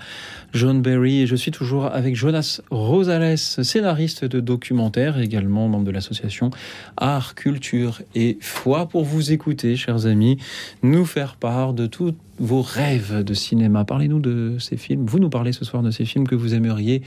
John 0.53 0.81
Berry 0.81 1.21
et 1.21 1.27
je 1.27 1.35
suis 1.35 1.51
toujours 1.51 1.85
avec 1.85 2.15
Jonas 2.15 2.61
Rosales, 2.71 3.37
scénariste 3.37 4.25
de 4.25 4.39
documentaire, 4.39 5.19
également 5.19 5.69
membre 5.69 5.85
de 5.85 5.91
l'association 5.91 6.49
Art, 6.97 7.35
Culture 7.35 8.01
et 8.15 8.37
Foi, 8.41 8.87
pour 8.87 9.05
vous 9.05 9.31
écouter, 9.31 9.75
chers 9.75 10.07
amis, 10.07 10.37
nous 10.81 11.05
faire 11.05 11.35
part 11.35 11.73
de 11.73 11.85
tous 11.85 12.15
vos 12.39 12.61
rêves 12.61 13.23
de 13.23 13.33
cinéma. 13.33 13.85
Parlez-nous 13.85 14.19
de 14.19 14.57
ces 14.59 14.75
films. 14.75 15.05
Vous 15.05 15.19
nous 15.19 15.29
parlez 15.29 15.51
ce 15.51 15.65
soir 15.65 15.83
de 15.83 15.91
ces 15.91 16.05
films 16.05 16.27
que 16.27 16.35
vous 16.35 16.53
aimeriez 16.53 17.03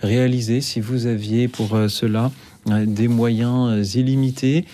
réaliser 0.00 0.60
si 0.60 0.80
vous 0.80 1.06
aviez 1.06 1.48
pour 1.48 1.74
euh, 1.74 1.88
cela 1.88 2.30
euh, 2.70 2.84
des 2.86 3.08
moyens 3.08 3.68
euh, 3.70 3.98
illimités. 3.98 4.64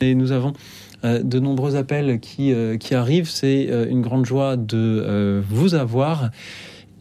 Et 0.00 0.14
nous 0.14 0.32
avons 0.32 0.54
de 1.02 1.38
nombreux 1.38 1.76
appels 1.76 2.20
qui, 2.20 2.52
qui 2.78 2.94
arrivent. 2.94 3.28
C'est 3.28 3.64
une 3.88 4.02
grande 4.02 4.26
joie 4.26 4.56
de 4.56 5.42
vous 5.48 5.74
avoir. 5.74 6.30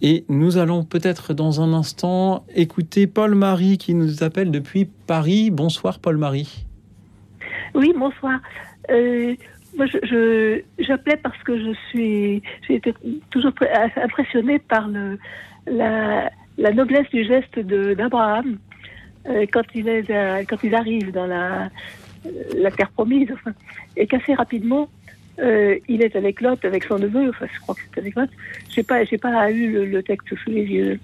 Et 0.01 0.23
nous 0.29 0.57
allons 0.57 0.83
peut-être 0.83 1.33
dans 1.33 1.61
un 1.61 1.73
instant 1.73 2.45
écouter 2.55 3.05
Paul-Marie 3.05 3.77
qui 3.77 3.93
nous 3.93 4.23
appelle 4.23 4.49
depuis 4.49 4.85
Paris. 4.85 5.51
Bonsoir 5.51 5.99
Paul-Marie. 5.99 6.65
Oui, 7.75 7.93
bonsoir. 7.97 8.39
Euh, 8.89 9.35
moi, 9.77 9.85
je, 9.87 10.61
j'appelais 10.79 11.17
parce 11.17 11.37
que 11.43 11.57
je 11.57 11.73
suis, 11.89 12.41
j'ai 12.67 12.75
été 12.75 12.93
toujours 13.29 13.51
impressionnée 14.01 14.59
par 14.59 14.87
le, 14.87 15.19
la, 15.67 16.31
noblesse 16.73 17.09
du 17.09 17.25
geste 17.25 17.59
d'Abraham 17.59 18.57
euh, 19.27 19.45
quand 19.51 19.63
euh, 19.75 20.43
quand 20.49 20.63
il 20.63 20.75
arrive 20.75 21.11
dans 21.11 21.27
la, 21.27 21.69
la 22.55 22.71
terre 22.71 22.91
promise, 22.91 23.29
et 23.97 24.07
qu'assez 24.07 24.33
rapidement, 24.33 24.89
euh, 25.39 25.77
il 25.87 26.01
est 26.01 26.15
avec 26.15 26.41
Lot, 26.41 26.63
avec 26.65 26.83
son 26.83 26.99
neveu, 26.99 27.29
enfin 27.29 27.47
je 27.53 27.59
crois 27.61 27.75
que 27.75 27.81
c'est 27.93 27.99
avec 27.99 28.15
Lot. 28.15 28.29
J'ai 28.69 28.83
pas, 28.83 29.05
pas 29.21 29.51
eu 29.51 29.85
le, 29.85 30.03
texte 30.03 30.35
sous 30.35 30.49
les 30.49 30.65
yeux. 30.65 30.99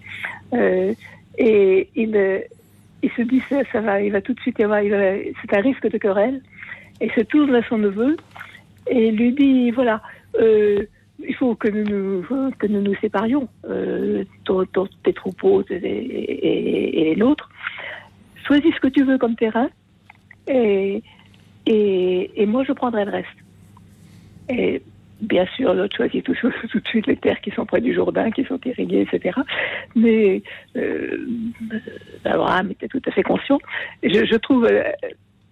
Euh, 0.53 0.93
et 1.37 1.89
il, 1.95 2.43
il 3.01 3.11
se 3.11 3.21
dit 3.21 3.41
ça, 3.49 3.81
va, 3.81 4.01
il 4.01 4.11
va 4.11 4.21
tout 4.21 4.33
de 4.33 4.39
suite 4.39 4.59
y 4.59 4.63
avoir, 4.63 4.81
c'est 4.81 5.53
un 5.55 5.61
risque 5.61 5.89
de 5.89 5.97
querelle. 5.97 6.41
Et 7.01 7.09
se 7.09 7.21
tourne 7.21 7.51
vers 7.51 7.67
son 7.67 7.77
neveu 7.77 8.15
et 8.87 9.11
lui 9.11 9.33
dit 9.33 9.71
voilà, 9.71 10.01
euh, 10.39 10.83
il 11.25 11.35
faut 11.35 11.55
que 11.55 11.67
nous 11.67 11.83
nous, 11.83 12.51
que 12.57 12.67
nous, 12.67 12.81
nous 12.81 12.95
séparions, 12.95 13.47
euh, 13.69 14.23
tes 15.03 15.13
troupeaux 15.13 15.63
et, 15.69 15.75
et, 15.75 16.99
et, 17.01 17.03
les 17.03 17.15
nôtres. 17.15 17.49
Choisis 18.47 18.73
ce 18.75 18.79
que 18.79 18.87
tu 18.87 19.03
veux 19.03 19.17
comme 19.17 19.35
terrain 19.35 19.69
et, 20.47 21.03
et, 21.65 22.41
et 22.41 22.45
moi 22.45 22.63
je 22.63 22.73
prendrai 22.73 23.05
le 23.05 23.11
reste. 23.11 23.27
Et 24.49 24.81
bien 25.21 25.45
sûr, 25.55 25.73
l'autre 25.73 25.95
choisit 25.97 26.23
tout, 26.23 26.33
de 26.33 26.87
suite 26.87 27.07
les 27.07 27.17
terres 27.17 27.41
qui 27.41 27.51
sont 27.51 27.65
près 27.65 27.81
du 27.81 27.93
Jourdain, 27.93 28.31
qui 28.31 28.43
sont 28.45 28.59
irriguées, 28.65 29.07
etc. 29.11 29.39
Mais 29.95 30.41
euh, 30.75 31.25
Abraham 32.23 32.71
était 32.71 32.87
tout 32.87 33.01
à 33.05 33.11
fait 33.11 33.23
conscient. 33.23 33.59
Je, 34.03 34.25
je 34.25 34.35
trouve 34.37 34.65
euh, 34.65 34.83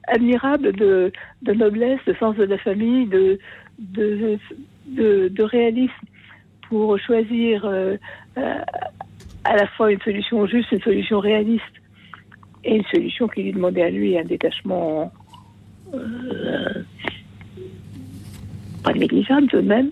admirable 0.07 0.73
de, 0.73 1.11
de, 1.41 1.53
noblesse, 1.53 1.99
de 2.05 2.13
sens 2.15 2.35
de 2.35 2.43
la 2.43 2.57
famille, 2.57 3.07
de, 3.07 3.39
de, 3.79 4.37
de, 4.87 5.27
de 5.29 5.43
réalisme 5.43 5.93
pour 6.69 6.97
choisir 6.99 7.65
euh, 7.65 7.95
euh, 8.37 8.55
à 9.43 9.55
la 9.55 9.67
fois 9.67 9.91
une 9.91 10.01
solution 10.01 10.45
juste, 10.47 10.71
une 10.71 10.81
solution 10.81 11.19
réaliste 11.19 11.63
et 12.63 12.75
une 12.75 12.83
solution 12.85 13.27
qui 13.27 13.43
lui 13.43 13.53
demandait 13.53 13.83
à 13.83 13.89
lui 13.89 14.17
un 14.17 14.23
détachement 14.23 15.11
euh, 15.93 16.83
pas 18.83 18.93
négligeable 18.93 19.47
tout 19.47 19.61
de 19.61 19.67
même. 19.67 19.89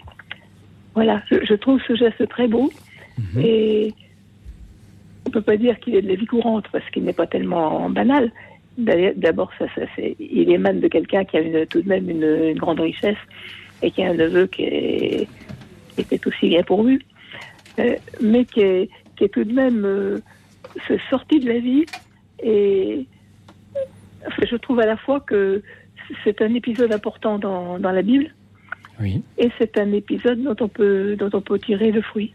Voilà, 0.93 1.21
je, 1.29 1.53
trouve 1.55 1.79
ce 1.87 1.95
geste 1.95 2.27
très 2.27 2.47
beau 2.47 2.71
mhm. 3.17 3.41
et 3.41 3.93
on 5.25 5.29
ne 5.29 5.33
peut 5.33 5.41
pas 5.41 5.57
dire 5.57 5.79
qu'il 5.79 5.95
est 5.95 6.01
de 6.01 6.07
la 6.09 6.15
vie 6.15 6.25
courante 6.25 6.65
parce 6.71 6.87
qu'il 6.89 7.03
n'est 7.03 7.13
pas 7.13 7.27
tellement 7.27 7.89
banal. 7.89 8.31
D'abord, 8.77 9.51
ça, 9.59 9.65
ça 9.75 9.81
il 10.19 10.49
émane 10.49 10.79
de 10.79 10.87
quelqu'un 10.87 11.23
qui 11.23 11.37
a 11.37 11.41
une, 11.41 11.65
tout 11.67 11.81
de 11.81 11.89
même 11.89 12.09
une, 12.09 12.57
grande 12.57 12.79
richesse 12.79 13.17
et 13.81 13.91
qui 13.91 14.03
a 14.03 14.09
un 14.09 14.13
neveu 14.13 14.47
qui, 14.47 14.63
est, 14.63 15.27
qui 15.95 16.01
était 16.01 16.27
aussi 16.27 16.49
bien 16.49 16.63
pourvu, 16.63 17.01
euh, 17.79 17.95
mais 18.21 18.45
qui 18.45 18.61
est, 18.61 18.89
qui 19.15 19.25
est, 19.25 19.29
tout 19.29 19.43
de 19.43 19.53
même 19.53 19.85
euh, 19.85 20.19
sorti 21.09 21.39
de 21.39 21.47
la 21.47 21.59
vie. 21.59 21.85
Et 22.43 23.05
je 24.41 24.55
trouve 24.55 24.79
à 24.79 24.85
la 24.85 24.97
fois 24.97 25.19
que 25.19 25.61
c'est 26.23 26.41
un 26.41 26.53
épisode 26.53 26.91
important 26.91 27.39
dans, 27.39 27.79
dans 27.79 27.91
la 27.91 28.01
Bible, 28.01 28.33
et 29.03 29.49
c'est 29.57 29.79
un 29.79 29.91
épisode 29.93 30.41
dont 30.43 30.55
on 30.59 30.67
peut, 30.67 31.15
dont 31.17 31.29
on 31.33 31.41
peut 31.41 31.59
tirer 31.59 31.91
le 31.91 32.01
fruit. 32.01 32.31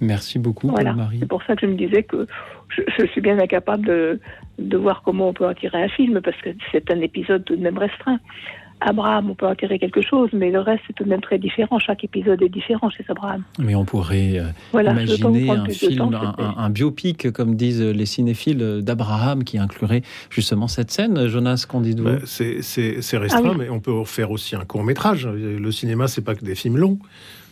Merci 0.00 0.38
beaucoup, 0.38 0.68
voilà. 0.68 0.92
Marie. 0.92 1.18
C'est 1.20 1.28
pour 1.28 1.42
ça 1.42 1.54
que 1.54 1.66
je 1.66 1.66
me 1.66 1.76
disais 1.76 2.02
que 2.02 2.26
je, 2.68 3.06
suis 3.06 3.20
bien 3.20 3.38
incapable 3.38 3.86
de, 3.86 4.20
de, 4.58 4.76
voir 4.76 5.02
comment 5.02 5.28
on 5.28 5.32
peut 5.32 5.46
en 5.46 5.54
tirer 5.54 5.82
un 5.82 5.88
film, 5.88 6.20
parce 6.20 6.36
que 6.38 6.50
c'est 6.72 6.90
un 6.90 7.00
épisode 7.00 7.44
tout 7.44 7.56
de 7.56 7.62
même 7.62 7.76
restreint. 7.76 8.18
Abraham, 8.80 9.30
on 9.30 9.34
peut 9.34 9.46
en 9.46 9.54
tirer 9.54 9.78
quelque 9.78 10.02
chose, 10.02 10.30
mais 10.32 10.50
le 10.50 10.60
reste, 10.60 10.82
c'est 10.86 10.92
tout 10.94 11.04
de 11.04 11.08
même 11.08 11.20
très 11.20 11.38
différent. 11.38 11.78
Chaque 11.78 12.04
épisode 12.04 12.42
est 12.42 12.48
différent 12.48 12.90
chez 12.90 13.04
Abraham. 13.08 13.42
Mais 13.58 13.74
on 13.74 13.84
pourrait 13.84 14.38
euh, 14.38 14.80
imaginer 14.80 15.50
un 15.50 15.66
film, 15.66 16.16
un, 16.38 16.70
biopic, 16.70 17.30
comme 17.32 17.56
disent 17.56 17.82
les 17.82 18.06
cinéphiles, 18.06 18.80
d'Abraham, 18.82 19.44
qui 19.44 19.58
inclurait 19.58 20.02
justement 20.30 20.68
cette 20.68 20.90
scène. 20.90 21.26
Jonas, 21.26 21.66
qu'en 21.68 21.80
dites-vous 21.80 22.04
bah, 22.04 22.18
C'est 22.24 23.16
restreint, 23.18 23.52
ah 23.52 23.56
mais 23.58 23.68
on 23.68 23.80
peut 23.80 24.04
faire 24.04 24.30
aussi 24.30 24.56
un 24.56 24.64
court-métrage. 24.64 25.26
Le 25.26 25.70
cinéma, 25.70 26.08
c'est 26.08 26.24
pas 26.24 26.34
que 26.34 26.44
des 26.44 26.54
films 26.54 26.78
longs. 26.78 26.98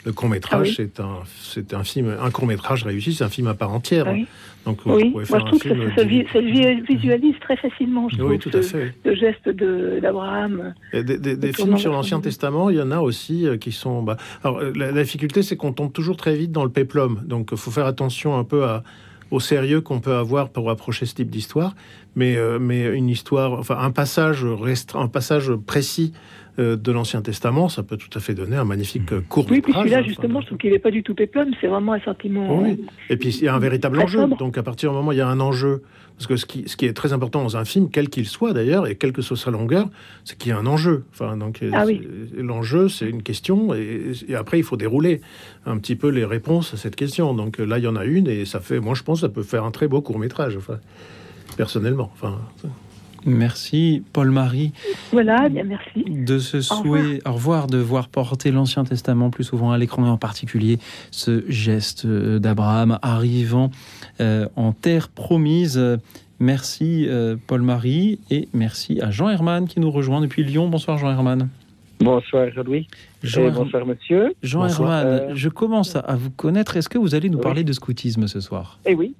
Le 0.08 0.14
court 0.14 0.30
métrage, 0.30 0.70
ah 0.70 0.74
c'est 0.74 1.00
un, 1.00 1.18
c'est 1.38 1.74
un 1.74 1.84
film, 1.84 2.16
un 2.18 2.30
court 2.30 2.46
métrage 2.46 2.82
réussi, 2.82 3.12
c'est 3.12 3.24
un 3.24 3.28
film 3.28 3.46
à 3.46 3.52
part 3.52 3.74
entière. 3.74 4.06
Ah 4.08 4.14
Donc, 4.64 4.78
oui, 4.86 5.10
moi 5.12 5.22
je 5.22 5.44
trouve 5.44 5.60
que 5.60 5.68
ça, 5.68 6.02
se 6.02 6.86
visualise 6.86 7.34
très 7.42 7.58
facilement. 7.58 8.08
Je 8.08 8.22
oui, 8.22 8.38
tout 8.38 8.48
à 8.54 8.62
fait. 8.62 8.94
Le 9.04 9.14
geste 9.14 9.50
d'Abraham. 10.00 10.72
Des, 10.94 11.52
films 11.52 11.76
sur 11.76 11.92
l'Ancien 11.92 12.20
Testament, 12.20 12.70
il 12.70 12.76
y 12.76 12.80
en 12.80 12.90
a 12.90 13.00
aussi 13.00 13.46
euh, 13.46 13.58
qui 13.58 13.70
sont. 13.70 14.02
Bah, 14.02 14.16
alors, 14.42 14.62
la, 14.74 14.92
difficulté, 14.92 15.42
c'est 15.42 15.58
qu'on 15.58 15.74
tombe 15.74 15.92
toujours 15.92 16.16
très 16.16 16.34
vite 16.36 16.52
dans 16.52 16.64
le 16.64 16.70
péplum. 16.70 17.20
Donc, 17.26 17.50
il 17.52 17.58
faut 17.58 17.70
faire 17.70 17.84
attention 17.84 18.38
un 18.38 18.44
peu 18.44 18.64
à, 18.64 18.84
au 19.30 19.40
sérieux 19.40 19.82
qu'on 19.82 20.00
peut 20.00 20.14
avoir 20.14 20.48
pour 20.48 20.70
approcher 20.70 21.04
ce 21.04 21.16
type 21.16 21.28
d'histoire. 21.28 21.74
Mais, 22.16 22.38
euh, 22.38 22.58
mais 22.58 22.86
une 22.96 23.10
histoire, 23.10 23.52
enfin, 23.52 23.76
un 23.78 23.90
passage 23.90 24.42
restreint, 24.42 25.02
un 25.02 25.08
passage 25.08 25.52
précis 25.66 26.14
de 26.58 26.92
l'Ancien 26.92 27.22
Testament, 27.22 27.68
ça 27.68 27.82
peut 27.82 27.96
tout 27.96 28.10
à 28.16 28.20
fait 28.20 28.34
donner 28.34 28.56
un 28.56 28.64
magnifique 28.64 29.12
euh, 29.12 29.20
court 29.28 29.46
Oui, 29.48 29.60
puis 29.60 29.72
celui-là, 29.72 30.02
justement, 30.02 30.40
je 30.40 30.46
trouve 30.46 30.58
qu'il 30.58 30.72
n'est 30.72 30.78
pas 30.78 30.90
du 30.90 31.02
tout 31.02 31.14
péplum, 31.14 31.50
c'est 31.60 31.68
vraiment 31.68 31.92
un 31.92 32.00
sentiment. 32.00 32.62
Oui. 32.62 32.84
Et 33.10 33.16
puis 33.16 33.28
il 33.28 33.44
y 33.44 33.48
a 33.48 33.54
un 33.54 33.58
véritable 33.58 34.00
enjeu. 34.00 34.26
Donc 34.38 34.58
à 34.58 34.62
partir 34.62 34.90
du 34.90 34.96
moment 34.96 35.10
où 35.10 35.12
il 35.12 35.18
y 35.18 35.20
a 35.20 35.28
un 35.28 35.40
enjeu, 35.40 35.82
parce 36.16 36.26
que 36.26 36.36
ce 36.36 36.46
qui, 36.46 36.68
ce 36.68 36.76
qui 36.76 36.86
est 36.86 36.94
très 36.94 37.12
important 37.12 37.42
dans 37.42 37.56
un 37.56 37.64
film, 37.64 37.90
quel 37.90 38.08
qu'il 38.08 38.26
soit 38.26 38.52
d'ailleurs, 38.52 38.88
et 38.88 38.96
quelle 38.96 39.12
que 39.12 39.22
soit 39.22 39.36
sa 39.36 39.52
longueur, 39.52 39.88
c'est 40.24 40.36
qu'il 40.36 40.50
y 40.50 40.52
a 40.52 40.58
un 40.58 40.66
enjeu. 40.66 41.04
Enfin, 41.12 41.36
donc 41.36 41.62
ah 41.72 41.84
l'enjeu, 42.36 42.88
c'est 42.88 43.08
une 43.08 43.22
question, 43.22 43.72
et, 43.72 44.12
après 44.34 44.58
il 44.58 44.64
faut 44.64 44.76
dérouler 44.76 45.20
un 45.64 45.78
petit 45.78 45.94
peu 45.94 46.08
les 46.08 46.24
réponses 46.24 46.74
à 46.74 46.76
cette 46.76 46.96
question. 46.96 47.34
Donc 47.34 47.58
là, 47.58 47.78
il 47.78 47.84
y 47.84 47.88
en 47.88 47.96
a 47.96 48.04
une, 48.04 48.26
et 48.26 48.44
ça 48.46 48.58
fait, 48.58 48.80
moi 48.80 48.94
je 48.94 49.04
pense, 49.04 49.20
ça 49.20 49.28
peut 49.28 49.44
faire 49.44 49.64
un 49.64 49.70
très 49.70 49.86
beau 49.86 50.00
court 50.00 50.18
métrage. 50.18 50.56
Enfin, 50.56 50.78
personnellement. 51.56 52.10
Enfin. 52.14 52.38
Merci 53.24 54.02
Paul-Marie. 54.12 54.72
Voilà, 55.12 55.48
bien 55.48 55.64
merci. 55.64 56.04
De 56.06 56.38
ce 56.38 56.60
souhait, 56.60 57.20
au 57.26 57.32
revoir. 57.32 57.66
de 57.66 57.78
voir 57.78 58.08
porter 58.08 58.50
l'Ancien 58.50 58.84
Testament 58.84 59.30
plus 59.30 59.44
souvent 59.44 59.72
à 59.72 59.78
l'écran 59.78 60.06
et 60.06 60.08
en 60.08 60.16
particulier 60.16 60.78
ce 61.10 61.44
geste 61.48 62.04
euh, 62.04 62.38
d'Abraham 62.38 62.98
arrivant 63.02 63.70
euh, 64.20 64.46
en 64.56 64.72
terre 64.72 65.08
promise. 65.08 65.80
Merci 66.40 67.06
euh, 67.08 67.36
Paul-Marie 67.46 68.20
et 68.30 68.48
merci 68.54 69.00
à 69.00 69.10
Jean 69.10 69.28
Herman 69.28 69.66
qui 69.66 69.80
nous 69.80 69.90
rejoint 69.90 70.20
depuis 70.20 70.44
Lyon. 70.44 70.68
Bonsoir 70.68 70.98
Jean 70.98 71.10
Herman. 71.10 71.48
Bonsoir 72.00 72.46
Louis. 72.64 72.86
Jean 73.24 73.50
bonsoir 73.50 73.84
monsieur. 73.84 74.32
Jean 74.42 74.66
Herman, 74.66 75.34
je 75.34 75.48
commence 75.48 75.96
à 75.96 76.14
vous 76.14 76.30
connaître. 76.30 76.76
Est-ce 76.76 76.88
que 76.88 76.98
vous 76.98 77.16
allez 77.16 77.28
nous 77.28 77.40
parler 77.40 77.64
de 77.64 77.72
scoutisme 77.72 78.28
ce 78.28 78.40
soir? 78.40 78.78
Eh 78.86 78.94
oui. 78.94 79.14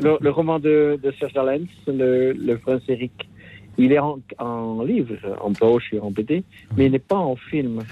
Le, 0.00 0.30
roman 0.30 0.58
de, 0.58 0.98
Serge 1.20 1.36
Allens, 1.36 1.66
le, 1.86 2.32
le 2.32 2.56
prince 2.56 2.80
Eric 2.88 3.28
il 3.78 3.92
est 3.92 3.98
en, 3.98 4.82
livre, 4.84 5.14
en 5.40 5.52
poche 5.52 5.92
et 5.92 6.00
en 6.00 6.10
BD, 6.10 6.44
mais 6.76 6.86
il 6.86 6.92
n'est 6.92 6.98
pas 6.98 7.16
en 7.16 7.36
film. 7.36 7.82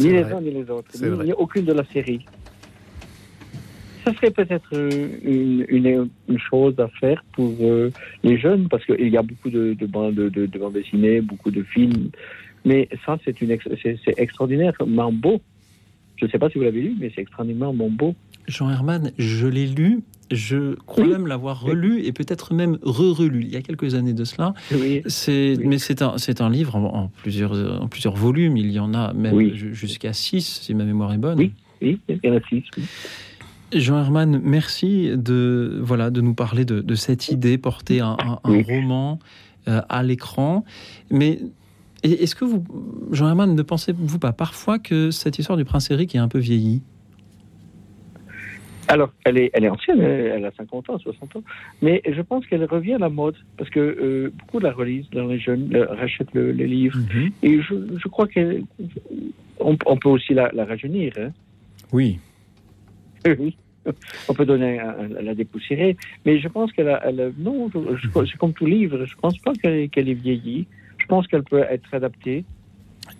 Ni 0.00 0.10
les 0.10 0.24
uns 0.24 0.40
ni 0.40 0.50
les 0.50 0.70
autres, 0.70 0.90
ni, 1.24 1.32
aucune 1.32 1.64
de 1.64 1.72
la 1.72 1.84
série. 1.86 2.24
Ça 4.04 4.14
serait 4.14 4.30
peut-être 4.30 4.72
une, 4.72 5.66
une, 5.68 6.38
chose 6.38 6.78
à 6.78 6.86
faire 7.00 7.24
pour 7.32 7.52
euh, 7.60 7.90
les 8.22 8.38
jeunes, 8.38 8.68
parce 8.68 8.84
qu'il 8.84 9.08
y 9.08 9.16
a 9.16 9.22
beaucoup 9.22 9.50
de, 9.50 9.74
de, 9.74 9.86
bandes, 9.86 10.14
de, 10.14 10.28
de, 10.28 10.58
bandes 10.58 10.74
dessinées, 10.74 11.20
beaucoup 11.20 11.50
de 11.50 11.62
films. 11.64 12.10
Mais 12.64 12.88
ça, 13.04 13.18
c'est 13.24 14.14
extraordinairement 14.16 15.12
beau. 15.12 15.40
Je 16.16 16.26
ne 16.26 16.30
sais 16.30 16.38
pas 16.38 16.48
si 16.50 16.58
vous 16.58 16.64
l'avez 16.64 16.82
lu, 16.82 16.96
mais 17.00 17.10
c'est 17.14 17.22
extraordinairement 17.22 17.90
beau. 17.90 18.14
Jean 18.46 18.70
Herman, 18.70 19.10
je 19.18 19.46
l'ai 19.46 19.66
lu 19.66 20.02
je 20.30 20.74
crois 20.86 21.06
même 21.06 21.26
l'avoir 21.26 21.60
relu 21.60 22.04
et 22.04 22.12
peut-être 22.12 22.52
même 22.52 22.78
re-relu 22.82 23.42
il 23.42 23.48
y 23.52 23.56
a 23.56 23.62
quelques 23.62 23.94
années 23.94 24.12
de 24.12 24.24
cela. 24.24 24.54
C'est, 25.06 25.56
Mais 25.64 25.78
c'est 25.78 26.02
un, 26.02 26.18
c'est 26.18 26.40
un 26.40 26.50
livre 26.50 26.76
en, 26.76 27.10
plusieurs, 27.22 27.82
en 27.82 27.88
plusieurs 27.88 28.16
volumes. 28.16 28.56
Il 28.56 28.70
y 28.70 28.78
en 28.78 28.94
a 28.94 29.12
même 29.12 29.54
jusqu'à 29.54 30.12
six, 30.12 30.60
si 30.62 30.74
ma 30.74 30.84
mémoire 30.84 31.12
est 31.12 31.18
bonne. 31.18 31.38
Oui, 31.38 31.52
il 31.80 31.98
y 32.24 32.28
en 32.28 32.36
a 32.36 32.40
six. 32.48 32.64
Jean 33.72 33.98
Herman, 33.98 34.40
merci 34.42 35.10
de, 35.16 35.80
voilà, 35.82 36.10
de 36.10 36.20
nous 36.20 36.34
parler 36.34 36.64
de, 36.64 36.94
cette 36.94 37.28
idée, 37.28 37.58
porter 37.58 38.00
un, 38.00 38.16
un, 38.44 38.62
roman 38.62 39.18
euh, 39.68 39.82
à 39.88 40.02
l'écran. 40.02 40.64
Mais 41.10 41.40
est-ce 42.02 42.34
que 42.34 42.44
vous, 42.44 42.64
Jean 43.10 43.28
Herman, 43.28 43.54
ne 43.54 43.62
pensez-vous 43.62 44.18
pas 44.18 44.32
parfois 44.32 44.78
que 44.78 45.10
cette 45.10 45.38
histoire 45.38 45.58
du 45.58 45.64
prince 45.64 45.90
Eric 45.90 46.14
est 46.14 46.18
un 46.18 46.28
peu 46.28 46.38
vieillie? 46.38 46.82
Alors, 48.88 49.12
elle 49.24 49.38
est, 49.38 49.50
elle 49.52 49.64
est 49.64 49.68
ancienne, 49.68 50.00
elle 50.00 50.44
a 50.44 50.52
50 50.52 50.90
ans, 50.90 50.98
60 50.98 51.36
ans, 51.36 51.42
mais 51.82 52.02
je 52.08 52.20
pense 52.22 52.46
qu'elle 52.46 52.64
revient 52.64 52.94
à 52.94 52.98
la 52.98 53.08
mode, 53.08 53.36
parce 53.56 53.70
que 53.70 53.80
euh, 53.80 54.32
beaucoup 54.38 54.58
de 54.58 54.64
la 54.64 54.72
relisent 54.72 55.10
dans 55.10 55.26
les 55.26 55.38
jeunes, 55.38 55.74
rachètent 55.90 56.34
les 56.34 56.66
livres, 56.66 56.98
mhm. 56.98 57.30
et 57.42 57.60
je, 57.60 57.74
je 57.96 58.08
crois 58.08 58.26
qu'on 58.28 59.76
on 59.86 59.96
peut 59.96 60.08
aussi 60.08 60.34
la, 60.34 60.50
rajeunir. 60.64 61.12
Hein. 61.18 61.32
Oui. 61.92 62.18
oui. 63.26 63.56
On 64.28 64.34
peut 64.34 64.46
donner 64.46 64.80
la 65.20 65.34
dépoussiérer, 65.34 65.96
mais 66.24 66.40
je 66.40 66.48
pense 66.48 66.72
qu'elle 66.72 66.88
a, 66.88 67.00
elle 67.06 67.32
non, 67.38 67.70
c'est 68.14 68.36
comme 68.36 68.52
tout 68.52 68.66
livre, 68.66 69.04
je 69.04 69.14
pense 69.16 69.38
pas 69.38 69.52
qu'elle 69.54 70.08
est 70.08 70.14
vieillie, 70.14 70.66
je 70.98 71.06
pense 71.06 71.26
qu'elle 71.28 71.44
peut 71.44 71.62
être 71.68 71.92
adaptée. 71.92 72.44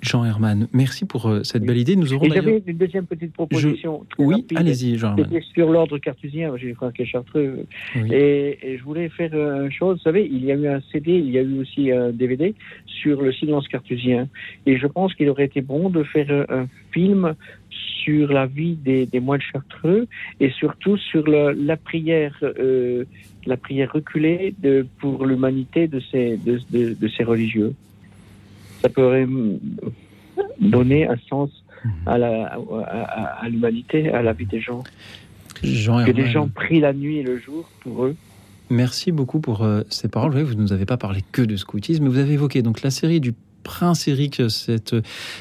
Jean 0.02 0.24
Herman, 0.24 0.68
merci 0.72 1.04
pour 1.04 1.26
euh, 1.26 1.42
cette 1.42 1.64
belle 1.64 1.78
idée. 1.78 1.96
Nous 1.96 2.12
aurons 2.12 2.28
J'avais 2.28 2.62
une 2.66 2.76
deuxième 2.76 3.06
petite 3.06 3.32
proposition. 3.32 4.04
Oui, 4.18 4.46
allez-y, 4.54 4.96
Jean 4.98 5.16
Herman. 5.16 5.40
sur 5.54 5.70
l'ordre 5.70 5.98
cartésien, 5.98 6.52
j'ai 6.56 6.74
est 6.98 7.04
chartreux. 7.04 7.66
Et, 7.94 8.58
et, 8.62 8.78
je 8.78 8.84
voulais 8.84 9.08
faire 9.08 9.30
euh, 9.34 9.64
une 9.64 9.72
chose. 9.72 9.98
Vous 9.98 10.02
savez, 10.02 10.28
il 10.30 10.44
y 10.44 10.52
a 10.52 10.54
eu 10.54 10.68
un 10.68 10.80
CD, 10.92 11.12
il 11.12 11.30
y 11.30 11.38
a 11.38 11.42
eu 11.42 11.58
aussi 11.60 11.90
un 11.90 12.10
DVD 12.10 12.54
sur 12.86 13.20
le 13.22 13.32
silence 13.32 13.66
cartésien. 13.68 14.28
Et 14.66 14.78
je 14.78 14.86
pense 14.86 15.14
qu'il 15.14 15.28
aurait 15.28 15.46
été 15.46 15.60
bon 15.60 15.90
de 15.90 16.02
faire 16.04 16.30
euh, 16.30 16.44
un 16.48 16.66
film 16.92 17.34
sur 18.04 18.32
la 18.32 18.46
vie 18.46 18.76
des, 18.76 19.06
des 19.06 19.20
moines 19.20 19.40
chartreux 19.40 20.06
et 20.38 20.50
surtout 20.50 20.96
sur 20.96 21.26
la 21.26 21.76
prière, 21.76 22.40
la 23.44 23.56
prière 23.56 23.92
reculée 23.92 24.54
de, 24.62 24.86
pour 25.00 25.26
l'humanité 25.26 25.88
de 25.88 26.00
ces, 26.12 26.36
de, 26.36 26.60
de, 26.70 26.94
de 26.94 27.08
ces 27.08 27.24
religieux 27.24 27.74
ça 28.82 28.88
pourrait 28.88 29.26
donner 30.60 31.06
un 31.06 31.16
sens 31.28 31.50
à, 32.06 32.18
l'humanité, 33.48 34.10
à 34.10 34.22
la 34.22 34.32
vie 34.32 34.46
des 34.46 34.60
gens. 34.60 34.82
que 35.62 36.10
les 36.10 36.26
gens 36.26 36.48
prient 36.48 36.80
la 36.80 36.92
nuit 36.92 37.18
et 37.18 37.22
le 37.22 37.38
jour 37.38 37.68
pour 37.80 38.04
eux. 38.04 38.16
Merci 38.68 39.12
beaucoup 39.12 39.38
pour 39.38 39.62
euh, 39.62 39.82
ces 39.90 40.08
paroles. 40.08 40.36
Vous 40.42 40.54
ne 40.54 40.60
nous 40.60 40.72
avez 40.72 40.86
pas 40.86 40.96
parlé 40.96 41.22
que 41.30 41.42
de 41.42 41.56
scoutisme, 41.56 42.04
mais 42.04 42.10
vous 42.10 42.18
avez 42.18 42.32
évoqué 42.32 42.62
donc 42.62 42.82
la 42.82 42.90
série 42.90 43.20
du 43.20 43.32
Prince 43.66 44.06
Eric, 44.06 44.42
cette 44.48 44.94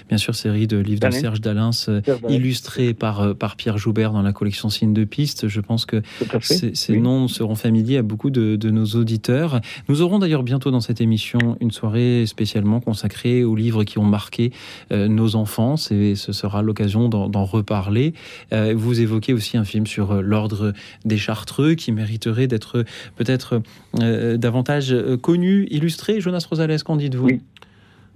bien 0.10 0.18
sûr 0.18 0.34
série 0.34 0.66
de 0.66 0.78
livres 0.78 1.08
de 1.08 1.14
Serge 1.14 1.42
Dalins, 1.42 1.70
euh, 1.90 2.02
illustrés 2.28 2.96
par, 2.96 3.22
euh, 3.22 3.34
par 3.36 3.56
Pierre 3.56 3.78
Joubert 3.78 4.14
dans 4.14 4.24
la 4.24 4.34
collection 4.34 4.70
Signes 4.70 4.96
de 4.96 5.04
piste. 5.04 5.48
Je 5.48 5.62
pense 5.62 5.86
que 5.86 6.02
ces, 6.42 6.98
noms 6.98 7.28
seront 7.28 7.54
familiers 7.54 7.98
à 7.98 8.02
beaucoup 8.02 8.32
de, 8.32 8.70
nos 8.72 8.86
auditeurs. 8.86 9.62
Nous 9.90 10.02
aurons 10.02 10.18
d'ailleurs 10.18 10.42
bientôt 10.42 10.72
dans 10.72 10.80
cette 10.80 11.02
émission 11.02 11.56
une 11.62 11.70
soirée 11.70 12.26
spécialement 12.26 12.80
consacrée 12.80 13.44
aux 13.44 13.56
livres 13.56 13.84
qui 13.84 14.00
ont 14.00 14.06
marqué 14.06 14.52
euh, 14.92 15.08
nos 15.08 15.36
enfances 15.36 15.92
et 15.92 16.16
ce 16.16 16.32
sera 16.34 16.64
l'occasion 16.64 17.10
d'en 17.10 17.46
reparler. 17.46 18.14
vous 18.52 19.00
évoquez 19.02 19.34
aussi 19.34 19.56
un 19.56 19.66
film 19.66 19.86
sur 19.86 20.22
l'ordre 20.24 20.74
des 21.06 21.18
Chartreux 21.18 21.76
qui 21.76 21.92
mériterait 21.92 22.48
d'être 22.48 22.84
peut-être 23.16 23.62
davantage 23.94 24.96
connu, 25.22 25.68
illustré. 25.70 26.20
Jonas 26.20 26.48
Rosales, 26.50 26.82
qu'en 26.82 26.96
dites-vous? 26.96 27.40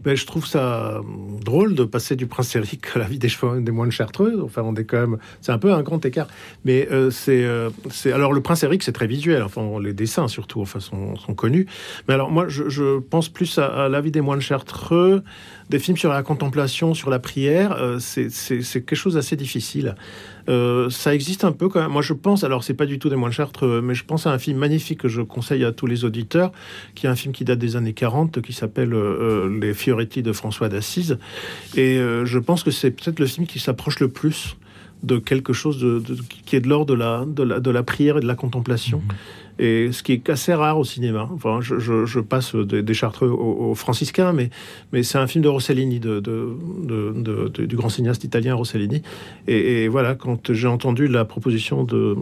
Ben, 0.03 0.15
je 0.15 0.25
trouve 0.25 0.45
ça 0.45 1.01
drôle 1.43 1.75
de 1.75 1.83
passer 1.83 2.15
du 2.15 2.25
prince 2.25 2.55
Eric 2.55 2.85
à 2.95 2.99
la 2.99 3.05
vie 3.05 3.19
des 3.19 3.71
moines 3.71 3.91
chartreux. 3.91 4.41
Enfin, 4.43 4.61
on 4.63 4.75
est 4.75 4.85
quand 4.85 4.99
même, 4.99 5.17
c'est 5.41 5.51
un 5.51 5.57
peu 5.57 5.73
un 5.73 5.81
grand 5.81 6.03
écart. 6.05 6.27
Mais 6.63 6.87
euh, 6.91 7.11
c'est, 7.11 7.43
euh, 7.43 7.69
c'est, 7.89 8.13
alors 8.13 8.31
le 8.31 8.41
prince 8.41 8.63
Eric, 8.63 8.81
c'est 8.83 8.93
très 8.93 9.07
visuel. 9.07 9.43
Enfin, 9.43 9.67
les 9.81 9.93
dessins 9.93 10.27
surtout, 10.27 10.61
enfin, 10.61 10.79
sont, 10.79 11.15
sont 11.17 11.33
connus. 11.33 11.65
Mais 12.07 12.13
alors 12.13 12.31
moi, 12.31 12.47
je, 12.47 12.69
je 12.69 12.99
pense 12.99 13.27
plus 13.29 13.57
à, 13.57 13.65
à, 13.65 13.89
la 13.89 13.99
vie 13.99 14.11
des 14.11 14.21
moines 14.21 14.41
chartreux, 14.41 15.23
des 15.69 15.79
films 15.79 15.97
sur 15.97 16.11
la 16.11 16.23
contemplation, 16.23 16.93
sur 16.93 17.09
la 17.09 17.19
prière. 17.19 17.73
Euh, 17.73 17.99
c'est, 17.99 18.29
quelque 18.59 18.95
chose 18.95 19.13
d'assez 19.13 19.35
difficile. 19.35 19.95
Euh, 20.49 20.89
ça 20.89 21.13
existe 21.13 21.43
un 21.43 21.51
peu 21.51 21.69
quand 21.69 21.79
même. 21.79 21.91
Moi, 21.91 22.01
je 22.01 22.13
pense, 22.13 22.43
alors 22.43 22.63
c'est 22.63 22.73
pas 22.73 22.87
du 22.87 22.97
tout 22.97 23.09
des 23.09 23.15
moines 23.15 23.31
chartreux, 23.31 23.81
mais 23.81 23.93
je 23.93 24.03
pense 24.03 24.25
à 24.25 24.31
un 24.31 24.39
film 24.39 24.57
magnifique 24.57 25.01
que 25.01 25.07
je 25.07 25.21
conseille 25.21 25.63
à 25.63 25.71
tous 25.71 25.85
les 25.85 26.05
auditeurs, 26.05 26.51
qui 26.95 27.05
est 27.05 27.09
un 27.09 27.15
film 27.15 27.33
qui 27.33 27.45
date 27.45 27.59
des 27.59 27.75
années 27.75 27.93
40, 27.93 28.41
qui 28.41 28.53
s'appelle 28.53 28.93
euh, 28.93 29.59
Les 29.61 29.73
Fioretti 29.73 30.23
de 30.23 30.33
François 30.33 30.69
d'Assise. 30.69 31.19
Et 31.75 31.97
euh, 31.97 32.25
je 32.25 32.39
pense 32.39 32.63
que 32.63 32.71
c'est 32.71 32.91
peut-être 32.91 33.19
le 33.19 33.27
film 33.27 33.45
qui 33.45 33.59
s'approche 33.59 33.99
le 33.99 34.07
plus 34.09 34.57
de 35.03 35.17
quelque 35.17 35.53
chose 35.53 35.79
de, 35.79 36.03
qui 36.45 36.57
est 36.57 36.59
de 36.59 36.67
l'ordre 36.67 36.93
de 36.95 37.71
la 37.71 37.83
prière 37.83 38.17
et 38.17 38.21
de 38.21 38.27
la 38.27 38.35
contemplation. 38.35 38.97
Mmh 38.99 39.13
et 39.59 39.91
ce 39.91 40.03
qui 40.03 40.13
est 40.13 40.29
assez 40.29 40.53
rare 40.53 40.79
au 40.79 40.85
cinéma. 40.85 41.29
Enfin, 41.33 41.59
je, 41.61 41.79
je, 41.79 42.05
je 42.05 42.19
passe 42.21 42.55
des, 42.55 42.93
Chartreux 42.93 43.27
aux, 43.29 43.75
franciscains, 43.75 44.31
mais, 44.31 44.49
mais 44.93 45.03
c'est 45.03 45.17
un 45.17 45.27
film 45.27 45.43
de 45.43 45.49
Rossellini, 45.49 45.99
de, 45.99 46.21
de, 46.21 46.55
de, 46.81 47.65
du 47.65 47.75
grand 47.75 47.89
cinéaste 47.89 48.23
italien 48.23 48.55
Rossellini. 48.55 49.01
Et, 49.47 49.89
voilà, 49.89 50.15
quand 50.15 50.53
j'ai 50.53 50.67
entendu 50.67 51.07
la 51.07 51.25
proposition 51.25 51.83
de, 51.83 52.15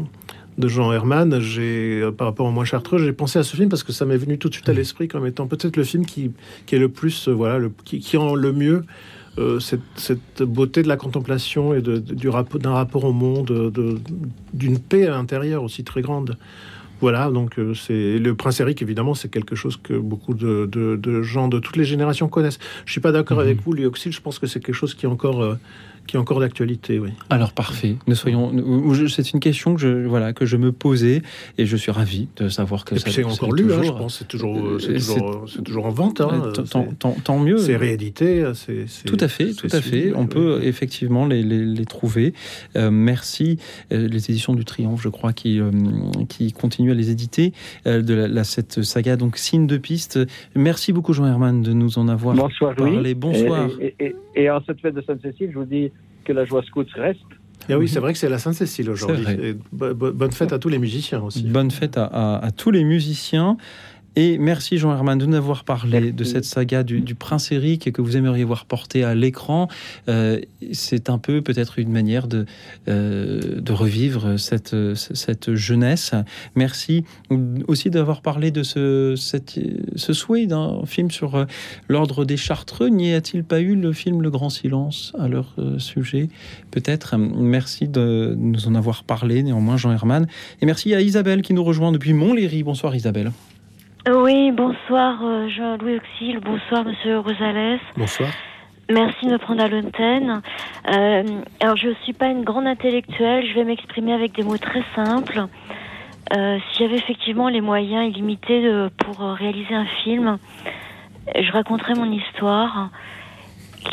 de 0.58 0.68
Jean 0.68 0.92
Herman, 0.92 1.40
j'ai, 1.40 2.10
par 2.18 2.28
rapport 2.28 2.48
au 2.48 2.52
moins 2.52 2.66
Chartreux, 2.66 2.98
j'ai 2.98 3.14
pensé 3.14 3.38
à 3.38 3.44
ce 3.44 3.56
film 3.56 3.70
parce 3.70 3.84
que 3.84 3.94
ça 3.94 4.06
m'est 4.06 4.18
venu 4.18 4.40
tout 4.40 4.50
de 4.50 4.54
suite 4.56 4.70
à 4.70 4.74
l'esprit 4.74 5.08
comme 5.08 5.28
étant 5.28 5.46
peut-être 5.46 5.78
le 5.78 5.84
film 5.84 6.06
qui, 6.06 6.32
qui 6.66 6.76
est 6.76 6.80
le 6.80 6.90
plus, 6.90 7.28
euh, 7.28 7.32
voilà, 7.32 7.60
le, 7.60 7.72
qui, 7.86 8.00
qui 8.00 8.18
rend 8.18 8.34
le 8.34 8.52
mieux 8.52 8.84
euh, 9.38 9.60
cette, 9.60 9.82
cette, 9.96 10.42
beauté 10.42 10.82
de 10.82 10.88
la 10.88 10.98
contemplation 10.98 11.76
et 11.76 11.82
de, 11.82 12.00
du 12.00 12.30
rapport, 12.30 12.60
d'un 12.60 12.74
rapport 12.74 13.04
au 13.04 13.14
monde, 13.14 13.72
d'une 14.54 14.80
paix 14.80 15.06
à 15.06 15.12
l'intérieur 15.12 15.62
aussi 15.62 15.84
très 15.84 16.02
grande. 16.02 16.36
Voilà, 17.00 17.30
donc 17.30 17.60
euh, 17.60 17.74
c'est 17.76 18.18
le 18.18 18.36
prince 18.36 18.60
Eric, 18.60 18.82
évidemment, 18.82 19.14
c'est 19.14 19.30
quelque 19.30 19.56
chose 19.56 19.78
que 19.78 19.94
beaucoup 19.94 20.34
de, 20.34 21.22
gens 21.22 21.48
de 21.48 21.60
toutes 21.60 21.78
les 21.78 21.86
générations 21.86 22.28
connaissent. 22.28 22.60
Je 22.86 22.92
suis 22.92 23.02
pas 23.02 23.12
d'accord 23.12 23.38
mhm. 23.38 23.44
avec 23.44 23.62
vous, 23.62 23.74
Lyoxil, 23.74 24.12
je 24.12 24.22
pense 24.22 24.40
que 24.40 24.48
c'est 24.48 24.60
quelque 24.60 24.76
chose 24.76 24.96
qui 24.96 25.06
est 25.06 25.10
encore 25.10 25.44
euh, 25.44 25.56
qui 26.08 26.16
est 26.16 26.20
encore 26.20 26.40
d'actualité, 26.40 27.00
oui. 27.00 27.10
Alors 27.30 27.52
parfait. 27.52 27.98
Ne 28.08 28.16
soyons. 28.16 28.52
C'est 29.10 29.34
une 29.34 29.40
question 29.40 29.76
que 29.76 29.82
je 29.82 30.08
voilà 30.08 30.34
que 30.34 30.46
je 30.46 30.58
me 30.58 30.72
posais 30.72 31.22
et 31.58 31.66
je 31.66 31.78
suis 31.78 31.92
ravi 31.92 32.30
de 32.38 32.50
savoir 32.50 32.86
que 32.86 32.98
ça. 32.98 33.10
C'est 33.10 33.24
encore 33.24 33.54
lu, 33.54 33.72
hein, 33.72 33.82
je 33.84 33.92
pense. 33.92 34.20
C'est 34.20 34.28
toujours, 34.28 34.58
euh, 34.58 34.80
c'est 34.80 34.94
toujours, 34.94 35.46
toujours, 35.64 35.86
en 35.86 35.90
vente. 35.90 36.22
Hein, 36.22 36.54
tant, 37.00 37.16
tant, 37.24 37.40
mieux. 37.40 37.58
C'est 37.58 37.76
réédité. 37.76 38.44
Tout 39.06 39.18
à 39.20 39.28
fait, 39.28 39.54
tout 39.54 39.68
à 39.72 39.82
fait. 39.82 40.14
On 40.16 40.28
peut 40.28 40.62
effectivement 40.64 41.26
les, 41.26 41.44
les, 41.44 41.86
trouver. 41.86 42.34
Euh, 42.76 42.90
merci 42.90 43.60
euh, 43.92 44.08
les 44.08 44.30
éditions 44.30 44.54
du 44.54 44.66
Triomphe, 44.66 45.02
je 45.02 45.10
crois, 45.10 45.34
qui 45.34 45.60
qui 46.30 46.54
continuent 46.54 46.92
à 46.92 46.96
les 46.96 47.12
éditer 47.12 47.54
de 47.86 48.14
la, 48.14 48.44
cette 48.44 48.84
saga 48.84 49.18
donc 49.18 49.38
signe 49.38 49.68
de 49.68 49.78
piste. 49.78 50.20
Merci 50.56 50.94
beaucoup 50.94 51.14
Jean 51.14 51.26
Herman 51.26 51.62
de 51.62 51.74
nous 51.74 52.00
en 52.00 52.08
avoir 52.08 52.36
Bonsoir, 52.36 52.76
parlé. 52.76 53.14
Bonsoir. 53.14 53.70
Et, 53.80 54.16
et 54.36 54.50
en 54.50 54.62
cette 54.66 54.80
fête 54.80 54.94
de 54.94 55.02
Sainte-Cécile, 55.02 55.50
je 55.52 55.58
vous 55.58 55.66
dis 55.66 55.92
que 56.28 56.34
la 56.34 56.46
joie 56.46 56.62
scout 56.64 56.88
reste. 56.96 57.20
Et 57.70 57.74
ah 57.74 57.78
oui, 57.78 57.88
c'est 57.88 58.00
vrai 58.00 58.14
que 58.14 58.20
c'est 58.20 58.30
la 58.30 58.38
Sainte-Cécile 58.38 58.90
aujourd'hui. 58.90 59.56
Bonne 59.72 60.32
fête 60.32 60.54
à 60.54 60.60
tous 60.60 60.70
les 60.70 60.78
musiciens 60.78 61.22
aussi. 61.22 61.44
Bonne 61.44 61.72
fête 61.72 61.98
à 61.98 62.50
tous 62.56 62.72
les 62.72 62.84
musiciens. 62.84 63.58
Et 64.20 64.40
merci 64.40 64.80
Jean 64.80 64.92
Herman 64.94 65.20
de 65.20 65.28
nous 65.28 65.36
avoir 65.36 65.64
parlé 65.64 66.12
de 66.12 66.24
cette 66.24 66.44
saga 66.44 66.82
du, 66.82 67.14
prince 67.14 67.52
Eric 67.52 67.86
et 67.86 67.92
que 67.92 68.02
vous 68.02 68.18
aimeriez 68.18 68.46
voir 68.46 68.66
porter 68.66 69.04
à 69.04 69.14
l'écran. 69.14 69.68
Euh, 70.10 70.40
c'est 70.72 71.12
un 71.12 71.20
peu 71.20 71.44
peut-être 71.44 71.78
une 71.78 71.92
manière 71.92 72.28
de, 72.28 72.48
euh, 72.88 73.62
de 73.62 73.72
revivre 73.74 74.40
cette, 74.40 74.76
cette 74.96 75.54
jeunesse. 75.54 76.16
Merci 76.56 77.04
aussi 77.68 77.92
d'avoir 77.92 78.24
parlé 78.24 78.50
de 78.50 78.64
ce, 78.64 79.14
ce 79.16 80.14
souhait 80.14 80.48
d'un 80.48 80.84
film 80.88 81.12
sur 81.12 81.36
euh, 81.36 81.46
l'ordre 81.88 82.26
des 82.26 82.38
Chartreux. 82.38 82.90
N'y 82.90 83.14
a-t-il 83.14 83.44
pas 83.44 83.60
eu 83.60 83.76
le 83.76 83.94
film 83.94 84.24
Le 84.24 84.32
Grand 84.32 84.50
Silence 84.50 85.14
à 85.20 85.28
leur 85.28 85.54
sujet 85.78 86.30
Peut-être? 86.72 87.18
Merci 87.18 87.88
de 87.88 88.34
nous 88.36 88.68
en 88.68 88.74
avoir 88.74 89.04
parlé 89.04 89.44
néanmoins 89.44 89.78
Jean 89.78 89.92
Herman. 89.92 90.26
Et 90.64 90.66
merci 90.66 90.96
à 90.96 91.02
Isabelle 91.02 91.44
qui 91.44 91.54
nous 91.54 91.64
rejoint 91.64 91.92
depuis 91.92 92.14
Montlhéry. 92.14 92.64
Bonsoir 92.64 92.96
Isabelle. 92.96 93.32
Oui, 94.10 94.52
bonsoir 94.52 95.20
euh, 95.22 95.50
Jean-Louis 95.50 95.98
Auxil, 95.98 96.40
bonsoir 96.40 96.86
Monsieur 96.86 97.20
Rosales. 97.20 97.80
Bonsoir. 97.98 98.30
Merci 98.90 99.26
de 99.26 99.34
me 99.34 99.38
prendre 99.38 99.62
à 99.62 99.68
l'antenne. 99.68 100.42
Euh, 100.88 101.24
alors, 101.60 101.76
je 101.76 101.90
ne 101.90 101.94
suis 102.04 102.14
pas 102.14 102.28
une 102.28 102.46
grande 102.46 102.68
intellectuelle, 102.68 103.46
je 103.46 103.54
vais 103.54 103.66
m'exprimer 103.66 104.14
avec 104.14 104.34
des 104.34 104.44
mots 104.44 104.58
très 104.58 104.84
simples. 104.96 105.48
Euh, 106.34 106.58
si 106.58 106.84
j'avais 106.84 106.96
effectivement 106.96 107.50
les 107.50 107.60
moyens 107.60 108.10
illimités 108.10 108.62
de, 108.62 108.90
pour 108.98 109.20
réaliser 109.20 109.76
un 109.76 109.88
film, 110.04 110.38
je 111.38 111.52
raconterais 111.52 111.96
mon 111.96 112.10
histoire 112.10 112.92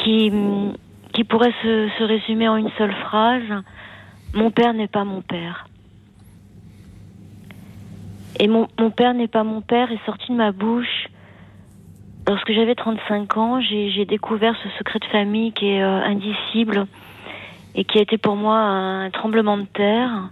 qui, 0.04 0.30
qui 1.12 1.24
pourrait 1.24 1.54
se, 1.64 1.88
se 1.98 2.04
résumer 2.04 2.46
en 2.46 2.56
une 2.56 2.70
seule 2.78 2.94
phrase. 3.02 3.64
Mon 4.32 4.52
père 4.52 4.74
n'est 4.74 4.86
pas 4.86 5.02
mon 5.02 5.22
père. 5.22 5.66
Et 8.40 8.48
mon, 8.48 8.66
mon 8.78 8.90
père 8.90 9.14
n'est 9.14 9.28
pas 9.28 9.44
mon 9.44 9.60
père 9.60 9.90
est 9.92 10.04
sorti 10.04 10.32
de 10.32 10.36
ma 10.36 10.52
bouche. 10.52 11.08
Lorsque 12.26 12.52
j'avais 12.52 12.74
35 12.74 13.36
ans, 13.36 13.60
j'ai 13.60 14.04
découvert 14.06 14.56
ce 14.62 14.68
secret 14.78 14.98
de 14.98 15.04
famille 15.06 15.52
qui 15.52 15.66
est 15.66 15.82
euh, 15.82 16.02
indicible 16.02 16.86
et 17.74 17.84
qui 17.84 17.98
a 17.98 18.02
été 18.02 18.18
pour 18.18 18.36
moi 18.36 18.56
un 18.56 19.10
tremblement 19.10 19.58
de 19.58 19.66
terre. 19.66 20.30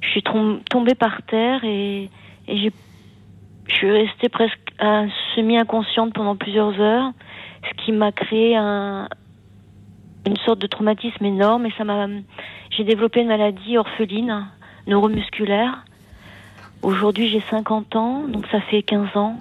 je 0.00 0.08
suis 0.08 0.22
tombée 0.22 0.94
par 0.94 1.22
terre 1.22 1.62
et, 1.64 2.08
je 2.48 3.74
suis 3.74 3.90
restée 3.90 4.28
presque 4.28 4.60
semi-inconsciente 5.34 6.14
pendant 6.14 6.36
plusieurs 6.36 6.80
heures, 6.80 7.10
ce 7.68 7.84
qui 7.84 7.90
m'a 7.90 8.12
créé 8.12 8.56
un, 8.56 9.08
une 10.26 10.36
sorte 10.38 10.60
de 10.60 10.66
traumatisme 10.68 11.24
énorme 11.24 11.66
et 11.66 11.72
ça 11.76 11.84
m'a 11.84 12.06
j'ai 12.70 12.84
développé 12.84 13.20
une 13.20 13.28
maladie 13.28 13.78
orpheline 13.78 14.46
neuromusculaire. 14.86 15.85
Aujourd'hui, 16.82 17.28
j'ai 17.28 17.42
50 17.50 17.96
ans, 17.96 18.28
donc 18.28 18.46
ça 18.48 18.60
fait 18.60 18.82
15 18.82 19.16
ans. 19.16 19.40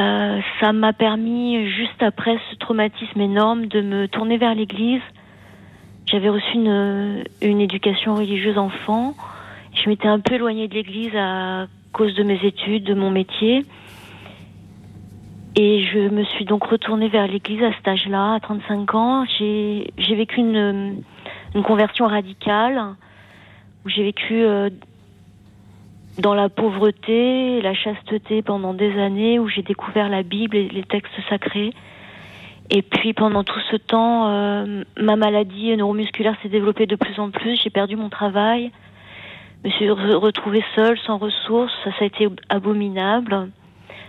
Euh, 0.00 0.40
ça 0.60 0.72
m'a 0.72 0.92
permis, 0.92 1.68
juste 1.68 2.02
après 2.02 2.38
ce 2.50 2.56
traumatisme 2.56 3.20
énorme, 3.20 3.66
de 3.66 3.80
me 3.80 4.08
tourner 4.08 4.38
vers 4.38 4.54
l'Église. 4.54 5.02
J'avais 6.06 6.28
reçu 6.28 6.54
une, 6.54 7.60
éducation 7.60 8.14
religieuse 8.16 8.58
enfant. 8.58 9.14
Je 9.74 9.88
m'étais 9.88 10.08
un 10.08 10.18
peu 10.18 10.34
éloignée 10.34 10.68
de 10.68 10.74
l'Église 10.74 11.14
à 11.14 11.66
cause 11.92 12.14
de 12.14 12.22
mes 12.22 12.44
études, 12.44 12.84
de 12.84 12.94
mon 12.94 13.10
métier. 13.10 13.64
Et 15.56 15.84
je 15.84 16.08
me 16.08 16.24
suis 16.24 16.44
donc 16.44 16.64
retournée 16.64 17.08
vers 17.08 17.26
l'Église 17.26 17.62
à 17.62 17.72
cet 17.74 17.86
âge-là, 17.86 18.34
à 18.34 18.40
35 18.40 18.94
ans. 18.94 19.24
J'ai 19.38 19.92
vécu 19.98 20.40
une, 20.40 21.02
conversion 21.64 22.06
radicale, 22.06 22.96
où 23.84 23.88
j'ai 23.88 24.04
vécu 24.04 24.42
euh, 24.42 24.70
dans 26.18 26.34
la 26.34 26.48
pauvreté, 26.48 27.60
la 27.62 27.74
chasteté 27.74 28.42
pendant 28.42 28.74
des 28.74 28.98
années, 28.98 29.38
où 29.38 29.48
j'ai 29.48 29.62
découvert 29.62 30.08
la 30.08 30.22
Bible 30.22 30.56
et 30.56 30.68
les 30.68 30.82
textes 30.82 31.12
sacrés. 31.28 31.72
Et 32.70 32.82
puis 32.82 33.12
pendant 33.14 33.42
tout 33.42 33.58
ce 33.70 33.76
temps, 33.76 34.28
euh, 34.28 34.84
ma 35.00 35.16
maladie 35.16 35.76
neuromusculaire 35.76 36.36
s'est 36.42 36.48
développée 36.48 36.86
de 36.86 36.96
plus 36.96 37.18
en 37.18 37.30
plus. 37.30 37.60
J'ai 37.60 37.70
perdu 37.70 37.96
mon 37.96 38.08
travail, 38.08 38.70
me 39.64 39.70
suis 39.70 39.90
retrouvée 39.90 40.64
seule, 40.76 40.98
sans 41.00 41.18
ressources. 41.18 41.72
Ça, 41.84 41.90
a 42.00 42.04
été 42.04 42.28
abominable. 42.48 43.48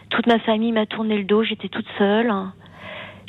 Toute 0.09 0.27
ma 0.27 0.39
famille 0.39 0.71
m'a 0.71 0.85
tourné 0.85 1.17
le 1.17 1.23
dos. 1.23 1.43
J'étais 1.43 1.69
toute 1.69 1.87
seule. 1.97 2.31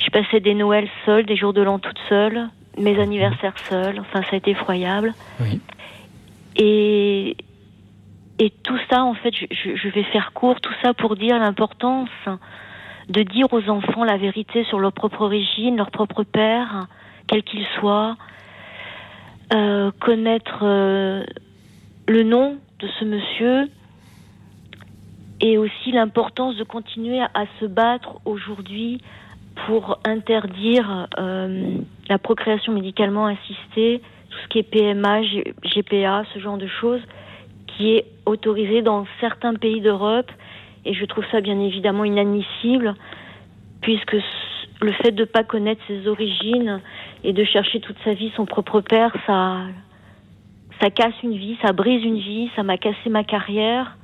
Je 0.03 0.09
passais 0.09 0.39
des 0.39 0.53
Noëls 0.53 0.89
seuls, 1.05 1.25
des 1.25 1.35
jours 1.35 1.53
de 1.53 1.61
l'an 1.61 1.79
toute 1.79 1.99
seule, 2.09 2.49
mes 2.77 2.99
anniversaires 2.99 3.57
seuls. 3.57 3.99
Enfin, 3.99 4.21
ça 4.23 4.29
a 4.33 4.35
été 4.35 4.51
effroyable. 4.51 5.13
Oui. 5.39 5.61
Et 6.55 7.35
et 8.39 8.49
tout 8.49 8.77
ça, 8.89 9.03
en 9.03 9.13
fait, 9.13 9.31
je, 9.33 9.75
je, 9.75 9.87
vais 9.89 10.03
faire 10.05 10.33
court, 10.33 10.59
tout 10.59 10.73
ça 10.81 10.93
pour 10.93 11.15
dire 11.15 11.37
l'importance 11.37 12.09
de 13.09 13.21
dire 13.21 13.47
aux 13.51 13.69
enfants 13.69 14.03
la 14.03 14.17
vérité 14.17 14.63
sur 14.65 14.79
leur 14.79 14.91
propre 14.91 15.21
origine, 15.21 15.77
leur 15.77 15.91
propre 15.91 16.23
père, 16.23 16.87
quel 17.27 17.43
qu'il 17.43 17.65
soit, 17.79 18.15
euh, 19.53 19.91
connaître 19.99 20.59
euh, 20.63 21.23
le 22.07 22.23
nom 22.23 22.57
de 22.79 22.87
ce 22.99 23.05
monsieur, 23.05 23.69
et 25.41 25.57
aussi 25.57 25.91
l'importance 25.91 26.55
de 26.55 26.63
continuer 26.63 27.19
à, 27.19 27.45
se 27.59 27.65
battre 27.65 28.19
aujourd'hui 28.25 29.01
pour 29.67 29.99
interdire 30.05 31.07
euh, 31.19 31.77
la 32.09 32.17
procréation 32.17 32.73
médicalement 32.73 33.27
assistée, 33.27 34.01
tout 34.33 34.39
ce 34.43 34.47
qui 34.47 34.59
est 34.59 34.63
PMA, 34.63 35.21
GPA, 35.63 36.23
ce 36.33 36.39
genre 36.39 36.57
de 36.57 36.67
choses, 36.67 37.01
qui 37.67 37.95
est 37.95 38.05
autorisé 38.25 38.81
dans 38.81 39.05
certains 39.19 39.53
pays 39.53 39.79
d'Europe. 39.79 40.31
Et 40.85 40.93
je 40.93 41.05
trouve 41.05 41.23
ça 41.31 41.39
bien 41.39 41.59
évidemment 41.59 42.03
inadmissible, 42.03 42.95
puisque 43.81 44.17
le 44.81 44.91
fait 44.93 45.11
de 45.11 45.21
ne 45.21 45.25
pas 45.25 45.43
connaître 45.43 45.81
ses 45.87 46.07
origines 46.07 46.81
et 47.23 47.31
de 47.31 47.43
chercher 47.43 47.79
toute 47.79 47.95
sa 48.03 48.13
vie 48.13 48.31
son 48.35 48.45
propre 48.45 48.81
père, 48.81 49.15
ça, 49.27 49.61
ça 50.81 50.89
casse 50.89 51.13
une 51.23 51.37
vie, 51.37 51.57
ça 51.61 51.71
brise 51.71 52.03
une 52.03 52.17
vie, 52.17 52.49
ça 52.55 52.63
m'a 52.63 52.77
cassé 52.77 53.09
ma 53.09 53.23
carrière. 53.23 53.97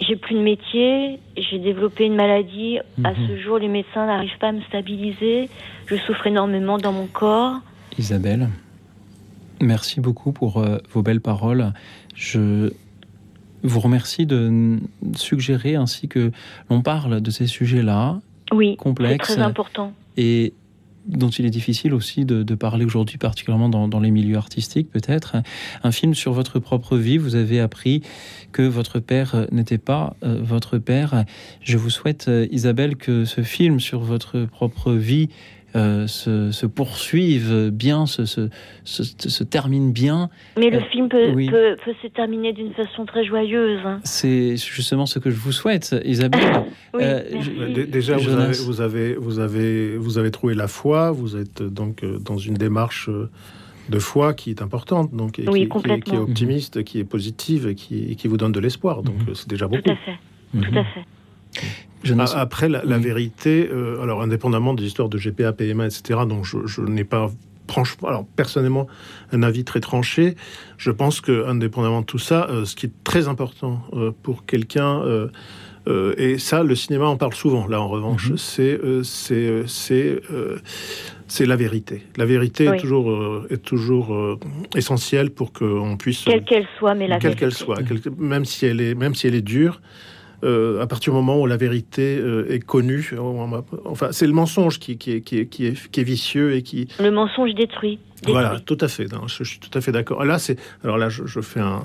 J'ai 0.00 0.16
plus 0.16 0.34
de 0.34 0.40
métier, 0.40 1.18
j'ai 1.36 1.58
développé 1.58 2.06
une 2.06 2.14
maladie. 2.14 2.78
À 3.04 3.10
mhm. 3.10 3.28
ce 3.28 3.36
jour, 3.36 3.58
les 3.58 3.68
médecins 3.68 4.06
n'arrivent 4.06 4.38
pas 4.38 4.48
à 4.48 4.52
me 4.52 4.62
stabiliser. 4.62 5.50
Je 5.86 5.96
souffre 5.96 6.26
énormément 6.26 6.78
dans 6.78 6.92
mon 6.92 7.06
corps. 7.06 7.56
Isabelle 8.00 8.48
Merci 9.60 10.00
beaucoup 10.00 10.32
pour 10.32 10.56
euh, 10.56 10.78
vos 10.90 11.02
belles 11.02 11.20
paroles. 11.20 11.74
Je 12.14 12.72
vous 13.62 13.80
remercie 13.80 14.24
de 14.24 14.78
suggérer 15.14 15.76
ainsi 15.76 16.08
que 16.08 16.32
l'on 16.70 16.80
parle 16.80 17.20
de 17.20 17.30
ces 17.30 17.46
sujets-là, 17.46 18.22
oui, 18.54 18.76
complexes, 18.78 19.34
très 19.34 19.42
important. 19.42 19.92
et 20.16 20.54
dont 21.06 21.28
il 21.28 21.44
est 21.44 21.50
difficile 21.50 21.94
aussi 21.94 22.24
de, 22.24 22.54
parler 22.54 22.84
aujourd'hui, 22.84 23.18
particulièrement 23.18 23.68
dans, 23.68 24.00
les 24.00 24.10
milieux 24.10 24.36
artistiques 24.36 24.90
peut-être. 24.90 25.36
Un 25.82 25.92
film 25.92 26.14
sur 26.14 26.32
votre 26.32 26.58
propre 26.58 26.96
vie, 26.96 27.18
vous 27.18 27.34
avez 27.34 27.60
appris 27.60 28.02
que 28.52 28.62
votre 28.62 28.98
père 28.98 29.46
n'était 29.50 29.78
pas 29.78 30.16
euh, 30.22 30.40
votre 30.42 30.78
père. 30.78 31.24
Je 31.62 31.76
vous 31.76 31.90
souhaite, 31.90 32.28
euh, 32.28 32.46
Isabelle, 32.50 32.96
que 32.96 33.24
ce 33.24 33.42
film 33.42 33.80
sur 33.80 34.00
votre 34.00 34.44
propre 34.44 34.92
vie 34.92 35.28
euh, 35.76 36.06
se, 36.06 36.66
poursuivent 36.66 37.70
bien, 37.70 38.06
se, 38.06 38.24
se, 38.24 38.48
se, 38.84 39.44
terminent 39.44 39.90
bien. 39.90 40.28
Mais 40.58 40.70
le 40.70 40.78
euh, 40.78 40.84
film 40.90 41.08
peut, 41.08 41.32
peut, 41.32 41.94
se 42.02 42.08
terminer 42.08 42.52
d'une 42.52 42.72
façon 42.72 43.06
très 43.06 43.24
joyeuse. 43.24 43.80
Hein. 43.84 44.00
C'est 44.02 44.56
justement 44.56 45.06
ce 45.06 45.18
que 45.18 45.30
je 45.30 45.38
vous 45.38 45.52
souhaite, 45.52 45.94
Isabelle. 46.04 46.64
Euh, 46.96 47.22
déjà, 47.86 48.16
vous 48.16 48.30
avez, 48.30 48.52
vous 48.52 48.80
avez, 48.80 49.14
vous, 49.14 49.38
avez, 49.38 49.96
vous, 49.96 50.18
avez, 50.18 50.30
trouvé 50.32 50.54
la 50.54 50.66
foi, 50.66 51.12
vous 51.12 51.36
êtes 51.36 51.62
donc 51.62 52.04
dans 52.04 52.36
une 52.36 52.54
démarche 52.54 53.08
de 53.88 53.98
foi 53.98 54.34
qui 54.34 54.50
est 54.50 54.60
importante, 54.60 55.14
donc, 55.14 55.38
et 55.38 55.44
qui, 55.44 55.68
qui, 55.68 56.14
est 56.14 56.18
optimiste, 56.18 56.82
qui 56.82 56.98
est 56.98 57.04
positive 57.04 57.68
et 57.68 57.76
qui, 57.76 58.16
qui 58.16 58.28
vous 58.28 58.36
donne 58.36 58.52
de 58.52 58.60
l'espoir. 58.60 59.02
Donc 59.02 59.14
mhm. 59.26 59.34
c'est 59.34 59.48
déjà 59.48 59.68
beaucoup. 59.68 59.82
Tout 59.82 59.92
à 59.92 59.96
fait. 59.96 60.18
Tout 60.52 60.76
à 60.76 60.80
mhm. 60.80 60.86
fait. 60.94 61.60
Après, 62.34 62.68
la, 62.68 62.98
vérité, 62.98 63.68
euh, 63.70 64.02
alors 64.02 64.22
indépendamment 64.22 64.74
des 64.74 64.84
histoires 64.84 65.08
de 65.08 65.18
GPA, 65.18 65.52
PMA, 65.52 65.86
etc., 65.86 66.20
donc 66.26 66.44
je, 66.44 66.80
n'ai 66.82 67.04
pas 67.04 67.30
franchement, 67.68 68.08
alors 68.08 68.26
personnellement, 68.36 68.86
un 69.32 69.42
avis 69.42 69.64
très 69.64 69.80
tranché. 69.80 70.34
Je 70.76 70.90
pense 70.90 71.20
que, 71.20 71.46
indépendamment 71.46 72.00
de 72.00 72.06
tout 72.06 72.18
ça, 72.18 72.48
euh, 72.50 72.64
ce 72.64 72.74
qui 72.74 72.86
est 72.86 72.92
très 73.04 73.28
important 73.28 73.82
euh, 73.92 74.10
pour 74.22 74.44
quelqu'un, 74.44 75.02
et 76.18 76.38
ça, 76.38 76.62
le 76.62 76.76
cinéma 76.76 77.06
en 77.06 77.16
parle 77.16 77.34
souvent, 77.34 77.66
là 77.66 77.80
en 77.80 77.88
revanche, 77.88 78.30
mhm. 78.30 78.36
c'est 79.04 80.20
c'est 81.26 81.46
la 81.46 81.56
vérité. 81.56 82.02
La 82.16 82.26
vérité 82.26 82.66
est 82.66 82.76
toujours, 82.76 83.44
est 83.50 83.62
toujours 83.62 84.38
essentielle 84.76 85.30
pour 85.30 85.52
qu'on 85.52 85.96
puisse... 85.96 86.24
Quelle 86.24 86.44
qu'elle 86.44 86.66
soit, 86.78 86.94
mais 86.94 87.08
la 87.08 87.18
quelle 87.18 87.34
qu'elle 87.34 87.54
soit, 87.54 87.78
même, 88.18 88.44
si 88.44 88.66
elle 88.66 88.80
est, 88.80 88.94
même 88.94 89.16
si 89.16 89.26
elle 89.26 89.34
est 89.34 89.42
dure, 89.42 89.80
euh, 90.44 90.80
à 90.80 90.86
partir 90.86 91.12
du 91.12 91.16
moment 91.16 91.40
où 91.40 91.46
la 91.46 91.56
vérité 91.56 92.18
euh, 92.18 92.50
est 92.50 92.60
connue. 92.60 93.12
Enfin, 93.84 94.08
c'est 94.12 94.26
le 94.26 94.32
mensonge 94.32 94.78
qui, 94.78 94.96
qui, 94.98 95.12
est, 95.12 95.20
qui, 95.20 95.38
est, 95.38 95.46
qui, 95.46 95.66
est, 95.66 96.04
vicieux 96.04 96.54
et 96.54 96.62
qui... 96.62 96.88
Le 96.98 97.10
mensonge 97.10 97.54
détruit. 97.54 97.98
Voilà, 98.26 98.60
tout 98.60 98.78
à 98.80 98.88
fait. 98.88 99.06
je, 99.26 99.44
suis 99.44 99.58
tout 99.58 99.76
à 99.76 99.80
fait 99.80 99.92
d'accord. 99.92 100.24
Là, 100.24 100.38
c'est 100.38 100.58
alors 100.84 100.98
là, 100.98 101.08
je 101.08 101.40
fais 101.40 101.60
un, 101.60 101.82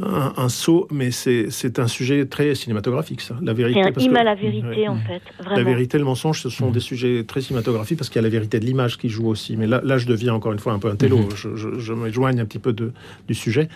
un, 0.00 0.48
saut, 0.48 0.88
mais 0.90 1.10
c'est 1.10 1.78
un 1.78 1.86
sujet 1.86 2.26
très 2.26 2.54
cinématographique, 2.54 3.20
ça. 3.20 3.36
La 3.42 3.52
vérité. 3.52 3.80
C'est 3.96 4.08
un 4.08 4.14
à 4.14 4.24
la 4.24 4.34
vérité, 4.34 4.88
en 4.88 4.96
fait. 4.96 5.22
La 5.48 5.62
vérité, 5.62 5.98
le 5.98 6.04
mensonge, 6.04 6.40
ce 6.40 6.48
sont 6.48 6.70
des 6.70 6.80
sujets 6.80 7.24
très 7.24 7.40
cinématographiques 7.40 7.98
parce 7.98 8.08
qu'il 8.08 8.16
y 8.16 8.20
a 8.20 8.22
la 8.22 8.28
vérité 8.28 8.60
de 8.60 8.64
l'image 8.64 8.98
qui 8.98 9.08
joue 9.08 9.28
aussi. 9.28 9.56
Mais 9.56 9.66
là, 9.66 9.80
là, 9.84 9.98
je 9.98 10.06
deviens 10.06 10.34
encore 10.34 10.52
une 10.52 10.58
fois 10.58 10.72
un 10.72 10.78
peu 10.78 10.88
un 10.88 10.96
télo. 10.96 11.18
Mhm. 11.18 11.36
Je, 11.36 11.56
je, 11.56 11.78
je 11.78 11.92
m'éloigne 11.92 12.40
un 12.40 12.44
petit 12.46 12.58
peu 12.58 12.72
de, 12.72 12.92
du 13.28 13.34
sujet. 13.34 13.68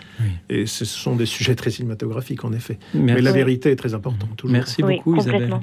Et 0.49 0.65
ce 0.65 0.85
sont 0.85 1.15
des 1.15 1.25
sujets 1.25 1.55
très 1.55 1.69
cinématographiques, 1.69 2.43
en 2.45 2.53
effet. 2.53 2.79
Mais 2.93 3.21
la 3.21 3.31
vérité 3.31 3.71
est 3.71 3.75
très 3.75 3.93
importante. 3.93 4.35
Toujours. 4.37 4.53
Merci 4.53 4.81
beaucoup, 4.81 5.15
Isabelle. 5.15 5.59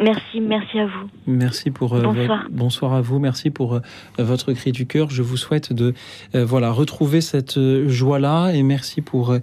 Merci, 0.00 0.40
merci 0.40 0.78
à 0.78 0.86
vous. 0.86 1.10
Merci 1.26 1.70
pour 1.70 1.94
euh, 1.94 2.02
bonsoir. 2.02 2.46
bonsoir 2.50 2.92
à 2.94 3.00
vous. 3.02 3.18
Merci 3.18 3.50
pour 3.50 3.74
euh, 3.74 3.80
votre 4.18 4.52
cri 4.52 4.72
du 4.72 4.86
cœur. 4.86 5.10
Je 5.10 5.22
vous 5.22 5.36
souhaite 5.36 5.72
de 5.72 5.92
euh, 6.34 6.44
voilà 6.44 6.70
retrouver 6.70 7.20
cette 7.20 7.58
joie 7.88 8.18
là 8.18 8.50
et 8.52 8.62
merci 8.62 9.02
pour 9.02 9.36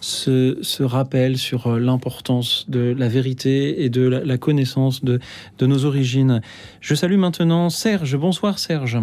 ce, 0.00 0.82
rappel 0.82 1.38
sur 1.38 1.78
l'importance 1.78 2.68
de 2.68 2.94
la 2.98 3.08
vérité 3.08 3.84
et 3.84 3.90
de 3.90 4.02
la, 4.02 4.38
connaissance 4.38 5.04
de, 5.04 5.20
de, 5.58 5.66
nos 5.66 5.84
origines. 5.84 6.40
Je 6.80 6.94
salue 6.94 7.18
maintenant 7.18 7.70
Serge. 7.70 8.16
Bonsoir 8.16 8.58
Serge. 8.58 8.98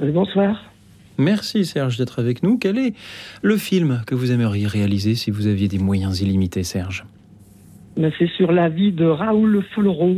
Bonsoir. 0.00 0.64
Merci 1.18 1.66
Serge 1.66 1.98
d'être 1.98 2.18
avec 2.18 2.42
nous. 2.42 2.56
Quel 2.56 2.78
est 2.78 2.94
le 3.42 3.56
film 3.58 4.02
que 4.06 4.14
vous 4.14 4.32
aimeriez 4.32 4.66
réaliser 4.66 5.14
si 5.16 5.30
vous 5.30 5.46
aviez 5.46 5.68
des 5.68 5.78
moyens 5.78 6.22
illimités, 6.22 6.62
Serge? 6.62 7.04
C'est 8.18 8.28
sur 8.28 8.52
la 8.52 8.68
vie 8.68 8.92
de 8.92 9.04
Raoul 9.04 9.62
Fleureau, 9.74 10.16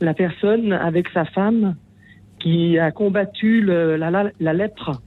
la 0.00 0.14
personne 0.14 0.72
avec 0.72 1.08
sa 1.08 1.24
femme 1.24 1.74
qui 2.38 2.78
a 2.78 2.90
combattu 2.90 3.62
la, 3.62 4.52
lèpre 4.52 5.00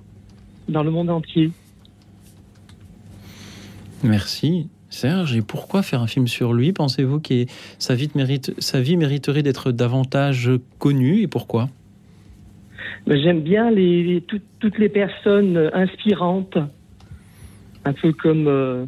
dans 0.68 0.84
le 0.84 0.92
monde 0.92 1.10
entier. 1.10 1.52
Merci. 4.04 4.70
Serge, 4.90 5.36
et 5.36 5.42
pourquoi 5.42 5.84
faire 5.84 6.02
un 6.02 6.08
film 6.08 6.28
sur 6.28 6.54
lui 6.54 6.72
Pensez-vous 6.72 7.20
que 7.20 7.46
sa 7.78 7.94
vie, 7.94 8.10
mérite, 8.16 8.54
sa 8.60 8.80
vie 8.80 8.96
mériterait 8.96 9.44
d'être 9.44 9.72
davantage 9.72 10.50
connue 10.80 11.22
et 11.22 11.28
pourquoi? 11.28 11.68
J'aime 13.06 13.42
bien 13.42 13.70
les, 13.70 14.24
toutes 14.60 14.78
les 14.78 14.90
personnes 14.90 15.70
inspirantes, 15.74 16.58
un 17.86 17.94
peu 17.94 18.14
comme, 18.14 18.88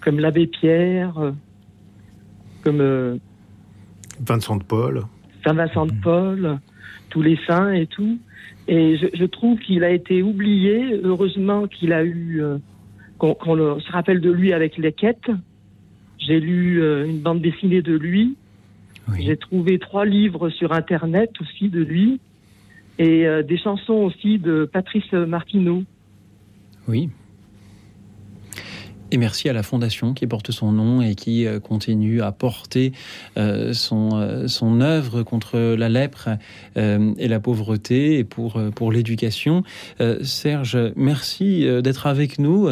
comme 0.00 0.20
l'abbé 0.20 0.46
Pierre, 0.46 1.32
comme 2.68 3.18
Vincent 4.20 4.56
de 4.56 4.62
Paul. 4.62 5.04
Saint 5.42 5.54
Vincent 5.54 5.86
de 5.86 5.92
Paul, 6.02 6.58
tous 7.08 7.22
les 7.22 7.38
saints 7.46 7.72
et 7.72 7.86
tout. 7.86 8.18
Et 8.66 8.98
je, 8.98 9.24
trouve 9.24 9.58
qu'il 9.58 9.84
a 9.84 9.90
été 9.90 10.22
oublié. 10.22 11.00
Heureusement 11.02 11.66
qu'il 11.66 11.94
a 11.94 12.04
eu, 12.04 12.42
euh, 12.42 12.58
qu'on 13.16 13.34
se 13.80 13.90
rappelle 13.90 14.20
de 14.20 14.30
lui 14.30 14.52
avec 14.52 14.76
les 14.76 14.92
quêtes. 14.92 15.30
J'ai 16.18 16.40
lu 16.40 16.82
euh, 16.82 17.06
une 17.06 17.20
bande 17.20 17.40
dessinée 17.40 17.80
de 17.80 17.96
lui. 17.96 18.36
J'ai 19.18 19.38
trouvé 19.38 19.78
trois 19.78 20.04
livres 20.04 20.50
sur 20.50 20.72
Internet 20.72 21.30
aussi 21.40 21.70
de 21.70 21.80
lui. 21.82 22.20
Et 22.98 23.26
euh, 23.26 23.42
des 23.42 23.56
chansons 23.56 23.94
aussi 23.94 24.38
de 24.38 24.68
Patrice 24.70 25.10
Martineau. 25.12 25.84
Oui. 26.86 27.08
Et 29.10 29.16
merci 29.16 29.48
à 29.48 29.52
la 29.52 29.62
fondation 29.62 30.12
qui 30.12 30.26
porte 30.26 30.50
son 30.50 30.72
nom 30.72 31.00
et 31.00 31.14
qui 31.14 31.46
euh, 31.46 31.60
continue 31.60 32.20
à 32.20 32.30
porter 32.30 32.92
euh, 33.38 33.72
son, 33.72 34.10
euh, 34.12 34.48
son 34.48 34.82
œuvre 34.82 35.22
contre 35.22 35.58
la 35.58 35.88
lèpre 35.88 36.28
et 36.76 37.28
la 37.28 37.40
pauvreté 37.40 38.18
et 38.18 38.24
pour, 38.24 38.92
l'éducation. 38.92 39.62
Serge, 40.22 40.78
merci 40.96 41.66
d'être 41.82 42.06
avec 42.06 42.38
nous. 42.38 42.68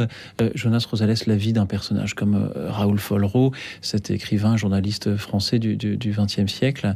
Jonas 0.55 0.87
Rosales, 0.89 1.15
la 1.27 1.37
vie 1.37 1.53
d'un 1.53 1.67
personnage 1.67 2.15
comme 2.15 2.51
Raoul 2.55 2.99
Follereau, 2.99 3.53
cet 3.81 4.11
écrivain, 4.11 4.57
journaliste 4.57 5.17
français 5.17 5.59
du 5.59 5.77
XXe 5.77 6.53
siècle, 6.53 6.95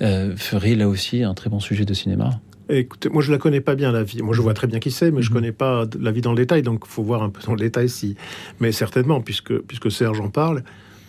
ferait 0.00 0.74
là 0.74 0.88
aussi 0.88 1.22
un 1.22 1.34
très 1.34 1.50
bon 1.50 1.60
sujet 1.60 1.84
de 1.84 1.94
cinéma. 1.94 2.40
Écoutez, 2.68 3.08
moi 3.08 3.22
je 3.22 3.32
la 3.32 3.38
connais 3.38 3.60
pas 3.60 3.74
bien 3.74 3.92
la 3.92 4.02
vie. 4.02 4.22
Moi 4.22 4.34
je 4.34 4.42
vois 4.42 4.54
très 4.54 4.66
bien 4.66 4.78
qui 4.78 4.90
c'est, 4.90 5.10
mais 5.10 5.22
je 5.22 5.30
mhm. 5.30 5.36
connais 5.36 5.52
pas 5.52 5.84
la 5.98 6.10
vie 6.10 6.20
dans 6.20 6.32
le 6.32 6.36
détail, 6.36 6.62
donc 6.62 6.82
il 6.86 6.90
faut 6.90 7.02
voir 7.02 7.22
un 7.22 7.30
peu 7.30 7.40
dans 7.42 7.52
le 7.52 7.60
détail 7.60 7.88
si. 7.88 8.16
Mais 8.60 8.72
certainement, 8.72 9.20
puisque 9.20 9.58
puisque 9.60 9.90
Serge 9.90 10.20
en 10.20 10.30
parle. 10.30 10.62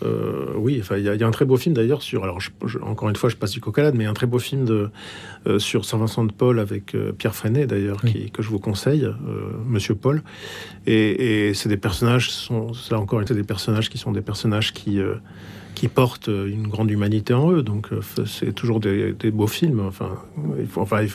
Euh, 0.04 0.54
oui, 0.56 0.78
enfin, 0.80 0.98
il 0.98 1.04
y, 1.04 1.24
a 1.24 1.28
un 1.28 1.32
très 1.32 1.46
beau 1.46 1.58
film 1.58 1.76
d'ailleurs 1.76 2.02
sur. 2.02 2.24
Alors, 2.24 2.40
encore 2.82 3.10
une 3.10 3.16
fois, 3.16 3.30
je 3.30 3.36
passe 3.36 3.52
du 3.52 3.60
coca 3.60 3.92
mais 3.92 4.06
un 4.06 4.14
très 4.14 4.28
beau 4.28 4.40
film 4.40 4.66
de 4.66 4.90
euh, 5.48 5.60
sur 5.60 5.86
Saint 5.86 5.98
Vincent 5.98 6.24
de 6.24 6.32
Paul 6.32 6.60
avec 6.60 6.96
euh, 6.96 7.12
Pierre 7.12 7.36
Freinet 7.36 7.68
d'ailleurs, 7.68 8.02
que 8.34 8.42
je 8.42 8.50
vous 8.50 8.60
conseille, 8.60 9.08
Monsieur 9.66 9.96
Paul. 9.96 10.24
Et, 10.88 11.54
c'est 11.54 11.70
des 11.70 11.78
personnages, 11.78 12.32
sont, 12.32 12.74
ça 12.74 12.96
a 12.96 13.00
encore 13.00 13.22
été 13.22 13.34
des 13.34 13.44
personnages 13.44 13.90
qui 13.90 13.98
sont 13.98 14.12
des 14.12 14.22
personnages 14.22 14.74
qui 14.74 15.00
qui 15.80 15.88
portent 15.88 16.28
une 16.28 16.68
grande 16.68 16.92
humanité 16.92 17.34
en 17.34 17.54
eux. 17.54 17.64
Donc 17.64 17.94
euh, 17.94 18.02
c'est 18.26 18.52
toujours 18.52 18.82
des, 18.82 19.14
beaux 19.32 19.48
films. 19.48 19.80
Enfin, 19.80 20.10
il 20.60 20.68
faut, 20.68 20.82
enfin, 20.82 21.06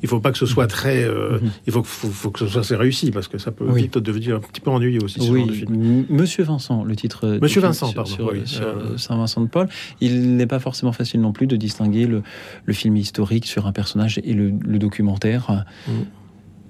il 0.00 0.08
faut 0.08 0.20
pas 0.20 0.30
que 0.30 0.38
ce 0.38 0.46
soit 0.46 0.68
très. 0.68 1.02
Euh, 1.02 1.40
mhm. 1.40 1.50
Il 1.66 1.72
faut, 1.72 1.82
faut, 1.82 2.30
que 2.30 2.38
ce 2.38 2.46
soit 2.46 2.60
assez 2.60 2.76
réussi 2.76 3.10
parce 3.10 3.26
que 3.26 3.38
ça 3.38 3.50
peut 3.50 3.68
vite 3.72 3.98
devenir 3.98 4.36
un 4.36 4.40
petit 4.40 4.60
peu 4.60 4.70
ennuyeux 4.70 5.02
aussi. 5.02 5.18
oui. 5.28 5.64
Monsieur 6.08 6.44
Vincent, 6.44 6.84
le 6.84 6.94
titre. 6.94 7.40
Monsieur 7.42 7.60
Vincent, 7.60 7.86
sur, 7.86 7.96
pardon. 7.96 8.44
Sur, 8.44 8.64
euh, 8.64 8.96
Saint 8.96 9.16
Vincent 9.16 9.40
de 9.40 9.48
Paul. 9.48 9.68
Il 10.00 10.36
n'est 10.36 10.46
pas 10.46 10.60
forcément 10.60 10.92
facile 10.92 11.20
non 11.20 11.32
plus 11.32 11.48
de 11.48 11.56
distinguer 11.56 12.06
le, 12.06 12.22
le 12.64 12.72
film 12.72 12.96
historique 12.96 13.46
sur 13.46 13.66
un 13.66 13.72
personnage 13.72 14.20
et 14.22 14.34
le, 14.34 14.52
documentaire. 14.78 15.64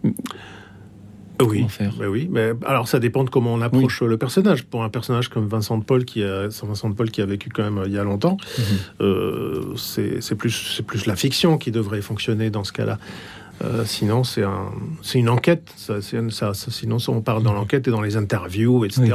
Mm. 0.03 0.11
Oui, 1.43 1.67
bah 1.99 2.07
oui, 2.09 2.29
mais 2.31 2.53
alors 2.65 2.89
ça 2.89 2.99
dépend 2.99 3.25
de 3.25 3.31
comment 3.31 3.55
on 3.55 3.61
approche 3.61 4.03
le 4.03 4.17
personnage. 4.17 4.65
Pour 4.65 4.83
un 4.85 4.89
personnage 4.89 5.29
comme 5.29 5.47
Vincent 5.47 5.79
de 5.79 5.85
Paul, 5.85 6.05
qui 6.05 6.23
a, 6.23 6.49
Vincent 6.49 6.89
de 6.89 6.95
Paul 6.95 7.11
qui 7.11 7.21
a 7.23 7.27
vécu 7.27 7.49
quand 7.51 7.63
même 7.63 7.79
euh, 7.79 7.87
il 7.87 7.93
y 7.93 7.99
a 7.99 8.05
longtemps, 8.05 8.37
mhm. 8.59 8.65
euh, 9.01 9.75
c'est 9.77 10.35
plus, 10.35 10.75
c'est 10.77 10.85
plus 10.85 11.07
la 11.07 11.17
fiction 11.17 11.59
qui 11.59 11.71
devrait 11.71 12.03
fonctionner 12.03 12.51
dans 12.51 12.65
ce 12.65 12.73
cas-là. 12.73 12.99
Euh, 13.65 13.85
sinon, 13.85 14.25
c'est 14.25 14.43
un, 14.43 14.71
une 15.15 15.29
enquête. 15.29 15.73
Ça, 15.77 16.01
ça, 16.01 16.53
sinon, 16.55 16.97
on 17.09 17.21
parle 17.21 17.43
dans 17.43 17.53
l'enquête 17.53 17.87
et 17.87 17.91
dans 17.91 18.01
les 18.01 18.17
interviews, 18.17 18.85
etc. 18.85 19.15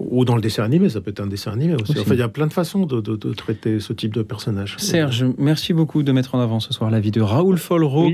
Ou 0.00 0.24
dans 0.24 0.34
le 0.34 0.42
dessin 0.42 0.64
animé, 0.64 0.88
ça 0.88 1.00
peut 1.00 1.10
être 1.10 1.20
un 1.20 1.28
dessin 1.28 1.52
animé 1.52 1.74
aussi. 1.74 1.98
Enfin, 1.98 2.14
il 2.14 2.18
y 2.18 2.22
a 2.22 2.28
plein 2.28 2.48
de 2.48 2.52
façons 2.52 2.84
de, 2.84 3.00
de, 3.00 3.32
traiter 3.32 3.78
ce 3.78 3.92
type 3.92 4.12
de 4.12 4.22
personnage. 4.22 4.74
Serge, 4.78 5.24
merci 5.38 5.72
beaucoup 5.72 6.02
de 6.02 6.10
mettre 6.10 6.34
en 6.34 6.40
avant 6.40 6.58
ce 6.58 6.72
soir 6.74 6.90
la 6.90 6.98
vie 6.98 7.12
de 7.12 7.20
Raoul 7.20 7.58
Follereau 7.58 8.10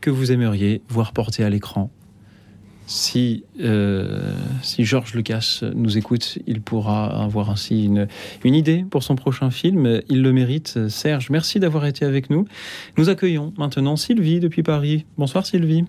que 0.00 0.10
vous 0.10 0.30
aimeriez 0.30 0.82
voir 0.88 1.12
porter 1.12 1.42
à 1.42 1.50
l'écran 1.50 1.90
si, 2.86 3.44
euh, 3.60 4.32
si 4.62 4.84
Georges 4.84 5.14
Lucas 5.14 5.60
nous 5.74 5.98
écoute, 5.98 6.38
il 6.46 6.62
pourra 6.62 7.22
avoir 7.22 7.50
ainsi 7.50 7.84
une, 7.84 8.06
une 8.44 8.54
idée 8.54 8.84
pour 8.88 9.02
son 9.02 9.16
prochain 9.16 9.50
film. 9.50 10.00
Il 10.08 10.22
le 10.22 10.32
mérite. 10.32 10.88
Serge, 10.88 11.30
merci 11.30 11.60
d'avoir 11.60 11.86
été 11.86 12.04
avec 12.04 12.30
nous. 12.30 12.46
Nous 12.96 13.08
accueillons 13.08 13.52
maintenant 13.58 13.96
Sylvie 13.96 14.40
depuis 14.40 14.62
Paris. 14.62 15.04
Bonsoir 15.18 15.44
Sylvie. 15.44 15.84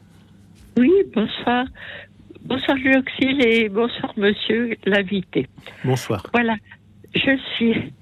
Oui, 0.77 0.91
bonsoir. 1.13 1.65
Bonsoir 2.43 2.77
Luxil 2.77 3.45
et 3.45 3.69
bonsoir 3.69 4.13
monsieur 4.17 4.75
l'invité. 4.85 5.47
Bonsoir. 5.83 6.25
Voilà, 6.33 6.55
je 7.13 7.37
suis 7.55 7.93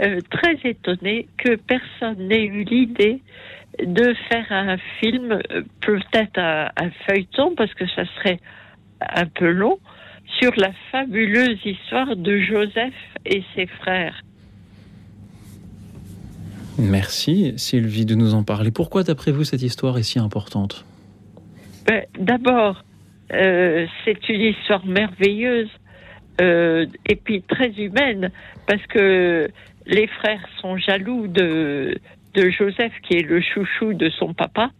euh, 0.00 0.20
très 0.30 0.56
étonnée 0.64 1.28
que 1.38 1.54
personne 1.56 2.26
n'ait 2.26 2.46
eu 2.46 2.64
l'idée 2.64 3.20
de 3.78 4.14
faire 4.28 4.46
un 4.50 4.76
film, 5.00 5.32
euh, 5.32 5.62
peut-être 5.80 6.38
un, 6.38 6.90
feuilleton, 7.06 7.54
parce 7.54 7.72
que 7.74 7.86
ça 7.88 8.04
serait 8.16 8.38
un 9.00 9.26
peu 9.26 9.50
long, 9.50 9.78
sur 10.40 10.52
la 10.56 10.72
fabuleuse 10.90 11.58
histoire 11.64 12.16
de 12.16 12.38
Joseph 12.38 12.94
et 13.26 13.42
ses 13.54 13.66
frères. 13.66 14.22
Merci 16.78 17.54
Sylvie 17.56 18.06
de 18.06 18.14
nous 18.14 18.34
en 18.34 18.44
parler. 18.44 18.70
Pourquoi 18.70 19.02
d'après 19.02 19.30
vous 19.30 19.44
cette 19.44 19.62
histoire 19.62 19.98
est 19.98 20.02
si 20.02 20.18
importante? 20.18 20.84
Ben, 21.86 22.04
D'abord, 22.18 22.82
euh, 23.32 23.86
c'est 24.04 24.28
une 24.28 24.40
histoire 24.40 24.84
merveilleuse 24.86 25.68
euh, 26.40 26.86
et 27.08 27.16
puis 27.16 27.42
très 27.42 27.70
humaine 27.70 28.30
parce 28.66 28.84
que 28.86 29.50
les 29.86 30.06
frères 30.06 30.46
sont 30.60 30.76
jaloux 30.78 31.26
de, 31.26 31.98
de 32.34 32.50
Joseph, 32.50 32.92
qui 33.02 33.16
est 33.18 33.28
le 33.28 33.40
chouchou 33.40 33.94
de 33.94 34.08
son 34.10 34.34
papa, 34.34 34.70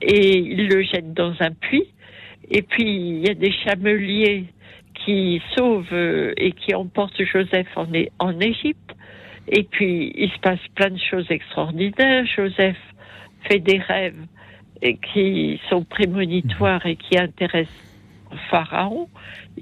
et 0.00 0.38
il 0.38 0.68
le 0.68 0.82
jette 0.82 1.12
dans 1.12 1.34
un 1.40 1.50
puits. 1.50 1.88
Et 2.50 2.62
puis, 2.62 2.84
il 2.84 3.26
y 3.26 3.30
a 3.30 3.34
des 3.34 3.52
chameliers 3.52 4.46
qui 4.94 5.42
sauvent 5.56 5.86
euh, 5.92 6.32
et 6.36 6.52
qui 6.52 6.74
emportent 6.74 7.22
Joseph 7.22 7.66
en, 7.76 7.86
en 8.18 8.40
Égypte. 8.40 8.94
Et 9.48 9.64
puis, 9.64 10.12
il 10.14 10.30
se 10.30 10.38
passe 10.38 10.60
plein 10.74 10.90
de 10.90 10.98
choses 10.98 11.26
extraordinaires. 11.30 12.24
Joseph 12.36 12.78
fait 13.44 13.58
des 13.58 13.78
rêves 13.78 14.26
et 14.82 14.96
qui 14.96 15.60
sont 15.68 15.84
prémonitoires 15.84 16.84
et 16.86 16.96
qui 16.96 17.18
intéressent 17.18 17.74
Pharaon. 18.50 19.08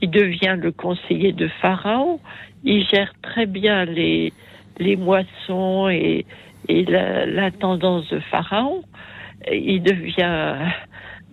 Il 0.01 0.11
devient 0.11 0.57
le 0.59 0.73
conseiller 0.73 1.33
de 1.33 1.49
Pharaon. 1.61 2.21
Il 2.65 2.85
gère 2.87 3.13
très 3.23 3.47
bien 3.47 3.85
les, 3.85 4.33
les 4.79 4.97
moissons 4.97 5.89
et, 5.89 6.27
et 6.69 6.85
la, 6.85 7.51
tendance 7.51 8.09
de 8.09 8.21
Pharaon. 8.21 8.83
Il 9.51 9.83
devient 9.83 10.57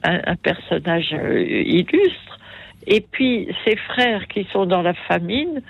un, 0.03 0.35
personnage 0.35 1.13
euh, 1.13 1.41
illustre. 1.41 2.39
Et 2.85 3.01
puis 3.01 3.47
ses 3.65 3.77
frères 3.77 4.27
qui 4.27 4.45
sont 4.51 4.65
dans 4.65 4.81
la 4.81 4.93
famine 4.93 5.61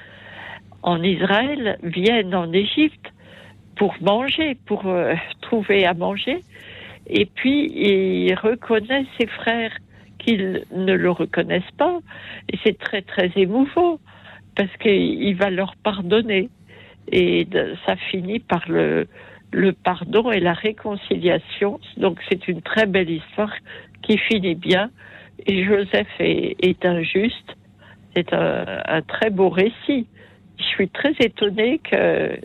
en 0.82 1.02
Israël 1.04 1.78
viennent 1.84 2.34
en 2.34 2.52
Égypte 2.52 3.14
pour 3.76 3.96
manger, 4.02 4.58
pour 4.66 4.88
euh, 4.88 5.14
trouver 5.42 5.86
à 5.86 5.94
manger. 5.94 6.40
Et 7.08 7.26
puis 7.26 7.72
il 7.72 8.34
reconnaît 8.34 9.06
ses 9.20 9.28
frères 9.28 9.72
qu'ils 10.18 10.64
ne 10.72 10.94
le 10.94 11.12
reconnaissent 11.12 11.64
pas. 11.78 12.00
Et 12.52 12.58
c'est 12.64 12.78
très 12.78 13.02
très 13.02 13.32
émouvant 13.36 14.00
parce 14.56 14.76
qu'il 14.78 15.36
va 15.36 15.50
leur 15.50 15.76
pardonner. 15.84 16.50
Et 17.12 17.48
ça 17.86 17.96
finit 17.96 18.40
par 18.40 18.64
le, 18.68 19.08
le 19.54 19.72
pardon 19.72 20.32
et 20.32 20.40
la 20.40 20.54
réconciliation. 20.54 21.80
Donc 21.98 22.20
c'est 22.30 22.48
une 22.48 22.62
très 22.62 22.86
belle 22.86 23.10
histoire 23.10 23.54
qui 24.02 24.18
finit 24.18 24.56
bien. 24.56 24.90
Et 25.46 25.64
Joseph 25.64 26.08
est, 26.20 26.86
injuste. 26.86 27.56
C'est 28.16 28.34
un, 28.34 29.02
très 29.08 29.30
beau 29.30 29.50
récit. 29.50 30.08
Je 30.60 30.64
suis 30.64 30.90
très 30.90 31.14
étonnée 31.20 31.80
que 31.80 32.38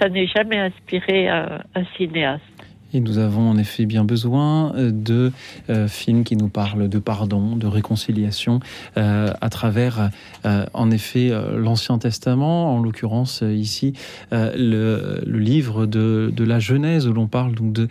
ça 0.00 0.08
n'ait 0.08 0.26
jamais 0.26 0.58
inspiré 0.58 1.28
un 1.28 1.84
cinéaste. 1.96 2.51
Et 2.94 3.00
nous 3.00 3.18
avons 3.18 3.48
en 3.48 3.56
effet 3.56 3.86
bien 3.86 4.04
besoin 4.04 4.74
euh, 4.74 4.90
de 4.92 5.32
euh, 5.70 5.88
films 5.88 6.24
qui 6.24 6.36
nous 6.36 6.48
parlent 6.48 6.88
de 6.88 6.98
pardon, 6.98 7.56
de 7.56 7.66
réconciliation, 7.66 8.60
euh, 8.96 9.32
à 9.40 9.48
travers, 9.48 10.10
en 10.44 10.90
effet, 10.90 11.32
l'Ancien 11.56 11.98
Testament, 11.98 12.74
en 12.74 12.82
l'occurrence 12.82 13.42
ici, 13.42 13.92
le, 14.30 15.22
livre 15.26 15.86
de, 15.86 16.32
la 16.38 16.58
Genèse, 16.58 17.06
où 17.06 17.12
l'on 17.12 17.26
parle 17.26 17.54
donc 17.54 17.72
de 17.72 17.88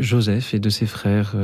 Joseph 0.00 0.54
et 0.54 0.58
de 0.58 0.68
ses 0.68 0.86
frères, 0.86 1.34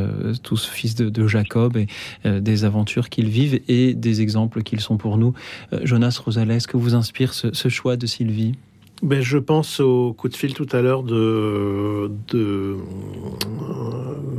tous 0.43 0.67
fils 0.67 0.95
de, 0.95 1.27
Jacob, 1.27 1.77
et 1.77 1.87
des 2.25 2.65
aventures 2.65 3.09
qu'ils 3.09 3.29
vivent 3.29 3.61
et 3.69 3.95
des 3.95 4.21
exemples 4.21 4.63
qu'ils 4.63 4.81
sont 4.81 4.97
pour 4.97 5.17
nous. 5.17 5.35
Jonas 5.83 6.21
Rosales, 6.25 6.63
que 6.67 6.77
vous 6.77 6.95
inspire 6.95 7.33
ce 7.35 7.69
choix 7.69 7.97
de 7.97 8.07
Sylvie? 8.07 8.55
Ben, 9.03 9.23
je 9.23 9.39
pense 9.39 9.81
au 9.81 10.13
coup 10.13 10.29
de 10.29 10.37
fil 10.37 10.55
tout 10.55 10.69
à 10.73 10.83
l'heure 10.83 11.03
de, 11.03 12.11
de 12.29 12.77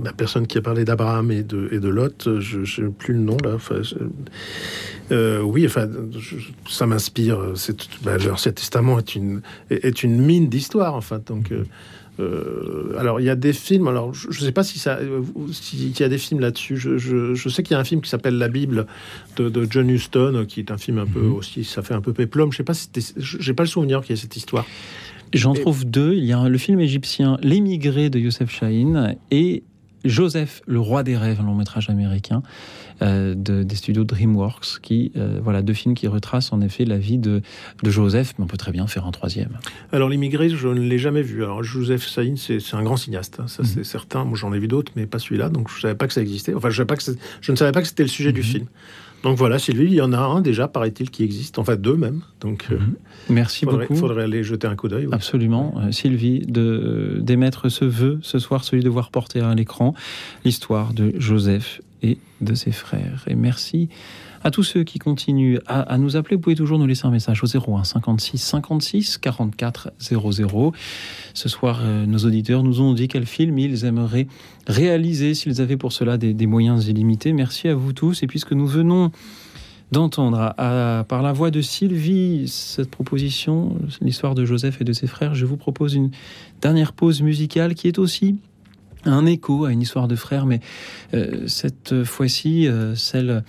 la 0.04 0.14
personne 0.14 0.48
qui 0.48 0.58
a 0.58 0.62
parlé 0.62 0.86
d'Abraham 0.86 1.32
et 1.32 1.44
de, 1.44 1.70
et 1.72 1.80
de 1.80 1.90
Lot, 1.90 2.40
je 2.40 2.82
n'ai 2.82 2.90
plus 2.90 3.14
le 3.14 3.20
nom 3.20 3.38
là. 3.44 3.56
Enfin, 3.56 3.82
oui, 5.44 5.66
enfin, 5.66 5.88
ça 6.68 6.86
m'inspire. 6.86 7.40
Bah, 8.04 8.18
leur 8.18 8.42
testament 8.42 9.00
est 9.00 9.16
une, 9.16 9.42
est 9.70 10.04
une 10.04 10.22
mine 10.22 10.50
d'histoire, 10.50 10.96
enfin. 10.96 11.20
Donc, 11.26 11.52
euh, 11.52 11.64
alors, 12.20 13.20
il 13.20 13.26
y 13.26 13.30
a 13.30 13.36
des 13.36 13.54
films. 13.54 13.88
Alors, 13.88 14.14
je 14.14 14.28
ne 14.28 14.34
sais 14.34 14.52
pas 14.52 14.64
si 14.64 14.80
ça, 14.80 15.00
s'il 15.52 15.98
y 15.98 16.04
a 16.04 16.10
des 16.10 16.18
films 16.18 16.40
là-dessus. 16.40 16.78
Je, 16.78 17.50
sais 17.50 17.64
qu'il 17.64 17.74
y 17.74 17.78
a 17.78 17.80
un 17.80 17.84
film 17.84 18.02
qui 18.02 18.10
s'appelle 18.10 18.38
La 18.38 18.48
Bible 18.48 18.86
de, 19.38 19.68
John 19.70 19.90
Huston, 19.90 20.46
qui 20.48 20.60
est 20.60 20.72
un 20.72 20.78
film 20.78 21.00
un 21.00 21.08
peu 21.08 21.22
mhm. 21.22 21.34
aussi. 21.34 21.64
Ça 21.64 21.82
fait 21.82 21.94
un 21.94 22.02
peu 22.02 22.14
péplum. 22.14 22.52
Je 22.52 22.58
sais 22.58 22.64
pas 22.64 22.74
si 22.74 22.90
j'ai 23.18 23.54
pas 23.54 23.64
le 23.64 23.70
souvenir 23.70 24.02
qu'il 24.02 24.12
y 24.12 24.14
ait 24.14 24.22
cette 24.22 24.36
histoire. 24.36 24.66
J'en 25.34 25.54
trouve 25.54 25.86
deux. 25.86 26.14
Il 26.14 26.26
y 26.26 26.34
a 26.34 26.48
le 26.48 26.58
film 26.58 26.80
égyptien 26.80 27.38
L'émigré 27.42 28.10
de 28.10 28.20
Youssef 28.20 28.52
Chahine 28.52 29.16
et 29.32 29.64
Joseph, 30.04 30.62
le 30.66 30.80
roi 30.80 31.04
des 31.04 31.16
rêves, 31.16 31.40
un 31.40 31.46
long 31.46 31.56
métrage 31.56 31.90
américain 31.90 32.42
euh, 33.02 33.34
des 33.36 33.76
studios 33.76 34.04
DreamWorks, 34.04 34.80
qui 34.82 35.12
euh, 35.16 35.40
voilà 35.44 35.64
deux 35.64 35.74
films 35.74 35.96
qui 35.96 36.08
retracent 36.08 36.54
en 36.54 36.62
effet 36.62 36.86
la 36.86 36.98
vie 36.98 37.18
de, 37.18 37.42
Joseph, 37.84 38.34
mais 38.38 38.44
on 38.44 38.48
peut 38.48 38.58
très 38.58 38.72
bien 38.72 38.86
faire 38.86 39.08
un 39.08 39.12
troisième. 39.12 39.58
Alors 39.92 40.08
l'immigré, 40.08 40.50
je 40.50 40.68
ne 40.68 40.82
l'ai 40.82 41.00
jamais 41.00 41.24
vu. 41.24 41.44
Alors 41.44 41.64
Joseph 41.64 42.08
Saïn, 42.08 42.36
c'est 42.38 42.60
un 42.74 42.84
grand 42.84 42.98
cinéaste, 42.98 43.40
hein. 43.40 43.48
ça 43.48 43.64
mhm. 43.64 43.70
c'est 43.70 43.84
certain. 43.84 44.24
Moi 44.24 44.38
j'en 44.38 44.54
ai 44.54 44.60
vu 44.60 44.68
d'autres, 44.68 44.92
mais 44.96 45.08
pas 45.08 45.18
celui-là, 45.18 45.50
donc 45.50 45.70
je 45.70 45.82
savais 45.82 45.96
pas 45.96 46.08
que 46.08 46.14
ça 46.14 46.22
existait. 46.22 46.54
Enfin, 46.54 46.70
je, 46.70 46.76
savais 46.76 46.86
pas 46.86 46.96
que 46.96 47.04
je 47.42 47.52
ne 47.52 47.58
savais 47.58 47.72
pas 47.72 47.82
que 47.82 47.88
c'était 47.88 48.04
le 48.04 48.10
sujet 48.10 48.32
du 48.32 48.42
mhm. 48.42 48.46
film. 48.46 48.66
Donc 49.24 49.38
voilà, 49.38 49.58
Sylvie, 49.58 49.86
il 49.86 49.94
y 49.94 50.02
en 50.02 50.14
a 50.14 50.20
un 50.20 50.42
déjà, 50.42 50.68
paraît-il, 50.68 51.10
qui 51.10 51.24
existe. 51.24 51.60
En 51.60 51.64
fait, 51.64 51.80
deux 51.80 51.96
même. 51.96 52.22
Donc, 52.40 52.68
euh, 52.72 52.78
mhm. 52.78 52.96
merci 53.30 53.66
beaucoup. 53.66 53.86
Il 53.90 53.96
faudrait 53.96 54.24
aller 54.24 54.44
jeter 54.44 54.68
un 54.68 54.76
coup 54.76 54.88
d'œil. 54.88 55.08
Absolument, 55.12 55.74
Sylvie, 55.92 56.46
de 56.46 57.18
d'émettre 57.20 57.70
ce 57.70 57.86
vœu 57.86 58.20
ce 58.22 58.38
soir, 58.38 58.64
celui 58.64 58.84
de 58.84 58.90
voir 58.90 59.10
porter 59.10 59.40
à 59.40 59.56
l'écran 59.56 59.96
l'histoire 60.46 60.94
de 60.94 61.14
Joseph 61.18 61.82
et 62.04 62.18
de 62.42 62.54
ses 62.54 62.72
frères. 62.72 63.24
Et 63.28 63.36
merci 63.36 63.90
à 64.44 64.50
tous 64.50 64.64
ceux 64.64 64.84
qui 64.84 64.98
continuent 65.00 65.60
à, 65.68 65.98
nous 65.98 66.16
appeler. 66.16 66.36
Vous 66.36 66.42
pouvez 66.42 66.56
toujours 66.56 66.80
nous 66.80 66.88
laisser 66.88 67.06
un 67.06 67.12
message 67.12 67.44
au 67.44 67.48
01 67.48 67.84
56 67.84 68.38
56 68.40 69.18
44 69.20 69.92
00. 70.00 70.74
Ce 71.34 71.50
soir, 71.50 71.80
euh, 71.84 72.06
nos 72.06 72.20
auditeurs 72.20 72.64
nous 72.64 72.82
ont 72.82 72.94
dit 72.94 73.08
quel 73.08 73.26
film 73.26 73.60
ils 73.60 73.86
aimeraient 73.86 74.28
réaliser 74.68 75.34
s'ils 75.36 75.62
avaient 75.62 75.78
pour 75.78 75.92
cela 75.92 76.18
des, 76.18 76.48
moyens 76.48 76.88
illimités. 76.88 77.34
Merci 77.34 77.68
à 77.68 77.76
vous 77.76 77.94
tous. 77.94 78.24
Et 78.24 78.28
puisque 78.28 78.54
nous 78.54 78.68
venons 78.68 79.12
d'entendre 79.92 80.54
par 80.56 81.22
la 81.22 81.34
voix 81.34 81.52
de 81.52 81.62
Sylvie 81.62 82.48
cette 82.48 82.90
proposition, 82.90 83.78
l'histoire 84.00 84.36
de 84.36 84.46
Joseph 84.46 84.80
et 84.82 84.86
de 84.86 84.94
ses 84.94 85.06
frères, 85.06 85.36
je 85.36 85.46
vous 85.46 85.58
propose 85.58 85.96
une 85.96 86.12
dernière 86.62 86.94
pause 86.94 87.22
musicale 87.22 87.76
qui 87.76 87.88
est 87.90 88.00
aussi 88.00 88.38
un 89.06 89.26
écho 89.26 89.66
à 89.66 89.72
une 89.72 89.82
histoire 89.82 90.08
de 90.08 90.16
frères, 90.16 90.46
mais 90.46 90.60
euh, 91.14 91.48
cette 91.48 92.04
fois-ci, 92.04 92.68
euh, 92.68 92.96
celle 92.96 93.44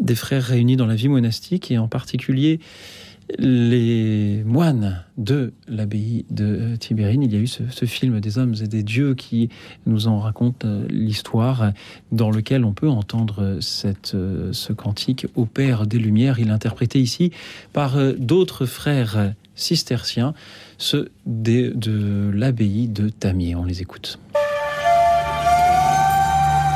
des 0.00 0.14
frères 0.14 0.44
réunis 0.44 0.76
dans 0.76 0.86
la 0.86 0.94
vie 0.94 1.08
monastique, 1.08 1.70
et 1.70 1.78
en 1.78 1.88
particulier 1.88 2.60
les 3.38 4.42
moines 4.44 5.04
de 5.16 5.52
l'abbaye 5.68 6.24
de 6.30 6.74
Tibérine. 6.80 7.22
Il 7.22 7.32
y 7.32 7.36
a 7.36 7.38
eu 7.38 7.46
ce, 7.46 7.84
film 7.84 8.18
des 8.18 8.38
hommes 8.38 8.56
et 8.60 8.66
des 8.66 8.82
dieux 8.82 9.14
qui 9.14 9.50
nous 9.86 10.08
en 10.08 10.18
raconte 10.18 10.64
euh, 10.64 10.84
l'histoire, 10.88 11.72
dans 12.10 12.30
lequel 12.30 12.64
on 12.64 12.72
peut 12.72 12.88
entendre 12.88 13.58
ce 13.60 14.72
cantique 14.72 15.26
au 15.36 15.46
Père 15.46 15.86
des 15.86 15.98
Lumières. 15.98 16.40
Il 16.40 16.48
est 16.48 16.52
interprété 16.52 17.00
ici 17.00 17.30
par 17.72 17.96
d'autres 18.18 18.66
frères 18.66 19.32
cisterciens, 19.54 20.34
ceux 20.78 21.10
de 21.26 22.30
l'abbaye 22.34 22.88
de 22.88 23.10
Tamier. 23.10 23.54
On 23.54 23.64
les 23.64 23.80
écoute. 23.80 24.18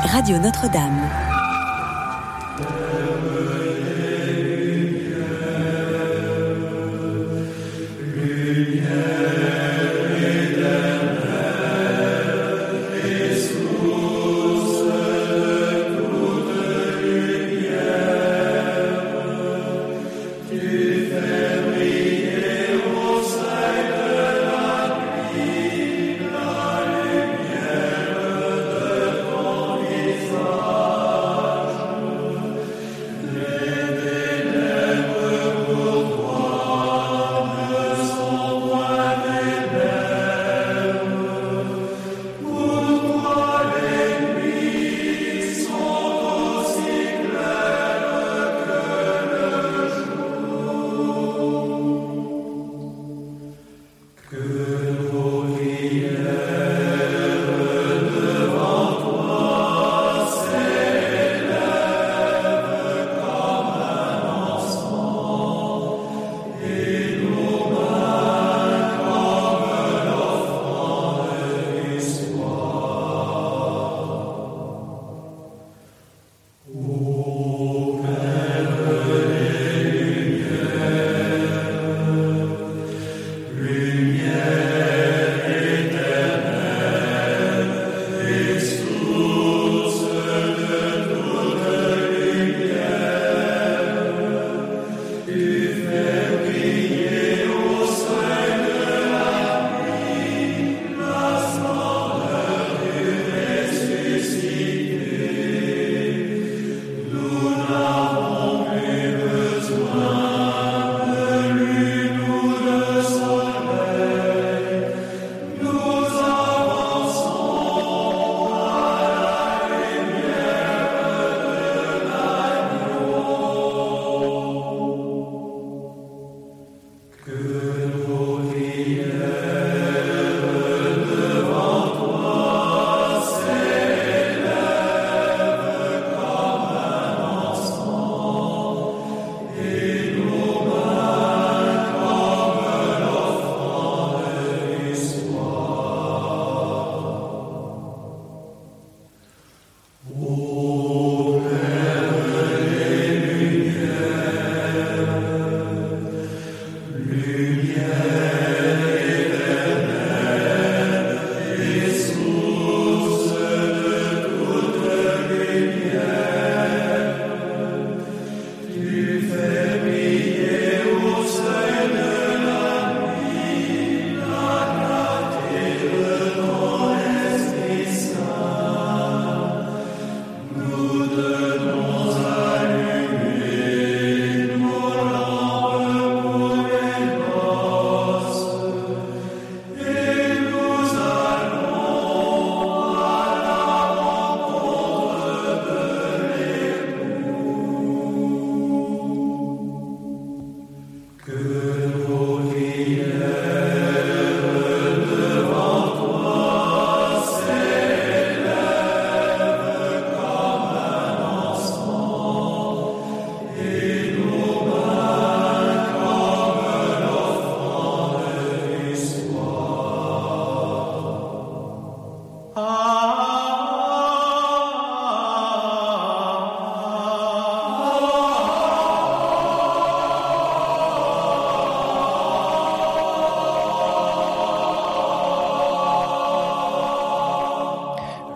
Radio 0.05 0.39
Notre-Dame. 0.39 1.34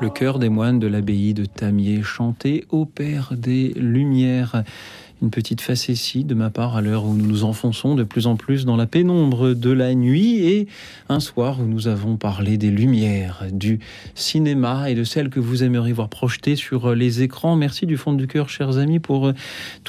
Le 0.09 0.15
chœur 0.15 0.39
des 0.39 0.49
moines 0.49 0.79
de 0.79 0.87
l'abbaye 0.87 1.35
de 1.35 1.45
Tamier 1.45 2.03
chantait 2.03 2.65
au 2.71 2.87
Père 2.87 3.35
des 3.37 3.75
Lumières 3.77 4.65
une 5.21 5.31
petite 5.31 5.61
facétie 5.61 6.25
de 6.25 6.35
ma 6.35 6.49
part 6.49 6.77
à 6.77 6.81
l'heure 6.81 7.05
où 7.05 7.15
nous 7.15 7.27
nous 7.27 7.45
enfonçons 7.45 7.95
de 7.95 8.05
plus 8.05 8.27
en 8.27 8.37
plus 8.37 8.65
dans 8.65 8.77
la 8.77 8.87
pénombre 8.87 9.53
de 9.53 9.71
la 9.71 9.95
nuit 9.95 10.47
et 10.47 10.69
un 11.09 11.21
soir 11.21 11.61
où 11.61 11.65
nous 11.65 11.89
avons 11.89 12.17
parlé 12.17 12.57
des 12.57 12.71
lumières 12.71 13.45
du 13.53 13.81
cinéma 14.15 14.91
et 14.91 14.95
de 14.95 15.05
celles 15.05 15.29
que 15.29 15.41
vous 15.41 15.65
aimeriez 15.65 15.93
voir 15.93 16.09
projetées 16.09 16.57
sur 16.57 16.95
les 16.95 17.23
écrans. 17.23 17.57
Merci 17.57 17.85
du 17.85 17.97
fond 17.97 18.13
du 18.13 18.27
cœur, 18.27 18.49
chers 18.49 18.79
amis, 18.79 19.01
pour 19.01 19.33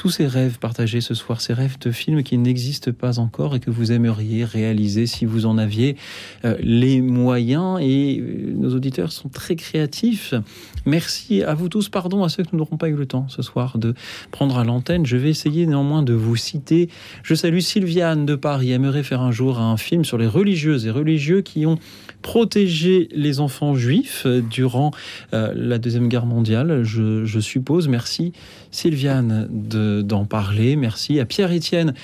tous 0.00 0.08
ces 0.08 0.26
rêves 0.26 0.58
partagés 0.58 1.02
ce 1.02 1.12
soir, 1.12 1.42
ces 1.42 1.52
rêves 1.52 1.78
de 1.78 1.90
films 1.90 2.22
qui 2.22 2.38
n'existent 2.38 2.90
pas 2.90 3.18
encore 3.18 3.54
et 3.54 3.60
que 3.60 3.70
vous 3.70 3.92
aimeriez 3.92 4.46
réaliser 4.46 5.04
si 5.04 5.26
vous 5.26 5.44
en 5.44 5.58
aviez 5.58 5.94
euh, 6.46 6.56
les 6.62 7.02
moyens. 7.02 7.78
Et 7.82 8.18
euh, 8.18 8.54
nos 8.56 8.74
auditeurs 8.74 9.12
sont 9.12 9.28
très 9.28 9.56
créatifs. 9.56 10.32
Merci 10.86 11.42
à 11.42 11.52
vous 11.52 11.68
tous. 11.68 11.90
Pardon 11.90 12.24
à 12.24 12.30
ceux 12.30 12.44
qui 12.44 12.56
n'auront 12.56 12.78
pas 12.78 12.88
eu 12.88 12.94
le 12.94 13.04
temps 13.04 13.26
ce 13.28 13.42
soir 13.42 13.76
de 13.76 13.92
prendre 14.30 14.56
à 14.56 14.64
l'antenne. 14.64 15.04
Je 15.04 15.18
vais 15.18 15.28
essayer 15.28 15.66
néanmoins 15.66 16.02
de 16.02 16.14
vous 16.14 16.36
citer. 16.36 16.88
Je 17.22 17.34
salue 17.34 17.58
Sylviane 17.58 18.24
de 18.24 18.36
Paris, 18.36 18.72
aimerait 18.72 19.02
faire 19.02 19.20
un 19.20 19.32
jour 19.32 19.58
un 19.58 19.76
film 19.76 20.06
sur 20.06 20.16
les 20.16 20.26
religieuses 20.26 20.86
et 20.86 20.90
religieux 20.90 21.42
qui 21.42 21.66
ont 21.66 21.76
protégé 22.22 23.08
les 23.12 23.40
enfants 23.40 23.74
juifs 23.74 24.26
durant 24.26 24.90
euh, 25.32 25.52
la 25.54 25.78
Deuxième 25.78 26.08
Guerre 26.08 26.26
mondiale, 26.26 26.82
je, 26.84 27.40
suppose. 27.40 27.88
Merci 27.88 28.32
Sylviane 28.70 29.48
d'en 29.50 30.24
parler. 30.24 30.76
Merci 30.76 31.20
à 31.20 31.26
Pierre-Étienne. 31.26 31.94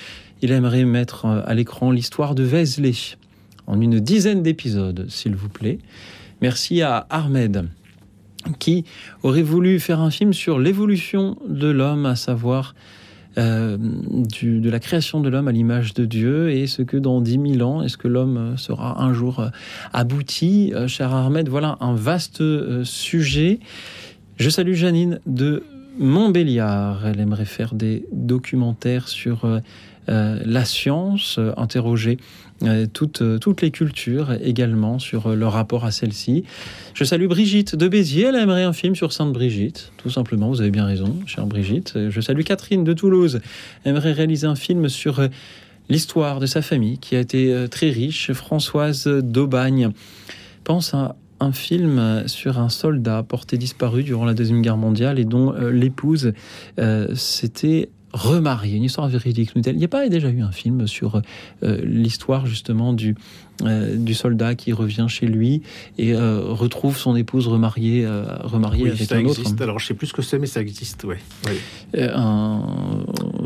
Il 0.41 0.51
aimerait 0.51 0.85
mettre 0.85 1.25
euh, 1.25 1.41
à 1.45 1.53
l'écran 1.53 1.91
l'histoire 1.91 2.35
de 2.35 2.43
Vézelay 2.43 2.93
en 3.65 3.81
une 3.81 3.99
dizaine 3.99 4.43
d'épisodes, 4.43 5.05
s'il 5.09 5.35
vous 5.35 5.49
plaît. 5.49 5.79
Merci 6.41 6.81
à 6.81 7.07
Ahmed 7.09 7.67
qui 8.59 8.85
aurait 9.23 9.41
voulu 9.41 9.79
faire 9.79 9.99
un 9.99 10.11
film 10.11 10.33
sur 10.33 10.59
l'évolution 10.59 11.37
de 11.47 11.67
l'homme, 11.67 12.05
à 12.05 12.15
savoir 12.15 12.75
euh, 13.37 13.77
de 13.77 14.69
la 14.69 14.79
création 14.79 15.21
de 15.21 15.29
l'homme 15.29 15.47
à 15.47 15.51
l'image 15.51 15.93
de 15.93 16.05
Dieu 16.05 16.49
et 16.49 16.65
ce 16.65 16.81
que 16.81 16.97
dans 16.97 17.21
10 17.21 17.57
000 17.57 17.69
ans, 17.69 17.83
est-ce 17.83 17.97
que 17.97 18.07
l'homme 18.07 18.57
sera 18.57 19.03
un 19.03 19.13
jour 19.13 19.39
euh, 19.39 19.49
abouti 19.93 20.71
euh, 20.73 20.87
Cher 20.87 21.13
Ahmed, 21.13 21.47
voilà 21.47 21.77
un 21.79 21.93
vaste 21.93 22.41
sujet. 22.83 23.59
Je 24.37 24.49
salue 24.49 24.73
Janine 24.73 25.19
de 25.27 25.63
Montbéliard. 25.99 27.05
Elle 27.05 27.19
aimerait 27.19 27.45
faire 27.45 27.73
des 27.73 28.05
documentaires 28.11 29.07
sur 29.07 29.47
la 30.07 30.63
science, 30.63 31.39
interroger 31.57 32.17
euh, 32.63 32.87
toutes, 32.91 33.21
euh, 33.21 33.37
toutes 33.37 33.61
les 33.61 33.69
cultures 33.69 34.33
également 34.43 34.97
sur 34.97 35.27
euh, 35.27 35.35
leur 35.35 35.53
rapport 35.53 35.85
à 35.85 35.91
celle-ci. 35.91 36.43
Je 36.95 37.03
salue 37.03 37.27
Brigitte 37.27 37.75
de 37.75 37.87
Béziers, 37.87 38.23
elle 38.29 38.35
aimerait 38.35 38.63
un 38.63 38.73
film 38.73 38.95
sur 38.95 39.13
Sainte 39.13 39.31
Brigitte, 39.31 39.91
tout 39.97 40.09
simplement, 40.09 40.49
vous 40.49 40.61
avez 40.61 40.71
bien 40.71 40.85
raison, 40.85 41.19
chère 41.27 41.45
Brigitte. 41.45 42.09
Je 42.09 42.19
salue 42.19 42.41
Catherine 42.41 42.83
de 42.83 42.93
Toulouse, 42.93 43.41
elle 43.83 43.91
aimerait 43.91 44.11
réaliser 44.11 44.47
un 44.47 44.55
film 44.55 44.89
sur 44.89 45.21
l'histoire 45.87 46.39
de 46.39 46.47
sa 46.47 46.63
famille 46.63 46.97
qui 46.97 47.15
a 47.15 47.19
été 47.19 47.67
très 47.69 47.91
riche. 47.91 48.31
Françoise 48.33 49.07
d'Aubagne 49.07 49.91
pense 50.63 50.95
à 50.95 51.15
un 51.39 51.51
film 51.51 52.23
sur 52.27 52.59
un 52.59 52.69
soldat 52.69 53.23
porté 53.23 53.57
disparu 53.57 54.03
durant 54.03 54.25
la 54.25 54.33
Deuxième 54.33 54.61
Guerre 54.61 54.77
mondiale 54.77 55.19
et 55.19 55.25
dont 55.25 55.53
l'épouse 55.53 56.33
s'était 57.13 57.89
remarié, 58.13 58.75
une 58.77 58.83
histoire 58.83 59.07
véridique. 59.07 59.51
Il 59.55 59.77
n'y 59.77 59.85
a 59.85 59.89
pas 59.89 60.07
déjà 60.09 60.29
eu 60.29 60.41
un 60.41 60.51
film 60.51 60.87
sur 60.87 61.21
euh, 61.63 61.81
l'histoire 61.83 62.45
justement 62.45 62.93
du, 62.93 63.15
euh, 63.63 63.95
du 63.95 64.13
soldat 64.13 64.53
qui 64.53 64.71
revient 64.71 65.07
chez 65.09 65.25
lui 65.25 65.63
et 65.97 66.13
euh, 66.13 66.41
retrouve 66.41 66.95
son 66.95 67.15
épouse 67.15 67.47
remariée, 67.47 68.05
euh, 68.05 68.23
remariée 68.43 68.83
oui, 68.83 68.89
avec 68.91 69.01
ça 69.01 69.15
un 69.15 69.19
existe. 69.19 69.47
autre. 69.47 69.63
Alors 69.63 69.79
je 69.79 69.87
sais 69.87 69.95
plus 69.95 70.07
ce 70.07 70.13
que 70.13 70.21
c'est, 70.21 70.37
mais 70.37 70.45
ça 70.45 70.61
existe, 70.61 71.05
oui. 71.05 71.15
un 71.97 72.61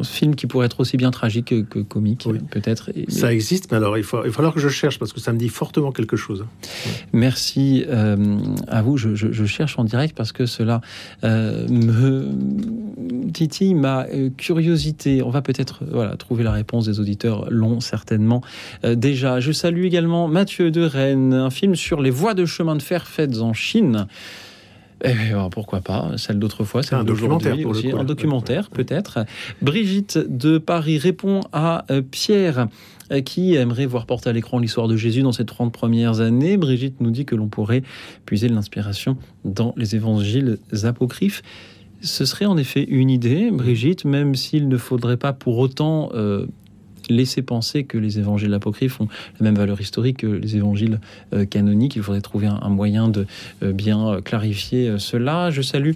film 0.03 0.35
qui 0.35 0.47
pourrait 0.47 0.65
être 0.65 0.81
aussi 0.81 0.97
bien 0.97 1.11
tragique 1.11 1.45
que, 1.45 1.61
que 1.61 1.79
comique, 1.79 2.27
peut-être. 2.49 2.91
Ça 3.07 3.31
existe, 3.31 3.71
mais 3.71 3.77
alors 3.77 3.97
il, 3.97 4.03
faut, 4.03 4.21
il 4.25 4.27
va 4.27 4.33
falloir 4.33 4.53
que 4.53 4.59
je 4.59 4.67
cherche 4.67 4.99
parce 4.99 5.13
que 5.13 5.21
ça 5.21 5.31
me 5.31 5.37
dit 5.37 5.47
fortement 5.47 5.93
quelque 5.93 6.17
chose. 6.17 6.45
Merci 7.13 7.85
à 8.67 8.81
vous. 8.81 8.97
Je, 8.97 9.15
je, 9.15 9.31
je, 9.31 9.45
cherche 9.45 9.79
en 9.79 9.85
direct 9.85 10.15
parce 10.15 10.33
que 10.33 10.45
cela 10.45 10.81
me 11.23 12.27
titille 13.31 13.75
ma 13.75 14.07
curiosité. 14.35 15.23
On 15.23 15.29
va 15.29 15.41
peut-être 15.41 15.83
voilà 15.89 16.17
trouver 16.17 16.43
la 16.43 16.51
réponse 16.51 16.85
des 16.85 16.99
auditeurs 16.99 17.49
l'ont 17.49 17.79
certainement 17.79 18.41
déjà. 18.83 19.39
Je 19.39 19.53
salue 19.53 19.85
également 19.85 20.00
Mathieu 20.07 20.71
de 20.71 20.81
Rennes, 20.81 21.33
un 21.33 21.49
film 21.49 21.75
sur 21.75 22.01
les 22.01 22.09
voies 22.09 22.33
de 22.33 22.45
chemin 22.45 22.75
de 22.75 22.81
fer 22.81 23.07
faites 23.07 23.37
en 23.39 23.53
Chine. 23.53 24.07
Eh 25.03 25.13
pourquoi 25.49 25.81
pas, 25.81 26.11
celle 26.17 26.37
d'autrefois, 26.37 26.83
celle 26.83 27.03
d'aujourd'hui 27.03 27.65
aussi, 27.65 27.91
un 27.91 28.03
documentaire 28.03 28.69
peut-être. 28.69 29.25
Brigitte 29.61 30.17
de 30.17 30.57
Paris 30.57 30.99
répond 30.99 31.41
à 31.53 31.85
euh, 31.89 32.01
Pierre 32.01 32.67
euh, 33.11 33.21
qui 33.21 33.55
aimerait 33.55 33.87
voir 33.87 34.05
porter 34.05 34.29
à 34.29 34.33
l'écran 34.33 34.59
l'histoire 34.59 34.87
de 34.87 34.95
Jésus 34.95 35.23
dans 35.23 35.31
ses 35.31 35.45
30 35.45 35.73
premières 35.73 36.21
années. 36.21 36.55
Brigitte 36.57 37.01
nous 37.01 37.11
dit 37.11 37.25
que 37.25 37.35
l'on 37.35 37.47
pourrait 37.47 37.81
puiser 38.25 38.47
de 38.47 38.53
l'inspiration 38.53 39.17
dans 39.43 39.73
les 39.75 39.95
évangiles 39.95 40.59
apocryphes. 40.83 41.41
Ce 42.01 42.25
serait 42.25 42.45
en 42.45 42.57
effet 42.57 42.83
une 42.83 43.09
idée, 43.09 43.51
Brigitte, 43.51 44.05
même 44.05 44.35
s'il 44.35 44.67
ne 44.67 44.77
faudrait 44.77 45.17
pas 45.17 45.33
pour 45.33 45.57
autant 45.59 46.09
euh, 46.13 46.45
laisser 47.11 47.41
penser 47.41 47.83
que 47.83 47.97
les 47.97 48.19
évangiles 48.19 48.53
apocryphes 48.53 48.99
ont 49.01 49.07
la 49.39 49.43
même 49.43 49.55
valeur 49.55 49.79
historique 49.79 50.17
que 50.17 50.27
les 50.27 50.55
évangiles 50.55 50.99
euh, 51.33 51.45
canoniques. 51.45 51.95
Il 51.95 52.03
faudrait 52.03 52.21
trouver 52.21 52.47
un, 52.47 52.69
moyen 52.69 53.07
de 53.07 53.25
euh, 53.63 53.71
bien 53.71 54.19
clarifier 54.23 54.89
euh, 54.89 54.97
cela. 54.97 55.51
Je 55.51 55.61
salue 55.61 55.93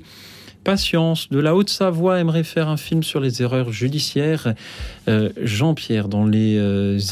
Patience 0.63 1.29
de 1.29 1.37
la 1.37 1.55
Haute-Savoie 1.55 2.19
aimerait 2.19 2.43
faire 2.43 2.69
un 2.69 2.77
film 2.77 3.03
sur 3.03 3.19
les 3.19 3.43
erreurs 3.43 3.71
judiciaires. 3.71 4.55
Jean-Pierre 5.37 6.07
dans 6.07 6.25
les 6.25 6.57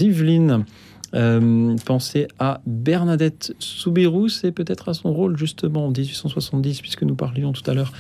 Yvelines 0.02 0.66
euh, 1.14 1.76
pensez 1.86 2.28
à 2.40 2.62
Bernadette 2.66 3.56
Soubirous 3.60 4.44
et 4.44 4.52
peut-être 4.52 4.90
à 4.90 4.94
son 4.94 5.14
rôle 5.14 5.38
justement 5.38 5.88
en 5.88 5.92
1870, 5.92 6.82
puisque 6.82 7.04
nous 7.04 7.16
parlions 7.16 7.54
tout 7.54 7.70
à 7.70 7.74
l'heure 7.74 7.92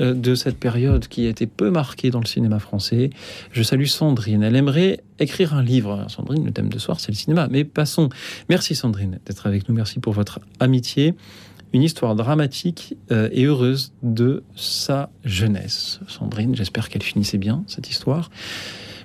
euh, 0.00 0.14
de 0.14 0.34
cette 0.34 0.58
période 0.58 1.06
qui 1.08 1.26
a 1.26 1.30
été 1.30 1.46
peu 1.46 1.70
marquée 1.70 2.10
dans 2.10 2.20
le 2.20 2.26
cinéma 2.26 2.58
français. 2.58 3.10
Je 3.52 3.62
salue 3.62 3.86
Sandrine. 3.86 4.42
Elle 4.42 4.56
aimerait 4.56 5.00
écrire 5.18 5.54
un 5.54 5.62
livre. 5.62 6.06
Sandrine, 6.08 6.44
le 6.44 6.52
thème 6.52 6.68
de 6.68 6.78
soir, 6.78 7.00
c'est 7.00 7.12
le 7.12 7.16
cinéma. 7.16 7.48
Mais 7.50 7.64
passons. 7.64 8.08
Merci 8.48 8.74
Sandrine 8.74 9.18
d'être 9.26 9.46
avec 9.46 9.68
nous. 9.68 9.74
Merci 9.74 9.98
pour 9.98 10.12
votre 10.12 10.40
amitié 10.60 11.14
une 11.72 11.82
histoire 11.82 12.14
dramatique 12.14 12.96
euh, 13.10 13.28
et 13.32 13.44
heureuse 13.44 13.92
de 14.02 14.42
sa 14.56 15.10
jeunesse. 15.24 16.00
Sandrine, 16.08 16.54
j'espère 16.54 16.88
qu'elle 16.88 17.02
finissait 17.02 17.38
bien, 17.38 17.62
cette 17.66 17.90
histoire. 17.90 18.30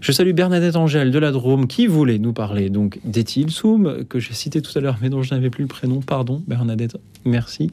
Je 0.04 0.12
salue 0.12 0.34
Bernadette 0.34 0.76
Angèle 0.76 1.12
de 1.12 1.18
la 1.18 1.32
Drôme 1.32 1.66
qui 1.66 1.88
voulait 1.88 2.20
nous 2.20 2.34
parler 2.34 2.70
donc 2.70 3.00
Soum, 3.48 4.04
que 4.04 4.20
j'ai 4.20 4.34
cité 4.34 4.62
tout 4.62 4.78
à 4.78 4.82
l'heure 4.82 4.98
mais 5.02 5.10
dont 5.10 5.24
je 5.24 5.34
n'avais 5.34 5.50
plus 5.50 5.62
le 5.62 5.70
prénom. 5.70 6.02
Pardon, 6.02 6.44
Bernadette, 6.46 6.98
merci. 7.24 7.72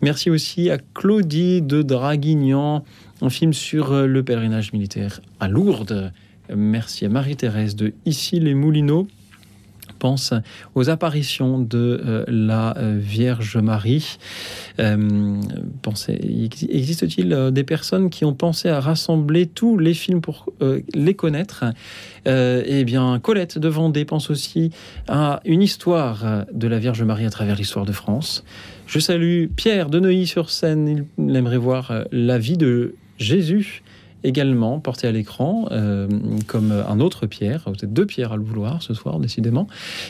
Merci 0.00 0.30
aussi 0.30 0.70
à 0.70 0.78
Claudie 0.78 1.60
de 1.60 1.82
Draguignan, 1.82 2.82
un 3.20 3.28
film 3.28 3.52
sur 3.52 3.92
euh, 3.92 4.06
le 4.06 4.22
pèlerinage 4.22 4.72
militaire 4.72 5.20
à 5.38 5.48
Lourdes. 5.48 6.14
Merci 6.48 7.04
à 7.04 7.10
Marie-Thérèse 7.10 7.76
de 7.76 7.92
Ici 8.06 8.40
les 8.40 8.54
Moulineaux 8.54 9.06
pense 10.00 10.34
aux 10.74 10.90
apparitions 10.90 11.60
de 11.60 12.02
euh, 12.04 12.24
la 12.26 12.76
euh, 12.76 12.98
Vierge 13.00 13.56
Marie. 13.58 14.18
Euh, 14.80 15.40
existe-t-il 16.18 17.50
des 17.52 17.64
personnes 17.64 18.10
qui 18.10 18.24
ont 18.24 18.34
pensé 18.34 18.68
à 18.68 18.80
rassembler 18.80 19.46
tous 19.46 19.78
les 19.78 19.94
films 19.94 20.20
pour 20.20 20.46
les 20.94 21.14
connaître? 21.14 21.64
Eh 22.26 22.84
bien, 22.84 23.18
Colette 23.20 23.58
de 23.58 23.68
Vendée 23.68 24.04
pense 24.04 24.30
aussi 24.30 24.70
à 25.06 25.40
une 25.44 25.62
histoire 25.62 26.46
de 26.52 26.66
la 26.66 26.78
Vierge 26.78 27.02
Marie 27.02 27.26
à 27.26 27.30
travers 27.30 27.56
l'histoire 27.56 27.84
de 27.84 27.92
France. 27.92 28.44
Je 28.86 28.98
salue 28.98 29.46
Pierre 29.54 29.90
de 29.90 30.00
Neuilly-sur-Seine. 30.00 31.06
Il 31.18 31.36
aimerait 31.36 31.58
voir 31.58 31.92
la 32.10 32.38
vie 32.38 32.56
de 32.56 32.94
Jésus 33.18 33.82
également 34.24 34.80
porté 34.80 35.06
à 35.06 35.12
l'écran, 35.12 35.68
euh, 35.70 36.08
comme 36.46 36.72
un 36.72 37.00
autre 37.00 37.26
Pierre. 37.26 37.64
Vous 37.66 37.84
êtes 37.84 37.92
deux 37.92 38.06
Pierres 38.06 38.32
à 38.32 38.36
le 38.36 38.42
vouloir 38.42 38.82
ce 38.82 38.94
soir, 38.94 39.18
décidément. 39.18 39.66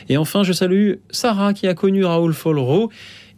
Et 0.09 0.17
enfin, 0.17 0.43
je 0.43 0.53
salue 0.53 0.95
Sarah 1.11 1.55
qui 1.55 1.67
a 1.67 1.75
connu 1.75 2.05
Raoul 2.05 2.33
Folro 2.33 2.91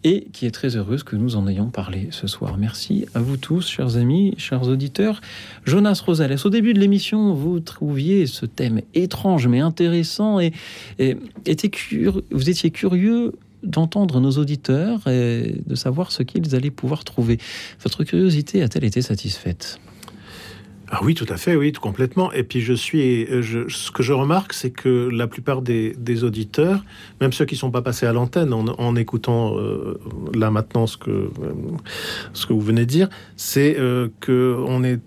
et 0.04 0.26
qui 0.32 0.46
est 0.46 0.50
très 0.50 0.76
heureuse 0.76 1.04
que 1.04 1.16
nous 1.16 1.36
en 1.36 1.46
ayons 1.46 1.70
parlé 1.70 2.08
ce 2.10 2.26
soir. 2.26 2.56
Merci 2.58 3.06
à 3.14 3.20
vous 3.20 3.36
tous, 3.36 3.68
chers 3.68 3.96
amis, 3.96 4.34
chers 4.36 4.66
auditeurs. 4.68 5.20
Jonas 5.64 6.02
Rosales, 6.04 6.36
au 6.44 6.50
début 6.50 6.74
de 6.74 6.80
l'émission, 6.80 7.34
vous 7.34 7.60
trouviez 7.60 8.26
ce 8.26 8.46
thème 8.46 8.80
étrange 8.94 9.46
mais 9.46 9.60
intéressant 9.60 10.40
et, 10.40 10.52
et 10.98 11.16
était 11.46 11.70
vous 12.30 12.50
étiez 12.50 12.70
curieux 12.70 13.32
d'entendre 13.62 14.20
nos 14.20 14.32
auditeurs 14.32 15.06
et 15.06 15.54
de 15.64 15.74
savoir 15.76 16.10
ce 16.10 16.24
qu'ils 16.24 16.56
allaient 16.56 16.70
pouvoir 16.70 17.04
trouver. 17.04 17.38
Votre 17.80 18.02
curiosité 18.02 18.62
a-t-elle 18.62 18.84
été 18.84 19.02
satisfaite? 19.02 19.78
Ah 20.94 21.00
oui, 21.02 21.14
tout 21.14 21.26
à 21.28 21.36
fait, 21.38 21.56
oui, 21.56 21.72
tout 21.72 21.80
complètement. 21.80 22.30
Et 22.32 22.42
puis 22.42 22.60
je 22.60 22.74
suis, 22.74 23.26
je, 23.42 23.66
ce 23.68 23.90
que 23.90 24.02
je 24.02 24.12
remarque, 24.12 24.52
c'est 24.52 24.70
que 24.70 25.08
la 25.10 25.26
plupart 25.26 25.62
des, 25.62 26.24
auditeurs, 26.24 26.84
même 27.20 27.32
ceux 27.32 27.46
qui 27.46 27.56
sont 27.56 27.70
pas 27.70 27.80
passés 27.80 28.06
à 28.06 28.12
l'antenne, 28.12 28.52
en, 28.52 28.66
en, 28.66 28.94
écoutant 28.94 29.58
euh, 29.58 29.98
là 30.34 30.50
maintenant 30.50 30.86
ce 30.86 30.98
que 30.98 31.10
euh, 31.10 31.30
ce 32.34 32.46
que 32.46 32.52
vous 32.52 32.60
venez 32.60 32.82
de 32.82 32.90
dire, 32.90 33.08
c'est 33.36 33.78
euh, 33.78 34.08
que 34.20 34.54
on 34.68 34.84
est, 34.84 35.00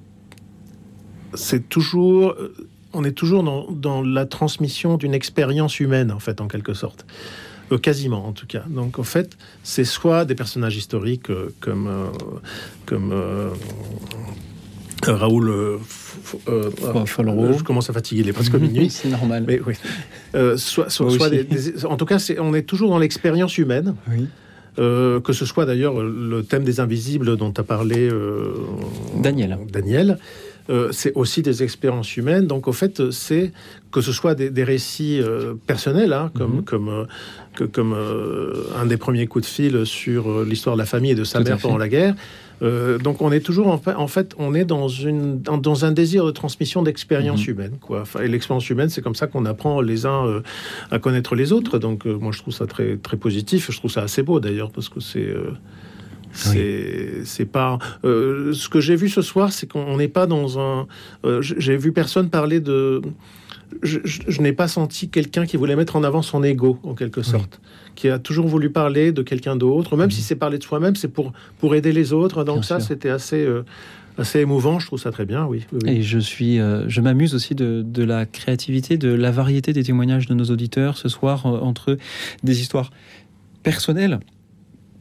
c'est 1.36 1.70
toujours, 1.70 2.36
on 2.94 3.04
est 3.04 3.12
toujours 3.12 3.44
dans, 3.44 3.70
dans 3.70 4.02
la 4.02 4.26
transmission 4.26 4.98
d'une 4.98 5.14
expérience 5.14 5.80
humaine 5.80 6.12
en 6.12 6.20
fait, 6.20 6.42
en 6.42 6.48
quelque 6.48 6.74
sorte. 6.74 7.06
Euh, 7.72 7.80
quasiment 7.80 8.28
en 8.28 8.32
tout 8.32 8.46
cas. 8.46 8.64
Donc 8.68 9.00
en 9.00 9.04
fait, 9.04 9.38
c'est 9.64 9.86
soit 9.86 10.26
des 10.26 10.36
personnages 10.36 10.76
historiques 10.76 11.32
euh, 11.32 11.50
comme 11.62 11.88
euh, 11.88 12.10
comme 12.86 13.12
Raoul 15.08 15.50
euh, 15.50 15.78
euh, 16.48 16.70
je 17.06 17.64
commence 17.64 17.90
à 17.90 17.94
fatiguer, 17.94 18.22
il 18.22 18.30
est 18.30 18.34
presque 18.34 18.56
minuit. 18.60 18.90
c'est 18.90 19.10
normal. 19.10 19.44
Mais 19.48 19.60
oui. 19.66 19.76
Euh, 20.36 20.58
soit, 20.58 20.90
soit, 20.90 21.10
soit 21.12 21.30
des, 21.30 21.44
des, 21.44 21.86
en 21.86 21.98
tout 21.98 22.06
cas, 22.06 22.18
on 22.40 22.54
est 22.54 22.64
toujours 22.64 22.90
dans 22.90 23.00
l'expérience 23.00 23.58
humaine. 23.58 23.96
Oui. 24.10 24.28
Euh, 24.78 25.22
que 25.22 25.32
ce 25.32 25.46
soit 25.46 25.66
d'ailleurs 25.66 26.02
le 26.02 26.44
thème 26.44 26.66
des 26.66 26.82
invisibles 26.82 27.38
dont 27.38 27.54
a 27.56 27.64
parlé 27.64 28.10
euh, 28.10 28.56
Daniel. 29.22 29.58
Daniel. 29.72 30.18
Euh, 30.70 30.90
c'est 30.92 31.14
aussi 31.14 31.42
des 31.42 31.64
expériences 31.64 32.18
humaines. 32.18 32.48
Donc, 32.48 32.68
au 32.68 32.74
fait, 32.74 33.12
c'est 33.12 33.54
que 33.96 34.02
ce 34.02 34.12
soit 34.12 34.36
des, 34.36 34.50
des 34.50 34.66
récits 34.66 35.22
euh, 35.22 35.54
personnels, 35.68 36.12
hein, 36.12 36.30
comme, 36.38 36.56
Mhm. 36.58 36.64
comme, 36.66 36.90
euh, 36.90 37.06
que, 37.56 37.64
comme 37.64 37.94
euh, 37.94 38.54
un 38.78 38.86
des 38.86 38.98
premiers 38.98 39.26
coups 39.26 39.46
de 39.46 39.50
fil 39.50 39.86
sur 39.86 40.44
l'histoire 40.44 40.76
de 40.76 40.82
la 40.82 40.86
famille 40.86 41.12
et 41.12 41.16
de 41.16 41.24
sa 41.24 41.40
Tout 41.40 41.46
mère 41.46 41.58
pendant 41.60 41.78
la 41.78 41.88
guerre. 41.88 42.14
Donc, 42.62 43.22
on 43.22 43.32
est 43.32 43.40
toujours 43.40 43.68
en 43.68 43.78
fait, 43.78 43.94
en 43.96 44.08
fait, 44.08 44.34
on 44.38 44.54
est 44.54 44.66
dans 44.66 44.88
une 44.90 45.40
dans, 45.42 45.58
dans 45.58 45.86
un 45.86 45.92
désir 45.94 46.26
de 46.26 46.32
transmission 46.32 46.84
d'expérience 46.84 47.44
Mhm. 47.48 47.52
humaine, 47.54 47.76
quoi. 47.80 48.02
Enfin, 48.02 48.20
et 48.22 48.28
l'expérience 48.28 48.70
humaine, 48.70 48.90
c'est 48.90 49.02
comme 49.02 49.16
ça 49.16 49.28
qu'on 49.28 49.46
apprend 49.46 49.80
les 49.82 50.06
uns 50.06 50.42
à 50.92 51.00
connaître 51.00 51.36
les 51.36 51.52
autres. 51.54 51.80
Donc, 51.80 52.06
moi, 52.06 52.32
je 52.34 52.40
trouve 52.40 52.54
ça 52.54 52.66
très 52.68 52.98
très 52.98 53.18
positif. 53.18 53.72
Je 53.72 53.78
trouve 53.78 53.92
ça 53.92 54.02
assez 54.04 54.24
beau 54.24 54.40
d'ailleurs 54.42 54.72
parce 54.72 54.90
que 54.90 55.00
c'est 55.00 55.34
euh, 56.56 57.22
c'est 57.26 57.46
pas 57.46 57.80
euh, 58.04 58.54
ce 58.54 58.70
que 58.70 58.80
j'ai 58.82 58.96
vu 58.96 59.10
ce 59.10 59.22
soir, 59.22 59.52
c'est 59.54 59.68
qu'on 59.70 59.98
n'est 59.98 60.08
pas 60.08 60.28
dans 60.28 60.60
un. 60.60 60.88
euh, 61.26 61.42
j'ai 61.42 61.78
vu 61.78 61.92
personne 61.92 62.30
parler 62.30 62.60
de. 62.60 63.02
Je, 63.82 64.00
je- 64.04 64.22
je 64.28 64.42
n'ai 64.42 64.54
pas 64.54 64.68
senti 64.68 65.10
quelqu'un 65.10 65.46
qui 65.46 65.58
voulait 65.58 65.76
mettre 65.76 65.96
en 65.96 66.04
avant 66.04 66.22
son 66.22 66.44
ego 66.44 66.78
en 66.84 66.94
quelque 66.94 67.24
sorte, 67.24 67.60
qui 67.96 68.10
a 68.10 68.20
toujours 68.20 68.48
voulu 68.48 68.70
parler 68.70 69.12
de 69.12 69.22
quelqu'un 69.24 69.56
d'autre, 69.56 69.98
même 69.98 70.12
si 70.12 70.22
c'est 70.22 70.36
parler 70.36 70.58
de 70.60 70.64
soi-même, 70.64 70.96
c'est 70.96 71.08
pour 71.08 71.34
pour 71.60 71.74
aider 71.76 71.92
les 71.92 72.14
autres. 72.14 72.44
Donc 72.44 72.58
Bien 72.58 72.64
ça, 72.64 72.80
c'était 72.80 73.10
assez 73.10 73.44
euh, 73.44 73.64
assez 74.18 74.40
émouvant. 74.40 74.80
Je 74.80 74.86
trouve 74.86 75.00
ça 75.00 75.12
très 75.12 75.26
bien. 75.26 75.46
Oui. 75.46 75.64
oui, 75.74 75.80
oui. 75.84 75.90
Et 75.98 76.02
je 76.04 76.20
suis, 76.20 76.60
euh, 76.60 76.88
je 76.88 77.02
m'amuse 77.02 77.34
aussi 77.36 77.54
de, 77.56 77.82
de 77.86 78.04
la 78.04 78.26
créativité, 78.26 78.98
de 78.98 79.10
la 79.14 79.32
variété 79.32 79.74
des 79.74 79.84
témoignages 79.84 80.28
de 80.28 80.36
nos 80.36 80.46
auditeurs 80.46 80.96
ce 80.98 81.10
soir 81.10 81.46
euh, 81.48 81.60
entre 81.60 81.98
des 82.44 82.62
histoires 82.62 82.92
personnelles 83.64 84.20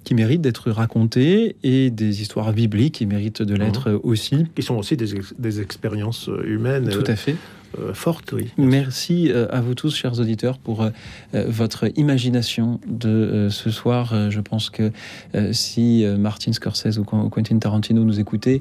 qui 0.04 0.14
méritent 0.14 0.42
d'être 0.42 0.70
racontées 0.70 1.56
et 1.62 1.90
des 1.90 2.22
histoires 2.22 2.52
bibliques 2.52 2.94
qui 2.96 3.06
méritent 3.06 3.42
de 3.42 3.54
l'être 3.54 3.90
euh, 3.90 3.98
aussi. 4.02 4.44
Qui 4.54 4.62
sont 4.62 4.76
aussi 4.76 4.96
des, 4.96 5.14
ex- 5.16 5.34
des 5.38 5.60
expériences 5.60 6.28
euh, 6.28 6.44
humaines. 6.46 6.88
Tout 6.90 7.10
à 7.10 7.16
fait. 7.16 7.36
euh, 7.78 7.92
fortes, 7.94 8.32
oui. 8.32 8.48
Merci 8.56 9.32
euh, 9.32 9.46
à 9.50 9.60
vous 9.60 9.74
tous, 9.74 9.94
chers 9.96 10.20
auditeurs, 10.20 10.58
pour 10.58 10.82
euh, 10.82 10.90
euh, 11.34 11.44
votre 11.48 11.86
imagination 11.98 12.78
de 12.86 13.08
euh, 13.08 13.50
ce 13.50 13.70
soir. 13.70 14.12
Euh, 14.12 14.30
je 14.30 14.40
pense 14.40 14.70
que 14.70 14.92
euh, 15.34 15.52
si 15.52 16.04
euh, 16.04 16.16
Martin 16.16 16.52
Scorsese 16.52 16.98
ou 16.98 17.04
Qu- 17.04 17.28
Quentin 17.30 17.58
Tarantino 17.58 18.04
nous 18.04 18.20
écoutaient, 18.20 18.60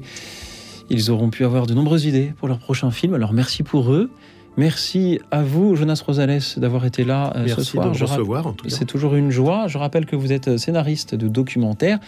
ils 0.90 1.10
auront 1.10 1.30
pu 1.30 1.44
avoir 1.44 1.66
de 1.66 1.74
nombreuses 1.74 2.04
idées 2.06 2.32
pour 2.38 2.48
leur 2.48 2.58
prochain 2.58 2.90
film. 2.90 3.14
Alors 3.14 3.32
merci 3.32 3.62
pour 3.62 3.92
eux. 3.92 4.10
Merci 4.56 5.20
à 5.30 5.42
vous, 5.42 5.74
Jonas 5.74 6.00
Rosales, 6.06 6.40
d'avoir 6.56 6.84
été 6.86 7.04
là 7.04 7.32
euh, 7.34 7.40
ce 7.48 7.54
Merci 7.56 7.64
soir. 7.72 7.90
de 7.90 7.94
Je 7.96 8.04
recevoir, 8.04 8.46
en 8.46 8.52
tout 8.52 8.66
cas. 8.66 8.74
C'est 8.74 8.84
toujours 8.84 9.14
une 9.16 9.30
joie. 9.30 9.66
Je 9.66 9.78
rappelle 9.78 10.06
que 10.06 10.14
vous 10.16 10.32
êtes 10.32 10.58
scénariste 10.58 11.14
de 11.14 11.26
documentaire. 11.28 11.98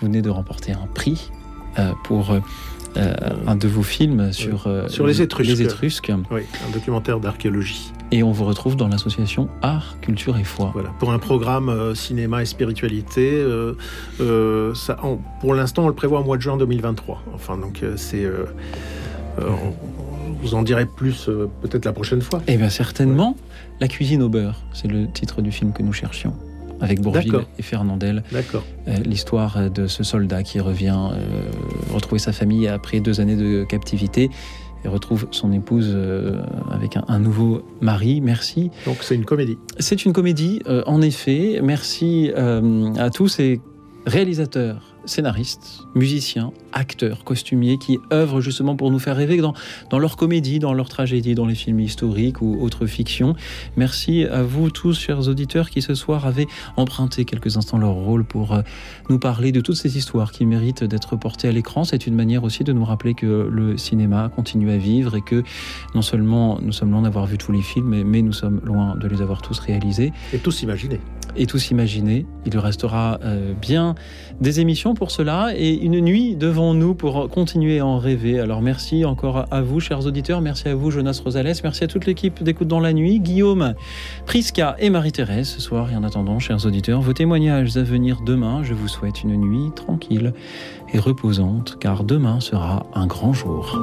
Vous 0.00 0.06
venez 0.06 0.22
de 0.22 0.30
remporter 0.30 0.72
un 0.72 0.86
prix 0.94 1.30
euh, 1.78 1.90
pour 2.04 2.30
euh, 2.30 2.40
euh, 2.96 3.12
un 3.46 3.56
de 3.56 3.66
vos 3.66 3.82
films 3.82 4.32
sur, 4.32 4.66
euh, 4.68 4.86
Sur 4.88 5.06
les 5.06 5.20
Étrusques. 5.20 5.50
les 5.50 5.62
Étrusques. 5.62 6.12
Oui, 6.30 6.42
un 6.66 6.72
documentaire 6.72 7.18
d'archéologie. 7.18 7.92
Et 8.12 8.22
on 8.22 8.30
vous 8.30 8.44
retrouve 8.44 8.76
dans 8.76 8.86
l'association 8.86 9.48
Art, 9.62 9.96
Culture 10.00 10.38
et 10.38 10.44
Foi. 10.44 10.70
Voilà, 10.72 10.90
pour 11.00 11.10
un 11.12 11.18
programme 11.18 11.68
euh, 11.68 11.96
cinéma 11.96 12.40
et 12.40 12.46
spiritualité. 12.46 13.32
euh, 13.34 13.72
euh, 14.20 14.72
ça, 14.74 14.96
on- 15.02 15.18
pour 15.40 15.54
l'instant, 15.56 15.84
on 15.86 15.88
le 15.88 15.94
prévoit 15.94 16.20
au 16.20 16.24
mois 16.24 16.36
de 16.36 16.42
juin 16.42 16.56
2023. 16.56 17.24
Enfin, 17.34 17.58
donc 17.58 17.80
euh, 17.82 17.94
c'est. 17.96 18.24
Euh, 19.38 19.50
vous 20.42 20.54
en 20.54 20.62
dirai 20.62 20.86
plus 20.86 21.28
euh, 21.28 21.48
peut-être 21.62 21.84
la 21.84 21.92
prochaine 21.92 22.20
fois. 22.20 22.42
Eh 22.46 22.56
bien 22.56 22.70
certainement, 22.70 23.36
La 23.80 23.88
cuisine 23.88 24.22
au 24.22 24.28
beurre, 24.28 24.62
c'est 24.72 24.88
le 24.88 25.06
titre 25.10 25.42
du 25.42 25.52
film 25.52 25.72
que 25.72 25.82
nous 25.82 25.92
cherchions. 25.92 26.32
Avec 26.80 27.00
Bourvil 27.00 27.32
D'accord. 27.32 27.48
et 27.58 27.62
Fernandel. 27.62 28.22
D'accord. 28.32 28.64
Euh, 28.88 28.96
L'histoire 29.04 29.70
de 29.70 29.86
ce 29.86 30.02
soldat 30.04 30.42
qui 30.42 30.60
revient 30.60 30.98
euh, 31.12 31.50
retrouver 31.92 32.18
sa 32.18 32.32
famille 32.32 32.68
après 32.68 33.00
deux 33.00 33.20
années 33.20 33.36
de 33.36 33.64
captivité 33.64 34.28
et 34.84 34.88
retrouve 34.88 35.26
son 35.30 35.52
épouse 35.52 35.90
euh, 35.94 36.42
avec 36.70 36.96
un, 36.98 37.04
un 37.08 37.18
nouveau 37.18 37.62
mari. 37.80 38.20
Merci. 38.20 38.70
Donc 38.84 38.98
c'est 39.00 39.14
une 39.14 39.24
comédie. 39.24 39.56
C'est 39.78 40.04
une 40.04 40.12
comédie, 40.12 40.60
en 40.86 41.00
effet. 41.00 41.60
Merci 41.62 42.30
à 42.98 43.10
tous 43.10 43.28
ces 43.28 43.60
réalisateurs, 44.06 44.95
scénaristes, 45.06 45.86
musiciens, 45.94 46.52
acteurs, 46.72 47.24
costumiers 47.24 47.78
qui 47.78 47.98
œuvrent 48.12 48.40
justement 48.40 48.76
pour 48.76 48.90
nous 48.90 48.98
faire 48.98 49.16
rêver 49.16 49.38
dans, 49.38 49.54
dans 49.90 49.98
leur 49.98 50.16
comédie, 50.16 50.58
dans 50.58 50.74
leur 50.74 50.88
tragédie, 50.88 51.34
dans 51.34 51.46
les 51.46 51.54
films 51.54 51.80
historiques 51.80 52.42
ou 52.42 52.58
autres 52.60 52.86
fictions. 52.86 53.34
Merci 53.76 54.24
à 54.24 54.42
vous 54.42 54.70
tous, 54.70 54.98
chers 54.98 55.28
auditeurs, 55.28 55.70
qui 55.70 55.82
ce 55.82 55.94
soir 55.94 56.26
avaient 56.26 56.46
emprunté 56.76 57.24
quelques 57.24 57.56
instants 57.56 57.78
leur 57.78 57.92
rôle 57.92 58.24
pour 58.24 58.54
euh, 58.54 58.62
nous 59.08 59.18
parler 59.18 59.52
de 59.52 59.60
toutes 59.60 59.76
ces 59.76 59.96
histoires 59.96 60.32
qui 60.32 60.46
méritent 60.46 60.84
d'être 60.84 61.16
portées 61.16 61.48
à 61.48 61.52
l'écran. 61.52 61.84
C'est 61.84 62.06
une 62.06 62.14
manière 62.14 62.44
aussi 62.44 62.64
de 62.64 62.72
nous 62.72 62.84
rappeler 62.84 63.14
que 63.14 63.48
le 63.50 63.76
cinéma 63.76 64.30
continue 64.34 64.70
à 64.70 64.76
vivre 64.76 65.16
et 65.16 65.22
que 65.22 65.42
non 65.94 66.02
seulement 66.02 66.58
nous 66.60 66.72
sommes 66.72 66.90
loin 66.90 67.02
d'avoir 67.02 67.26
vu 67.26 67.38
tous 67.38 67.52
les 67.52 67.62
films, 67.62 68.02
mais, 68.04 68.22
nous 68.22 68.32
sommes 68.32 68.60
loin 68.64 68.96
de 68.96 69.06
les 69.06 69.22
avoir 69.22 69.42
tous 69.42 69.58
réalisés 69.58 70.12
Et 70.32 70.38
tous 70.38 70.62
imaginés. 70.62 71.00
et 71.36 71.46
tous 71.46 71.70
imaginer. 71.70 72.26
Il 72.44 72.58
restera 72.58 73.18
euh, 73.22 73.52
bien 73.54 73.94
des 74.40 74.60
émissions 74.60 74.94
pour 74.96 75.10
cela 75.10 75.50
et 75.54 75.74
une 75.74 76.00
nuit 76.00 76.34
devant 76.34 76.74
nous 76.74 76.94
pour 76.94 77.28
continuer 77.28 77.78
à 77.78 77.86
en 77.86 77.98
rêver. 77.98 78.40
Alors 78.40 78.62
merci 78.62 79.04
encore 79.04 79.46
à 79.50 79.60
vous, 79.60 79.78
chers 79.78 80.04
auditeurs. 80.06 80.40
Merci 80.40 80.68
à 80.68 80.74
vous, 80.74 80.90
Jonas 80.90 81.20
Rosales. 81.22 81.52
Merci 81.62 81.84
à 81.84 81.86
toute 81.86 82.06
l'équipe 82.06 82.42
d'Écoute 82.42 82.66
dans 82.66 82.80
la 82.80 82.92
nuit, 82.92 83.20
Guillaume, 83.20 83.74
Prisca 84.24 84.74
et 84.78 84.90
Marie-Thérèse 84.90 85.48
ce 85.48 85.60
soir. 85.60 85.92
Et 85.92 85.96
en 85.96 86.02
attendant, 86.02 86.38
chers 86.38 86.66
auditeurs, 86.66 87.00
vos 87.00 87.12
témoignages 87.12 87.76
à 87.76 87.82
venir 87.82 88.20
demain. 88.24 88.64
Je 88.64 88.74
vous 88.74 88.88
souhaite 88.88 89.22
une 89.22 89.36
nuit 89.36 89.70
tranquille 89.76 90.32
et 90.92 90.98
reposante 90.98 91.76
car 91.78 92.02
demain 92.02 92.40
sera 92.40 92.86
un 92.94 93.06
grand 93.06 93.32
jour. 93.32 93.78